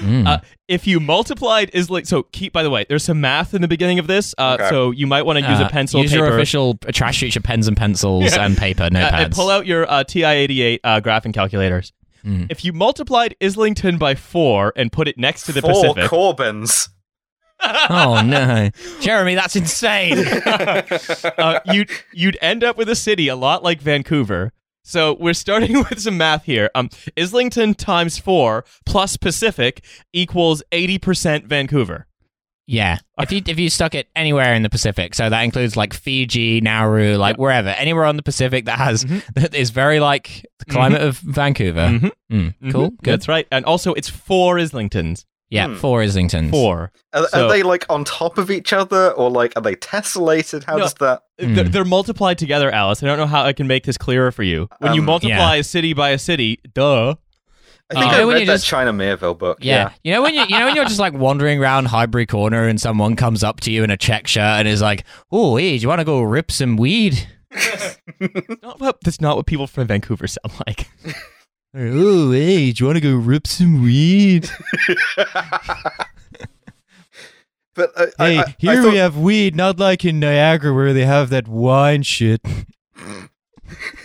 Hmm. 0.00 0.26
Uh, 0.26 0.38
if 0.68 0.86
you 0.86 0.98
multiplied 1.00 1.70
is 1.72 1.88
like 1.90 2.06
so. 2.06 2.24
Keep 2.24 2.52
by 2.52 2.62
the 2.62 2.70
way, 2.70 2.84
there's 2.88 3.04
some 3.04 3.20
math 3.20 3.54
in 3.54 3.62
the 3.62 3.68
beginning 3.68 3.98
of 3.98 4.06
this, 4.06 4.34
uh, 4.38 4.56
Okay. 4.58 4.68
so 4.68 4.90
you 4.90 5.06
might 5.06 5.22
want 5.22 5.38
to 5.38 5.48
use 5.48 5.60
Uh, 5.60 5.64
a 5.64 5.68
pencil, 5.68 6.00
Use 6.02 6.10
paper, 6.12 6.24
your 6.24 6.34
official 6.34 6.78
uh, 6.86 6.92
trash 6.92 7.20
future 7.20 7.40
pens 7.40 7.68
and 7.68 7.76
pencils 7.76 8.24
Yeah. 8.24 8.44
and 8.44 8.56
paper, 8.56 8.84
uh, 8.84 8.88
notepads. 8.88 9.24
and 9.24 9.32
pull 9.34 9.50
out 9.50 9.66
your 9.66 9.88
uh, 9.90 10.02
TI-88 10.04 10.80
uh, 10.82 11.00
graphing 11.00 11.32
calculators. 11.34 11.92
Hmm. 12.24 12.44
If 12.50 12.64
you 12.64 12.72
multiplied 12.72 13.34
Islington 13.42 13.98
by 13.98 14.14
four 14.14 14.72
and 14.76 14.90
put 14.90 15.06
it 15.08 15.18
next 15.18 15.44
to 15.46 15.52
the 15.52 15.60
Four 15.60 15.70
Pacific, 15.94 16.08
Corbins. 16.08 16.88
Oh 17.90 18.22
no, 18.24 18.70
Jeremy, 19.00 19.34
that's 19.34 19.56
insane. 19.56 20.18
uh, 20.48 21.60
you'd 21.66 21.90
you'd 22.12 22.38
end 22.40 22.64
up 22.64 22.76
with 22.76 22.88
a 22.88 22.96
city 22.96 23.28
a 23.28 23.36
lot 23.36 23.62
like 23.62 23.80
Vancouver. 23.80 24.52
So 24.84 25.16
we're 25.20 25.34
starting 25.34 25.78
with 25.90 26.00
some 26.00 26.16
math 26.18 26.44
here. 26.44 26.70
Um, 26.74 26.90
Islington 27.16 27.74
times 27.74 28.18
four 28.18 28.64
plus 28.84 29.16
Pacific 29.16 29.84
equals 30.12 30.62
eighty 30.72 30.98
percent 30.98 31.46
Vancouver. 31.46 32.06
yeah, 32.66 32.98
if 33.18 33.30
you 33.30 33.42
if 33.46 33.58
you 33.60 33.70
stuck 33.70 33.94
it 33.94 34.08
anywhere 34.16 34.54
in 34.54 34.62
the 34.62 34.70
Pacific, 34.70 35.14
so 35.14 35.28
that 35.30 35.42
includes 35.42 35.76
like 35.76 35.92
Fiji, 35.94 36.60
Nauru, 36.60 37.16
like 37.16 37.36
wherever, 37.36 37.68
anywhere 37.68 38.04
on 38.06 38.16
the 38.16 38.22
Pacific 38.22 38.64
that 38.64 38.78
has 38.78 39.04
Mm-hmm. 39.04 39.18
that 39.40 39.54
is 39.54 39.70
very 39.70 40.00
like 40.00 40.44
the 40.58 40.64
climate 40.64 41.02
of 41.02 41.18
Vancouver. 41.18 41.80
Mhm. 41.88 42.10
Mm, 42.32 42.54
Cool, 42.72 42.90
Mhm. 42.90 43.02
good. 43.02 43.12
That's 43.12 43.28
right. 43.28 43.46
And 43.52 43.64
also, 43.64 43.92
it's 43.94 44.08
four 44.08 44.56
Islingtons. 44.56 45.24
Yeah, 45.52 45.66
Hmm. 45.66 45.74
four 45.74 46.00
Islingtons. 46.02 46.50
Four. 46.50 46.90
Are, 47.12 47.26
So- 47.28 47.44
are 47.46 47.48
they 47.52 47.62
like 47.62 47.84
on 47.90 48.04
top 48.04 48.38
of 48.38 48.50
each 48.50 48.72
other, 48.72 49.10
or 49.10 49.30
like 49.30 49.52
are 49.54 49.60
they 49.62 49.74
tessellated? 49.76 50.64
How 50.64 50.76
No. 50.76 50.84
does 50.84 50.94
that? 50.94 51.22
They're, 51.38 51.64
Mm. 51.66 51.72
they're 51.72 51.84
multiplied 51.84 52.38
together, 52.38 52.70
Alice. 52.70 53.02
I 53.02 53.06
don't 53.06 53.18
know 53.18 53.26
how 53.26 53.42
I 53.44 53.52
can 53.52 53.66
make 53.66 53.84
this 53.84 53.98
clearer 53.98 54.32
for 54.32 54.42
you. 54.44 54.68
When 54.78 54.94
you 54.94 55.00
Um, 55.02 55.06
multiply 55.06 55.56
a 55.56 55.62
city 55.64 55.92
by 55.92 56.10
a 56.10 56.18
city, 56.18 56.58
duh. 56.72 57.16
I 57.90 57.94
think 58.00 58.06
Uh, 58.12 58.16
I 58.16 58.24
when 58.24 58.34
read 58.36 58.40
you 58.40 58.46
that 58.46 58.52
just- 58.54 58.66
China 58.66 58.94
Miéville 58.94 59.36
book. 59.36 59.58
Yeah. 59.60 59.90
you 60.02 60.12
know 60.12 60.22
when 60.22 60.32
you 60.32 60.40
you 60.48 60.58
know 60.58 60.64
when 60.64 60.74
you're 60.74 60.86
just 60.86 60.98
like 61.00 61.12
wandering 61.12 61.60
around 61.60 61.86
Highbury 61.88 62.24
Corner 62.24 62.66
and 62.66 62.80
someone 62.80 63.14
comes 63.16 63.44
up 63.44 63.60
to 63.60 63.70
you 63.70 63.84
in 63.84 63.90
a 63.90 63.98
check 63.98 64.26
shirt 64.26 64.60
and 64.60 64.66
is 64.68 64.80
like, 64.80 65.04
"Oh, 65.30 65.56
hey, 65.56 65.76
do 65.76 65.82
you 65.82 65.88
want 65.88 65.98
to 66.00 66.06
go 66.06 66.22
rip 66.22 66.50
some 66.50 66.78
weed?" 66.78 67.28
Not 68.62 68.80
what- 68.80 68.98
that's 69.04 69.20
not 69.20 69.36
what 69.36 69.44
people 69.44 69.66
from 69.66 69.86
Vancouver 69.88 70.26
sound 70.26 70.54
like. 70.66 70.86
Oh, 71.74 72.32
hey, 72.32 72.70
do 72.72 72.82
you 72.82 72.86
want 72.86 72.96
to 72.96 73.00
go 73.00 73.14
rip 73.14 73.46
some 73.46 73.82
weed? 73.82 74.50
But 77.74 77.90
uh, 77.96 78.06
I, 78.18 78.28
Hey, 78.30 78.36
I, 78.38 78.42
I 78.42 78.54
here 78.58 78.82
thought- 78.82 78.92
we 78.92 78.98
have 78.98 79.16
weed, 79.16 79.56
not 79.56 79.78
like 79.78 80.04
in 80.04 80.20
Niagara 80.20 80.74
where 80.74 80.92
they 80.92 81.06
have 81.06 81.30
that 81.30 81.48
wine 81.48 82.02
shit. 82.02 82.42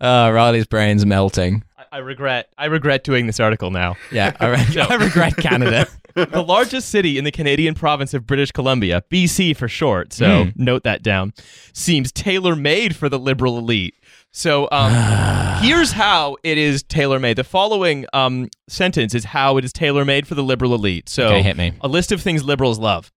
uh, 0.00 0.30
Riley's 0.32 0.66
brain's 0.66 1.06
melting. 1.06 1.62
I, 1.96 1.98
I 1.98 2.00
regret. 2.00 2.48
I 2.58 2.66
regret 2.66 3.04
doing 3.04 3.26
this 3.26 3.40
article 3.40 3.70
now. 3.70 3.96
Yeah, 4.12 4.36
I, 4.40 4.46
re- 4.48 4.80
I 4.90 4.94
regret 4.96 5.36
Canada. 5.36 5.86
the 6.14 6.42
largest 6.42 6.88
city 6.90 7.18
in 7.18 7.24
the 7.24 7.30
Canadian 7.32 7.74
province 7.74 8.14
of 8.14 8.26
British 8.26 8.52
Columbia, 8.52 9.02
BC 9.10 9.56
for 9.56 9.68
short, 9.68 10.12
so 10.12 10.44
Hmm. 10.44 10.50
note 10.56 10.82
that 10.84 11.02
down, 11.02 11.32
seems 11.72 12.12
tailor 12.12 12.56
made 12.56 12.94
for 12.96 13.08
the 13.08 13.18
liberal 13.18 13.58
elite. 13.58 13.94
So 14.32 14.68
um, 14.72 14.92
here's 15.62 15.92
how 15.92 16.36
it 16.42 16.58
is 16.58 16.82
tailor 16.82 17.18
made. 17.18 17.36
The 17.36 17.44
following 17.44 18.06
um, 18.12 18.48
sentence 18.68 19.14
is 19.14 19.24
how 19.24 19.56
it 19.56 19.64
is 19.64 19.72
tailor 19.72 20.04
made 20.04 20.26
for 20.26 20.34
the 20.34 20.42
liberal 20.42 20.74
elite. 20.74 21.08
So 21.08 21.26
Okay, 21.26 21.42
hit 21.42 21.56
me. 21.56 21.72
a 21.80 21.88
list 21.88 22.12
of 22.12 22.20
things 22.20 22.44
liberals 22.44 22.78
love. 22.78 23.10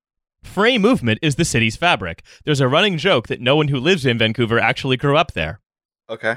Free 0.44 0.78
movement 0.78 1.18
is 1.20 1.34
the 1.34 1.44
city's 1.44 1.76
fabric. 1.76 2.22
There's 2.44 2.60
a 2.60 2.68
running 2.68 2.96
joke 2.96 3.26
that 3.28 3.40
no 3.40 3.56
one 3.56 3.68
who 3.68 3.78
lives 3.80 4.06
in 4.06 4.18
Vancouver 4.18 4.58
actually 4.60 4.96
grew 4.96 5.16
up 5.16 5.32
there. 5.32 5.60
okay. 6.08 6.36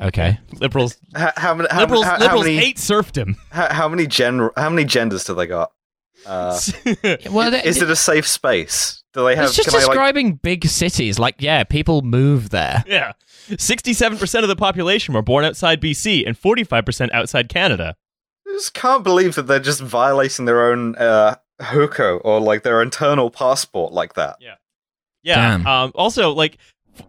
Okay. 0.00 0.38
Liberals, 0.54 0.96
How, 1.14 1.32
how 1.36 1.54
many? 1.54 1.68
How, 1.70 1.80
liberals, 1.80 2.04
how, 2.04 2.12
how 2.12 2.18
liberals 2.18 2.44
many? 2.46 2.56
hate 2.56 2.78
serfdom. 2.78 3.36
How, 3.50 3.72
how 3.72 3.88
many 3.88 4.06
gen? 4.06 4.48
How 4.56 4.70
many 4.70 4.84
genders 4.84 5.24
do 5.24 5.34
they 5.34 5.46
got? 5.46 5.72
Uh, 6.26 6.58
Well, 7.30 7.50
they- 7.50 7.62
is 7.64 7.80
it 7.82 7.90
a 7.90 7.96
safe 7.96 8.26
space? 8.26 9.02
Do 9.12 9.24
they 9.24 9.34
have? 9.36 9.46
it's 9.46 9.56
just 9.56 9.68
can 9.68 9.76
I, 9.76 9.82
like, 9.82 9.88
describing 9.90 10.34
big 10.34 10.64
cities. 10.66 11.18
Like, 11.18 11.36
yeah, 11.38 11.64
people 11.64 12.02
move 12.02 12.50
there. 12.50 12.84
Yeah. 12.86 13.12
67% 13.48 14.42
of 14.42 14.48
the 14.48 14.54
population 14.54 15.12
were 15.14 15.22
born 15.22 15.44
outside 15.44 15.80
BC 15.80 16.24
and 16.24 16.40
45% 16.40 17.10
outside 17.12 17.48
Canada. 17.48 17.96
I 18.46 18.52
just 18.52 18.74
can't 18.74 19.02
believe 19.02 19.34
that 19.34 19.48
they're 19.48 19.58
just 19.58 19.80
violating 19.80 20.44
their 20.44 20.70
own 20.70 20.94
uh, 20.96 21.34
hukou 21.60 22.20
or 22.24 22.38
like 22.40 22.62
their 22.62 22.80
internal 22.80 23.28
passport 23.30 23.92
like 23.92 24.14
that. 24.14 24.36
Yeah. 24.40 24.54
Damn. 25.24 25.66
Um, 25.66 25.90
also, 25.96 26.30
like, 26.32 26.58
f- 26.96 27.06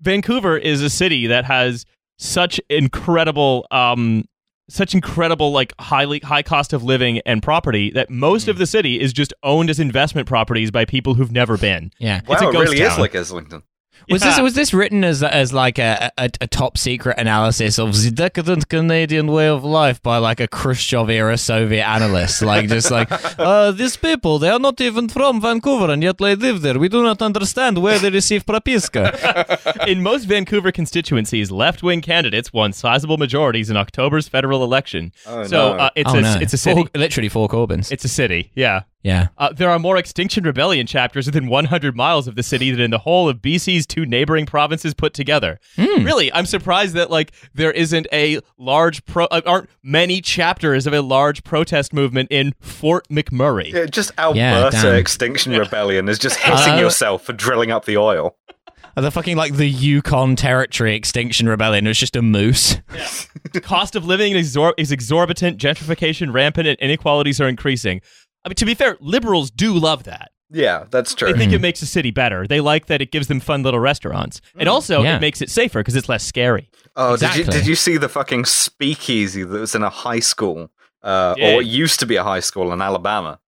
Vancouver 0.00 0.58
is 0.58 0.82
a 0.82 0.90
city 0.90 1.28
that 1.28 1.46
has 1.46 1.86
such 2.18 2.60
incredible, 2.68 3.66
um, 3.70 4.24
such 4.68 4.94
incredible, 4.94 5.52
like, 5.52 5.74
highly 5.80 6.20
high 6.20 6.42
cost 6.42 6.72
of 6.72 6.82
living 6.82 7.20
and 7.26 7.42
property 7.42 7.90
that 7.90 8.10
most 8.10 8.48
of 8.48 8.58
the 8.58 8.66
city 8.66 9.00
is 9.00 9.12
just 9.12 9.34
owned 9.42 9.68
as 9.70 9.78
investment 9.80 10.26
properties 10.28 10.70
by 10.70 10.84
people 10.84 11.14
who've 11.14 11.32
never 11.32 11.58
been. 11.58 11.90
Yeah. 11.98 12.20
Wow, 12.26 12.34
It's 12.34 12.42
a 12.42 12.48
it 12.48 12.52
ghost 12.52 12.72
really 12.72 12.82
is 12.82 12.98
like 12.98 13.14
Islington. 13.14 13.62
Was 14.08 14.22
Yeah. 14.22 14.30
this 14.30 14.40
was 14.40 14.54
this 14.54 14.74
written 14.74 15.04
as 15.04 15.22
as 15.22 15.52
like 15.52 15.78
a, 15.78 16.10
a 16.18 16.30
a 16.40 16.46
top 16.46 16.76
secret 16.78 17.16
analysis 17.18 17.78
of 17.78 17.94
the 18.02 18.10
decadent 18.10 18.68
Canadian 18.68 19.26
way 19.28 19.48
of 19.48 19.64
life 19.64 20.02
by 20.02 20.18
like 20.18 20.40
a 20.40 20.48
Khrushchev 20.48 21.08
era 21.10 21.38
Soviet 21.38 21.86
analyst? 21.86 22.42
Like 22.42 22.68
just 22.68 22.90
like 22.90 23.08
uh, 23.38 23.70
these 23.70 23.96
people 23.96 24.38
they 24.38 24.48
are 24.50 24.58
not 24.58 24.80
even 24.80 25.08
from 25.08 25.40
Vancouver 25.40 25.90
and 25.90 26.02
yet 26.02 26.18
they 26.18 26.34
live 26.34 26.62
there. 26.62 26.78
We 26.78 26.88
do 26.88 27.02
not 27.02 27.22
understand 27.22 27.78
where 27.78 27.98
they 27.98 28.10
receive 28.10 28.44
propiska. 28.46 29.86
In 29.88 30.02
most 30.02 30.24
Vancouver 30.24 30.72
constituencies, 30.72 31.50
left 31.50 31.82
wing 31.82 32.00
candidates 32.00 32.52
won 32.52 32.72
sizable 32.72 33.16
majorities 33.16 33.70
in 33.70 33.76
October's 33.76 34.28
federal 34.28 34.62
election. 34.64 35.12
Oh, 35.26 35.44
so 35.44 35.72
no. 35.74 35.78
uh, 35.78 35.90
it's, 35.96 36.10
oh, 36.12 36.18
a, 36.18 36.20
no. 36.22 36.38
it's 36.40 36.52
a 36.52 36.58
city. 36.58 36.82
Four, 36.82 36.90
literally 36.94 37.28
four 37.28 37.48
Corbyns. 37.48 37.90
It's 37.90 38.04
a 38.04 38.08
city, 38.08 38.50
yeah. 38.54 38.82
yeah. 39.02 39.28
Uh, 39.38 39.52
there 39.52 39.70
are 39.70 39.78
more 39.78 39.96
Extinction 39.96 40.44
Rebellion 40.44 40.86
chapters 40.86 41.26
within 41.26 41.46
100 41.48 41.96
miles 41.96 42.28
of 42.28 42.34
the 42.36 42.42
city 42.42 42.70
than 42.70 42.80
in 42.80 42.90
the 42.90 42.98
whole 42.98 43.28
of 43.28 43.38
BC's 43.38 43.86
two 43.92 44.06
neighboring 44.06 44.46
provinces 44.46 44.94
put 44.94 45.12
together. 45.14 45.60
Hmm. 45.76 46.04
Really, 46.04 46.32
I'm 46.32 46.46
surprised 46.46 46.94
that 46.94 47.10
like 47.10 47.32
there 47.54 47.70
isn't 47.70 48.06
a 48.12 48.40
large 48.58 49.04
pro 49.04 49.26
uh, 49.26 49.42
aren't 49.46 49.68
many 49.82 50.20
chapters 50.20 50.86
of 50.86 50.94
a 50.94 51.02
large 51.02 51.44
protest 51.44 51.92
movement 51.92 52.28
in 52.30 52.54
Fort 52.60 53.06
McMurray. 53.08 53.72
Yeah, 53.72 53.86
just 53.86 54.10
Alberta 54.18 54.70
damn. 54.72 54.94
Extinction 54.94 55.52
Rebellion 55.52 56.08
is 56.08 56.18
just 56.18 56.36
hitting 56.38 56.74
Uh, 56.74 56.80
yourself 56.80 57.24
for 57.24 57.32
drilling 57.32 57.70
up 57.70 57.84
the 57.84 57.96
oil. 57.98 58.36
the 58.96 59.10
fucking 59.10 59.36
like 59.36 59.56
the 59.56 59.68
Yukon 59.68 60.36
Territory 60.36 60.94
Extinction 60.94 61.48
Rebellion. 61.48 61.86
It 61.86 61.90
was 61.90 61.98
just 61.98 62.16
a 62.16 62.22
moose. 62.22 62.76
Cost 63.62 63.94
of 63.96 64.04
living 64.06 64.32
is, 64.32 64.54
exor- 64.56 64.74
is 64.78 64.90
exorbitant, 64.92 65.58
gentrification 65.58 66.32
rampant, 66.32 66.66
and 66.68 66.78
inequalities 66.78 67.40
are 67.40 67.48
increasing. 67.48 68.00
I 68.44 68.48
mean, 68.48 68.54
to 68.56 68.64
be 68.64 68.74
fair, 68.74 68.96
liberals 69.00 69.50
do 69.50 69.72
love 69.74 70.04
that. 70.04 70.30
Yeah, 70.52 70.84
that's 70.90 71.14
true. 71.14 71.32
They 71.32 71.38
think 71.38 71.52
it 71.52 71.60
makes 71.60 71.80
the 71.80 71.86
city 71.86 72.10
better. 72.10 72.46
They 72.46 72.60
like 72.60 72.86
that 72.86 73.00
it 73.00 73.10
gives 73.10 73.26
them 73.26 73.40
fun 73.40 73.62
little 73.62 73.80
restaurants, 73.80 74.40
and 74.58 74.68
also 74.68 75.02
Yeah. 75.02 75.16
it 75.16 75.20
makes 75.20 75.40
it 75.40 75.50
safer 75.50 75.80
because 75.80 75.96
it's 75.96 76.08
less 76.08 76.22
scary. 76.24 76.68
Oh, 76.94 77.16
did 77.16 77.34
you 77.36 77.44
did 77.44 77.66
you 77.66 77.74
see 77.74 77.96
the 77.96 78.08
fucking 78.08 78.44
speakeasy 78.44 79.44
that 79.44 79.58
was 79.60 79.74
in 79.74 79.82
a 79.82 79.90
high 79.90 80.20
school, 80.20 80.70
uh, 81.02 81.34
or 81.40 81.62
it 81.62 81.66
used 81.66 82.00
to 82.00 82.06
be 82.06 82.16
a 82.16 82.22
high 82.24 82.40
school 82.40 82.72
in 82.72 82.82
Alabama? 82.82 83.38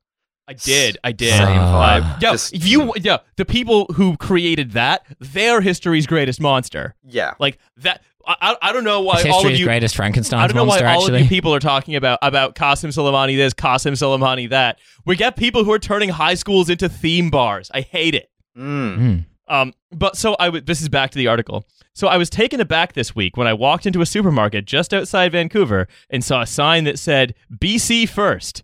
I 0.46 0.52
did. 0.52 0.98
I 1.02 1.12
did. 1.12 1.32
Same 1.32 1.46
vibe. 1.58 2.02
Yeah, 2.02 2.18
Just- 2.32 2.52
if 2.54 2.66
you 2.66 2.92
yeah, 2.96 3.18
the 3.36 3.44
people 3.46 3.86
who 3.94 4.16
created 4.18 4.72
that, 4.72 5.06
they're 5.18 5.62
history's 5.62 6.06
greatest 6.06 6.40
monster. 6.40 6.94
yeah. 7.02 7.32
Like 7.38 7.58
that. 7.78 8.02
I, 8.26 8.36
I, 8.40 8.56
I 8.62 8.72
don't 8.72 8.84
know 8.84 9.00
why 9.00 9.14
It's 9.20 9.24
all 9.26 9.30
of 9.38 9.42
history's 9.42 9.60
you. 9.60 9.66
greatest 9.66 9.96
Frankenstein's 9.96 10.42
I 10.42 10.46
don't 10.46 10.56
know 10.56 10.64
monster. 10.66 10.84
why 10.84 10.94
all 10.94 11.02
actually, 11.02 11.16
of 11.20 11.22
you 11.24 11.28
people 11.28 11.54
are 11.54 11.60
talking 11.60 11.94
about 11.96 12.18
about 12.22 12.54
Qassem 12.54 12.88
Soleimani 12.90 13.36
this, 13.36 13.54
Qassem 13.54 13.92
Soleimani 13.92 14.48
that. 14.50 14.78
We 15.06 15.16
get 15.16 15.36
people 15.36 15.64
who 15.64 15.72
are 15.72 15.78
turning 15.78 16.08
high 16.10 16.34
schools 16.34 16.68
into 16.70 16.88
theme 16.88 17.30
bars. 17.30 17.70
I 17.74 17.80
hate 17.82 18.14
it. 18.14 18.30
Mm. 18.56 18.98
Mm. 18.98 19.24
Um, 19.46 19.72
but 19.92 20.16
so 20.16 20.36
I 20.38 20.46
w- 20.46 20.64
this 20.64 20.80
is 20.80 20.88
back 20.88 21.10
to 21.10 21.18
the 21.18 21.26
article. 21.28 21.66
So 21.92 22.08
I 22.08 22.16
was 22.16 22.30
taken 22.30 22.60
aback 22.60 22.94
this 22.94 23.14
week 23.14 23.36
when 23.36 23.46
I 23.46 23.52
walked 23.52 23.86
into 23.86 24.00
a 24.00 24.06
supermarket 24.06 24.64
just 24.64 24.92
outside 24.94 25.32
Vancouver 25.32 25.86
and 26.10 26.24
saw 26.24 26.40
a 26.42 26.46
sign 26.46 26.84
that 26.84 26.98
said 26.98 27.34
"BC 27.54 28.08
First. 28.08 28.62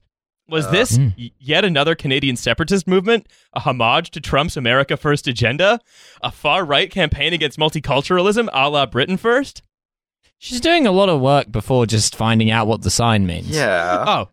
Was 0.50 0.66
Uh, 0.66 0.70
this 0.72 0.98
y- 0.98 1.30
yet 1.38 1.64
another 1.64 1.94
Canadian 1.94 2.36
separatist 2.36 2.86
movement? 2.86 3.26
A 3.54 3.60
homage 3.60 4.10
to 4.12 4.20
Trump's 4.20 4.56
America 4.56 4.96
First 4.96 5.26
agenda? 5.28 5.80
A 6.22 6.30
far 6.30 6.64
right 6.64 6.90
campaign 6.90 7.32
against 7.32 7.58
multiculturalism 7.58 8.48
a 8.52 8.68
la 8.68 8.86
Britain 8.86 9.16
First? 9.16 9.62
She's 10.38 10.60
doing 10.60 10.86
a 10.86 10.92
lot 10.92 11.08
of 11.08 11.20
work 11.20 11.52
before 11.52 11.86
just 11.86 12.16
finding 12.16 12.50
out 12.50 12.66
what 12.66 12.82
the 12.82 12.90
sign 12.90 13.26
means. 13.26 13.48
Yeah. 13.50 14.04
Oh, 14.08 14.28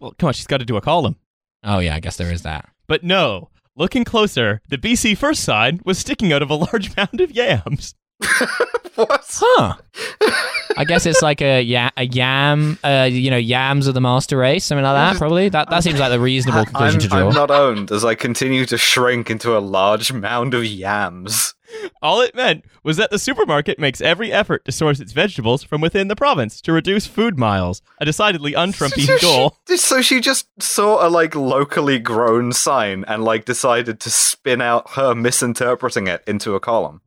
well, 0.00 0.14
come 0.18 0.28
on, 0.28 0.32
she's 0.32 0.46
got 0.46 0.58
to 0.58 0.64
do 0.64 0.76
a 0.76 0.80
column. 0.80 1.16
Oh 1.64 1.80
yeah, 1.80 1.96
I 1.96 2.00
guess 2.00 2.16
there 2.16 2.32
is 2.32 2.42
that. 2.42 2.68
But 2.86 3.02
no, 3.02 3.50
looking 3.74 4.04
closer, 4.04 4.60
the 4.68 4.78
BC 4.78 5.16
First 5.16 5.42
sign 5.42 5.80
was 5.84 5.98
sticking 5.98 6.32
out 6.32 6.40
of 6.42 6.50
a 6.50 6.54
large 6.54 6.96
mound 6.96 7.20
of 7.20 7.32
yams. 7.32 7.94
what? 8.96 9.24
Huh. 9.28 9.74
I 10.76 10.84
guess 10.84 11.06
it's 11.06 11.22
like 11.22 11.40
a 11.40 11.62
ya- 11.62 11.90
a 11.96 12.04
yam, 12.04 12.78
uh, 12.82 13.08
you 13.10 13.30
know, 13.30 13.36
yams 13.36 13.86
of 13.86 13.94
the 13.94 14.00
master 14.00 14.36
race, 14.36 14.64
something 14.64 14.84
like 14.84 14.94
that. 14.94 15.18
Probably 15.18 15.48
that 15.48 15.70
that 15.70 15.82
seems 15.84 16.00
like 16.00 16.10
the 16.10 16.20
reasonable 16.20 16.64
conclusion 16.66 16.96
I'm, 16.96 17.00
to 17.00 17.08
draw. 17.08 17.28
I'm 17.28 17.34
not 17.34 17.50
owned 17.50 17.92
as 17.92 18.04
I 18.04 18.14
continue 18.14 18.64
to 18.66 18.78
shrink 18.78 19.30
into 19.30 19.56
a 19.56 19.60
large 19.60 20.12
mound 20.12 20.54
of 20.54 20.64
yams. 20.64 21.54
All 22.00 22.20
it 22.20 22.34
meant 22.34 22.64
was 22.82 22.96
that 22.96 23.10
the 23.10 23.18
supermarket 23.18 23.78
makes 23.78 24.00
every 24.00 24.32
effort 24.32 24.64
to 24.64 24.72
source 24.72 25.00
its 25.00 25.12
vegetables 25.12 25.62
from 25.62 25.80
within 25.80 26.08
the 26.08 26.16
province 26.16 26.60
to 26.62 26.72
reduce 26.72 27.06
food 27.06 27.38
miles, 27.38 27.82
a 28.00 28.04
decidedly 28.04 28.54
un-Trumpian 28.54 29.20
goal. 29.20 29.56
So 29.76 30.00
she 30.00 30.20
just 30.20 30.46
saw 30.60 31.06
a 31.06 31.10
like 31.10 31.34
locally 31.34 31.98
grown 31.98 32.52
sign 32.52 33.04
and 33.06 33.22
like 33.22 33.44
decided 33.44 34.00
to 34.00 34.10
spin 34.10 34.60
out 34.60 34.92
her 34.92 35.14
misinterpreting 35.14 36.06
it 36.06 36.22
into 36.26 36.54
a 36.54 36.60
column. 36.60 37.02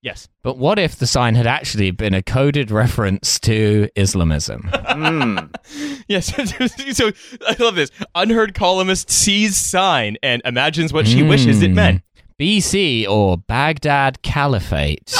Yes. 0.00 0.28
But 0.42 0.58
what 0.58 0.78
if 0.78 0.96
the 0.96 1.06
sign 1.08 1.34
had 1.34 1.46
actually 1.46 1.90
been 1.90 2.14
a 2.14 2.22
coded 2.22 2.70
reference 2.70 3.40
to 3.40 3.88
Islamism? 3.96 4.62
Mm. 4.72 5.54
Yes. 6.08 6.26
so 6.96 7.10
I 7.46 7.54
love 7.58 7.74
this. 7.74 7.90
UnHerd 8.16 8.54
columnist 8.54 9.10
sees 9.10 9.58
sign 9.58 10.16
and 10.22 10.40
imagines 10.46 10.90
what 10.90 11.06
she 11.06 11.22
wishes 11.22 11.60
it 11.60 11.70
Mm. 11.72 11.74
meant. 11.74 12.02
BC 12.40 13.06
or 13.06 13.36
Baghdad 13.36 14.22
Caliphate. 14.22 15.12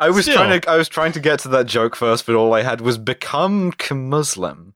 I 0.00 0.10
was 0.10 0.24
Still. 0.24 0.36
trying 0.36 0.60
to 0.60 0.70
I 0.70 0.76
was 0.76 0.88
trying 0.88 1.12
to 1.12 1.20
get 1.20 1.40
to 1.40 1.48
that 1.48 1.66
joke 1.66 1.96
first, 1.96 2.24
but 2.24 2.34
all 2.34 2.54
I 2.54 2.62
had 2.62 2.80
was 2.80 2.96
become 2.98 3.74
Muslim. 3.90 4.74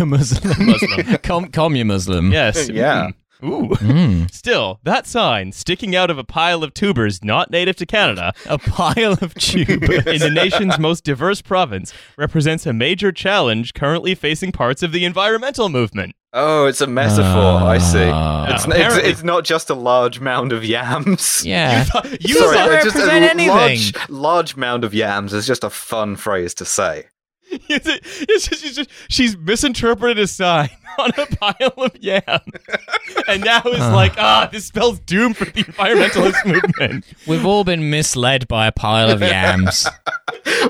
Muslim. 0.00 0.66
Muslim. 0.66 1.18
Com- 1.22 1.46
commu 1.50 1.84
Muslim. 1.86 2.32
Yes. 2.32 2.68
Yeah. 2.68 3.08
Mm. 3.08 3.14
Ooh. 3.44 3.68
Mm. 3.76 4.30
Still, 4.32 4.78
that 4.84 5.06
sign 5.06 5.52
sticking 5.52 5.96
out 5.96 6.10
of 6.10 6.18
a 6.18 6.24
pile 6.24 6.62
of 6.62 6.74
tubers 6.74 7.24
not 7.24 7.50
native 7.50 7.76
to 7.76 7.86
Canada 7.86 8.32
A 8.46 8.58
pile 8.58 9.12
of 9.20 9.34
tubers. 9.34 10.06
in 10.06 10.18
the 10.20 10.30
nation's 10.30 10.78
most 10.80 11.04
diverse 11.04 11.42
province 11.42 11.92
represents 12.16 12.66
a 12.66 12.72
major 12.72 13.10
challenge 13.12 13.74
currently 13.74 14.14
facing 14.14 14.52
parts 14.52 14.82
of 14.82 14.92
the 14.92 15.04
environmental 15.04 15.68
movement. 15.68 16.14
Oh, 16.34 16.64
it's 16.66 16.80
a 16.80 16.86
metaphor. 16.86 17.26
I 17.62 17.76
see. 17.76 18.04
Ah. 18.04 18.54
It's, 18.54 18.64
it's, 18.66 18.96
it's 19.06 19.22
not 19.22 19.44
just 19.44 19.68
a 19.68 19.74
large 19.74 20.18
mound 20.20 20.52
of 20.52 20.64
yams. 20.64 21.42
Yeah. 21.52 21.84
You 22.20 22.34
Sorry, 22.34 22.56
thought- 22.56 22.84
doesn't 22.84 22.92
just 22.92 22.96
a 22.96 23.12
anything. 23.12 23.48
Large, 23.48 24.08
large 24.08 24.56
mound 24.56 24.84
of 24.84 24.94
yams 24.94 25.34
is 25.34 25.46
just 25.46 25.62
a 25.64 25.68
fun 25.70 26.16
phrase 26.16 26.54
to 26.54 26.64
say. 26.64 27.06
It's, 27.68 27.86
it's 27.86 28.48
just, 28.48 28.62
she's, 28.62 28.76
just, 28.76 28.90
she's 29.08 29.36
misinterpreted 29.36 30.18
a 30.18 30.26
sign 30.26 30.70
on 30.98 31.10
a 31.18 31.26
pile 31.36 31.72
of 31.76 31.96
yams, 32.00 32.24
and 33.28 33.44
now 33.44 33.62
is 33.62 33.78
like, 33.78 34.14
ah, 34.18 34.48
this 34.50 34.66
spells 34.66 35.00
doom 35.00 35.34
for 35.34 35.44
the 35.44 35.64
environmentalist 35.64 36.44
movement. 36.78 37.04
We've 37.26 37.44
all 37.46 37.64
been 37.64 37.90
misled 37.90 38.48
by 38.48 38.66
a 38.66 38.72
pile 38.72 39.10
of 39.10 39.20
yams. 39.20 39.86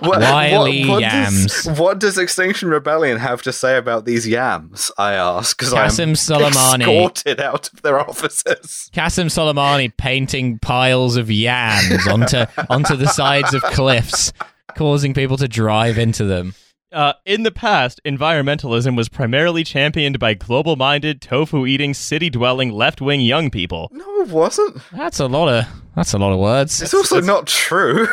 What, 0.01 0.21
Wily 0.21 0.81
what, 0.87 0.95
what 0.95 1.01
yams. 1.03 1.65
Does, 1.65 1.79
what 1.79 2.01
does 2.01 2.19
Extinction 2.19 2.71
Rebellion 2.71 3.19
have 3.19 3.43
to 3.43 3.53
say 3.53 3.77
about 3.77 4.05
these 4.05 4.27
yams? 4.27 4.91
I 4.99 5.15
ask 5.15 5.57
because 5.57 5.73
I'm 5.73 5.89
Qassem 5.89 6.13
Soleimani. 6.13 6.81
escorted 6.81 7.41
out 7.41 7.73
of 7.73 7.83
their 7.83 8.01
offices. 8.01 8.91
Qassem 8.93 9.27
Soleimani 9.27 9.95
painting 9.97 10.59
piles 10.59 11.17
of 11.17 11.31
yams 11.31 12.07
onto 12.09 12.47
onto 12.71 12.97
the 12.97 13.07
sides 13.07 13.55
of 13.55 13.63
cliffs, 13.63 14.33
causing 14.77 15.15
people 15.15 15.37
to 15.37 15.47
drive 15.47 15.99
into 15.99 16.25
them. 16.25 16.55
Uh, 16.93 17.15
in 17.25 17.43
the 17.43 17.51
past, 17.51 18.01
environmentalism 18.05 18.97
was 18.97 19.09
primarily 19.09 19.65
championed 19.65 20.19
by 20.19 20.35
global 20.35 20.77
minded, 20.77 21.23
tofu 21.23 21.67
eating, 21.67 21.95
city 21.95 22.29
dwelling, 22.29 22.71
left 22.71 23.01
wing 23.01 23.21
young 23.21 23.51
people. 23.51 23.89
No, 23.93 24.21
it 24.21 24.29
wasn't. 24.29 24.79
That's 24.93 25.19
a 25.19 25.27
lot 25.27 25.49
of 25.49 25.67
that's 25.97 26.13
a 26.13 26.19
lot 26.19 26.33
of 26.33 26.39
words. 26.39 26.83
It's 26.83 26.95
also 26.95 27.21
not 27.21 27.47
true. 27.47 28.09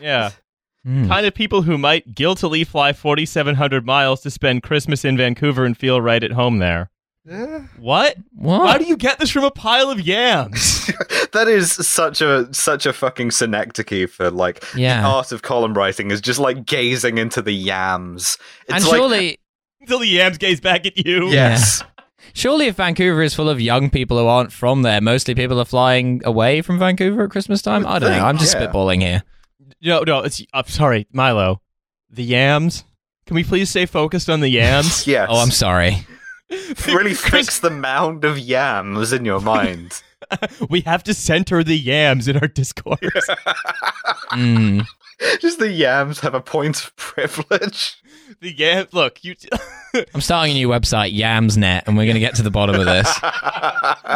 Yeah. 0.00 0.30
Hmm. 0.84 1.08
Kind 1.08 1.26
of 1.26 1.34
people 1.34 1.62
who 1.62 1.76
might 1.76 2.14
guiltily 2.14 2.64
fly 2.64 2.94
4,700 2.94 3.84
miles 3.84 4.22
to 4.22 4.30
spend 4.30 4.62
Christmas 4.62 5.04
in 5.04 5.16
Vancouver 5.16 5.66
and 5.66 5.76
feel 5.76 6.00
right 6.00 6.22
at 6.24 6.32
home 6.32 6.58
there. 6.58 6.90
What? 7.78 8.16
What? 8.34 8.68
How 8.68 8.78
do 8.78 8.84
you 8.84 8.96
get 8.96 9.18
this 9.18 9.30
from 9.30 9.44
a 9.44 9.50
pile 9.50 9.90
of 9.90 10.00
yams? 10.00 10.86
that 11.32 11.48
is 11.48 11.72
such 11.72 12.20
a 12.20 12.52
such 12.54 12.86
a 12.86 12.92
fucking 12.92 13.32
synecdoche 13.32 14.08
for 14.08 14.30
like 14.30 14.64
Yeah. 14.76 15.02
the 15.02 15.08
art 15.08 15.32
of 15.32 15.42
column 15.42 15.74
writing 15.74 16.10
is 16.10 16.20
just 16.20 16.38
like 16.38 16.64
gazing 16.66 17.18
into 17.18 17.42
the 17.42 17.52
yams. 17.52 18.38
It's 18.68 18.74
and 18.74 18.84
like, 18.84 18.96
surely, 18.96 19.38
Until 19.80 19.98
the 19.98 20.06
yams 20.06 20.38
gaze 20.38 20.60
back 20.60 20.86
at 20.86 21.04
you. 21.04 21.28
yes, 21.28 21.82
surely, 22.32 22.66
if 22.66 22.76
Vancouver 22.76 23.22
is 23.22 23.34
full 23.34 23.48
of 23.48 23.60
young 23.60 23.90
people 23.90 24.18
who 24.18 24.26
aren't 24.26 24.52
from 24.52 24.82
there, 24.82 25.00
mostly 25.00 25.34
people 25.34 25.58
are 25.60 25.64
flying 25.64 26.22
away 26.24 26.62
from 26.62 26.78
Vancouver 26.78 27.24
at 27.24 27.30
Christmas 27.30 27.60
time. 27.60 27.84
I 27.86 27.98
don't 27.98 28.12
know. 28.12 28.24
I'm 28.24 28.38
just 28.38 28.54
yeah. 28.54 28.66
spitballing 28.66 29.02
here. 29.02 29.24
No, 29.82 30.02
no, 30.06 30.20
it's. 30.20 30.40
I'm 30.54 30.66
sorry, 30.66 31.06
Milo. 31.12 31.60
The 32.08 32.22
yams. 32.22 32.84
Can 33.26 33.34
we 33.34 33.42
please 33.42 33.68
stay 33.70 33.86
focused 33.86 34.30
on 34.30 34.38
the 34.40 34.48
yams? 34.48 35.06
yes. 35.08 35.26
Oh, 35.28 35.40
I'm 35.40 35.50
sorry. 35.50 36.06
really 36.86 37.14
fix 37.14 37.58
the 37.60 37.70
mound 37.70 38.24
of 38.24 38.38
yams 38.38 39.12
in 39.12 39.24
your 39.24 39.40
mind. 39.40 40.02
we 40.70 40.80
have 40.82 41.02
to 41.04 41.14
center 41.14 41.62
the 41.64 41.76
yams 41.76 42.28
in 42.28 42.36
our 42.38 42.48
discourse. 42.48 42.98
Mm. 44.32 44.84
just 45.40 45.58
the 45.60 45.70
yams 45.70 46.20
have 46.20 46.34
a 46.34 46.40
point 46.40 46.84
of 46.84 46.94
privilege. 46.96 47.96
the 48.40 48.52
yam. 48.52 48.86
Look, 48.92 49.24
you. 49.24 49.34
I'm 50.14 50.20
starting 50.20 50.52
a 50.52 50.58
new 50.58 50.68
website, 50.68 51.16
Yamsnet, 51.16 51.84
and 51.86 51.96
we're 51.96 52.04
going 52.04 52.14
to 52.14 52.20
get 52.20 52.34
to 52.36 52.42
the 52.42 52.50
bottom 52.50 52.74
of 52.74 52.84
this. 52.86 53.08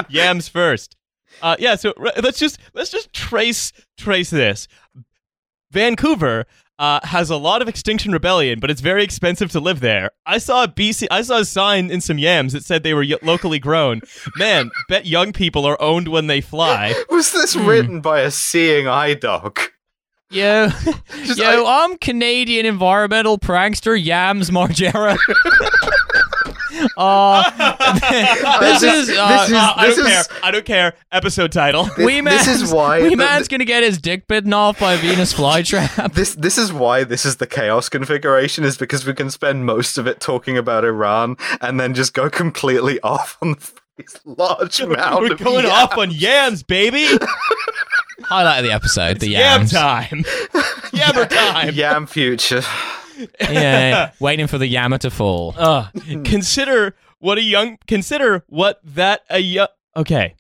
yams 0.09 0.49
first. 0.49 0.97
Uh, 1.43 1.57
yeah, 1.59 1.77
so 1.77 1.95
r- 1.97 2.13
let's 2.23 2.39
just 2.39 2.59
let's 2.75 2.91
just 2.91 3.13
trace 3.13 3.73
trace 3.97 4.31
this. 4.31 4.67
Vancouver 5.71 6.47
uh, 6.81 6.99
has 7.05 7.31
a 7.31 7.37
lot 7.37 7.63
of 7.63 7.69
Extinction 7.69 8.11
Rebellion, 8.11 8.59
but 8.59 8.71
it's 8.71 8.81
very 8.81 9.05
expensive 9.05 9.53
to 9.53 9.61
live 9.61 9.79
there. 9.81 10.11
I 10.27 10.39
saw 10.39 10.65
a 10.65 10.69
BC, 10.69 11.07
I 11.11 11.23
saw 11.23 11.39
a 11.39 11.45
sign 11.45 11.91
in 11.91 12.01
some 12.01 12.19
yams 12.19 12.53
that 12.55 12.65
said 12.65 12.83
they 12.83 12.95
were 12.95 13.05
y- 13.09 13.19
locally 13.23 13.59
grown. 13.61 14.01
Man, 14.37 14.71
bet 14.89 15.07
young 15.07 15.33
people 15.33 15.65
are 15.67 15.81
owned 15.81 16.09
when 16.09 16.27
they 16.27 16.41
fly. 16.41 16.95
Was 17.11 17.31
this 17.33 17.55
Hmm. 17.55 17.67
written 17.67 18.01
by 18.01 18.21
a 18.23 18.31
seeing 18.33 18.89
eye 18.89 19.15
dog? 19.15 19.61
Yo, 20.33 20.69
Just 21.25 21.39
yo, 21.41 21.67
I'm 21.67 21.99
Canadian 21.99 22.65
environmental 22.65 23.37
prankster 23.39 24.03
Yams 24.03 24.49
Margera. 24.51 25.19
uh, 26.97 27.43
this 28.61 28.81
This- 28.81 29.09
is 29.11 29.17
uh, 29.17 29.29
this 29.29 29.49
is- 29.49 29.55
Uh, 29.55 29.73
I 29.77 29.87
don't 29.89 29.99
is- 29.99 30.07
care. 30.07 30.25
I 30.43 30.51
don't 30.51 30.65
care. 30.65 30.95
Episode 31.13 31.53
title. 31.53 31.85
This- 31.85 32.07
Wee 32.07 32.21
this 32.21 32.47
is 32.47 32.73
why 32.73 33.03
Wee 33.03 33.11
the- 33.11 33.17
Man's 33.17 33.49
gonna 33.49 33.65
get 33.65 33.83
his 33.83 33.99
dick 33.99 34.27
bitten 34.29 34.53
off 34.53 34.79
by 34.81 34.95
a 34.95 34.97
Venus 34.99 35.33
flytrap. 35.35 36.15
This 36.15 36.35
this 36.35 36.59
is 36.59 36.73
why 36.73 37.05
this 37.05 37.25
is 37.25 37.37
the 37.37 37.47
chaos 37.47 37.89
configuration 37.89 38.65
is 38.65 38.77
because 38.77 39.07
we 39.07 39.15
can 39.15 39.31
spend 39.31 39.67
most 39.67 39.99
of 39.99 40.07
it 40.07 40.21
talking 40.21 40.57
about 40.59 40.85
Iran 40.85 41.37
and 41.61 41.79
then 41.81 41.95
just 41.95 42.15
go 42.15 42.29
completely 42.31 43.01
off 43.03 43.37
on 43.43 43.57
this 43.97 44.19
large 44.25 44.81
amount 44.81 45.21
We're 45.23 45.33
of 45.33 45.39
going 45.39 45.65
yams. 45.67 45.69
off 45.73 45.99
on 45.99 46.11
yams, 46.11 46.63
baby. 46.63 47.07
Highlight 48.23 48.59
of 48.61 48.65
the 48.65 48.73
episode, 48.73 49.19
the 49.21 49.29
Yam 49.31 49.61
yams. 49.61 49.73
time. 49.73 50.25
Yammer 50.93 51.27
time. 51.27 51.75
Yam 51.75 52.07
future. 52.07 52.63
Yeah, 53.41 54.13
waiting 54.21 54.47
for 54.47 54.59
the 54.59 54.67
yammer 54.67 54.99
to 54.99 55.11
fall. 55.11 55.55
Uh, 55.57 55.89
consider 56.25 56.95
what 57.19 57.39
a 57.39 57.43
young 57.43 57.79
consider 57.87 58.45
what 58.49 58.81
that 58.85 59.23
a 59.31 59.39
young 59.41 59.69
okay 59.97 60.35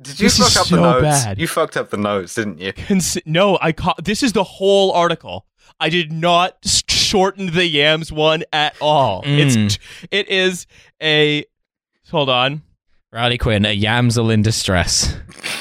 Did 0.00 0.20
you 0.20 0.26
This 0.26 0.38
is 0.38 0.52
fuck 0.52 0.60
up 0.62 0.66
so 0.68 0.76
the 0.76 0.82
notes? 0.82 1.02
bad. 1.24 1.38
You 1.40 1.46
fucked 1.48 1.76
up 1.76 1.90
the 1.90 1.96
notes, 1.96 2.34
didn't 2.34 2.60
you? 2.60 2.72
Consi- 2.72 3.22
no 3.26 3.58
I 3.62 3.72
ca- 3.72 3.94
this 4.02 4.22
is 4.22 4.32
the 4.34 4.44
whole 4.44 4.92
article 4.92 5.46
I 5.80 5.88
did 5.88 6.12
not 6.12 6.56
shorten 6.64 7.46
the 7.52 7.66
yams 7.66 8.10
one 8.12 8.44
at 8.52 8.74
all 8.80 9.22
Mm. 9.22 9.38
it's 9.38 9.76
t- 9.76 9.80
it 10.10 10.28
is 10.28 10.66
a 11.02 11.44
hold 12.10 12.28
on 12.28 12.62
Riley 13.12 13.38
Quinn, 13.38 13.64
a 13.64 13.74
yamsel 13.74 14.30
in 14.30 14.42
distress. 14.42 15.16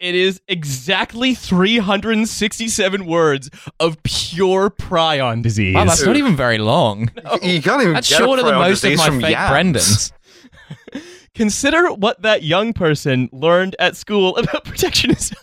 it 0.00 0.14
is 0.14 0.40
exactly 0.48 1.34
367 1.34 3.04
words 3.06 3.50
of 3.80 4.02
pure 4.02 4.70
prion 4.70 5.42
disease 5.42 5.74
Wow, 5.74 5.84
that's 5.84 6.04
not 6.04 6.16
even 6.16 6.36
very 6.36 6.58
long. 6.58 7.10
You 7.42 7.60
can't 7.62 7.82
even 7.82 7.94
That's 7.94 8.08
get 8.08 8.20
a 8.20 8.24
shorter 8.24 8.42
than 8.42 8.54
most 8.54 8.84
of 8.84 8.96
my 8.96 9.06
from 9.06 9.20
fake 9.20 9.32
yams. 9.32 9.50
Brendans. 9.50 10.12
consider 11.34 11.92
what 11.92 12.22
that 12.22 12.42
young 12.42 12.72
person 12.72 13.28
learned 13.32 13.76
at 13.78 13.96
school 13.96 14.36
about 14.36 14.64
protectionism 14.64 15.38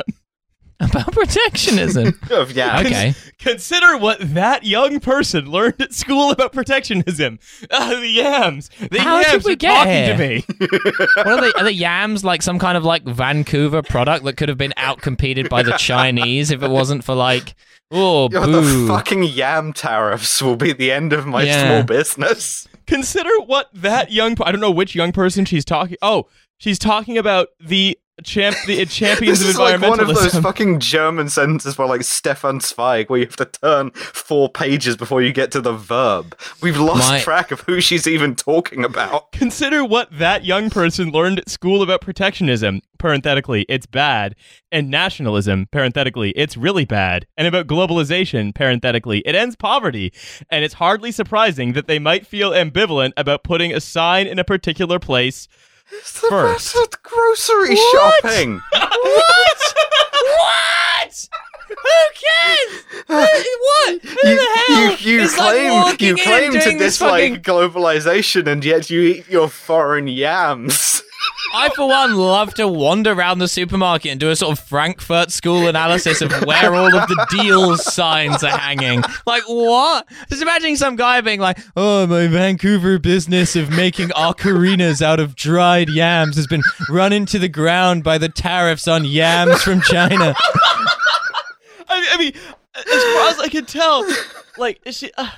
About 0.90 1.12
protectionism. 1.12 2.20
Of 2.32 2.52
yams. 2.54 2.86
Okay. 2.88 3.14
Consider 3.40 3.98
what 3.98 4.18
that 4.34 4.64
young 4.66 5.00
person 5.00 5.50
learned 5.50 5.82
at 5.82 5.94
school 5.94 6.32
about 6.32 6.54
protectionism. 6.54 7.40
Ah, 7.72 7.90
the 8.00 8.08
yams. 8.08 8.70
The 8.92 9.00
How 9.00 9.20
did 9.22 9.28
yams 9.32 9.46
we 9.46 9.54
are 9.54 9.56
get 9.56 9.74
talking 9.74 9.92
here? 9.94 10.18
to 10.18 10.18
me. 10.18 11.06
What 11.18 11.28
are 11.28 11.42
they? 11.42 11.52
Are 11.60 11.64
the 11.64 11.74
yams 11.74 12.24
like 12.24 12.42
some 12.42 12.60
kind 12.60 12.78
of 12.78 12.84
like 12.84 13.04
Vancouver 13.04 13.82
product 13.82 14.26
that 14.26 14.38
could 14.38 14.50
have 14.50 14.58
been 14.58 14.74
outcompeted 14.78 15.50
by 15.50 15.64
the 15.64 15.74
Chinese 15.74 16.52
if 16.52 16.62
it 16.64 16.70
wasn't 16.70 17.04
for 17.04 17.16
like, 17.16 17.56
oh, 17.92 18.30
Yo, 18.32 18.46
boo. 18.46 18.82
the 18.86 18.88
fucking 18.88 19.24
yam 19.24 19.74
tariffs 19.74 20.42
will 20.42 20.56
be 20.56 20.74
the 20.74 20.92
end 20.92 21.14
of 21.14 21.26
my 21.26 21.44
Yeah. 21.44 21.68
small 21.68 21.84
business. 21.84 22.68
Consider 22.88 23.30
what 23.46 23.70
that 23.74 24.12
young. 24.12 24.36
I 24.42 24.52
don't 24.52 24.62
know 24.62 24.72
which 24.72 24.96
young 24.96 25.12
person 25.12 25.46
she's 25.46 25.66
talking. 25.66 25.98
Oh, 26.02 26.28
she's 26.58 26.78
talking 26.80 27.18
about 27.18 27.48
the 27.60 27.98
champ, 28.24 28.56
the 28.66 28.86
champions 28.86 29.40
This 29.40 29.50
is 29.50 29.56
of 29.56 29.62
like 29.62 29.82
one 29.82 30.00
of 30.00 30.08
those 30.08 30.36
fucking 30.40 30.80
German 30.80 31.30
sentences 31.30 31.78
where 31.78 31.88
like 31.88 32.04
Stefan 32.04 32.60
Zweig, 32.60 33.10
where 33.10 33.20
you 33.20 33.26
have 33.26 33.36
to 33.38 33.46
turn 33.46 33.92
four 33.92 34.50
pages 34.50 34.96
before 34.96 35.22
you 35.22 35.34
get 35.34 35.52
to 35.52 35.62
the 35.62 35.74
verb. 35.74 36.38
We've 36.62 36.78
lost 36.78 37.10
My- 37.10 37.20
track 37.20 37.52
of 37.52 37.62
who 37.62 37.82
she's 37.82 38.08
even 38.08 38.36
talking 38.36 38.84
about. 38.84 39.32
Consider 39.32 39.84
what 39.84 40.10
that 40.18 40.46
young 40.46 40.70
person 40.70 41.12
learned 41.12 41.40
at 41.40 41.50
school 41.50 41.82
about 41.82 42.02
protectionism, 42.02 42.82
parenthetically, 42.98 43.66
it's 43.68 43.86
bad, 43.86 44.36
and 44.72 44.90
nationalism, 44.90 45.68
parenthetically, 45.72 46.32
it's 46.32 46.58
really 46.58 46.86
bad, 46.86 47.28
and 47.38 47.48
about 47.48 47.68
globalization, 47.68 48.54
parenthetically, 48.56 49.20
it 49.26 49.36
ends 49.36 49.56
poverty. 49.56 50.14
And 50.50 50.64
it's 50.64 50.76
hardly 50.76 51.12
surprising 51.12 51.74
that 51.74 51.88
they 51.88 52.00
might 52.00 52.26
feel 52.26 52.52
ambivalent 52.52 53.12
about 53.18 53.44
putting 53.44 53.74
a 53.74 53.80
sign 53.82 54.28
in 54.28 54.40
a 54.40 54.44
particular 54.44 55.00
place. 55.00 55.48
It's 55.92 56.20
the 56.22 56.28
First. 56.30 56.74
best 56.76 57.04
grocery 57.04 57.76
What? 57.76 58.22
shopping. 58.24 58.62
what? 58.72 59.76
what? 60.24 61.28
Who 61.68 61.76
cares? 62.22 62.84
what? 63.08 64.02
Who 64.02 64.30
you, 64.30 64.36
the 64.36 64.64
hell? 64.68 64.82
you, 64.82 64.98
you 65.18 65.24
It's 65.24 65.38
like 65.38 65.56
claim 65.56 65.72
walking 65.74 66.08
you 66.08 66.14
in 66.16 66.18
claim 66.24 66.44
and 66.46 66.54
to 66.54 66.60
doing 66.62 66.78
this 66.78 66.94
dislike 67.00 67.44
globalization, 67.44 68.48
and 68.48 68.64
yet 68.66 68.90
you 68.90 69.02
eat 69.02 69.30
your 69.30 69.48
foreign 69.50 70.08
yams. 70.08 71.02
I, 71.54 71.70
for 71.70 71.88
one, 71.88 72.16
love 72.16 72.54
to 72.56 72.68
wander 72.68 73.14
around 73.14 73.40
the 73.40 73.48
supermarket 73.48 74.12
and 74.12 74.20
do 74.20 74.30
a 74.30 74.36
sort 74.36 74.58
of 74.58 74.64
Frankfurt 74.66 75.32
School 75.32 75.68
analysis 75.68 76.22
of 76.22 76.32
where 76.46 76.76
all 76.76 76.94
of 76.94 77.08
the 77.08 77.28
deals 77.30 77.94
signs 77.94 78.44
are 78.44 78.58
hanging. 78.58 79.04
Like, 79.26 79.44
what? 79.48 80.06
Just 80.30 80.42
imagining 80.42 80.76
some 80.76 80.96
guy 80.96 81.22
being 81.22 81.40
like, 81.40 81.58
oh, 81.78 82.08
my 82.08 82.28
Vancouver 82.28 83.00
business 83.00 83.56
of 83.56 83.70
making 83.70 84.10
ocarinas 84.10 85.02
out 85.02 85.20
of 85.20 85.36
dried 85.36 85.90
yams 85.90 86.36
has 86.36 86.48
been 86.48 86.62
run 86.90 87.14
into 87.14 87.40
the 87.40 87.50
ground 87.50 88.04
by 88.04 88.18
the 88.18 88.30
tariffs 88.30 88.88
on 88.88 89.06
yams 89.06 89.64
from 89.64 89.82
China. 89.82 90.36
I, 91.88 92.18
mean, 92.18 92.34
as 92.76 92.84
far 92.84 93.30
as 93.30 93.40
I 93.40 93.48
can 93.50 93.66
tell, 93.66 94.06
like 94.58 94.82
she, 94.92 95.12
uh, 95.18 95.30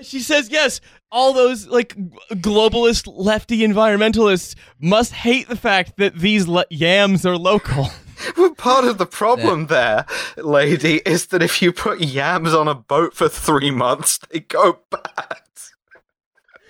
she 0.00 0.20
says 0.20 0.50
yes. 0.50 0.80
All 1.12 1.34
those 1.34 1.66
like 1.68 1.94
globalist 2.30 3.06
lefty 3.06 3.58
environmentalists 3.58 4.54
must 4.80 5.12
hate 5.12 5.46
the 5.48 5.56
fact 5.56 5.98
that 5.98 6.18
these 6.18 6.48
le- 6.48 6.64
yams 6.70 7.24
are 7.26 7.36
local. 7.36 7.90
Well, 8.36 8.54
part 8.54 8.84
of 8.84 8.98
the 8.98 9.06
problem 9.06 9.66
there, 9.66 10.06
lady, 10.36 11.02
is 11.04 11.26
that 11.26 11.42
if 11.42 11.60
you 11.60 11.72
put 11.72 12.00
yams 12.00 12.54
on 12.54 12.68
a 12.68 12.74
boat 12.74 13.14
for 13.14 13.28
three 13.28 13.72
months, 13.72 14.20
they 14.30 14.38
go 14.38 14.78
bad. 14.90 15.40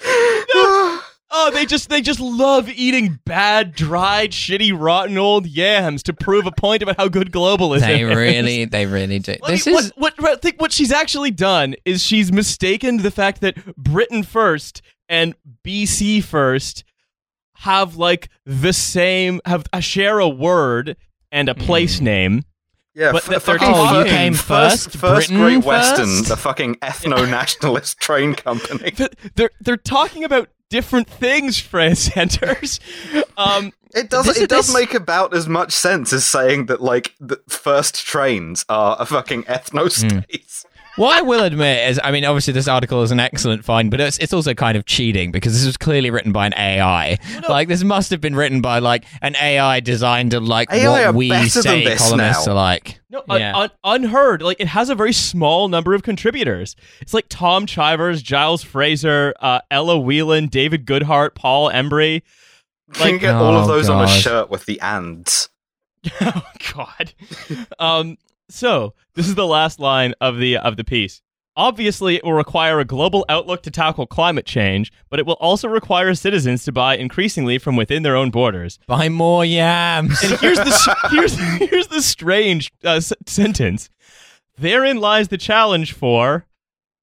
Oh, 1.35 1.51
they 1.51 1.65
just 1.65 1.89
they 1.89 2.03
just 2.03 2.21
love 2.21 2.69
eating 2.69 3.19
bad, 3.25 3.75
dried, 3.75 4.33
shitty, 4.33 4.79
rotten 4.79 5.17
old 5.17 5.47
yams 5.47 6.03
to 6.05 6.13
prove 6.13 6.47
a 6.47 6.53
point 6.53 6.83
about 6.83 6.99
how 6.99 7.09
good 7.09 7.33
globalism 7.33 7.81
They 7.81 8.03
is. 8.03 8.15
really, 8.17 8.65
they 8.67 8.85
really 8.87 9.19
do. 9.19 9.37
I 9.43 9.51
This 9.53 9.67
mean, 9.67 9.77
is 9.79 9.93
what, 9.97 10.15
what, 10.21 10.31
I 10.33 10.37
think 10.37 10.61
what 10.61 10.73
she's 10.73 10.93
actually 10.93 11.31
done 11.31 11.75
is 11.87 12.03
she's 12.03 12.31
mistaken 12.31 12.99
the 12.99 13.11
fact 13.11 13.41
that 13.41 13.77
Britain 13.77 14.23
first 14.23 14.83
and 15.09 15.35
BC 15.67 16.23
first 16.23 16.85
have 17.57 17.97
like 17.97 18.29
the 18.45 18.73
same 18.73 19.41
have 19.47 19.65
a 19.73 19.81
share 19.81 20.19
a 20.19 20.29
word 20.29 20.97
and 21.31 21.49
a 21.49 21.55
place 21.55 21.99
Hmm. 21.99 22.05
name. 22.05 22.43
Yeah, 22.95 23.13
But 23.13 23.23
f- 23.23 23.31
that 23.31 23.41
fucking 23.41 23.69
talking- 23.69 23.97
fucking 24.03 24.13
came 24.13 24.35
first, 24.35 24.91
first, 24.91 24.97
first 24.99 25.29
Britain 25.31 25.37
Great 25.39 25.65
Western, 25.65 26.05
first? 26.09 26.29
the 26.29 26.37
fucking 26.37 26.75
ethno-nationalist 26.83 27.99
train 28.01 28.35
company. 28.35 28.93
They're 29.35 29.49
they're 29.63 29.79
talking 29.79 30.25
about 30.25 30.51
different 30.73 31.09
things, 31.09 31.59
Fran 31.61 31.95
Sanders. 32.07 32.81
Um, 33.37 33.73
It 33.95 34.09
does. 34.11 34.25
This- 34.27 34.39
it 34.39 34.49
does 34.49 34.67
this- 34.69 34.75
make 34.75 34.95
about 34.95 35.35
as 35.35 35.47
much 35.47 35.71
sense 35.73 36.13
as 36.13 36.25
saying 36.25 36.67
that 36.67 36.81
like 36.81 37.15
the 37.21 37.41
first 37.49 38.05
trains 38.07 38.65
are 38.69 38.97
a 38.99 39.05
fucking 39.07 39.45
ethno 39.45 39.91
states. 39.93 40.65
What 40.97 41.17
I 41.17 41.23
will 41.23 41.43
admit 41.43 41.89
is, 41.89 41.99
I 42.05 42.11
mean, 42.11 42.25
obviously 42.27 42.53
this 42.53 42.69
article 42.69 43.03
is 43.03 43.11
an 43.11 43.19
excellent 43.19 43.65
find, 43.65 43.91
but 43.91 43.99
it's 43.99 44.19
it's 44.19 44.33
also 44.35 44.53
kind 44.53 44.77
of 44.77 44.85
cheating 44.85 45.33
because 45.33 45.55
this 45.55 45.65
was 45.65 45.79
clearly 45.79 46.11
written 46.11 46.33
by 46.33 46.45
an 46.47 46.53
AI. 46.55 47.17
Like 47.49 47.69
this 47.69 47.83
must 47.83 48.11
have 48.11 48.21
been 48.21 48.37
written 48.37 48.61
by 48.61 48.79
like 48.81 49.05
an 49.23 49.35
AI 49.37 49.81
designed 49.81 50.33
to 50.33 50.41
like 50.41 50.71
AI 50.71 51.07
what 51.07 51.15
we 51.15 51.49
say 51.49 51.63
columnists 51.97 52.47
now. 52.47 52.53
are 52.53 52.55
like. 52.55 53.01
No, 53.09 53.23
un- 53.29 53.41
Yeah. 53.41 53.57
un- 53.85 54.03
UnHerd. 54.03 54.43
Like 54.43 54.61
it 54.61 54.69
has 54.69 54.91
a 54.91 54.95
very 54.95 55.15
small 55.15 55.69
number 55.69 55.95
of 55.95 56.03
contributors. 56.03 56.77
It's 57.01 57.15
like 57.15 57.27
Tom 57.31 57.65
Chivers, 57.67 58.23
Giles 58.23 58.63
Fraser, 58.63 59.33
uh, 59.41 59.61
Ella 59.71 59.99
Whelan, 59.99 60.49
David 60.49 60.85
Goodhart, 60.87 61.35
Paul 61.35 61.71
Embery. 61.71 62.17
you 62.17 62.93
can 62.93 63.13
Like- 63.13 63.21
get 63.23 63.35
all 63.35 63.55
Oh, 63.57 63.61
of 63.63 63.67
those 63.67 63.89
on 63.89 64.05
a 64.05 64.09
shirt 64.09 64.51
with 64.51 64.67
the 64.67 64.79
ands. 64.81 65.49
oh 66.21 66.43
God. 66.75 67.15
um. 67.79 68.19
So 68.49 68.95
this 69.15 69.27
is 69.29 69.35
the 69.35 69.47
last 69.47 69.79
line 69.81 70.15
of 70.21 70.39
the 70.39 70.57
of 70.57 70.77
the 70.77 70.85
piece. 70.85 71.23
Obviously, 71.55 72.17
it 72.17 72.25
will 72.25 72.33
require 72.33 72.81
a 72.81 72.85
global 72.85 73.27
outlook 73.29 73.63
to 73.65 73.71
tackle 73.71 74.07
climate 74.07 74.47
change, 74.47 74.91
but 75.11 75.19
it 75.21 75.27
will 75.27 75.35
also 75.35 75.69
require 75.69 76.15
citizens 76.15 76.65
to 76.65 76.73
buy 76.73 76.97
increasingly 76.97 77.59
from 77.59 77.77
within 77.77 78.03
their 78.03 78.17
own 78.17 78.31
borders. 78.31 78.79
Buy 78.87 79.11
more 79.11 79.45
yams. 79.45 80.19
And 80.23 80.41
here's 80.41 80.57
the 80.57 80.97
here's 81.11 81.39
here's 81.71 81.87
the 81.89 82.01
strange 82.01 82.73
uh, 82.85 82.93
s- 82.93 83.13
sentence. 83.27 83.91
Therein 84.57 84.99
lies 84.99 85.29
the 85.29 85.37
challenge 85.39 85.93
for 85.93 86.47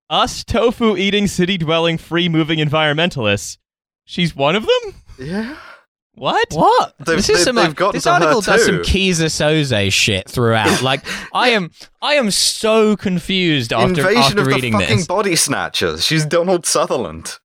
us 0.09 0.43
tofu 0.43 0.97
eating, 0.97 1.27
city 1.27 1.57
dwelling, 1.57 1.99
free 1.99 2.27
moving 2.27 2.57
environmentalists. 2.57 3.57
She's 4.05 4.35
one 4.35 4.55
of 4.55 4.63
them. 4.65 4.95
Yeah. 5.19 5.57
What? 6.19 6.45
What? 6.51 6.93
They've- 6.99 7.15
this 7.17 7.29
is 7.29 7.37
they've- 7.37 7.43
some. 7.45 7.55
they've 7.55 7.75
gotten 7.75 7.97
this 7.97 8.03
to 8.03 8.09
her 8.09 8.15
article 8.15 8.41
does 8.41 8.65
some 8.65 8.75
too. 8.77 8.81
Keyser 8.81 9.25
Soze 9.29 9.91
shit 9.93 10.29
throughout. 10.29 10.81
Like 10.83 11.05
I 11.33 11.49
am, 11.49 11.71
I 12.01 12.13
am 12.15 12.29
so 12.31 12.95
confused 12.95 13.71
after 13.73 13.87
Invasion 14.01 14.17
after 14.17 14.39
of 14.39 14.45
the 14.45 14.53
reading 14.53 14.73
fucking 14.73 14.97
this. 14.97 15.07
body 15.07 15.35
snatchers. 15.35 16.05
She's 16.05 16.25
Donald 16.25 16.65
Sutherland. 16.65 17.37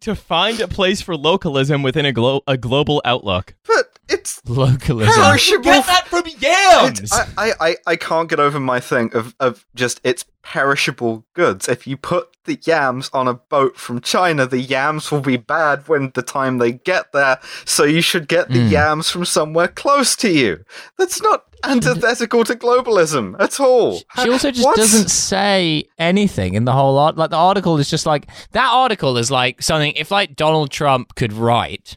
To 0.00 0.14
find 0.14 0.60
a 0.60 0.68
place 0.68 1.02
for 1.02 1.16
localism 1.16 1.82
within 1.82 2.06
a, 2.06 2.12
glo- 2.12 2.42
a 2.46 2.56
global 2.56 3.02
outlook. 3.04 3.54
But 3.66 3.93
it's 4.08 4.40
Localism. 4.46 5.12
How 5.14 5.32
did 5.32 5.48
you 5.48 5.62
get 5.62 5.86
that 5.86 6.06
from 6.08 6.24
yams? 6.38 7.12
I, 7.12 7.26
I, 7.36 7.52
I, 7.60 7.76
I 7.86 7.96
can't 7.96 8.28
get 8.28 8.40
over 8.40 8.60
my 8.60 8.80
thing 8.80 9.14
of, 9.14 9.34
of 9.40 9.64
just 9.74 10.00
it's 10.04 10.24
perishable 10.42 11.24
goods. 11.34 11.68
If 11.68 11.86
you 11.86 11.96
put 11.96 12.28
the 12.44 12.58
yams 12.64 13.08
on 13.14 13.26
a 13.26 13.34
boat 13.34 13.76
from 13.78 14.00
China, 14.02 14.46
the 14.46 14.60
yams 14.60 15.10
will 15.10 15.22
be 15.22 15.38
bad 15.38 15.88
when 15.88 16.10
the 16.14 16.22
time 16.22 16.58
they 16.58 16.72
get 16.72 17.12
there. 17.12 17.38
So 17.64 17.84
you 17.84 18.02
should 18.02 18.28
get 18.28 18.48
the 18.50 18.58
Mm. 18.60 18.70
yams 18.70 19.08
from 19.10 19.24
somewhere 19.24 19.68
close 19.68 20.14
to 20.16 20.30
you. 20.30 20.64
That's 20.98 21.22
not 21.22 21.44
antithetical 21.64 22.44
to 22.44 22.54
globalism 22.54 23.34
at 23.40 23.58
all. 23.58 24.02
She 24.22 24.28
also 24.28 24.50
just 24.50 24.64
What? 24.66 24.76
doesn't 24.76 25.08
say 25.10 25.84
anything 25.98 26.52
in 26.54 26.66
the 26.66 26.72
whole 26.72 26.98
art. 26.98 27.16
Like 27.16 27.30
the 27.30 27.36
article 27.36 27.78
is 27.78 27.88
just 27.88 28.04
like 28.04 28.26
that 28.52 28.68
article 28.70 29.16
is 29.16 29.30
like 29.30 29.62
something. 29.62 29.92
If 29.96 30.10
like 30.10 30.36
Donald 30.36 30.70
Trump 30.70 31.14
could 31.14 31.32
write, 31.32 31.96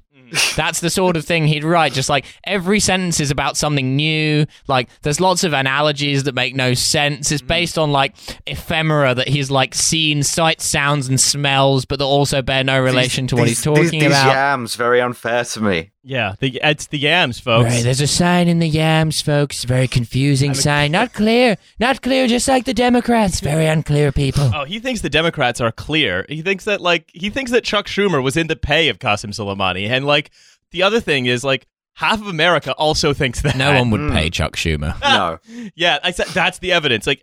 that's 0.55 0.79
the 0.79 0.89
sort 0.89 1.17
of 1.17 1.25
thing 1.25 1.47
he'd 1.47 1.63
write. 1.63 1.93
Just 1.93 2.09
like 2.09 2.25
every 2.43 2.79
sentence 2.79 3.19
is 3.19 3.31
about 3.31 3.57
something 3.57 3.95
new. 3.95 4.45
Like 4.67 4.89
there's 5.01 5.19
lots 5.19 5.43
of 5.43 5.53
analogies 5.53 6.23
that 6.23 6.35
make 6.35 6.55
no 6.55 6.73
sense. 6.73 7.31
It's 7.31 7.41
mm. 7.41 7.47
based 7.47 7.77
on 7.77 7.91
like 7.91 8.15
ephemera 8.45 9.15
that 9.15 9.27
he's 9.27 9.51
like 9.51 9.75
seen, 9.75 10.23
sights, 10.23 10.65
sounds, 10.65 11.07
and 11.07 11.19
smells, 11.19 11.85
but 11.85 11.99
that 11.99 12.05
also 12.05 12.41
bear 12.41 12.63
no 12.63 12.81
relation 12.81 13.25
These- 13.25 13.29
to 13.29 13.35
what 13.35 13.43
these- 13.45 13.57
he's 13.57 13.63
talking 13.63 13.83
these, 13.83 13.91
these 13.91 14.05
about. 14.07 14.27
yams 14.27 14.75
very 14.75 15.01
unfair 15.01 15.43
to 15.45 15.61
me. 15.61 15.91
Yeah, 16.07 16.35
the, 16.39 16.57
it's 16.63 16.87
the 16.87 16.97
yams, 16.97 17.37
folks. 17.39 17.69
Right, 17.69 17.83
there's 17.83 17.99
a 17.99 18.07
sign 18.07 18.47
in 18.47 18.59
the 18.59 18.67
yams, 18.67 19.19
folks. 19.21 19.65
Very 19.65 19.89
confusing 19.89 20.53
sign. 20.53 20.93
Not 20.93 21.11
clear. 21.13 21.57
Not 21.79 22.01
clear, 22.01 22.27
just 22.27 22.47
like 22.47 22.63
the 22.63 22.73
Democrats. 22.73 23.41
Very 23.41 23.65
unclear 23.67 24.13
people. 24.13 24.49
Oh, 24.55 24.63
he 24.63 24.79
thinks 24.79 25.01
the 25.01 25.09
Democrats 25.09 25.59
are 25.59 25.71
clear. 25.73 26.25
He 26.29 26.41
thinks 26.41 26.63
that 26.63 26.79
like 26.79 27.09
he 27.13 27.29
thinks 27.29 27.51
that 27.51 27.65
Chuck 27.65 27.87
Schumer 27.87 28.23
was 28.23 28.37
in 28.37 28.47
the 28.47 28.55
pay 28.55 28.87
of 28.87 28.99
Qassem 28.99 29.31
Soleimani, 29.33 29.89
and 29.89 30.05
like 30.05 30.31
the 30.71 30.81
other 30.83 31.01
thing 31.01 31.25
is 31.25 31.43
like 31.43 31.67
half 31.95 32.21
of 32.21 32.27
America 32.27 32.71
also 32.73 33.13
thinks 33.13 33.41
that. 33.41 33.57
No 33.57 33.73
one 33.77 33.89
would 33.91 33.99
Mm. 34.01 34.11
pay 34.13 34.29
Chuck 34.29 34.55
Schumer. 34.55 34.97
No. 35.01 35.39
Yeah, 35.75 35.99
I 36.03 36.11
said 36.11 36.27
that's 36.27 36.59
the 36.59 36.71
evidence. 36.71 37.05
Like 37.05 37.21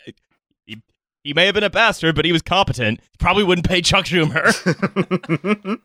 he, 1.24 1.30
he 1.30 1.34
may 1.34 1.46
have 1.46 1.54
been 1.56 1.64
a 1.64 1.70
bastard, 1.70 2.14
but 2.14 2.24
he 2.24 2.30
was 2.32 2.42
competent. 2.42 3.00
Probably 3.18 3.42
wouldn't 3.42 3.66
pay 3.66 3.80
Chuck 3.82 4.04
Schumer. 4.04 4.44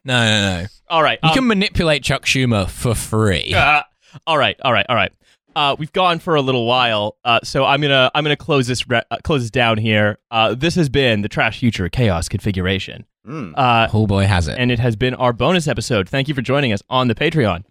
No, 0.04 0.24
no, 0.24 0.60
no. 0.62 0.66
all 0.88 1.02
right, 1.02 1.18
You 1.22 1.30
um, 1.30 1.34
can 1.34 1.46
manipulate 1.46 2.02
Chuck 2.04 2.24
Schumer 2.24 2.68
for 2.68 2.94
free. 2.94 3.52
uh, 3.56 3.82
all 4.26 4.38
right, 4.38 4.56
all 4.62 4.72
right, 4.72 4.86
all 4.88 4.96
right. 4.96 5.12
Uh, 5.56 5.74
we've 5.78 5.92
gone 5.92 6.20
for 6.20 6.36
a 6.36 6.40
little 6.42 6.64
while, 6.66 7.16
uh, 7.24 7.40
so 7.42 7.64
I'm 7.64 7.80
gonna 7.80 8.08
I'm 8.14 8.22
gonna 8.24 8.36
close 8.36 8.66
this 8.68 8.88
re- 8.88 9.02
uh, 9.10 9.16
close 9.24 9.40
this 9.42 9.50
down 9.50 9.78
here. 9.78 10.18
Uh, 10.30 10.54
this 10.54 10.76
has 10.76 10.88
been 10.88 11.22
the 11.22 11.28
Trash 11.28 11.58
Future 11.58 11.88
Chaos 11.88 12.28
Configuration, 12.28 13.04
Mm, 13.26 13.54
uh, 13.56 13.88
Oh 13.92 14.06
boy, 14.06 14.26
has 14.26 14.46
it. 14.48 14.56
and 14.58 14.70
it 14.70 14.78
has 14.78 14.94
been 14.94 15.14
our 15.14 15.32
bonus 15.32 15.66
episode. 15.66 16.08
Thank 16.08 16.28
you 16.28 16.34
for 16.34 16.42
joining 16.42 16.72
us 16.72 16.82
on 16.88 17.08
the 17.08 17.14
Patreon. 17.16 17.64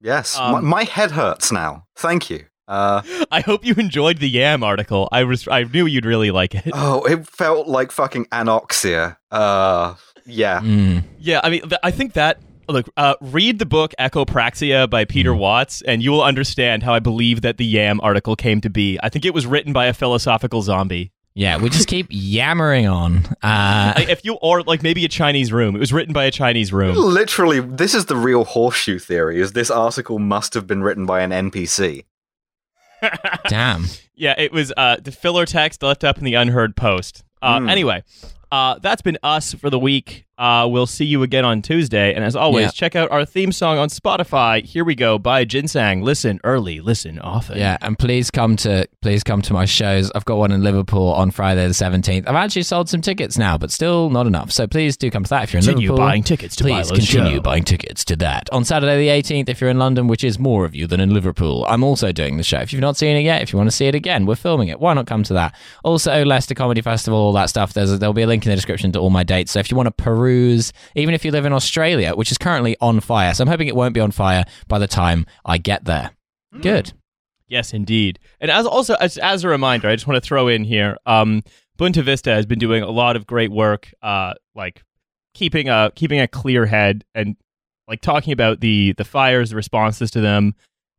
yes. 0.00 0.38
Um, 0.38 0.52
my, 0.52 0.60
my 0.60 0.84
head 0.84 1.10
hurts 1.12 1.52
now. 1.52 1.84
Thank 1.96 2.30
you. 2.30 2.46
Uh, 2.68 3.02
I 3.30 3.40
hope 3.40 3.64
you 3.64 3.74
enjoyed 3.78 4.18
the 4.18 4.28
Yam 4.28 4.62
article. 4.64 5.08
I 5.12 5.24
was 5.24 5.46
I 5.48 5.62
knew 5.64 5.86
you'd 5.86 6.04
really 6.06 6.30
like 6.30 6.54
it. 6.54 6.64
oh, 6.72 7.02
it 7.04 7.26
felt 7.28 7.68
like 7.68 7.92
fucking 7.92 8.26
anoxia. 8.26 9.16
Uh, 9.30 9.94
yeah. 10.24 10.60
Mm. 10.60 11.04
Yeah, 11.18 11.40
I 11.44 11.50
mean, 11.50 11.62
th- 11.62 11.80
I 11.82 11.90
think 11.90 12.14
that 12.14 12.40
look, 12.68 12.88
uh, 12.96 13.14
read 13.20 13.58
the 13.60 13.66
book 13.66 13.94
Echopraxia 13.98 14.90
by 14.90 15.04
Peter 15.04 15.32
Mm. 15.32 15.38
Watts, 15.38 15.82
and 15.82 16.02
you 16.02 16.10
will 16.10 16.22
understand 16.24 16.82
how 16.82 16.92
I 16.94 16.98
believe 16.98 17.42
that 17.42 17.58
the 17.58 17.64
Yam 17.64 18.00
article 18.02 18.34
came 18.34 18.60
to 18.62 18.70
be. 18.70 18.98
I 19.02 19.08
think 19.08 19.24
it 19.24 19.32
was 19.34 19.46
written 19.46 19.72
by 19.72 19.86
a 19.86 19.92
philosophical 19.92 20.62
zombie. 20.62 21.12
Yeah, 21.34 21.58
we 21.58 21.68
just 21.68 21.86
keep 21.86 22.06
yammering 22.10 22.88
on. 22.88 23.26
Uh, 23.42 23.92
if 24.08 24.24
you 24.24 24.34
or 24.42 24.62
like 24.62 24.82
maybe 24.82 25.04
a 25.04 25.08
Chinese 25.08 25.52
room. 25.52 25.76
It 25.76 25.78
was 25.78 25.92
written 25.92 26.12
by 26.14 26.24
a 26.24 26.30
Chinese 26.30 26.72
room. 26.72 26.96
Literally, 26.96 27.60
this 27.60 27.94
is 27.94 28.06
the 28.06 28.16
real 28.16 28.44
horseshoe 28.44 28.98
theory. 28.98 29.38
Is 29.40 29.52
this 29.52 29.70
article 29.70 30.18
must 30.18 30.54
have 30.54 30.66
been 30.66 30.82
written 30.82 31.04
by 31.06 31.20
an 31.20 31.30
NPC? 31.30 32.04
Damn. 33.48 33.84
Yeah, 34.18 34.34
it 34.38 34.50
was 34.50 34.72
uh, 34.78 34.96
the 35.02 35.12
filler 35.12 35.44
text 35.44 35.82
left 35.82 36.02
up 36.02 36.16
in 36.16 36.24
the 36.24 36.32
UnHerd 36.32 36.74
post. 36.74 37.22
Uh, 37.42 37.60
Hmm. 37.60 37.68
Anyway, 37.68 38.02
uh, 38.50 38.78
that's 38.78 39.02
been 39.02 39.18
us 39.22 39.52
for 39.52 39.68
the 39.68 39.78
week. 39.78 40.24
Uh, 40.38 40.66
we'll 40.70 40.86
see 40.86 41.04
you 41.06 41.22
again 41.22 41.44
on 41.46 41.62
Tuesday. 41.62 42.12
And 42.14 42.22
as 42.22 42.36
always, 42.36 42.66
Yeah. 42.66 42.70
check 42.72 42.94
out 42.94 43.10
our 43.10 43.24
theme 43.24 43.52
song 43.52 43.78
on 43.78 43.88
Spotify. 43.88 44.62
Here 44.62 44.84
we 44.84 44.94
go 44.94 45.18
by 45.18 45.46
Jinsang. 45.46 46.02
Listen 46.02 46.38
early, 46.44 46.80
listen 46.80 47.18
often. 47.20 47.56
Yeah, 47.58 47.78
and 47.80 47.98
please 47.98 48.30
come 48.30 48.56
to 48.56 48.86
please 49.00 49.22
come 49.24 49.40
to 49.42 49.54
my 49.54 49.64
shows. 49.64 50.12
I've 50.14 50.26
got 50.26 50.36
one 50.36 50.52
in 50.52 50.62
Liverpool 50.62 51.08
on 51.14 51.30
Friday 51.30 51.66
the 51.66 51.72
seventeenth. 51.74 52.28
I've 52.28 52.34
actually 52.34 52.64
sold 52.64 52.90
some 52.90 53.00
tickets 53.00 53.38
now, 53.38 53.56
but 53.56 53.70
still 53.70 54.10
not 54.10 54.26
enough. 54.26 54.52
So 54.52 54.66
please 54.66 54.96
do 54.98 55.10
come 55.10 55.24
to 55.24 55.30
that 55.30 55.44
if 55.44 55.52
you're 55.54 55.60
in 55.60 55.64
Continue 55.64 55.88
Liverpool. 55.92 56.06
buying 56.06 56.22
tickets 56.22 56.54
to 56.56 56.64
Please 56.64 56.90
continue 56.90 57.36
show. 57.36 57.40
buying 57.40 57.64
tickets 57.64 58.04
to 58.04 58.16
that. 58.16 58.50
On 58.52 58.62
Saturday 58.64 58.98
the 58.98 59.08
18th, 59.08 59.48
if 59.48 59.60
you're 59.60 59.70
in 59.70 59.78
London, 59.78 60.06
which 60.06 60.22
is 60.22 60.38
more 60.38 60.66
of 60.66 60.74
you 60.74 60.86
than 60.86 61.00
in 61.00 61.14
Liverpool, 61.14 61.64
I'm 61.66 61.82
also 61.82 62.12
doing 62.12 62.36
the 62.36 62.42
show. 62.42 62.58
If 62.58 62.74
you've 62.74 62.82
not 62.82 62.98
seen 62.98 63.16
it 63.16 63.22
yet, 63.22 63.40
if 63.40 63.52
you 63.54 63.56
want 63.56 63.70
to 63.70 63.76
see 63.76 63.86
it 63.86 63.94
again, 63.94 64.26
we're 64.26 64.34
filming 64.34 64.68
it. 64.68 64.80
Why 64.80 64.92
not 64.92 65.06
come 65.06 65.22
to 65.24 65.32
that? 65.32 65.54
Also, 65.82 66.24
Leicester 66.26 66.54
Comedy 66.54 66.82
Festival, 66.82 67.18
all 67.18 67.32
that 67.32 67.48
stuff. 67.48 67.72
There's 67.72 67.90
a, 67.90 67.96
there'll 67.96 68.12
be 68.12 68.22
a 68.22 68.26
link 68.26 68.44
in 68.44 68.50
the 68.50 68.56
description 68.56 68.92
to 68.92 68.98
all 68.98 69.08
my 69.10 69.22
dates. 69.24 69.52
So 69.52 69.60
if 69.60 69.70
you 69.70 69.76
want 69.78 69.86
to 69.86 69.92
peruse, 70.02 70.25
even 70.30 71.14
if 71.14 71.24
you 71.24 71.30
live 71.30 71.44
in 71.44 71.52
Australia, 71.52 72.14
which 72.14 72.30
is 72.30 72.38
currently 72.38 72.76
on 72.80 73.00
fire, 73.00 73.34
so 73.34 73.42
I'm 73.42 73.48
hoping 73.48 73.68
it 73.68 73.76
won't 73.76 73.94
be 73.94 74.00
on 74.00 74.10
fire 74.10 74.44
by 74.68 74.78
the 74.78 74.86
time 74.86 75.26
I 75.44 75.58
get 75.58 75.84
there. 75.84 76.10
Good. 76.60 76.92
Yes, 77.48 77.72
indeed. 77.72 78.18
And 78.40 78.50
as 78.50 78.66
also 78.66 78.94
as, 78.94 79.18
as 79.18 79.44
a 79.44 79.48
reminder, 79.48 79.88
I 79.88 79.94
just 79.94 80.06
want 80.06 80.22
to 80.22 80.26
throw 80.26 80.48
in 80.48 80.64
here, 80.64 80.96
um, 81.06 81.42
Bunta 81.78 82.02
Vista 82.02 82.30
has 82.30 82.46
been 82.46 82.58
doing 82.58 82.82
a 82.82 82.90
lot 82.90 83.16
of 83.16 83.26
great 83.26 83.50
work, 83.50 83.92
uh, 84.02 84.34
like 84.54 84.82
keeping 85.34 85.68
a 85.68 85.92
keeping 85.94 86.18
a 86.18 86.26
clear 86.26 86.66
head 86.66 87.04
and 87.14 87.36
like 87.86 88.00
talking 88.00 88.32
about 88.32 88.60
the 88.60 88.94
the 88.96 89.04
fires, 89.04 89.50
the 89.50 89.56
responses 89.56 90.10
to 90.12 90.20
them, 90.20 90.54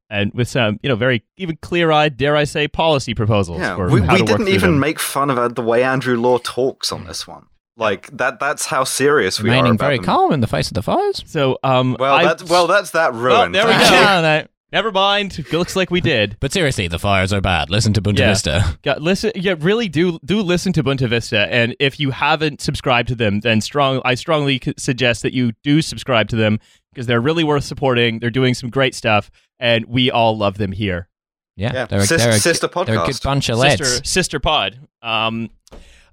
and 0.10 0.32
with 0.34 0.48
some, 0.48 0.80
you 0.82 0.90
know, 0.90 0.96
very 0.96 1.26
even 1.36 1.58
clear-eyed, 1.58 2.16
dare 2.16 2.36
I 2.36 2.46
say, 2.46 2.68
policy 2.68 3.14
proposals. 3.14 3.60
Yeah, 3.60 3.76
for 3.76 3.90
we, 3.90 4.02
how 4.02 4.14
we 4.14 4.20
to 4.20 4.26
didn't 4.26 4.46
through 4.46 4.54
even 4.54 4.72
them. 4.72 4.80
make 4.80 5.00
fun 5.00 5.30
of 5.30 5.38
uh, 5.38 5.48
the 5.50 5.62
way 5.62 5.84
Andrew 5.84 6.16
Law 6.16 6.38
talks 6.38 6.92
on 6.92 7.06
this 7.06 7.28
one. 7.28 7.48
Like 7.78 8.10
that 8.18 8.40
that's 8.40 8.66
how 8.66 8.84
serious 8.84 9.40
we 9.40 9.50
are 9.50 9.52
Remaining 9.54 9.76
about 9.76 9.86
very 9.86 9.98
them. 9.98 10.06
calm 10.06 10.34
in 10.34 10.40
the 10.42 10.48
face 10.48 10.68
of 10.68 10.74
the 10.74 10.82
fires. 10.82 11.24
So, 11.28 11.60
um, 11.64 11.96
Well, 12.00 12.14
I- 12.16 12.24
that's 12.24 12.44
well, 12.44 12.68
that's 12.68 12.92
that 12.92 13.14
ruined. 13.14 13.54
there 13.54 13.66
we 13.68 13.72
go. 13.74 13.80
no, 13.80 14.22
no. 14.22 14.48
never 14.72 14.92
mind. 14.92 15.38
It 15.38 15.54
looks 15.54 15.76
like 15.76 15.92
we 15.92 16.02
did. 16.02 16.38
But 16.40 16.52
seriously, 16.52 16.88
the 16.88 16.98
fires 16.98 17.32
are 17.32 17.40
bad. 17.42 17.70
Listen 17.70 17.94
to 17.94 18.02
Bunta 18.02 18.20
Yeah. 18.20 18.30
Vista. 18.30 18.78
Got, 18.84 19.02
listen, 19.04 19.32
yeah, 19.36 19.54
really 19.60 19.88
do 19.90 20.18
do 20.26 20.42
listen 20.42 20.74
to 20.74 20.84
Bunta 20.84 21.08
Vista, 21.08 21.48
and 21.54 21.76
if 21.80 22.00
you 22.00 22.10
haven't 22.12 22.62
subscribed 22.62 23.10
to 23.10 23.16
them, 23.16 23.42
then 23.42 23.62
strong, 23.62 24.02
I 24.04 24.16
strongly 24.16 24.60
c- 24.64 24.74
suggest 24.78 25.22
that 25.22 25.34
you 25.34 25.52
do 25.64 25.82
subscribe 25.84 26.30
to 26.30 26.36
them 26.36 26.60
because 26.92 27.06
they're 27.06 27.22
really 27.22 27.44
worth 27.44 27.64
supporting. 27.64 28.18
They're 28.20 28.32
doing 28.32 28.56
some 28.56 28.72
great 28.72 28.96
stuff, 28.96 29.30
and 29.60 29.86
we 29.86 30.10
all 30.10 30.36
love 30.36 30.58
them 30.58 30.72
here. 30.72 31.10
Yeah, 31.56 31.72
Yeah, 31.74 31.86
they're, 31.86 32.00
a, 32.00 32.06
sis- 32.06 32.24
they're, 32.24 32.32
a, 32.32 32.40
sister 32.40 32.68
podcast. 32.68 32.86
they're 32.88 33.04
a 33.04 33.06
good 33.06 33.20
bunch 33.24 33.50
of 33.50 33.58
lads. 33.60 33.78
Sister 33.88 34.04
sister 34.06 34.40
pod. 34.40 34.80
Um, 35.04 35.50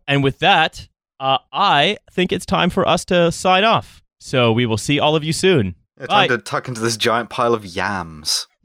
and 0.06 0.22
with 0.22 0.38
that, 0.40 0.88
uh, 1.20 1.38
I 1.52 1.98
think 2.12 2.32
it's 2.32 2.46
time 2.46 2.70
for 2.70 2.86
us 2.86 3.04
to 3.06 3.30
sign 3.32 3.64
off. 3.64 4.02
So 4.18 4.52
we 4.52 4.66
will 4.66 4.78
see 4.78 4.98
all 4.98 5.16
of 5.16 5.24
you 5.24 5.32
soon. 5.32 5.74
Yeah, 6.00 6.06
time 6.06 6.28
Bye. 6.28 6.36
to 6.36 6.38
tuck 6.38 6.68
into 6.68 6.80
this 6.80 6.96
giant 6.96 7.30
pile 7.30 7.54
of 7.54 7.64
yams. 7.64 8.46